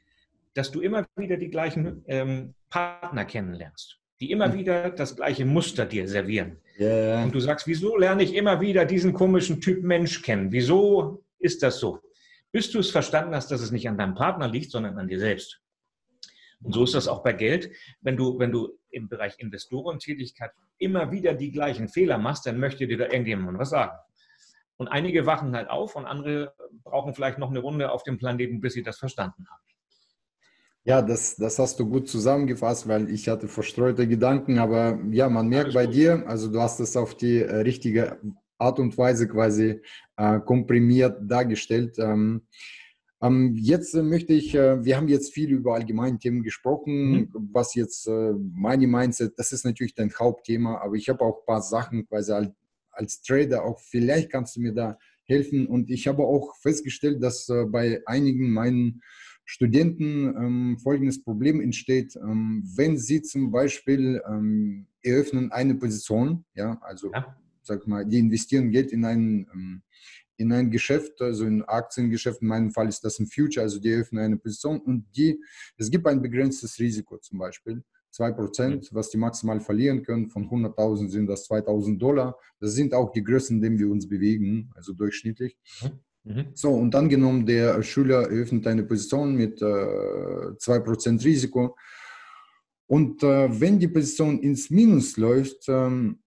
dass 0.54 0.72
du 0.72 0.82
immer 0.82 1.06
wieder 1.16 1.38
die 1.38 1.50
gleichen 1.50 2.04
ähm, 2.08 2.54
Partner 2.70 3.26
kennenlernst, 3.26 4.00
die 4.20 4.30
immer 4.30 4.52
hm. 4.52 4.60
wieder 4.60 4.90
das 4.92 5.16
gleiche 5.16 5.46
Muster 5.46 5.88
dir 5.88 6.08
servieren. 6.08 6.58
Yeah. 6.80 7.24
Und 7.24 7.34
du 7.34 7.40
sagst, 7.40 7.66
wieso 7.66 7.98
lerne 7.98 8.24
ich 8.24 8.36
immer 8.36 8.62
wieder 8.62 8.86
diesen 8.86 9.14
komischen 9.14 9.62
Typ 9.62 9.84
Mensch 9.84 10.22
kennen? 10.22 10.52
Wieso 10.52 11.24
ist 11.40 11.64
das 11.64 11.80
so? 11.80 12.00
Bis 12.54 12.72
du 12.72 12.80
es 12.80 12.92
verstanden 12.92 13.36
hast, 13.36 13.52
dass 13.52 13.62
es 13.62 13.72
nicht 13.72 13.90
an 13.90 13.98
deinem 13.98 14.14
Partner 14.14 14.48
liegt, 14.48 14.72
sondern 14.72 14.98
an 14.98 15.08
dir 15.10 15.20
selbst. 15.20 15.60
Und 16.62 16.74
so 16.74 16.84
ist 16.86 16.94
das 16.94 17.10
auch 17.10 17.24
bei 17.24 17.34
Geld. 17.34 17.72
Wenn 18.00 18.16
du, 18.16 18.40
wenn 18.40 18.52
du 18.52 18.78
im 18.92 19.10
Bereich 19.10 19.36
Investorentätigkeit 19.40 20.52
immer 20.78 21.12
wieder 21.12 21.34
die 21.34 21.52
gleichen 21.52 21.90
Fehler 21.90 22.18
machst, 22.18 22.46
dann 22.46 22.60
möchte 22.60 22.88
dir 22.88 22.98
da 22.98 23.06
irgendjemand 23.06 23.58
was 23.58 23.72
sagen. 23.72 23.98
Und 24.78 24.88
einige 24.88 25.26
wachen 25.26 25.56
halt 25.56 25.70
auf 25.70 25.96
und 25.96 26.06
andere 26.06 26.54
brauchen 26.84 27.14
vielleicht 27.14 27.38
noch 27.38 27.50
eine 27.50 27.60
Runde 27.60 27.92
auf 27.92 28.04
dem 28.04 28.18
Planeten, 28.18 28.62
bis 28.62 28.74
sie 28.74 28.84
das 28.84 28.98
verstanden 28.98 29.46
haben. 29.50 29.62
Ja, 30.86 31.02
das, 31.02 31.38
das 31.38 31.60
hast 31.60 31.80
du 31.80 31.90
gut 31.90 32.10
zusammengefasst, 32.10 32.88
weil 32.88 33.10
ich 33.10 33.30
hatte 33.30 33.48
verstreute 33.48 34.08
Gedanken, 34.08 34.60
aber 34.60 35.00
ja, 35.12 35.30
man 35.30 35.48
merkt 35.48 35.68
Alles 35.68 35.76
bei 35.76 35.86
gut. 35.86 35.96
dir, 35.96 36.28
also 36.28 36.52
du 36.52 36.60
hast 36.60 36.80
es 36.82 36.98
auf 36.98 37.16
die 37.16 37.42
äh, 37.42 37.56
richtige 37.58 38.20
Art 38.64 38.80
und 38.80 38.98
Weise 38.98 39.28
quasi 39.28 39.82
äh, 40.18 40.40
komprimiert 40.40 41.16
dargestellt. 41.22 41.98
Ähm, 42.00 42.42
Ähm, 43.24 43.54
jetzt 43.56 43.96
möchte 43.96 44.34
ich, 44.34 44.54
äh, 44.54 44.84
wir 44.84 44.98
haben 44.98 45.08
jetzt 45.08 45.34
viel 45.34 45.50
über 45.52 45.76
allgemeine 45.76 46.18
Themen 46.18 46.44
gesprochen, 46.44 46.94
mhm. 47.12 47.50
was 47.54 47.74
jetzt 47.74 48.06
äh, 48.06 48.34
meine 48.54 48.86
Mindset, 48.86 49.32
das 49.38 49.54
ist 49.54 49.64
natürlich 49.64 49.96
dein 49.96 50.12
Hauptthema, 50.12 50.82
aber 50.84 50.96
ich 50.96 51.08
habe 51.08 51.22
auch 51.24 51.40
ein 51.40 51.46
paar 51.46 51.62
Sachen 51.62 52.06
quasi 52.06 52.34
als, 52.34 52.52
als 52.92 53.22
Trader 53.22 53.64
auch, 53.64 53.80
vielleicht 53.80 54.30
kannst 54.30 54.58
du 54.58 54.62
mir 54.62 54.74
da 54.74 54.98
helfen 55.26 55.68
und 55.68 55.90
ich 55.90 56.06
habe 56.10 56.24
auch 56.24 56.54
festgestellt, 56.62 57.20
dass 57.22 57.48
äh, 57.48 57.64
bei 57.66 58.02
einigen 58.08 58.52
meinen 58.52 59.02
Studenten 59.46 60.36
ähm, 60.36 60.78
folgendes 60.84 61.24
Problem 61.24 61.62
entsteht, 61.62 62.18
ähm, 62.18 62.62
wenn 62.76 62.98
sie 62.98 63.22
zum 63.22 63.52
Beispiel 63.52 64.22
ähm, 64.28 64.86
eröffnen 65.02 65.50
eine 65.52 65.76
Position, 65.76 66.44
ja, 66.56 66.78
also 66.82 67.10
ja. 67.14 67.38
Sag 67.64 67.88
mal, 67.88 68.06
die 68.06 68.20
investieren 68.20 68.72
Geld 68.72 68.92
in 68.92 69.06
ein, 69.06 69.48
ähm, 69.54 69.82
in 70.38 70.52
ein 70.52 70.72
Geschäft, 70.72 71.22
also 71.22 71.46
in 71.46 71.64
Aktiengeschäft, 71.64 72.42
in 72.42 72.48
meinem 72.48 72.72
Fall 72.72 72.90
ist 72.90 73.04
das 73.04 73.20
ein 73.20 73.28
Future, 73.28 73.64
also 73.64 73.80
die 73.80 73.90
eröffnen 73.90 74.24
eine 74.24 74.38
Position 74.38 74.80
und 74.80 75.06
die, 75.16 75.40
es 75.78 75.90
gibt 75.90 76.08
ein 76.08 76.22
begrenztes 76.22 76.80
Risiko 76.80 77.18
zum 77.18 77.40
Beispiel. 77.40 77.84
2%, 78.14 78.68
mhm. 78.68 78.82
was 78.92 79.10
die 79.10 79.18
maximal 79.18 79.60
verlieren 79.60 80.04
können. 80.04 80.28
Von 80.28 80.48
100.000 80.48 81.10
sind 81.10 81.28
das 81.28 81.50
2.000 81.50 81.98
Dollar. 81.98 82.38
Das 82.60 82.74
sind 82.74 82.94
auch 82.94 83.12
die 83.12 83.24
Größen, 83.24 83.58
in 83.58 83.62
denen 83.62 83.80
wir 83.80 83.90
uns 83.90 84.08
bewegen, 84.08 84.70
also 84.76 84.94
durchschnittlich. 84.94 85.58
Mhm. 85.82 86.00
Mhm. 86.26 86.46
So, 86.54 86.70
und 86.72 86.96
angenommen, 86.96 87.46
der 87.46 87.82
Schüler 87.84 88.30
eröffnet 88.30 88.66
eine 88.68 88.84
Position 88.84 89.36
mit 89.36 89.62
äh, 89.62 89.66
2% 89.66 91.24
Risiko. 91.24 91.76
Und 92.88 93.24
äh, 93.24 93.60
wenn 93.60 93.80
die 93.80 93.88
Position 93.88 94.40
ins 94.40 94.70
Minus 94.70 95.18
läuft, 95.18 95.66
ähm, 95.68 96.20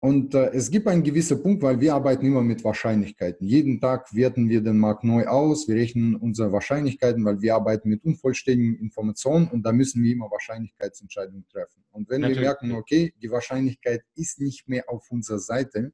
und 0.00 0.34
äh, 0.34 0.50
es 0.54 0.70
gibt 0.70 0.86
einen 0.86 1.02
gewissen 1.02 1.42
Punkt, 1.42 1.62
weil 1.62 1.78
wir 1.78 1.94
arbeiten 1.94 2.24
immer 2.24 2.42
mit 2.42 2.64
Wahrscheinlichkeiten. 2.64 3.46
Jeden 3.46 3.80
Tag 3.80 4.14
werten 4.14 4.48
wir 4.48 4.62
den 4.62 4.78
Markt 4.78 5.04
neu 5.04 5.26
aus, 5.26 5.68
wir 5.68 5.76
rechnen 5.76 6.16
unsere 6.16 6.52
Wahrscheinlichkeiten, 6.52 7.24
weil 7.24 7.42
wir 7.42 7.54
arbeiten 7.54 7.90
mit 7.90 8.02
unvollständigen 8.04 8.76
Informationen 8.76 9.48
und 9.48 9.62
da 9.62 9.72
müssen 9.72 10.02
wir 10.02 10.12
immer 10.12 10.30
Wahrscheinlichkeitsentscheidungen 10.30 11.46
treffen. 11.48 11.84
Und 11.92 12.08
wenn 12.08 12.22
Natürlich. 12.22 12.40
wir 12.40 12.46
merken, 12.46 12.72
okay, 12.72 13.12
die 13.22 13.30
Wahrscheinlichkeit 13.30 14.02
ist 14.14 14.40
nicht 14.40 14.68
mehr 14.68 14.84
auf 14.88 15.10
unserer 15.10 15.38
Seite, 15.38 15.92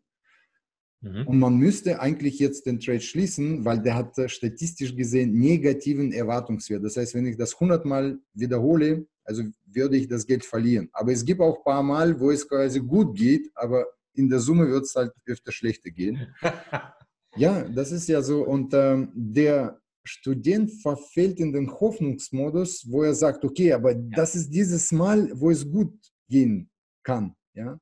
Mhm. 1.03 1.27
Und 1.27 1.39
man 1.39 1.57
müsste 1.57 2.01
eigentlich 2.01 2.39
jetzt 2.39 2.67
den 2.67 2.81
Trade 2.81 3.01
schließen, 3.01 3.65
weil 3.65 3.81
der 3.81 3.95
hat 3.95 4.19
äh, 4.19 4.29
statistisch 4.29 4.95
gesehen 4.97 5.39
negativen 5.39 6.13
Erwartungswert. 6.13 6.85
Das 6.85 6.97
heißt, 6.97 7.15
wenn 7.15 7.27
ich 7.27 7.37
das 7.37 7.55
100 7.55 7.85
Mal 7.85 8.19
wiederhole, 8.35 9.07
also 9.25 9.43
würde 9.67 9.97
ich 9.97 10.09
das 10.09 10.27
Geld 10.27 10.45
verlieren. 10.45 10.89
Aber 10.93 11.13
es 11.13 11.25
gibt 11.25 11.41
auch 11.41 11.59
ein 11.59 11.65
paar 11.65 11.83
Mal, 11.83 12.19
wo 12.19 12.31
es 12.31 12.49
quasi 12.49 12.81
gut 12.81 13.17
geht, 13.17 13.51
aber 13.55 13.87
in 14.17 14.29
der 14.29 14.41
Summe 14.41 14.69
wird 14.69 14.85
es 14.85 14.95
halt 14.95 15.13
öfter 15.27 15.53
schlechter 15.53 15.91
gehen. 15.91 16.35
ja, 17.37 17.69
das 17.69 17.93
ist 17.93 18.09
ja 18.09 18.23
so. 18.23 18.43
Und 18.45 18.73
ähm, 18.75 19.11
der 19.15 19.81
Student 20.05 20.71
verfällt 20.83 21.41
in 21.41 21.53
den 21.53 21.71
Hoffnungsmodus, 21.71 22.87
wo 22.91 23.03
er 23.03 23.15
sagt, 23.15 23.45
okay, 23.45 23.73
aber 23.73 23.93
ja. 23.93 23.99
das 24.15 24.35
ist 24.35 24.51
dieses 24.51 24.93
Mal, 24.93 25.31
wo 25.35 25.51
es 25.51 25.69
gut 25.71 25.95
gehen 26.29 26.71
kann. 27.03 27.35
Ja? 27.55 27.79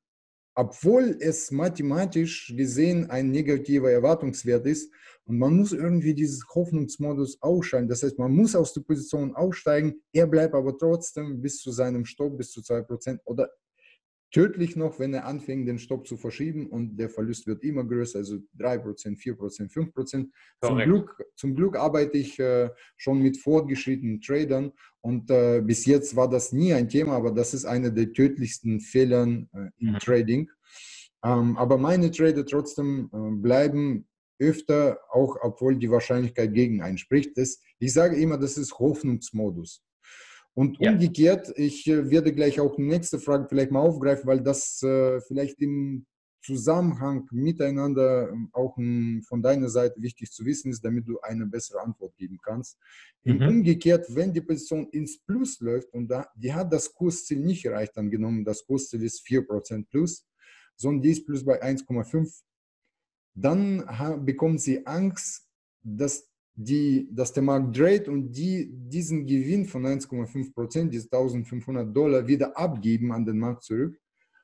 obwohl 0.55 1.17
es 1.21 1.51
mathematisch 1.51 2.53
gesehen 2.57 3.11
ein 3.11 3.31
negativer 3.31 3.91
Erwartungswert 3.91 4.67
ist. 4.67 4.93
Und 5.25 5.39
man 5.39 5.57
muss 5.57 5.73
irgendwie 5.73 6.15
dieses 6.15 6.45
Hoffnungsmodus 6.55 7.41
ausschalten. 7.43 7.89
Das 7.89 8.03
heißt, 8.03 8.19
man 8.19 8.33
muss 8.33 8.55
aus 8.55 8.73
der 8.73 8.83
Position 8.83 9.35
aussteigen. 9.35 10.01
Er 10.13 10.27
bleibt 10.27 10.55
aber 10.55 10.77
trotzdem 10.77 11.41
bis 11.41 11.59
zu 11.59 11.73
seinem 11.73 12.05
Stopp, 12.05 12.37
bis 12.37 12.53
zu 12.53 12.61
2% 12.61 13.19
oder 13.25 13.51
tödlich 14.35 14.75
noch, 14.75 14.99
wenn 14.99 15.15
er 15.15 15.27
anfängt, 15.27 15.69
den 15.69 15.79
Stopp 15.79 16.09
zu 16.09 16.17
verschieben 16.17 16.67
und 16.67 16.97
der 16.97 17.09
Verlust 17.09 17.47
wird 17.47 17.63
immer 17.63 17.85
größer, 17.85 18.19
also 18.19 18.39
3%, 18.59 19.17
4%, 19.17 19.73
5%. 19.73 20.29
Zum 20.61 20.79
Glück, 20.79 21.25
zum 21.37 21.55
Glück 21.55 21.77
arbeite 21.77 22.19
ich 22.19 22.41
äh, 22.41 22.69
schon 22.97 23.23
mit 23.23 23.39
fortgeschrittenen 23.39 24.21
Tradern 24.21 24.73
und 25.01 25.31
äh, 25.31 25.63
bis 25.65 25.87
jetzt 25.87 26.17
war 26.17 26.29
das 26.29 26.51
nie 26.51 26.75
ein 26.75 26.89
Thema, 26.89 27.13
aber 27.13 27.31
das 27.31 27.55
ist 27.55 27.65
einer 27.65 27.91
der 27.93 28.13
tödlichsten 28.13 28.81
Fehler 28.81 29.23
äh, 29.23 29.71
im 29.79 29.93
mhm. 29.93 29.99
Trading. 30.01 30.51
Ähm, 31.25 31.57
aber 31.57 31.79
meine 31.79 32.11
Trader 32.11 32.45
trotzdem 32.45 33.11
äh, 33.13 33.41
bleiben 33.41 34.09
öfter, 34.41 34.99
auch 35.13 35.37
obwohl 35.43 35.77
die 35.77 35.93
Wahrscheinlichkeit 35.93 36.53
gegen 36.53 36.83
einen 36.83 36.99
spricht. 36.99 37.39
Das, 37.39 37.61
ich 37.79 37.93
sage 37.93 38.17
immer, 38.17 38.37
das 38.37 38.59
ist 38.59 38.81
Hoffnungsmodus. 38.81 39.81
Und 40.55 40.79
ja. 40.79 40.93
umgekehrt, 40.93 41.53
ich 41.57 41.87
äh, 41.89 42.11
werde 42.11 42.33
gleich 42.33 42.61
auch 42.61 42.77
die 42.77 42.83
nächste 42.83 43.19
Frage 43.19 43.47
vielleicht 43.49 43.73
mal 43.73 43.81
aufgreifen, 43.81 44.27
weil 44.27 44.41
das 44.41 44.83
äh, 44.83 45.21
vielleicht 45.21 45.61
im 45.61 46.07
Zusammenhang 46.45 47.27
miteinander 47.33 48.31
ähm, 48.31 48.51
auch 48.53 48.77
um, 48.77 49.23
von 49.27 49.43
deiner 49.43 49.69
Seite 49.69 50.01
wichtig 50.01 50.31
zu 50.31 50.45
wissen 50.45 50.71
ist, 50.71 50.85
damit 50.85 51.09
du 51.09 51.19
eine 51.21 51.47
bessere 51.47 51.81
Antwort 51.81 52.17
geben 52.17 52.39
kannst. 52.43 52.79
Mhm. 53.25 53.49
Umgekehrt, 53.49 54.07
wenn 54.15 54.33
die 54.33 54.43
Position 54.43 54.89
ins 54.91 55.19
Plus 55.19 55.59
läuft 55.61 55.93
und 55.93 56.09
da, 56.09 56.29
die 56.37 56.53
hat 56.53 56.73
das 56.73 56.93
Kursziel 56.93 57.41
nicht 57.41 57.65
erreicht, 57.65 57.97
angenommen, 57.97 58.45
das 58.45 58.65
Kursziel 58.65 59.03
ist 59.03 59.27
4% 59.27 59.87
plus, 59.89 60.27
sondern 60.77 61.03
die 61.03 61.11
ist 61.11 61.25
plus 61.25 61.45
bei 61.45 61.63
1,5, 61.63 62.43
dann 63.35 64.25
bekommt 64.25 64.61
sie 64.61 64.87
Angst, 64.87 65.49
dass 65.83 66.29
die, 66.55 67.09
dass 67.11 67.33
der 67.33 67.43
Markt 67.43 67.77
dreht 67.77 68.09
und 68.09 68.33
die 68.33 68.71
diesen 68.73 69.27
Gewinn 69.27 69.67
von 69.67 69.85
1,5 69.85 70.55
Prozent, 70.55 70.93
diese 70.93 71.07
1500 71.07 71.95
Dollar, 71.95 72.27
wieder 72.27 72.57
abgeben 72.57 73.13
an 73.13 73.25
den 73.25 73.39
Markt 73.39 73.65
zurück 73.65 73.99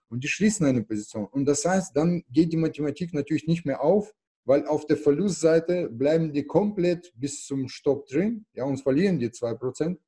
und 0.08 0.24
die 0.24 0.28
schließen 0.28 0.66
eine 0.66 0.82
Position. 0.82 1.26
Und 1.26 1.46
das 1.46 1.64
heißt, 1.64 1.96
dann 1.96 2.24
geht 2.30 2.52
die 2.52 2.56
Mathematik 2.56 3.14
natürlich 3.14 3.46
nicht 3.46 3.64
mehr 3.64 3.80
auf, 3.80 4.12
weil 4.44 4.66
auf 4.66 4.86
der 4.86 4.96
Verlustseite 4.96 5.88
bleiben 5.88 6.32
die 6.32 6.44
komplett 6.44 7.12
bis 7.14 7.46
zum 7.46 7.68
Stopp 7.68 8.08
drin 8.08 8.44
ja, 8.54 8.64
und 8.64 8.78
verlieren 8.78 9.18
die 9.18 9.30
2 9.30 9.54
Prozent. 9.54 10.00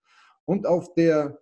Und 0.44 0.66
auf 0.66 0.92
der 0.94 1.40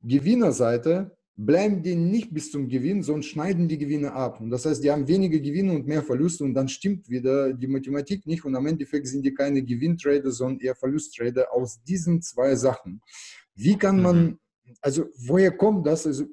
Gewinnerseite 0.00 1.17
bleiben 1.40 1.84
die 1.84 1.94
nicht 1.94 2.34
bis 2.34 2.50
zum 2.50 2.68
Gewinn, 2.68 3.04
sondern 3.04 3.22
schneiden 3.22 3.68
die 3.68 3.78
Gewinne 3.78 4.12
ab. 4.12 4.40
Und 4.40 4.50
das 4.50 4.66
heißt, 4.66 4.82
die 4.82 4.90
haben 4.90 5.06
weniger 5.06 5.38
Gewinne 5.38 5.72
und 5.72 5.86
mehr 5.86 6.02
Verluste 6.02 6.42
und 6.42 6.52
dann 6.52 6.68
stimmt 6.68 7.08
wieder 7.08 7.54
die 7.54 7.68
Mathematik 7.68 8.26
nicht 8.26 8.44
und 8.44 8.56
am 8.56 8.66
Endeffekt 8.66 9.06
sind 9.06 9.24
die 9.24 9.32
keine 9.32 9.62
Gewinntrader, 9.62 10.32
sondern 10.32 10.58
eher 10.58 10.74
Verlusttrader 10.74 11.52
aus 11.52 11.80
diesen 11.84 12.20
zwei 12.22 12.56
Sachen. 12.56 13.00
Wie 13.54 13.78
kann 13.78 14.02
man, 14.02 14.24
mhm. 14.24 14.38
also 14.80 15.04
woher 15.16 15.56
kommt 15.56 15.86
das? 15.86 16.08
Also 16.08 16.24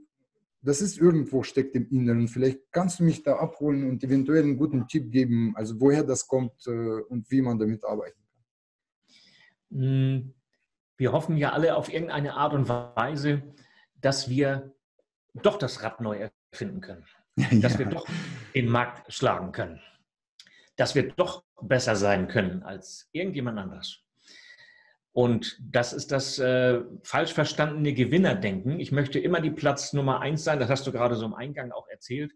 das 0.63 0.81
ist 0.81 0.97
irgendwo 0.97 1.43
steckt 1.43 1.75
im 1.75 1.87
Inneren. 1.91 2.27
Vielleicht 2.27 2.59
kannst 2.71 2.99
du 2.99 3.03
mich 3.03 3.21
da 3.21 3.35
abholen 3.35 3.87
und 3.87 4.03
eventuell 4.03 4.41
einen 4.41 4.57
guten 4.57 4.87
Tipp 4.87 5.11
geben, 5.11 5.53
also 5.55 5.79
woher 5.79 6.03
das 6.03 6.27
kommt 6.27 6.65
äh, 6.65 6.71
und 6.71 7.29
wie 7.29 7.43
man 7.43 7.59
damit 7.59 7.85
arbeiten 7.85 8.17
kann. 9.69 9.79
Hm, 9.79 10.33
wir 10.97 11.11
hoffen 11.11 11.37
ja 11.37 11.51
alle 11.51 11.75
auf 11.75 11.93
irgendeine 11.93 12.33
Art 12.33 12.53
und 12.53 12.67
Weise, 12.67 13.43
dass 14.01 14.29
wir 14.29 14.74
doch 15.41 15.57
das 15.57 15.83
Rad 15.83 16.01
neu 16.01 16.29
erfinden 16.51 16.81
können. 16.81 17.05
Dass 17.61 17.73
ja. 17.73 17.79
wir 17.79 17.85
doch 17.87 18.07
den 18.53 18.69
Markt 18.69 19.11
schlagen 19.13 19.51
können. 19.51 19.81
Dass 20.77 20.95
wir 20.95 21.11
doch 21.11 21.43
besser 21.61 21.95
sein 21.95 22.27
können 22.27 22.63
als 22.63 23.09
irgendjemand 23.11 23.59
anderes. 23.59 24.01
Und 25.11 25.57
das 25.61 25.93
ist 25.93 26.11
das 26.11 26.39
äh, 26.39 26.81
falsch 27.03 27.33
verstandene 27.33 27.93
Gewinnerdenken. 27.93 28.81
Ich 28.81 28.91
möchte 28.91 29.17
immer 29.17 29.39
die 29.39 29.51
Platz 29.51 29.93
Nummer 29.93 30.19
eins 30.19 30.43
sein. 30.43 30.59
Das 30.59 30.69
hast 30.69 30.85
du 30.87 30.91
gerade 30.91 31.15
so 31.15 31.25
im 31.25 31.33
Eingang 31.33 31.71
auch 31.71 31.87
erzählt. 31.87 32.33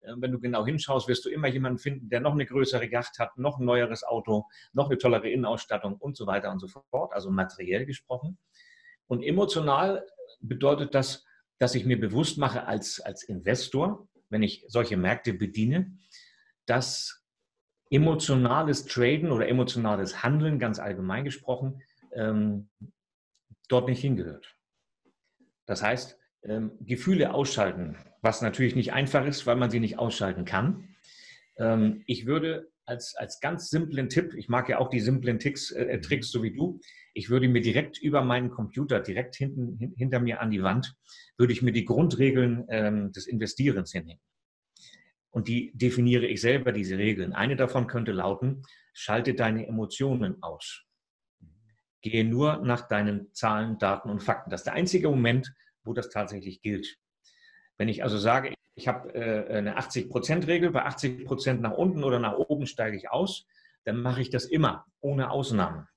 Äh, 0.00 0.14
wenn 0.16 0.32
du 0.32 0.40
genau 0.40 0.66
hinschaust, 0.66 1.06
wirst 1.06 1.24
du 1.24 1.28
immer 1.28 1.46
jemanden 1.46 1.78
finden, 1.78 2.08
der 2.08 2.18
noch 2.18 2.32
eine 2.32 2.44
größere 2.44 2.90
Yacht 2.90 3.20
hat, 3.20 3.38
noch 3.38 3.60
ein 3.60 3.64
neueres 3.64 4.02
Auto, 4.02 4.46
noch 4.72 4.88
eine 4.88 4.98
tollere 4.98 5.30
Innenausstattung 5.30 5.94
und 5.94 6.16
so 6.16 6.26
weiter 6.26 6.50
und 6.50 6.58
so 6.58 6.66
fort. 6.66 7.12
Also 7.12 7.30
materiell 7.30 7.86
gesprochen. 7.86 8.36
Und 9.06 9.22
emotional 9.22 10.04
bedeutet 10.40 10.96
das, 10.96 11.24
dass 11.58 11.74
ich 11.74 11.84
mir 11.84 12.00
bewusst 12.00 12.38
mache 12.38 12.66
als, 12.66 13.00
als 13.00 13.22
Investor, 13.22 14.08
wenn 14.30 14.42
ich 14.42 14.64
solche 14.68 14.96
Märkte 14.96 15.32
bediene, 15.32 15.92
dass 16.66 17.24
emotionales 17.90 18.84
Traden 18.84 19.32
oder 19.32 19.48
emotionales 19.48 20.22
Handeln, 20.22 20.58
ganz 20.58 20.78
allgemein 20.78 21.24
gesprochen, 21.24 21.82
ähm, 22.12 22.68
dort 23.68 23.88
nicht 23.88 24.00
hingehört. 24.00 24.56
Das 25.66 25.82
heißt, 25.82 26.18
ähm, 26.42 26.72
Gefühle 26.80 27.34
ausschalten, 27.34 27.96
was 28.20 28.42
natürlich 28.42 28.74
nicht 28.74 28.92
einfach 28.92 29.26
ist, 29.26 29.46
weil 29.46 29.56
man 29.56 29.70
sie 29.70 29.80
nicht 29.80 29.98
ausschalten 29.98 30.44
kann. 30.44 30.96
Ähm, 31.58 32.02
ich 32.06 32.26
würde 32.26 32.70
als, 32.86 33.14
als 33.16 33.40
ganz 33.40 33.68
simplen 33.68 34.08
Tipp, 34.08 34.34
ich 34.34 34.48
mag 34.48 34.68
ja 34.68 34.78
auch 34.78 34.88
die 34.88 35.00
simplen 35.00 35.38
Ticks, 35.38 35.70
äh, 35.72 36.00
Tricks 36.00 36.30
so 36.30 36.42
wie 36.42 36.52
du, 36.52 36.80
ich 37.12 37.28
würde 37.28 37.48
mir 37.48 37.60
direkt 37.60 37.98
über 37.98 38.22
meinen 38.22 38.50
Computer, 38.50 39.00
direkt 39.00 39.36
hinten, 39.36 39.76
hin, 39.76 39.92
hinter 39.96 40.20
mir 40.20 40.40
an 40.40 40.50
die 40.50 40.62
Wand, 40.62 40.94
würde 41.36 41.52
ich 41.52 41.60
mir 41.60 41.72
die 41.72 41.84
Grundregeln 41.84 42.64
ähm, 42.68 43.12
des 43.12 43.26
Investierens 43.26 43.92
hinhängen. 43.92 44.22
Und 45.30 45.48
die 45.48 45.70
definiere 45.74 46.26
ich 46.26 46.40
selber, 46.40 46.72
diese 46.72 46.96
Regeln. 46.96 47.34
Eine 47.34 47.56
davon 47.56 47.86
könnte 47.86 48.12
lauten, 48.12 48.62
schalte 48.94 49.34
deine 49.34 49.66
Emotionen 49.66 50.42
aus. 50.42 50.84
Gehe 52.00 52.24
nur 52.24 52.58
nach 52.58 52.88
deinen 52.88 53.34
Zahlen, 53.34 53.78
Daten 53.78 54.08
und 54.08 54.22
Fakten. 54.22 54.50
Das 54.50 54.60
ist 54.60 54.66
der 54.66 54.72
einzige 54.72 55.08
Moment, 55.08 55.52
wo 55.84 55.92
das 55.92 56.08
tatsächlich 56.08 56.62
gilt. 56.62 56.98
Wenn 57.78 57.88
ich 57.88 58.02
also 58.02 58.18
sage, 58.18 58.54
ich 58.74 58.88
habe 58.88 59.14
äh, 59.14 59.56
eine 59.56 59.78
80-Prozent-Regel, 59.78 60.70
bei 60.70 60.84
80 60.84 61.24
Prozent 61.24 61.62
nach 61.62 61.72
unten 61.72 62.04
oder 62.04 62.18
nach 62.18 62.36
oben 62.36 62.66
steige 62.66 62.96
ich 62.96 63.10
aus, 63.10 63.46
dann 63.84 64.02
mache 64.02 64.20
ich 64.20 64.30
das 64.30 64.44
immer, 64.44 64.84
ohne 65.00 65.30
Ausnahmen. 65.30 65.88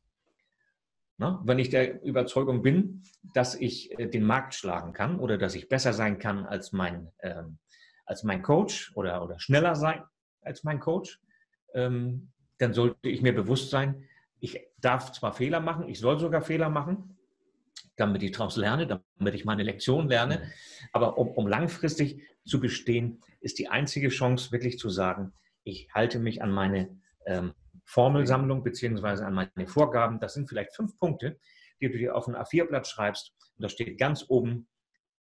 Ne? 1.18 1.40
Wenn 1.44 1.60
ich 1.60 1.70
der 1.70 2.02
Überzeugung 2.04 2.62
bin, 2.62 3.04
dass 3.34 3.56
ich 3.56 4.00
äh, 4.00 4.08
den 4.08 4.24
Markt 4.24 4.56
schlagen 4.56 4.94
kann 4.94 5.20
oder 5.20 5.38
dass 5.38 5.56
ich 5.56 5.70
besser 5.70 5.94
sein 5.94 6.18
kann 6.18 6.46
als 6.46 6.72
mein, 6.72 7.12
ähm, 7.20 7.58
als 8.06 8.24
mein 8.24 8.42
Coach 8.42 8.92
oder, 8.96 9.24
oder 9.24 9.40
schneller 9.40 9.76
sein 9.76 10.04
als 10.44 10.64
mein 10.64 10.80
Coach, 10.80 11.20
ähm, 11.74 12.32
dann 12.58 12.74
sollte 12.74 13.10
ich 13.10 13.22
mir 13.22 13.34
bewusst 13.34 13.70
sein, 13.70 14.08
ich 14.40 14.60
darf 14.80 15.12
zwar 15.12 15.34
Fehler 15.34 15.60
machen, 15.60 15.88
ich 15.88 16.00
soll 16.00 16.20
sogar 16.20 16.42
Fehler 16.42 16.70
machen, 16.70 17.18
damit 17.96 18.24
ich 18.24 18.32
daraus 18.32 18.56
lerne, 18.56 18.88
damit 18.88 19.36
ich 19.36 19.46
meine 19.46 19.64
Lektion 19.64 20.08
lerne, 20.10 20.52
aber 20.92 21.18
um, 21.18 21.30
um 21.30 21.48
langfristig 21.48 22.24
zu 22.46 22.60
bestehen, 22.60 23.22
ist 23.40 23.60
die 23.60 23.68
einzige 23.68 24.10
Chance 24.10 24.52
wirklich 24.52 24.80
zu 24.80 24.90
sagen, 24.90 25.34
ich 25.64 25.90
halte 25.94 26.20
mich 26.20 26.42
an 26.42 26.52
meine 26.52 27.00
ähm, 27.26 27.54
Formelsammlung 27.86 28.64
beziehungsweise 28.64 29.26
an 29.26 29.34
meine 29.34 29.68
Vorgaben. 29.68 30.20
Das 30.20 30.34
sind 30.34 30.48
vielleicht 30.48 30.76
fünf 30.76 30.98
Punkte, 30.98 31.40
die 31.80 31.92
du 31.92 31.98
dir 31.98 32.16
auf 32.16 32.28
ein 32.28 32.36
A4-Blatt 32.36 32.88
schreibst. 32.88 33.34
Und 33.58 33.64
da 33.64 33.70
steht 33.70 33.98
ganz 34.00 34.26
oben 34.28 34.68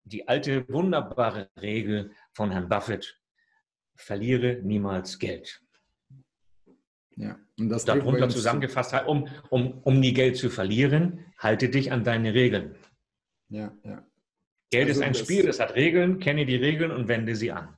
die 0.03 0.27
alte 0.27 0.67
wunderbare 0.69 1.49
Regel 1.59 2.11
von 2.33 2.51
Herrn 2.51 2.69
Buffett, 2.69 3.19
verliere 3.95 4.61
niemals 4.63 5.19
Geld. 5.19 5.61
Ja, 7.19 7.37
und 7.59 7.67
das 7.67 7.83
Darunter 7.83 8.29
zusammengefasst, 8.29 8.95
um, 9.05 9.27
um, 9.49 9.79
um 9.83 9.99
nie 9.99 10.13
Geld 10.13 10.37
zu 10.37 10.49
verlieren, 10.49 11.19
halte 11.37 11.67
dich 11.67 11.91
an 11.91 12.05
deine 12.05 12.33
Regeln. 12.33 12.75
Ja, 13.49 13.73
ja. 13.83 14.05
Geld 14.71 14.87
also 14.87 15.01
ist 15.01 15.05
ein 15.05 15.15
Spiel, 15.15 15.47
es 15.49 15.59
hat 15.59 15.75
Regeln, 15.75 16.19
kenne 16.19 16.45
die 16.45 16.55
Regeln 16.55 16.91
und 16.91 17.09
wende 17.09 17.35
sie 17.35 17.51
an. 17.51 17.75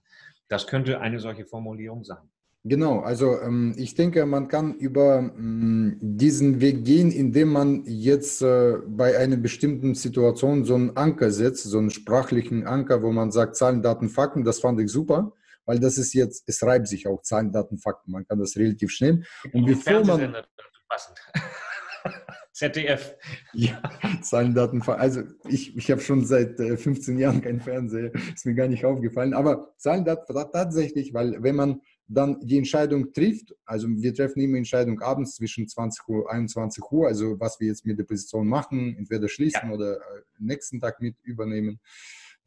Das 0.48 0.68
könnte 0.68 1.02
eine 1.02 1.20
solche 1.20 1.46
Formulierung 1.46 2.04
sein. 2.04 2.20
Genau, 2.64 3.00
also 3.00 3.42
ähm, 3.42 3.74
ich 3.76 3.96
denke, 3.96 4.24
man 4.28 4.48
kann 4.48 4.76
über 4.76 5.18
ähm, 5.36 5.98
diesen 6.00 6.62
Weg 6.62 6.86
gehen, 6.86 7.12
indem 7.12 7.52
man 7.52 7.84
jetzt 7.88 8.44
äh, 8.44 8.76
bei 8.88 9.18
einer 9.18 9.38
bestimmten 9.38 9.96
Situation 9.96 10.66
so 10.66 10.76
einen 10.76 10.96
Anker 10.96 11.32
setzt, 11.32 11.64
so 11.64 11.80
einen 11.80 11.89
sprachlichen 11.89 12.68
Anker, 12.68 13.02
wo 13.02 13.12
man 13.12 13.32
sagt 13.32 13.56
Zahlen, 13.56 13.82
Daten, 13.82 14.10
Fakten, 14.10 14.44
das 14.44 14.60
fand 14.60 14.80
ich 14.80 14.92
super, 14.92 15.34
weil 15.72 15.80
das 15.80 15.98
ist 15.98 16.14
jetzt, 16.14 16.44
es 16.48 16.62
reibt 16.64 16.90
sich 16.90 17.08
auch 17.08 17.22
Zahlen, 17.22 17.54
Daten, 17.54 17.78
Fakten, 17.78 18.12
man 18.12 18.28
kann 18.28 18.40
das 18.40 18.58
relativ 18.58 18.92
schnell. 18.92 19.24
Und 19.54 19.66
bevor 19.66 20.04
man... 20.04 20.36
ZDF. 22.52 23.16
Ja, 23.54 23.82
Zahlen, 24.22 24.54
Daten, 24.54 24.82
Fakten. 24.82 25.02
Also 25.02 25.24
ich, 25.48 25.78
ich 25.78 25.90
habe 25.90 26.02
schon 26.02 26.26
seit 26.26 26.58
15 26.58 27.18
äh, 27.18 27.22
Jahren 27.22 27.42
keinen 27.42 27.62
Fernseher, 27.62 28.12
ist 28.14 28.46
mir 28.46 28.54
gar 28.54 28.68
nicht 28.68 28.84
aufgefallen. 28.84 29.34
Aber 29.34 29.74
Zahlen, 29.78 30.04
Daten, 30.04 30.34
tatsächlich, 30.52 31.14
weil 31.14 31.42
wenn 31.42 31.56
man 31.56 31.80
dann 32.10 32.42
die 32.42 32.58
Entscheidung 32.58 33.14
trifft, 33.14 33.56
also 33.64 33.88
wir 33.88 34.14
treffen 34.14 34.42
immer 34.42 34.58
Entscheidung 34.58 35.00
abends 35.00 35.36
zwischen 35.36 35.70
20 35.70 36.06
Uhr 36.10 36.24
und 36.26 36.32
21 36.32 36.84
Uhr, 36.92 37.08
also 37.08 37.40
was 37.40 37.62
wir 37.62 37.68
jetzt 37.68 37.86
mit 37.86 37.98
der 37.98 38.04
Position 38.04 38.46
machen, 38.46 38.98
entweder 38.98 39.30
schließen 39.30 39.70
ja. 39.70 39.72
oder 39.74 39.96
äh, 39.96 40.22
nächsten 40.38 40.82
Tag 40.82 41.00
mit 41.00 41.16
übernehmen, 41.24 41.80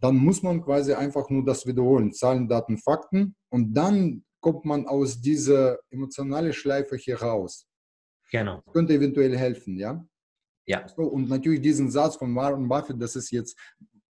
dann 0.01 0.17
muss 0.17 0.43
man 0.43 0.63
quasi 0.63 0.93
einfach 0.93 1.31
nur 1.31 1.45
das 1.45 1.67
wiederholen, 1.67 2.13
Zahlen, 2.13 2.49
Daten, 2.49 2.79
Fakten 2.79 3.35
und 3.51 3.75
dann 3.75 4.25
kommt 4.41 4.65
man 4.65 4.87
aus 4.87 5.21
dieser 5.21 5.79
emotionalen 5.91 6.53
Schleife 6.53 6.97
hier 6.97 7.21
raus. 7.21 7.67
Genau. 8.31 8.61
Das 8.65 8.75
könnte 8.75 8.95
eventuell 8.95 9.37
helfen, 9.37 9.79
ja? 9.79 10.05
Ja. 10.67 10.87
So, 10.89 11.03
und 11.03 11.29
natürlich 11.29 11.61
diesen 11.61 11.91
Satz 11.91 12.17
von 12.17 12.35
Warren 12.35 12.69
Buffett, 12.69 13.01
das 13.01 13.17
ist 13.17 13.31
jetzt 13.31 13.57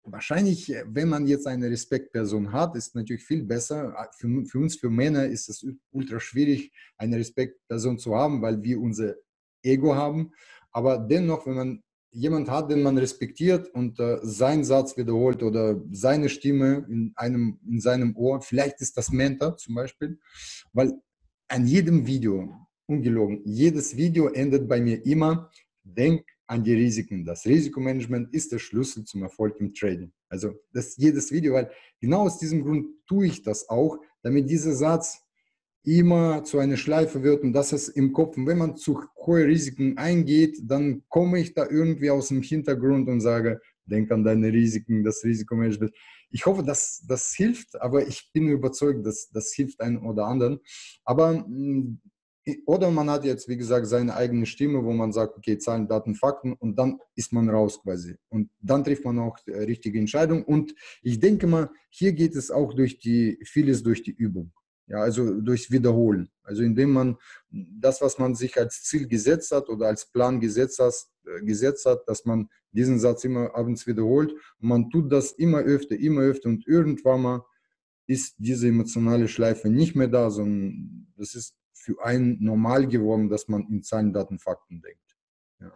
Wahrscheinlich, 0.05 0.73
äh, 0.73 0.85
wenn 0.87 1.09
man 1.09 1.27
jetzt 1.27 1.47
eine 1.47 1.71
Respektperson 1.71 2.53
hat, 2.53 2.75
ist 2.77 2.95
natürlich 2.95 3.25
viel 3.25 3.45
besser. 3.45 3.95
Ah, 3.97 4.09
für, 4.17 4.45
für, 4.47 4.59
uns, 4.59 4.77
für 4.77 4.91
Männer, 4.91 5.27
ist 5.27 5.49
es 5.49 5.65
ultra 5.93 6.19
schwierig, 6.19 6.73
eine 6.97 7.17
Respektperson 7.19 7.99
zu 7.99 8.15
haben, 8.15 8.43
weil 8.43 8.63
wir 8.63 8.81
unser 8.81 9.15
Ego 9.63 9.95
haben. 9.95 10.33
Aber 10.73 10.99
dennoch, 10.99 11.47
wenn 11.47 11.55
man 11.55 11.83
jemand 12.13 12.51
hat, 12.51 12.71
den 12.71 12.83
man 12.83 12.99
respektiert 12.99 13.69
und 13.75 13.99
äh, 13.99 14.19
seinen 14.23 14.65
Satz 14.65 14.97
wiederholt 14.97 15.43
oder 15.43 15.83
seine 15.91 16.29
Stimme 16.29 16.87
in, 16.89 17.13
einem, 17.17 17.59
in 17.67 17.81
seinem 17.81 18.15
Ohr, 18.17 18.41
vielleicht 18.43 18.81
ist 18.81 18.97
das 18.97 19.11
Mentor 19.11 19.57
zum 19.57 19.75
Beispiel, 19.75 20.19
weil 20.73 20.93
an 21.49 21.67
jedem 21.67 22.07
Video, 22.07 22.55
ungelogen, 22.87 23.41
jedes 23.45 23.97
Video 23.97 24.29
endet 24.29 24.69
bei 24.69 24.81
mir 24.81 25.05
immer, 25.07 25.51
denk 25.85 26.25
an 26.47 26.63
die 26.63 26.75
Risiken. 26.75 27.25
Das 27.25 27.47
Risikomanagement 27.47 28.33
ist 28.35 28.53
der 28.53 28.59
Schlüssel 28.59 29.05
zum 29.05 29.23
Erfolg 29.23 29.59
im 29.59 29.73
Trading. 29.73 30.13
Also 30.29 30.55
das 30.73 30.97
jedes 30.97 31.31
Video, 31.33 31.55
weil 31.55 31.71
genau 32.01 32.23
aus 32.23 32.39
diesem 32.39 32.63
Grund 32.63 32.87
tue 33.07 33.27
ich 33.27 33.43
das 33.43 33.69
auch, 33.69 33.99
damit 34.23 34.51
dieser 34.51 34.75
Satz 34.75 35.22
immer 35.85 36.45
zu 36.45 36.59
einer 36.59 36.77
Schleife 36.77 37.23
wird 37.23 37.43
und 37.43 37.53
das 37.53 37.73
ist 37.73 37.89
im 37.89 38.13
Kopf. 38.13 38.37
Und 38.37 38.47
wenn 38.47 38.59
man 38.59 38.77
zu 38.77 39.03
hohe 39.17 39.45
Risiken 39.45 39.99
eingeht, 39.99 40.59
dann 40.65 41.03
komme 41.09 41.41
ich 41.41 41.55
da 41.55 41.69
irgendwie 41.69 42.11
aus 42.11 42.29
dem 42.29 42.43
Hintergrund 42.43 43.09
und 43.09 43.21
sage, 43.21 43.61
denk 43.85 44.11
an 44.13 44.25
deine 44.25 44.53
Risiken, 44.53 45.03
das 45.03 45.25
Risikomanagement. 45.25 45.93
Ich 46.31 46.47
hoffe, 46.47 46.63
dass 46.63 47.05
das 47.07 47.33
hilft, 47.35 47.81
aber 47.81 48.07
ich 48.07 48.31
bin 48.33 48.49
überzeugt, 48.49 49.05
dass 49.05 49.29
das 49.31 49.53
hilft 49.53 49.81
einem 49.81 50.07
oder 50.07 50.27
anderen. 50.27 50.61
Aber 51.05 51.35
hm, 51.35 52.01
oder 52.67 52.91
man 52.91 53.09
hat 53.09 53.25
jetzt, 53.25 53.49
wie 53.49 53.57
gesagt, 53.57 53.87
seine 53.87 54.15
eigene 54.15 54.47
Stimme, 54.47 54.85
wo 54.85 54.93
man 54.93 55.13
sagt, 55.13 55.37
okay, 55.37 55.59
Zahlen, 55.59 55.87
Daten, 55.87 56.15
Fakten 56.15 56.55
und 56.55 56.77
dann 56.77 56.99
ist 57.15 57.33
man 57.33 57.49
raus 57.49 57.81
quasi. 57.81 58.17
Und 58.31 58.51
dann 58.61 58.83
trifft 58.83 59.05
man 59.05 59.19
auch 59.21 59.39
die 59.47 59.53
richtige 59.53 59.99
Entscheidung. 59.99 60.45
Und 60.45 60.75
ich 61.03 61.21
denke 61.21 61.47
mal, 61.47 61.71
hier 61.89 62.13
geht 62.13 62.35
es 62.35 62.51
auch 62.51 62.75
durch 62.75 62.99
die, 62.99 63.39
vieles 63.45 63.83
durch 63.83 64.03
die 64.03 64.13
Übung. 64.13 64.53
Ja, 64.93 64.99
also 64.99 65.41
durchs 65.41 65.71
Wiederholen. 65.71 66.31
Also 66.43 66.63
indem 66.63 66.93
man 66.93 67.17
das, 67.51 68.03
was 68.03 68.19
man 68.19 68.35
sich 68.35 68.59
als 68.59 68.83
Ziel 68.83 69.09
gesetzt 69.09 69.51
hat 69.51 69.71
oder 69.71 69.87
als 69.87 70.05
Plan 70.05 70.39
gesetzt 70.39 70.79
hat, 70.81 70.93
äh, 71.25 71.43
gesetzt 71.43 71.87
hat, 71.87 72.07
dass 72.07 72.27
man 72.27 72.51
diesen 72.73 73.01
Satz 73.01 73.25
immer 73.25 73.55
abends 73.55 73.87
wiederholt. 73.87 74.33
Und 74.33 74.69
man 74.69 74.91
tut 74.91 75.11
das 75.11 75.33
immer 75.33 75.61
öfter, 75.61 75.97
immer 75.97 76.21
öfter 76.21 76.51
und 76.51 76.67
irgendwann 76.67 77.23
mal 77.23 77.45
ist 78.07 78.35
diese 78.37 78.69
emotionale 78.69 79.29
Schleife 79.29 79.71
nicht 79.71 79.97
mehr 79.97 80.09
da, 80.09 80.29
sondern 80.29 81.07
das 81.17 81.35
ist 81.35 81.57
für 81.73 82.05
einen 82.05 82.45
normal 82.45 82.87
geworden, 82.87 83.31
dass 83.31 83.49
man 83.49 83.67
in 83.69 83.83
Zahlen, 83.83 84.13
Daten, 84.13 84.39
Fakten 84.39 84.83
denkt. 84.83 85.17
Ja. 85.59 85.73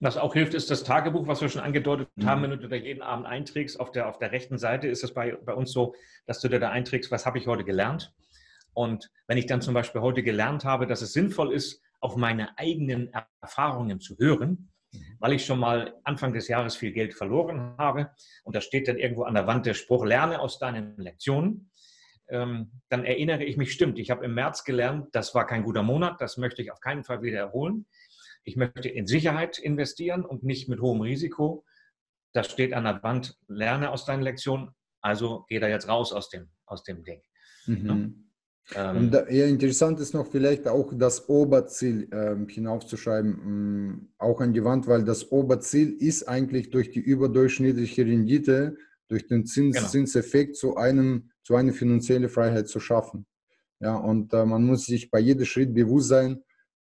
Was 0.00 0.16
auch 0.16 0.32
hilft, 0.32 0.54
ist 0.54 0.70
das 0.70 0.84
Tagebuch, 0.84 1.26
was 1.26 1.42
wir 1.42 1.50
schon 1.50 1.60
angedeutet 1.60 2.08
mhm. 2.16 2.24
haben, 2.24 2.42
wenn 2.44 2.50
du 2.58 2.66
da 2.66 2.76
jeden 2.76 3.02
Abend 3.02 3.26
einträgst. 3.26 3.78
Auf 3.78 3.92
der, 3.92 4.08
auf 4.08 4.18
der 4.18 4.32
rechten 4.32 4.56
Seite 4.56 4.88
ist 4.88 5.04
es 5.04 5.12
bei, 5.12 5.32
bei 5.32 5.52
uns 5.52 5.70
so, 5.70 5.94
dass 6.24 6.40
du 6.40 6.48
dir 6.48 6.60
da 6.60 6.70
einträgst, 6.70 7.10
was 7.10 7.26
habe 7.26 7.36
ich 7.36 7.46
heute 7.46 7.64
gelernt. 7.64 8.14
Und 8.78 9.10
wenn 9.26 9.38
ich 9.38 9.46
dann 9.46 9.60
zum 9.60 9.74
Beispiel 9.74 10.02
heute 10.02 10.22
gelernt 10.22 10.64
habe, 10.64 10.86
dass 10.86 11.02
es 11.02 11.12
sinnvoll 11.12 11.52
ist, 11.52 11.82
auf 11.98 12.14
meine 12.14 12.56
eigenen 12.58 13.12
Erfahrungen 13.40 13.98
zu 13.98 14.16
hören, 14.18 14.70
mhm. 14.92 15.16
weil 15.18 15.32
ich 15.32 15.44
schon 15.44 15.58
mal 15.58 15.96
Anfang 16.04 16.32
des 16.32 16.46
Jahres 16.46 16.76
viel 16.76 16.92
Geld 16.92 17.12
verloren 17.12 17.74
habe 17.76 18.12
und 18.44 18.54
da 18.54 18.60
steht 18.60 18.86
dann 18.86 18.96
irgendwo 18.96 19.24
an 19.24 19.34
der 19.34 19.48
Wand 19.48 19.66
der 19.66 19.74
Spruch, 19.74 20.04
lerne 20.04 20.38
aus 20.38 20.60
deinen 20.60 20.96
Lektionen, 20.96 21.72
ähm, 22.28 22.70
dann 22.88 23.04
erinnere 23.04 23.42
ich 23.42 23.56
mich, 23.56 23.72
stimmt, 23.72 23.98
ich 23.98 24.12
habe 24.12 24.24
im 24.24 24.34
März 24.34 24.62
gelernt, 24.62 25.08
das 25.10 25.34
war 25.34 25.44
kein 25.44 25.64
guter 25.64 25.82
Monat, 25.82 26.20
das 26.20 26.36
möchte 26.36 26.62
ich 26.62 26.70
auf 26.70 26.78
keinen 26.78 27.02
Fall 27.02 27.20
wiederholen. 27.20 27.84
Ich 28.44 28.54
möchte 28.54 28.88
in 28.88 29.08
Sicherheit 29.08 29.58
investieren 29.58 30.24
und 30.24 30.44
nicht 30.44 30.68
mit 30.68 30.80
hohem 30.80 31.00
Risiko. 31.00 31.64
Das 32.32 32.48
steht 32.48 32.72
an 32.74 32.84
der 32.84 33.02
Wand, 33.02 33.36
lerne 33.48 33.90
aus 33.90 34.04
deinen 34.04 34.22
Lektionen, 34.22 34.70
also 35.00 35.46
geh 35.48 35.58
da 35.58 35.66
jetzt 35.66 35.88
raus 35.88 36.12
aus 36.12 36.30
dem, 36.30 36.48
aus 36.64 36.84
dem 36.84 37.02
Ding. 37.02 37.22
Mhm. 37.66 38.27
Ähm, 38.74 38.96
und 38.96 39.10
da, 39.12 39.28
ja, 39.28 39.46
interessant 39.46 39.98
ist 40.00 40.14
noch 40.14 40.26
vielleicht 40.26 40.68
auch 40.68 40.92
das 40.94 41.28
Oberziel 41.28 42.08
ähm, 42.12 42.48
hinaufzuschreiben, 42.48 43.30
mh, 43.30 43.92
mm, 43.92 44.08
auch 44.18 44.40
an 44.40 44.52
die 44.52 44.64
Wand, 44.64 44.86
weil 44.86 45.04
das 45.04 45.30
Oberziel 45.30 45.92
ist 45.92 46.28
eigentlich 46.28 46.70
durch 46.70 46.90
die 46.90 47.00
überdurchschnittliche 47.00 48.04
Rendite, 48.04 48.76
durch 49.08 49.26
den 49.26 49.46
Zins, 49.46 49.76
genau. 49.76 49.88
Zinseffekt 49.88 50.56
zu 50.56 50.76
einem 50.76 51.30
so 51.42 51.56
eine 51.56 51.72
finanzielle 51.72 52.28
Freiheit 52.28 52.68
zu 52.68 52.78
schaffen. 52.78 53.26
Ja, 53.80 53.96
und 53.96 54.34
äh, 54.34 54.44
man 54.44 54.64
muss 54.64 54.86
sich 54.86 55.10
bei 55.10 55.20
jedem 55.20 55.46
Schritt 55.46 55.72
bewusst 55.72 56.08
sein, 56.08 56.42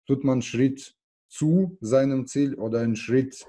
tut 0.06 0.24
man 0.24 0.34
einen 0.34 0.42
Schritt 0.42 0.94
zu 1.28 1.78
seinem 1.80 2.26
Ziel 2.26 2.54
oder 2.54 2.80
einen 2.80 2.96
Schritt 2.96 3.46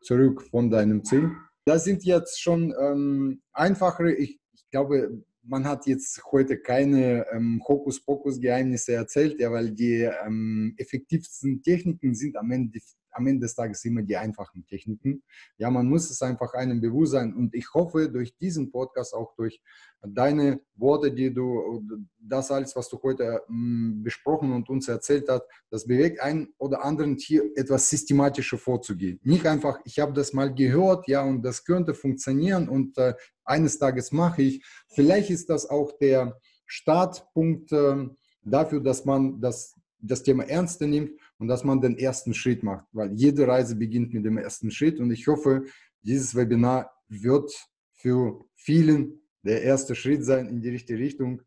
zurück 0.00 0.42
von 0.50 0.70
deinem 0.70 1.04
Ziel. 1.04 1.32
Das 1.64 1.84
sind 1.84 2.04
jetzt 2.04 2.40
schon 2.40 2.74
ähm, 2.80 3.42
einfachere, 3.52 4.14
ich, 4.14 4.38
ich, 4.54 4.70
glaube, 4.70 5.22
man 5.48 5.66
hat 5.66 5.86
jetzt 5.86 6.22
heute 6.30 6.58
keine 6.58 7.26
ähm, 7.32 7.62
Hokuspokus-Geheimnisse 7.66 8.92
erzählt, 8.92 9.40
ja, 9.40 9.50
weil 9.50 9.72
die 9.72 10.08
ähm, 10.24 10.74
effektivsten 10.76 11.62
Techniken 11.62 12.14
sind 12.14 12.36
am 12.36 12.50
Ende 12.50 12.80
am 13.18 13.26
Ende 13.26 13.46
des 13.46 13.54
Tages 13.54 13.84
immer 13.84 14.02
die 14.02 14.16
einfachen 14.16 14.64
Techniken. 14.66 15.22
Ja, 15.58 15.70
man 15.70 15.86
muss 15.86 16.10
es 16.10 16.22
einfach 16.22 16.54
einem 16.54 16.80
bewusst 16.80 17.12
sein. 17.12 17.34
Und 17.34 17.54
ich 17.54 17.72
hoffe, 17.74 18.08
durch 18.08 18.36
diesen 18.36 18.70
Podcast, 18.70 19.14
auch 19.14 19.34
durch 19.34 19.60
deine 20.02 20.60
Worte, 20.76 21.12
die 21.12 21.32
du, 21.32 21.82
das 22.18 22.50
alles, 22.50 22.74
was 22.76 22.88
du 22.88 23.00
heute 23.02 23.42
mm, 23.48 24.02
besprochen 24.02 24.52
und 24.52 24.68
uns 24.68 24.88
erzählt 24.88 25.28
hast, 25.28 25.42
das 25.70 25.86
bewegt 25.86 26.20
einen 26.20 26.48
oder 26.58 26.84
anderen 26.84 27.16
hier 27.16 27.44
etwas 27.56 27.88
systematischer 27.90 28.58
vorzugehen. 28.58 29.18
Nicht 29.22 29.46
einfach, 29.46 29.80
ich 29.84 29.98
habe 29.98 30.12
das 30.12 30.32
mal 30.32 30.54
gehört, 30.54 31.08
ja, 31.08 31.22
und 31.22 31.42
das 31.42 31.64
könnte 31.64 31.94
funktionieren 31.94 32.68
und 32.68 32.96
äh, 32.98 33.14
eines 33.44 33.78
Tages 33.78 34.12
mache 34.12 34.42
ich. 34.42 34.64
Vielleicht 34.88 35.30
ist 35.30 35.50
das 35.50 35.68
auch 35.68 35.98
der 35.98 36.38
Startpunkt 36.66 37.72
äh, 37.72 38.08
dafür, 38.42 38.80
dass 38.80 39.04
man 39.04 39.40
das, 39.40 39.74
das 40.00 40.22
Thema 40.22 40.44
ernster 40.44 40.86
nimmt 40.86 41.18
und 41.38 41.48
dass 41.48 41.64
man 41.64 41.80
den 41.80 41.96
ersten 41.98 42.34
Schritt 42.34 42.62
macht, 42.62 42.86
weil 42.92 43.12
jede 43.12 43.46
Reise 43.46 43.76
beginnt 43.76 44.12
mit 44.12 44.24
dem 44.24 44.38
ersten 44.38 44.70
Schritt 44.70 45.00
und 45.00 45.10
ich 45.10 45.26
hoffe, 45.26 45.64
dieses 46.02 46.34
Webinar 46.34 46.90
wird 47.08 47.50
für 47.94 48.44
vielen 48.54 49.20
der 49.42 49.62
erste 49.62 49.94
Schritt 49.94 50.24
sein 50.24 50.48
in 50.48 50.60
die 50.60 50.68
richtige 50.70 50.98
Richtung. 50.98 51.42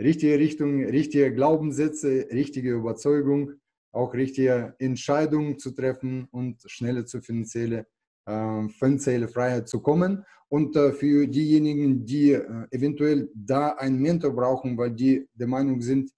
Richtige 0.00 0.38
Richtung, 0.38 0.84
richtige 0.84 1.32
Glaubenssätze, 1.32 2.26
richtige 2.32 2.72
Überzeugung, 2.72 3.52
auch 3.92 4.12
richtige 4.12 4.74
Entscheidungen 4.78 5.58
zu 5.58 5.70
treffen 5.70 6.26
und 6.32 6.60
schneller 6.66 7.06
zur 7.06 7.22
finanziellen 7.22 7.84
äh, 8.26 8.68
finanzielle 8.70 9.28
Freiheit 9.28 9.68
zu 9.68 9.80
kommen. 9.80 10.24
Und 10.48 10.76
äh, 10.76 10.92
für 10.92 11.26
diejenigen, 11.26 12.04
die 12.04 12.32
äh, 12.32 12.66
eventuell 12.70 13.30
da 13.34 13.70
einen 13.70 14.00
Mentor 14.00 14.34
brauchen, 14.34 14.76
weil 14.76 14.92
die 14.92 15.28
der 15.34 15.46
Meinung 15.46 15.80
sind 15.80 16.10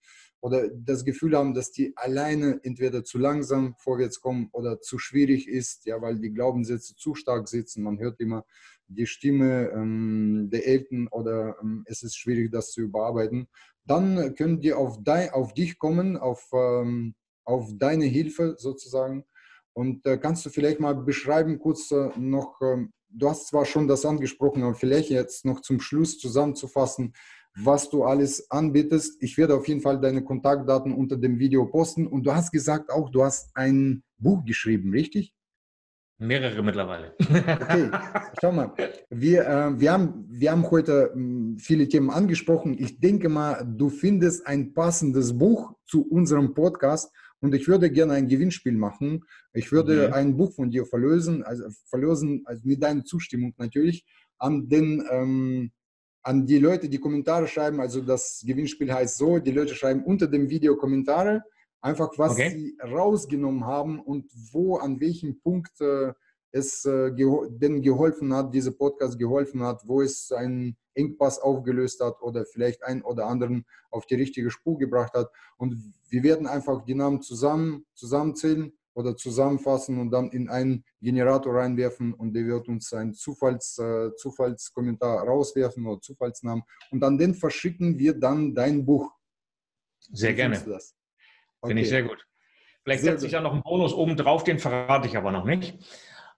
oder 0.47 0.69
das 0.69 1.05
Gefühl 1.05 1.37
haben, 1.37 1.55
dass 1.55 1.73
die 1.73 1.93
alleine 1.97 2.61
entweder 2.63 3.03
zu 3.03 3.19
langsam 3.19 3.75
vorwärts 3.79 4.21
kommen 4.21 4.49
oder 4.53 4.81
zu 4.81 4.97
schwierig 4.97 5.49
ist, 5.49 5.87
ja, 5.87 6.01
weil 6.01 6.21
die 6.21 6.33
Glaubenssätze 6.33 6.95
zu 6.95 7.17
stark 7.17 7.49
sitzen. 7.49 7.83
Man 7.83 7.99
hört 7.99 8.21
immer 8.21 8.45
die 8.87 9.07
Stimme 9.07 9.71
ähm, 9.75 10.49
der 10.53 10.65
Eltern 10.69 11.09
oder 11.09 11.57
ähm, 11.61 11.83
es 11.87 12.05
ist 12.05 12.17
schwierig, 12.17 12.53
das 12.53 12.71
zu 12.71 12.83
überarbeiten. 12.83 13.49
Dann 13.87 14.37
können 14.37 14.61
die 14.61 14.73
auf, 14.73 15.03
dein, 15.03 15.31
auf 15.31 15.53
dich 15.53 15.81
kommen, 15.81 16.17
auf, 16.17 16.49
ähm, 16.53 17.17
auf 17.45 17.73
deine 17.75 18.05
Hilfe 18.05 18.55
sozusagen 18.57 19.25
und 19.73 20.07
äh, 20.07 20.17
kannst 20.17 20.47
du 20.47 20.51
vielleicht 20.51 20.79
mal 20.79 20.95
beschreiben, 20.95 21.59
kurz 21.59 21.91
äh, 21.91 22.11
noch, 22.17 22.61
äh, 22.61 22.87
du 23.09 23.29
hast 23.29 23.49
zwar 23.49 23.65
schon 23.65 23.89
das 23.89 24.07
angesprochen, 24.07 24.63
aber 24.63 24.77
vielleicht 24.77 25.11
jetzt 25.11 25.45
noch 25.45 25.61
zum 25.61 25.81
Schluss 25.81 26.19
zusammenzufassen, 26.19 27.15
was 27.59 27.89
du 27.91 28.05
alles 28.05 28.51
anbietest. 28.51 29.23
Ich 29.23 29.37
werde 29.39 29.55
auf 29.55 29.67
jeden 29.67 29.81
Fall 29.81 30.01
deine 30.01 30.23
Kontaktdaten 30.23 30.93
unter 30.93 31.17
dem 31.17 31.39
Video 31.39 31.67
posten. 31.67 32.07
Und 32.07 32.25
du 32.25 32.35
hast 32.35 32.53
gesagt 32.53 32.91
auch, 32.91 33.11
du 33.11 33.25
hast 33.25 33.51
ein 33.55 34.03
Buch 34.19 34.45
geschrieben, 34.45 34.91
richtig? 34.91 35.33
Mehrere 36.19 36.63
mittlerweile. 36.63 37.15
Okay, 37.19 37.91
schau 38.41 38.53
mal. 38.53 38.73
Wir, 39.11 39.47
äh, 39.47 39.81
wir, 39.81 39.93
haben, 39.93 40.25
wir 40.29 40.51
haben 40.51 40.71
heute 40.71 41.11
hm, 41.13 41.59
viele 41.59 41.89
Themen 41.89 42.11
angesprochen. 42.11 42.77
Ich 42.79 43.01
denke 43.01 43.29
mal, 43.29 43.67
du 43.67 43.91
findest 43.91 44.47
ein 44.47 44.73
passendes 44.73 45.37
Buch 45.37 45.75
zu 45.85 46.09
unserem 46.09 46.55
Podcast 46.55 47.13
und 47.41 47.55
ich 47.55 47.69
würde 47.69 47.91
gerne 47.91 48.15
ein 48.15 48.29
Gewinnspiel 48.29 48.73
machen. 48.73 49.25
Ich 49.53 49.73
würde 49.73 50.09
mhm. 50.09 50.15
ein 50.15 50.37
Buch 50.39 50.55
von 50.55 50.71
dir 50.71 50.87
verlösen, 50.87 51.43
also 51.43 51.65
verlösen, 51.85 52.43
also 52.47 52.63
mit 52.65 52.83
deiner 52.83 53.05
Zustimmung 53.05 53.53
natürlich, 53.59 54.07
an 54.39 54.69
den 54.69 55.07
ähm, 55.11 55.71
an 56.27 56.45
die 56.45 56.59
Leute, 56.59 56.89
die 56.89 56.99
Kommentare 56.99 57.47
schreiben. 57.47 57.81
Also 57.81 58.01
das 58.01 58.43
Gewinnspiel 58.45 58.93
heißt 58.93 59.17
so: 59.17 59.39
Die 59.39 59.53
Leute 59.53 59.75
schreiben 59.77 60.03
unter 60.03 60.27
dem 60.27 60.51
Video 60.51 60.77
Kommentare, 60.77 61.45
einfach 61.81 62.11
was 62.17 62.33
okay. 62.33 62.51
sie 62.51 62.79
rausgenommen 62.83 63.65
haben 63.65 64.01
und 64.01 64.27
wo 64.53 64.77
an 64.77 65.01
welchem 65.01 65.41
Punkt 65.41 65.81
äh, 65.81 66.13
es 66.51 66.85
äh, 66.85 67.13
geho 67.13 67.47
denen 67.49 67.81
geholfen 67.81 68.35
hat, 68.35 68.53
dieser 68.53 68.73
Podcast 68.73 69.19
geholfen 69.19 69.63
hat, 69.63 69.83
wo 69.87 70.03
es 70.03 70.33
einen 70.33 70.77
Engpass 70.95 71.39
aufgelöst 71.39 72.01
hat 72.03 72.21
oder 72.23 72.45
vielleicht 72.45 72.83
einen 72.83 73.03
oder 73.03 73.27
anderen 73.27 73.65
auf 73.91 74.07
die 74.07 74.17
richtige 74.17 74.51
Spur 74.51 74.79
gebracht 74.79 75.13
hat. 75.15 75.31
Und 75.59 75.77
wir 76.09 76.23
werden 76.25 76.49
einfach 76.49 76.85
die 76.85 76.95
Namen 76.95 77.23
zusammen, 77.23 77.87
zusammenzählen 77.95 78.73
oder 78.97 79.15
zusammenfassen 79.15 80.01
und 80.01 80.11
dann 80.11 80.31
in 80.31 80.49
einen 80.49 80.83
Generator 81.03 81.55
reinwerfen 81.55 82.15
und 82.15 82.33
der 82.33 82.47
wird 82.47 82.67
uns 82.67 82.93
einen 82.95 83.13
Zufalls, 83.13 83.79
äh, 83.79 84.15
Zufallskommentar 84.17 85.23
rauswerfen 85.25 85.87
oder 85.87 86.01
Zufallsnamen 86.01 86.65
und 86.91 87.05
an 87.05 87.19
den 87.19 87.35
verschicken 87.35 87.99
wir 87.99 88.19
dann 88.19 88.55
dein 88.55 88.87
Buch. 88.87 89.13
Sehr 90.01 90.33
Wie 90.33 90.37
gerne. 90.37 90.57
Okay. 90.57 90.81
Finde 91.67 91.83
ich 91.83 91.89
sehr 91.91 92.05
gut. 92.05 92.27
Vielleicht 92.85 93.03
setze 93.03 93.27
ich 93.27 93.33
ja 93.33 93.41
noch 93.41 93.53
einen 93.53 93.63
Bonus 93.63 93.93
oben 93.93 94.17
drauf, 94.17 94.45
den 94.45 94.59
verrate 94.59 95.09
ich 95.09 95.17
aber 95.17 95.31
noch 95.31 95.45
nicht. 95.45 95.79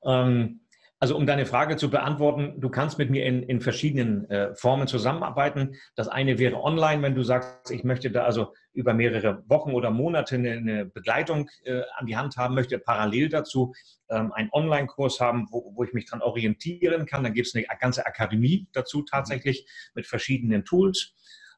Ähm, 0.03 0.61
also 1.01 1.17
um 1.17 1.27
deine 1.27 1.47
Frage 1.47 1.77
zu 1.77 1.91
beantworten, 1.91 2.61
du 2.61 2.69
kannst 2.71 2.99
mit 2.99 3.09
mir 3.09 3.25
in, 3.25 3.45
in 3.45 3.61
verschiedenen 3.61 4.29
äh, 4.31 4.55
Formen 4.57 4.89
zusammenarbeiten. 4.89 5.77
Das 5.95 6.09
eine 6.09 6.41
wäre 6.41 6.61
online, 6.61 7.03
wenn 7.03 7.15
du 7.15 7.23
sagst, 7.23 7.71
ich 7.71 7.85
möchte 7.85 8.11
da 8.11 8.25
also 8.25 8.53
über 8.73 8.95
mehrere 8.95 9.45
Wochen 9.49 9.73
oder 9.73 9.91
Monate 9.91 10.35
eine, 10.35 10.53
eine 10.53 10.87
Begleitung 10.87 11.51
äh, 11.65 11.83
an 11.97 12.07
die 12.07 12.17
Hand 12.17 12.37
haben, 12.37 12.57
möchte 12.57 12.81
parallel 12.81 13.29
dazu 13.29 13.75
ähm, 14.09 14.33
einen 14.33 14.49
Online-Kurs 14.51 15.21
haben, 15.21 15.47
wo, 15.51 15.73
wo, 15.77 15.85
ich 15.85 15.93
mich 15.93 16.07
dran 16.07 16.21
orientieren 16.21 17.07
kann. 17.07 17.23
Dann 17.23 17.33
gibt 17.33 17.47
es 17.47 17.55
eine 17.55 17.65
ganze 17.79 18.05
Akademie 18.05 18.67
dazu 18.73 19.03
tatsächlich 19.03 19.69
mit 19.95 20.07
verschiedenen 20.07 20.65
Tools. 20.65 21.15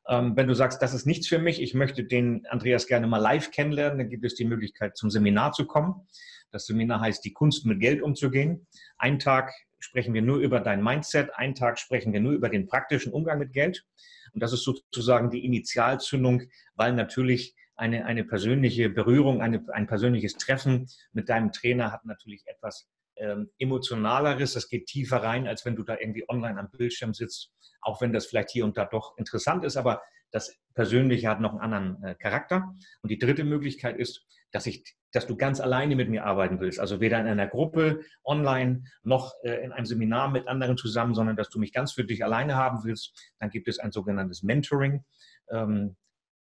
Ähm, 0.07 0.37
wenn 0.37 0.49
du 0.49 0.55
sagst, 0.55 0.83
das 0.83 0.93
ist 0.93 1.07
nichts 1.07 1.29
für 1.29 1.39
mich, 1.39 1.63
ich 1.63 1.73
möchte 1.73 2.05
den 2.05 2.47
Andreas 2.51 2.87
gerne 2.87 3.07
mal 3.07 3.19
live 3.19 3.51
kennenlernen, 3.51 3.99
dann 3.99 4.11
gibt 4.11 4.25
es 4.25 4.35
die 4.35 4.45
Möglichkeit, 4.45 4.97
zum 4.97 5.11
Seminar 5.11 5.53
zu 5.53 5.67
kommen. 5.67 6.07
Das 6.51 6.67
Seminar 6.67 7.01
heißt 7.01 7.25
Die 7.25 7.33
Kunst 7.33 7.67
mit 7.67 7.81
Geld 7.81 8.03
umzugehen. 8.03 8.67
Ein 8.99 9.19
Tag 9.19 9.53
sprechen 9.79 10.15
wir 10.15 10.23
nur 10.23 10.39
über 10.39 10.61
dein 10.61 10.83
Mindset, 10.83 11.31
einen 11.35 11.55
Tag 11.55 11.79
sprechen 11.79 12.13
wir 12.13 12.21
nur 12.21 12.33
über 12.33 12.49
den 12.49 12.67
praktischen 12.67 13.13
Umgang 13.13 13.39
mit 13.39 13.53
Geld. 13.53 13.85
Und 14.33 14.43
das 14.43 14.53
ist 14.53 14.65
sozusagen 14.65 15.31
die 15.31 15.45
Initialzündung, 15.45 16.43
weil 16.75 16.93
natürlich 16.93 17.55
eine, 17.77 18.05
eine 18.05 18.25
persönliche 18.25 18.91
Berührung, 18.91 19.41
eine, 19.41 19.65
ein 19.73 19.87
persönliches 19.87 20.35
Treffen 20.35 20.87
mit 21.13 21.29
deinem 21.29 21.51
Trainer 21.51 21.93
hat 21.93 22.05
natürlich 22.05 22.43
etwas 22.47 22.89
ähm, 23.17 23.51
emotionaleres. 23.59 24.53
Das 24.53 24.69
geht 24.69 24.87
tiefer 24.87 25.23
rein, 25.23 25.47
als 25.47 25.65
wenn 25.65 25.77
du 25.77 25.83
da 25.83 25.97
irgendwie 25.99 26.29
online 26.29 26.61
am 26.61 26.71
Bildschirm 26.71 27.15
sitzt, 27.15 27.53
auch 27.81 28.01
wenn 28.03 28.13
das 28.13 28.27
vielleicht 28.27 28.51
hier 28.51 28.65
und 28.65 28.77
da 28.77 28.85
doch 28.85 29.17
interessant 29.17 29.65
ist. 29.65 29.79
Aber 29.79 30.03
das 30.31 30.57
Persönliche 30.75 31.29
hat 31.29 31.41
noch 31.41 31.53
einen 31.53 31.61
anderen 31.61 32.03
äh, 32.05 32.15
Charakter. 32.15 32.75
Und 33.03 33.11
die 33.11 33.19
dritte 33.19 33.45
Möglichkeit 33.45 33.99
ist, 33.99 34.27
dass, 34.53 34.67
ich, 34.67 34.85
dass 35.13 35.27
du 35.27 35.37
ganz 35.37 35.61
alleine 35.61 35.97
mit 35.97 36.09
mir 36.09 36.25
arbeiten 36.25 36.61
willst. 36.61 36.81
Also 36.81 37.01
weder 37.01 37.21
in 37.21 37.27
einer 37.27 37.47
Gruppe 37.47 38.01
online 38.25 38.85
noch 39.03 39.35
äh, 39.43 39.65
in 39.65 39.73
einem 39.73 39.87
Seminar 39.87 40.31
mit 40.31 40.47
anderen 40.49 40.77
zusammen, 40.77 41.15
sondern 41.15 41.37
dass 41.37 41.51
du 41.51 41.59
mich 41.59 41.73
ganz 41.73 41.93
für 41.93 42.05
dich 42.05 42.25
alleine 42.25 42.57
haben 42.57 42.85
willst. 42.85 43.35
Dann 43.39 43.51
gibt 43.51 43.69
es 43.69 43.79
ein 43.79 43.93
sogenanntes 43.93 44.43
Mentoring. 44.43 45.05
Ähm, 45.51 45.97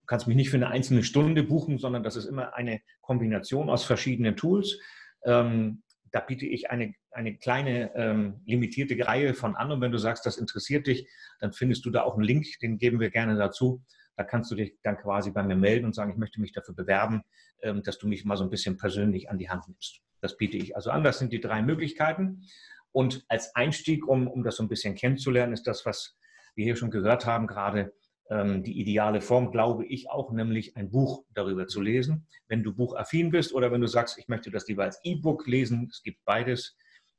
du 0.01 0.05
kannst 0.07 0.27
mich 0.27 0.35
nicht 0.35 0.49
für 0.49 0.57
eine 0.57 0.69
einzelne 0.69 1.03
Stunde 1.03 1.43
buchen, 1.43 1.77
sondern 1.77 2.03
das 2.03 2.15
ist 2.15 2.25
immer 2.25 2.53
eine 2.53 2.81
Kombination 3.01 3.69
aus 3.69 3.83
verschiedenen 3.83 4.35
Tools. 4.35 4.79
Ähm, 5.23 5.83
da 6.11 6.19
biete 6.21 6.45
ich 6.45 6.71
eine, 6.71 6.93
eine 7.11 7.37
kleine 7.37 7.93
ähm, 7.95 8.41
limitierte 8.45 8.97
Reihe 9.05 9.33
von 9.33 9.55
an. 9.55 9.71
Und 9.71 9.81
wenn 9.81 9.91
du 9.91 9.97
sagst, 9.97 10.25
das 10.25 10.37
interessiert 10.37 10.87
dich, 10.87 11.07
dann 11.39 11.53
findest 11.53 11.85
du 11.85 11.91
da 11.91 12.03
auch 12.03 12.15
einen 12.15 12.23
Link, 12.23 12.47
den 12.61 12.77
geben 12.77 12.99
wir 12.99 13.09
gerne 13.09 13.37
dazu. 13.37 13.83
Da 14.19 14.25
kannst 14.25 14.51
du 14.51 14.55
dich 14.55 14.75
dann 14.83 14.97
quasi 14.97 15.31
bei 15.31 15.43
mir 15.43 15.55
melden 15.55 15.85
und 15.85 15.95
sagen, 15.95 16.11
ich 16.11 16.17
möchte 16.17 16.41
mich 16.41 16.51
dafür 16.51 16.75
bewerben, 16.75 17.23
ähm, 17.61 17.83
dass 17.83 17.99
du 17.99 18.05
mich 18.05 18.25
mal 18.25 18.35
so 18.35 18.43
ein 18.43 18.49
bisschen 18.49 18.75
persönlich 18.75 19.29
an 19.29 19.37
die 19.37 19.49
Hand 19.49 19.69
nimmst. 19.69 20.01
Das 20.19 20.35
biete 20.35 20.57
ich 20.57 20.75
also 20.75 20.91
an. 20.91 21.05
Das 21.05 21.19
sind 21.19 21.31
die 21.31 21.39
drei 21.39 21.61
Möglichkeiten. 21.61 22.43
Und 22.91 23.23
als 23.29 23.55
Einstieg, 23.55 24.05
um, 24.05 24.27
um 24.27 24.43
das 24.43 24.57
so 24.57 24.63
ein 24.63 24.67
bisschen 24.67 24.93
kennenzulernen, 24.93 25.53
ist 25.53 25.67
das, 25.67 25.85
was 25.85 26.17
wir 26.53 26.65
hier 26.65 26.75
schon 26.75 26.91
gehört 26.91 27.25
haben, 27.25 27.47
gerade 27.47 27.93
ähm, 28.29 28.61
die 28.61 28.81
ideale 28.81 29.21
Form, 29.21 29.51
glaube 29.51 29.85
ich 29.85 30.09
auch, 30.09 30.33
nämlich 30.33 30.75
ein 30.75 30.91
Buch 30.91 31.23
darüber 31.33 31.67
zu 31.67 31.79
lesen. 31.79 32.27
Wenn 32.49 32.61
du 32.61 32.75
buchaffin 32.75 33.31
bist 33.31 33.53
oder 33.53 33.71
wenn 33.71 33.79
du 33.79 33.87
sagst, 33.87 34.17
ich 34.17 34.27
möchte 34.27 34.51
das 34.51 34.67
lieber 34.67 34.83
als 34.83 34.99
E-Book 35.05 35.47
lesen, 35.47 35.87
es 35.89 36.03
gibt 36.03 36.25
beides, 36.25 36.75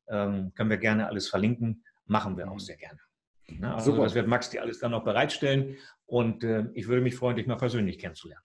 ähm, 0.09 0.53
können 0.55 0.69
wir 0.69 0.77
gerne 0.77 1.09
alles 1.09 1.31
verlinken, 1.31 1.83
machen 2.05 2.37
wir 2.37 2.47
auch 2.51 2.57
mhm. 2.57 2.59
sehr 2.59 2.77
gerne. 2.77 3.01
Na, 3.59 3.75
also 3.75 3.93
Super. 3.93 4.05
das 4.05 4.15
wird 4.15 4.29
Max 4.29 4.51
dir 4.51 4.63
alles 4.63 4.79
dann 4.79 4.93
noch 4.93 5.05
bereitstellen 5.05 5.77
und 6.07 6.45
äh, 6.45 6.67
ich 6.75 6.89
würde 6.89 7.03
mich 7.03 7.17
freuen, 7.17 7.37
dich 7.37 7.47
mal 7.47 7.57
persönlich 7.57 7.99
kennenzulernen. 7.99 8.45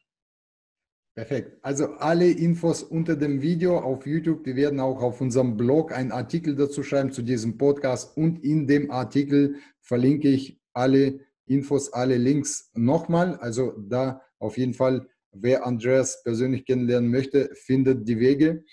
Perfekt. 1.15 1.57
Also 1.61 1.94
alle 1.94 2.30
Infos 2.30 2.84
unter 2.84 3.15
dem 3.15 3.41
Video 3.41 3.80
auf 3.80 4.06
YouTube. 4.06 4.45
Wir 4.45 4.57
werden 4.57 4.82
auch 4.82 5.02
auf 5.02 5.22
unserem 5.22 5.56
Blog 5.56 5.94
einen 5.94 6.11
Artikel 6.11 6.57
dazu 6.57 6.84
schreiben 6.84 7.14
zu 7.14 7.22
diesem 7.22 7.57
Podcast 7.57 8.18
und 8.18 8.44
in 8.44 8.68
dem 8.68 8.91
Artikel 8.91 9.56
verlinke 9.80 10.27
ich 10.27 10.60
alle 10.73 11.22
Infos, 11.45 11.94
alle 11.94 12.18
Links 12.18 12.69
nochmal. 12.73 13.38
Also 13.38 13.73
da 13.77 14.22
auf 14.40 14.57
jeden 14.57 14.73
Fall, 14.73 15.07
wer 15.32 15.65
Andreas 15.65 16.22
persönlich 16.23 16.65
kennenlernen 16.65 17.10
möchte, 17.10 17.49
findet 17.53 18.07
die 18.10 18.19
Wege. 18.19 18.65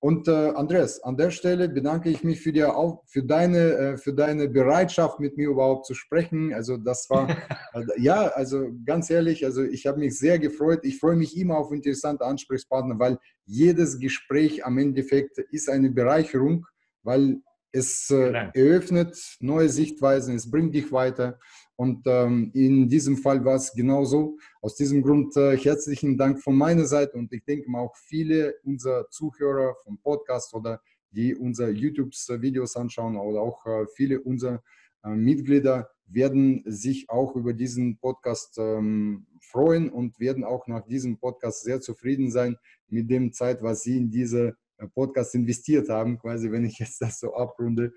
Und 0.00 0.28
äh, 0.28 0.50
Andreas, 0.54 1.02
an 1.02 1.16
der 1.16 1.30
Stelle 1.30 1.68
bedanke 1.68 2.08
ich 2.08 2.22
mich 2.22 2.40
für, 2.40 2.52
die, 2.52 2.64
für, 3.06 3.22
deine, 3.24 3.58
äh, 3.58 3.96
für 3.96 4.12
deine 4.12 4.48
Bereitschaft, 4.48 5.18
mit 5.18 5.36
mir 5.36 5.48
überhaupt 5.48 5.86
zu 5.86 5.94
sprechen. 5.94 6.54
Also 6.54 6.76
das 6.76 7.10
war, 7.10 7.28
äh, 7.28 7.34
ja, 7.98 8.28
also 8.28 8.68
ganz 8.84 9.10
ehrlich, 9.10 9.44
also 9.44 9.64
ich 9.64 9.86
habe 9.86 9.98
mich 9.98 10.16
sehr 10.16 10.38
gefreut. 10.38 10.80
Ich 10.84 11.00
freue 11.00 11.16
mich 11.16 11.36
immer 11.36 11.58
auf 11.58 11.72
interessante 11.72 12.24
Ansprechpartner, 12.24 12.96
weil 12.98 13.18
jedes 13.44 13.98
Gespräch 13.98 14.64
am 14.64 14.78
Endeffekt 14.78 15.38
ist 15.50 15.68
eine 15.68 15.90
Bereicherung, 15.90 16.64
weil 17.02 17.40
es 17.72 18.08
äh, 18.10 18.50
eröffnet 18.54 19.18
neue 19.40 19.68
Sichtweisen, 19.68 20.36
es 20.36 20.48
bringt 20.48 20.74
dich 20.74 20.92
weiter. 20.92 21.38
Und 21.78 22.02
ähm, 22.06 22.50
in 22.54 22.88
diesem 22.88 23.16
Fall 23.16 23.44
war 23.44 23.54
es 23.54 23.72
genauso. 23.72 24.36
Aus 24.60 24.74
diesem 24.74 25.00
Grund 25.00 25.36
äh, 25.36 25.56
herzlichen 25.56 26.18
Dank 26.18 26.42
von 26.42 26.56
meiner 26.56 26.86
Seite 26.86 27.16
und 27.16 27.32
ich 27.32 27.44
denke 27.44 27.70
mal 27.70 27.82
auch 27.82 27.94
viele 27.96 28.56
unserer 28.64 29.08
Zuhörer 29.10 29.76
vom 29.84 29.96
Podcast 29.98 30.52
oder 30.54 30.82
die 31.12 31.36
unsere 31.36 31.70
YouTube-Videos 31.70 32.74
anschauen 32.74 33.16
oder 33.16 33.40
auch 33.40 33.64
äh, 33.64 33.86
viele 33.94 34.20
unserer 34.20 34.60
äh, 35.04 35.10
Mitglieder 35.10 35.88
werden 36.06 36.64
sich 36.66 37.08
auch 37.10 37.36
über 37.36 37.52
diesen 37.52 37.98
Podcast 37.98 38.58
ähm, 38.58 39.28
freuen 39.40 39.88
und 39.88 40.18
werden 40.18 40.42
auch 40.42 40.66
nach 40.66 40.84
diesem 40.84 41.18
Podcast 41.18 41.62
sehr 41.62 41.80
zufrieden 41.80 42.32
sein 42.32 42.56
mit 42.88 43.08
dem 43.08 43.32
Zeit, 43.32 43.62
was 43.62 43.82
Sie 43.82 43.98
in 43.98 44.10
diese 44.10 44.48
äh, 44.48 44.52
Podcast 44.86 45.34
investiert 45.34 45.88
haben, 45.88 46.18
quasi, 46.18 46.50
wenn 46.50 46.64
ich 46.64 46.78
jetzt 46.78 47.00
das 47.00 47.20
so 47.20 47.34
abrunde. 47.34 47.92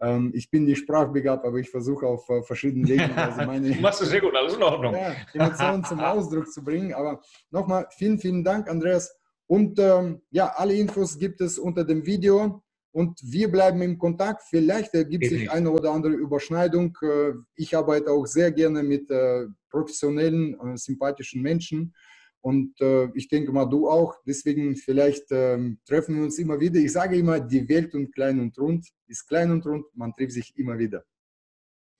Ähm, 0.00 0.30
ich 0.34 0.50
bin 0.50 0.64
nicht 0.64 0.78
sprachbegabt, 0.78 1.44
aber 1.44 1.58
ich 1.58 1.70
versuche 1.70 2.06
auf 2.06 2.28
äh, 2.28 2.42
verschiedenen 2.42 2.88
Wegen 2.88 3.12
also 3.16 3.42
meine 3.44 3.70
du 3.70 3.80
machst 3.80 4.02
es 4.02 4.10
sehr 4.10 4.20
gut, 4.20 4.34
alles 4.34 4.54
in 4.54 4.62
Ordnung. 4.62 4.94
Ja, 4.94 5.14
Emotionen 5.32 5.84
zum 5.84 6.00
Ausdruck 6.00 6.50
zu 6.50 6.62
bringen. 6.62 6.94
Aber 6.94 7.20
nochmal 7.50 7.86
vielen, 7.96 8.18
vielen 8.18 8.44
Dank, 8.44 8.68
Andreas. 8.68 9.14
Und 9.46 9.78
ähm, 9.80 10.22
ja, 10.30 10.52
alle 10.56 10.74
Infos 10.74 11.18
gibt 11.18 11.40
es 11.40 11.58
unter 11.58 11.84
dem 11.84 12.06
Video. 12.06 12.62
Und 12.92 13.20
wir 13.22 13.50
bleiben 13.50 13.82
im 13.82 13.98
Kontakt. 13.98 14.42
Vielleicht 14.48 14.94
ergibt 14.94 15.24
sich 15.24 15.50
eine 15.50 15.70
oder 15.70 15.92
andere 15.92 16.12
Überschneidung. 16.12 16.96
Äh, 17.02 17.32
ich 17.54 17.76
arbeite 17.76 18.10
auch 18.10 18.26
sehr 18.26 18.52
gerne 18.52 18.82
mit 18.82 19.10
äh, 19.10 19.46
professionellen, 19.70 20.56
sympathischen 20.76 21.42
Menschen. 21.42 21.94
Und 22.42 22.80
äh, 22.80 23.08
ich 23.14 23.28
denke 23.28 23.52
mal, 23.52 23.66
du 23.66 23.88
auch. 23.88 24.14
Deswegen 24.26 24.76
vielleicht 24.76 25.30
ähm, 25.30 25.78
treffen 25.86 26.16
wir 26.16 26.24
uns 26.24 26.38
immer 26.38 26.58
wieder. 26.58 26.80
Ich 26.80 26.92
sage 26.92 27.16
immer, 27.16 27.40
die 27.40 27.68
Welt 27.68 27.94
und 27.94 28.12
klein 28.12 28.40
und 28.40 28.58
rund 28.58 28.88
ist 29.06 29.26
klein 29.26 29.50
und 29.50 29.66
rund. 29.66 29.84
Man 29.94 30.12
trifft 30.14 30.32
sich 30.32 30.56
immer 30.56 30.78
wieder. 30.78 31.04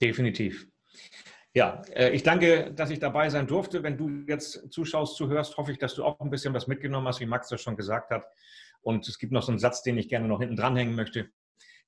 Definitiv. 0.00 0.66
Ja, 1.52 1.82
äh, 1.94 2.10
ich 2.10 2.22
danke, 2.22 2.72
dass 2.72 2.90
ich 2.90 3.00
dabei 3.00 3.28
sein 3.28 3.46
durfte. 3.46 3.82
Wenn 3.82 3.98
du 3.98 4.08
jetzt 4.26 4.72
zuschaust, 4.72 5.16
zuhörst, 5.16 5.56
hoffe 5.56 5.72
ich, 5.72 5.78
dass 5.78 5.94
du 5.94 6.04
auch 6.04 6.18
ein 6.20 6.30
bisschen 6.30 6.54
was 6.54 6.66
mitgenommen 6.66 7.06
hast, 7.06 7.20
wie 7.20 7.26
Max 7.26 7.48
das 7.48 7.60
schon 7.60 7.76
gesagt 7.76 8.10
hat. 8.10 8.24
Und 8.82 9.06
es 9.08 9.18
gibt 9.18 9.32
noch 9.32 9.42
so 9.42 9.52
einen 9.52 9.58
Satz, 9.58 9.82
den 9.82 9.98
ich 9.98 10.08
gerne 10.08 10.28
noch 10.28 10.40
hinten 10.40 10.56
dranhängen 10.56 10.94
möchte. 10.94 11.28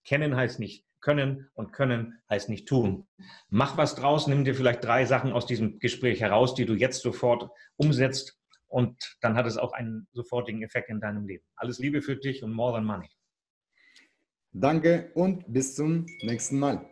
Kennen 0.04 0.36
heißt 0.36 0.58
nicht 0.58 0.84
können 1.02 1.50
und 1.54 1.72
können 1.72 2.22
heißt 2.30 2.48
nicht 2.48 2.66
tun. 2.66 3.06
Mach 3.50 3.76
was 3.76 3.94
draus, 3.94 4.26
nimm 4.26 4.44
dir 4.44 4.54
vielleicht 4.54 4.82
drei 4.82 5.04
Sachen 5.04 5.32
aus 5.32 5.46
diesem 5.46 5.78
Gespräch 5.78 6.20
heraus, 6.20 6.54
die 6.54 6.64
du 6.64 6.74
jetzt 6.74 7.02
sofort 7.02 7.50
umsetzt 7.76 8.38
und 8.72 9.18
dann 9.20 9.36
hat 9.36 9.46
es 9.46 9.58
auch 9.58 9.72
einen 9.72 10.08
sofortigen 10.12 10.62
Effekt 10.62 10.88
in 10.88 10.98
deinem 10.98 11.26
Leben. 11.26 11.44
Alles 11.56 11.78
Liebe 11.78 12.00
für 12.00 12.16
dich 12.16 12.42
und 12.42 12.52
more 12.52 12.72
than 12.72 12.86
money. 12.86 13.08
Danke 14.50 15.12
und 15.14 15.44
bis 15.52 15.74
zum 15.74 16.06
nächsten 16.22 16.58
Mal. 16.58 16.91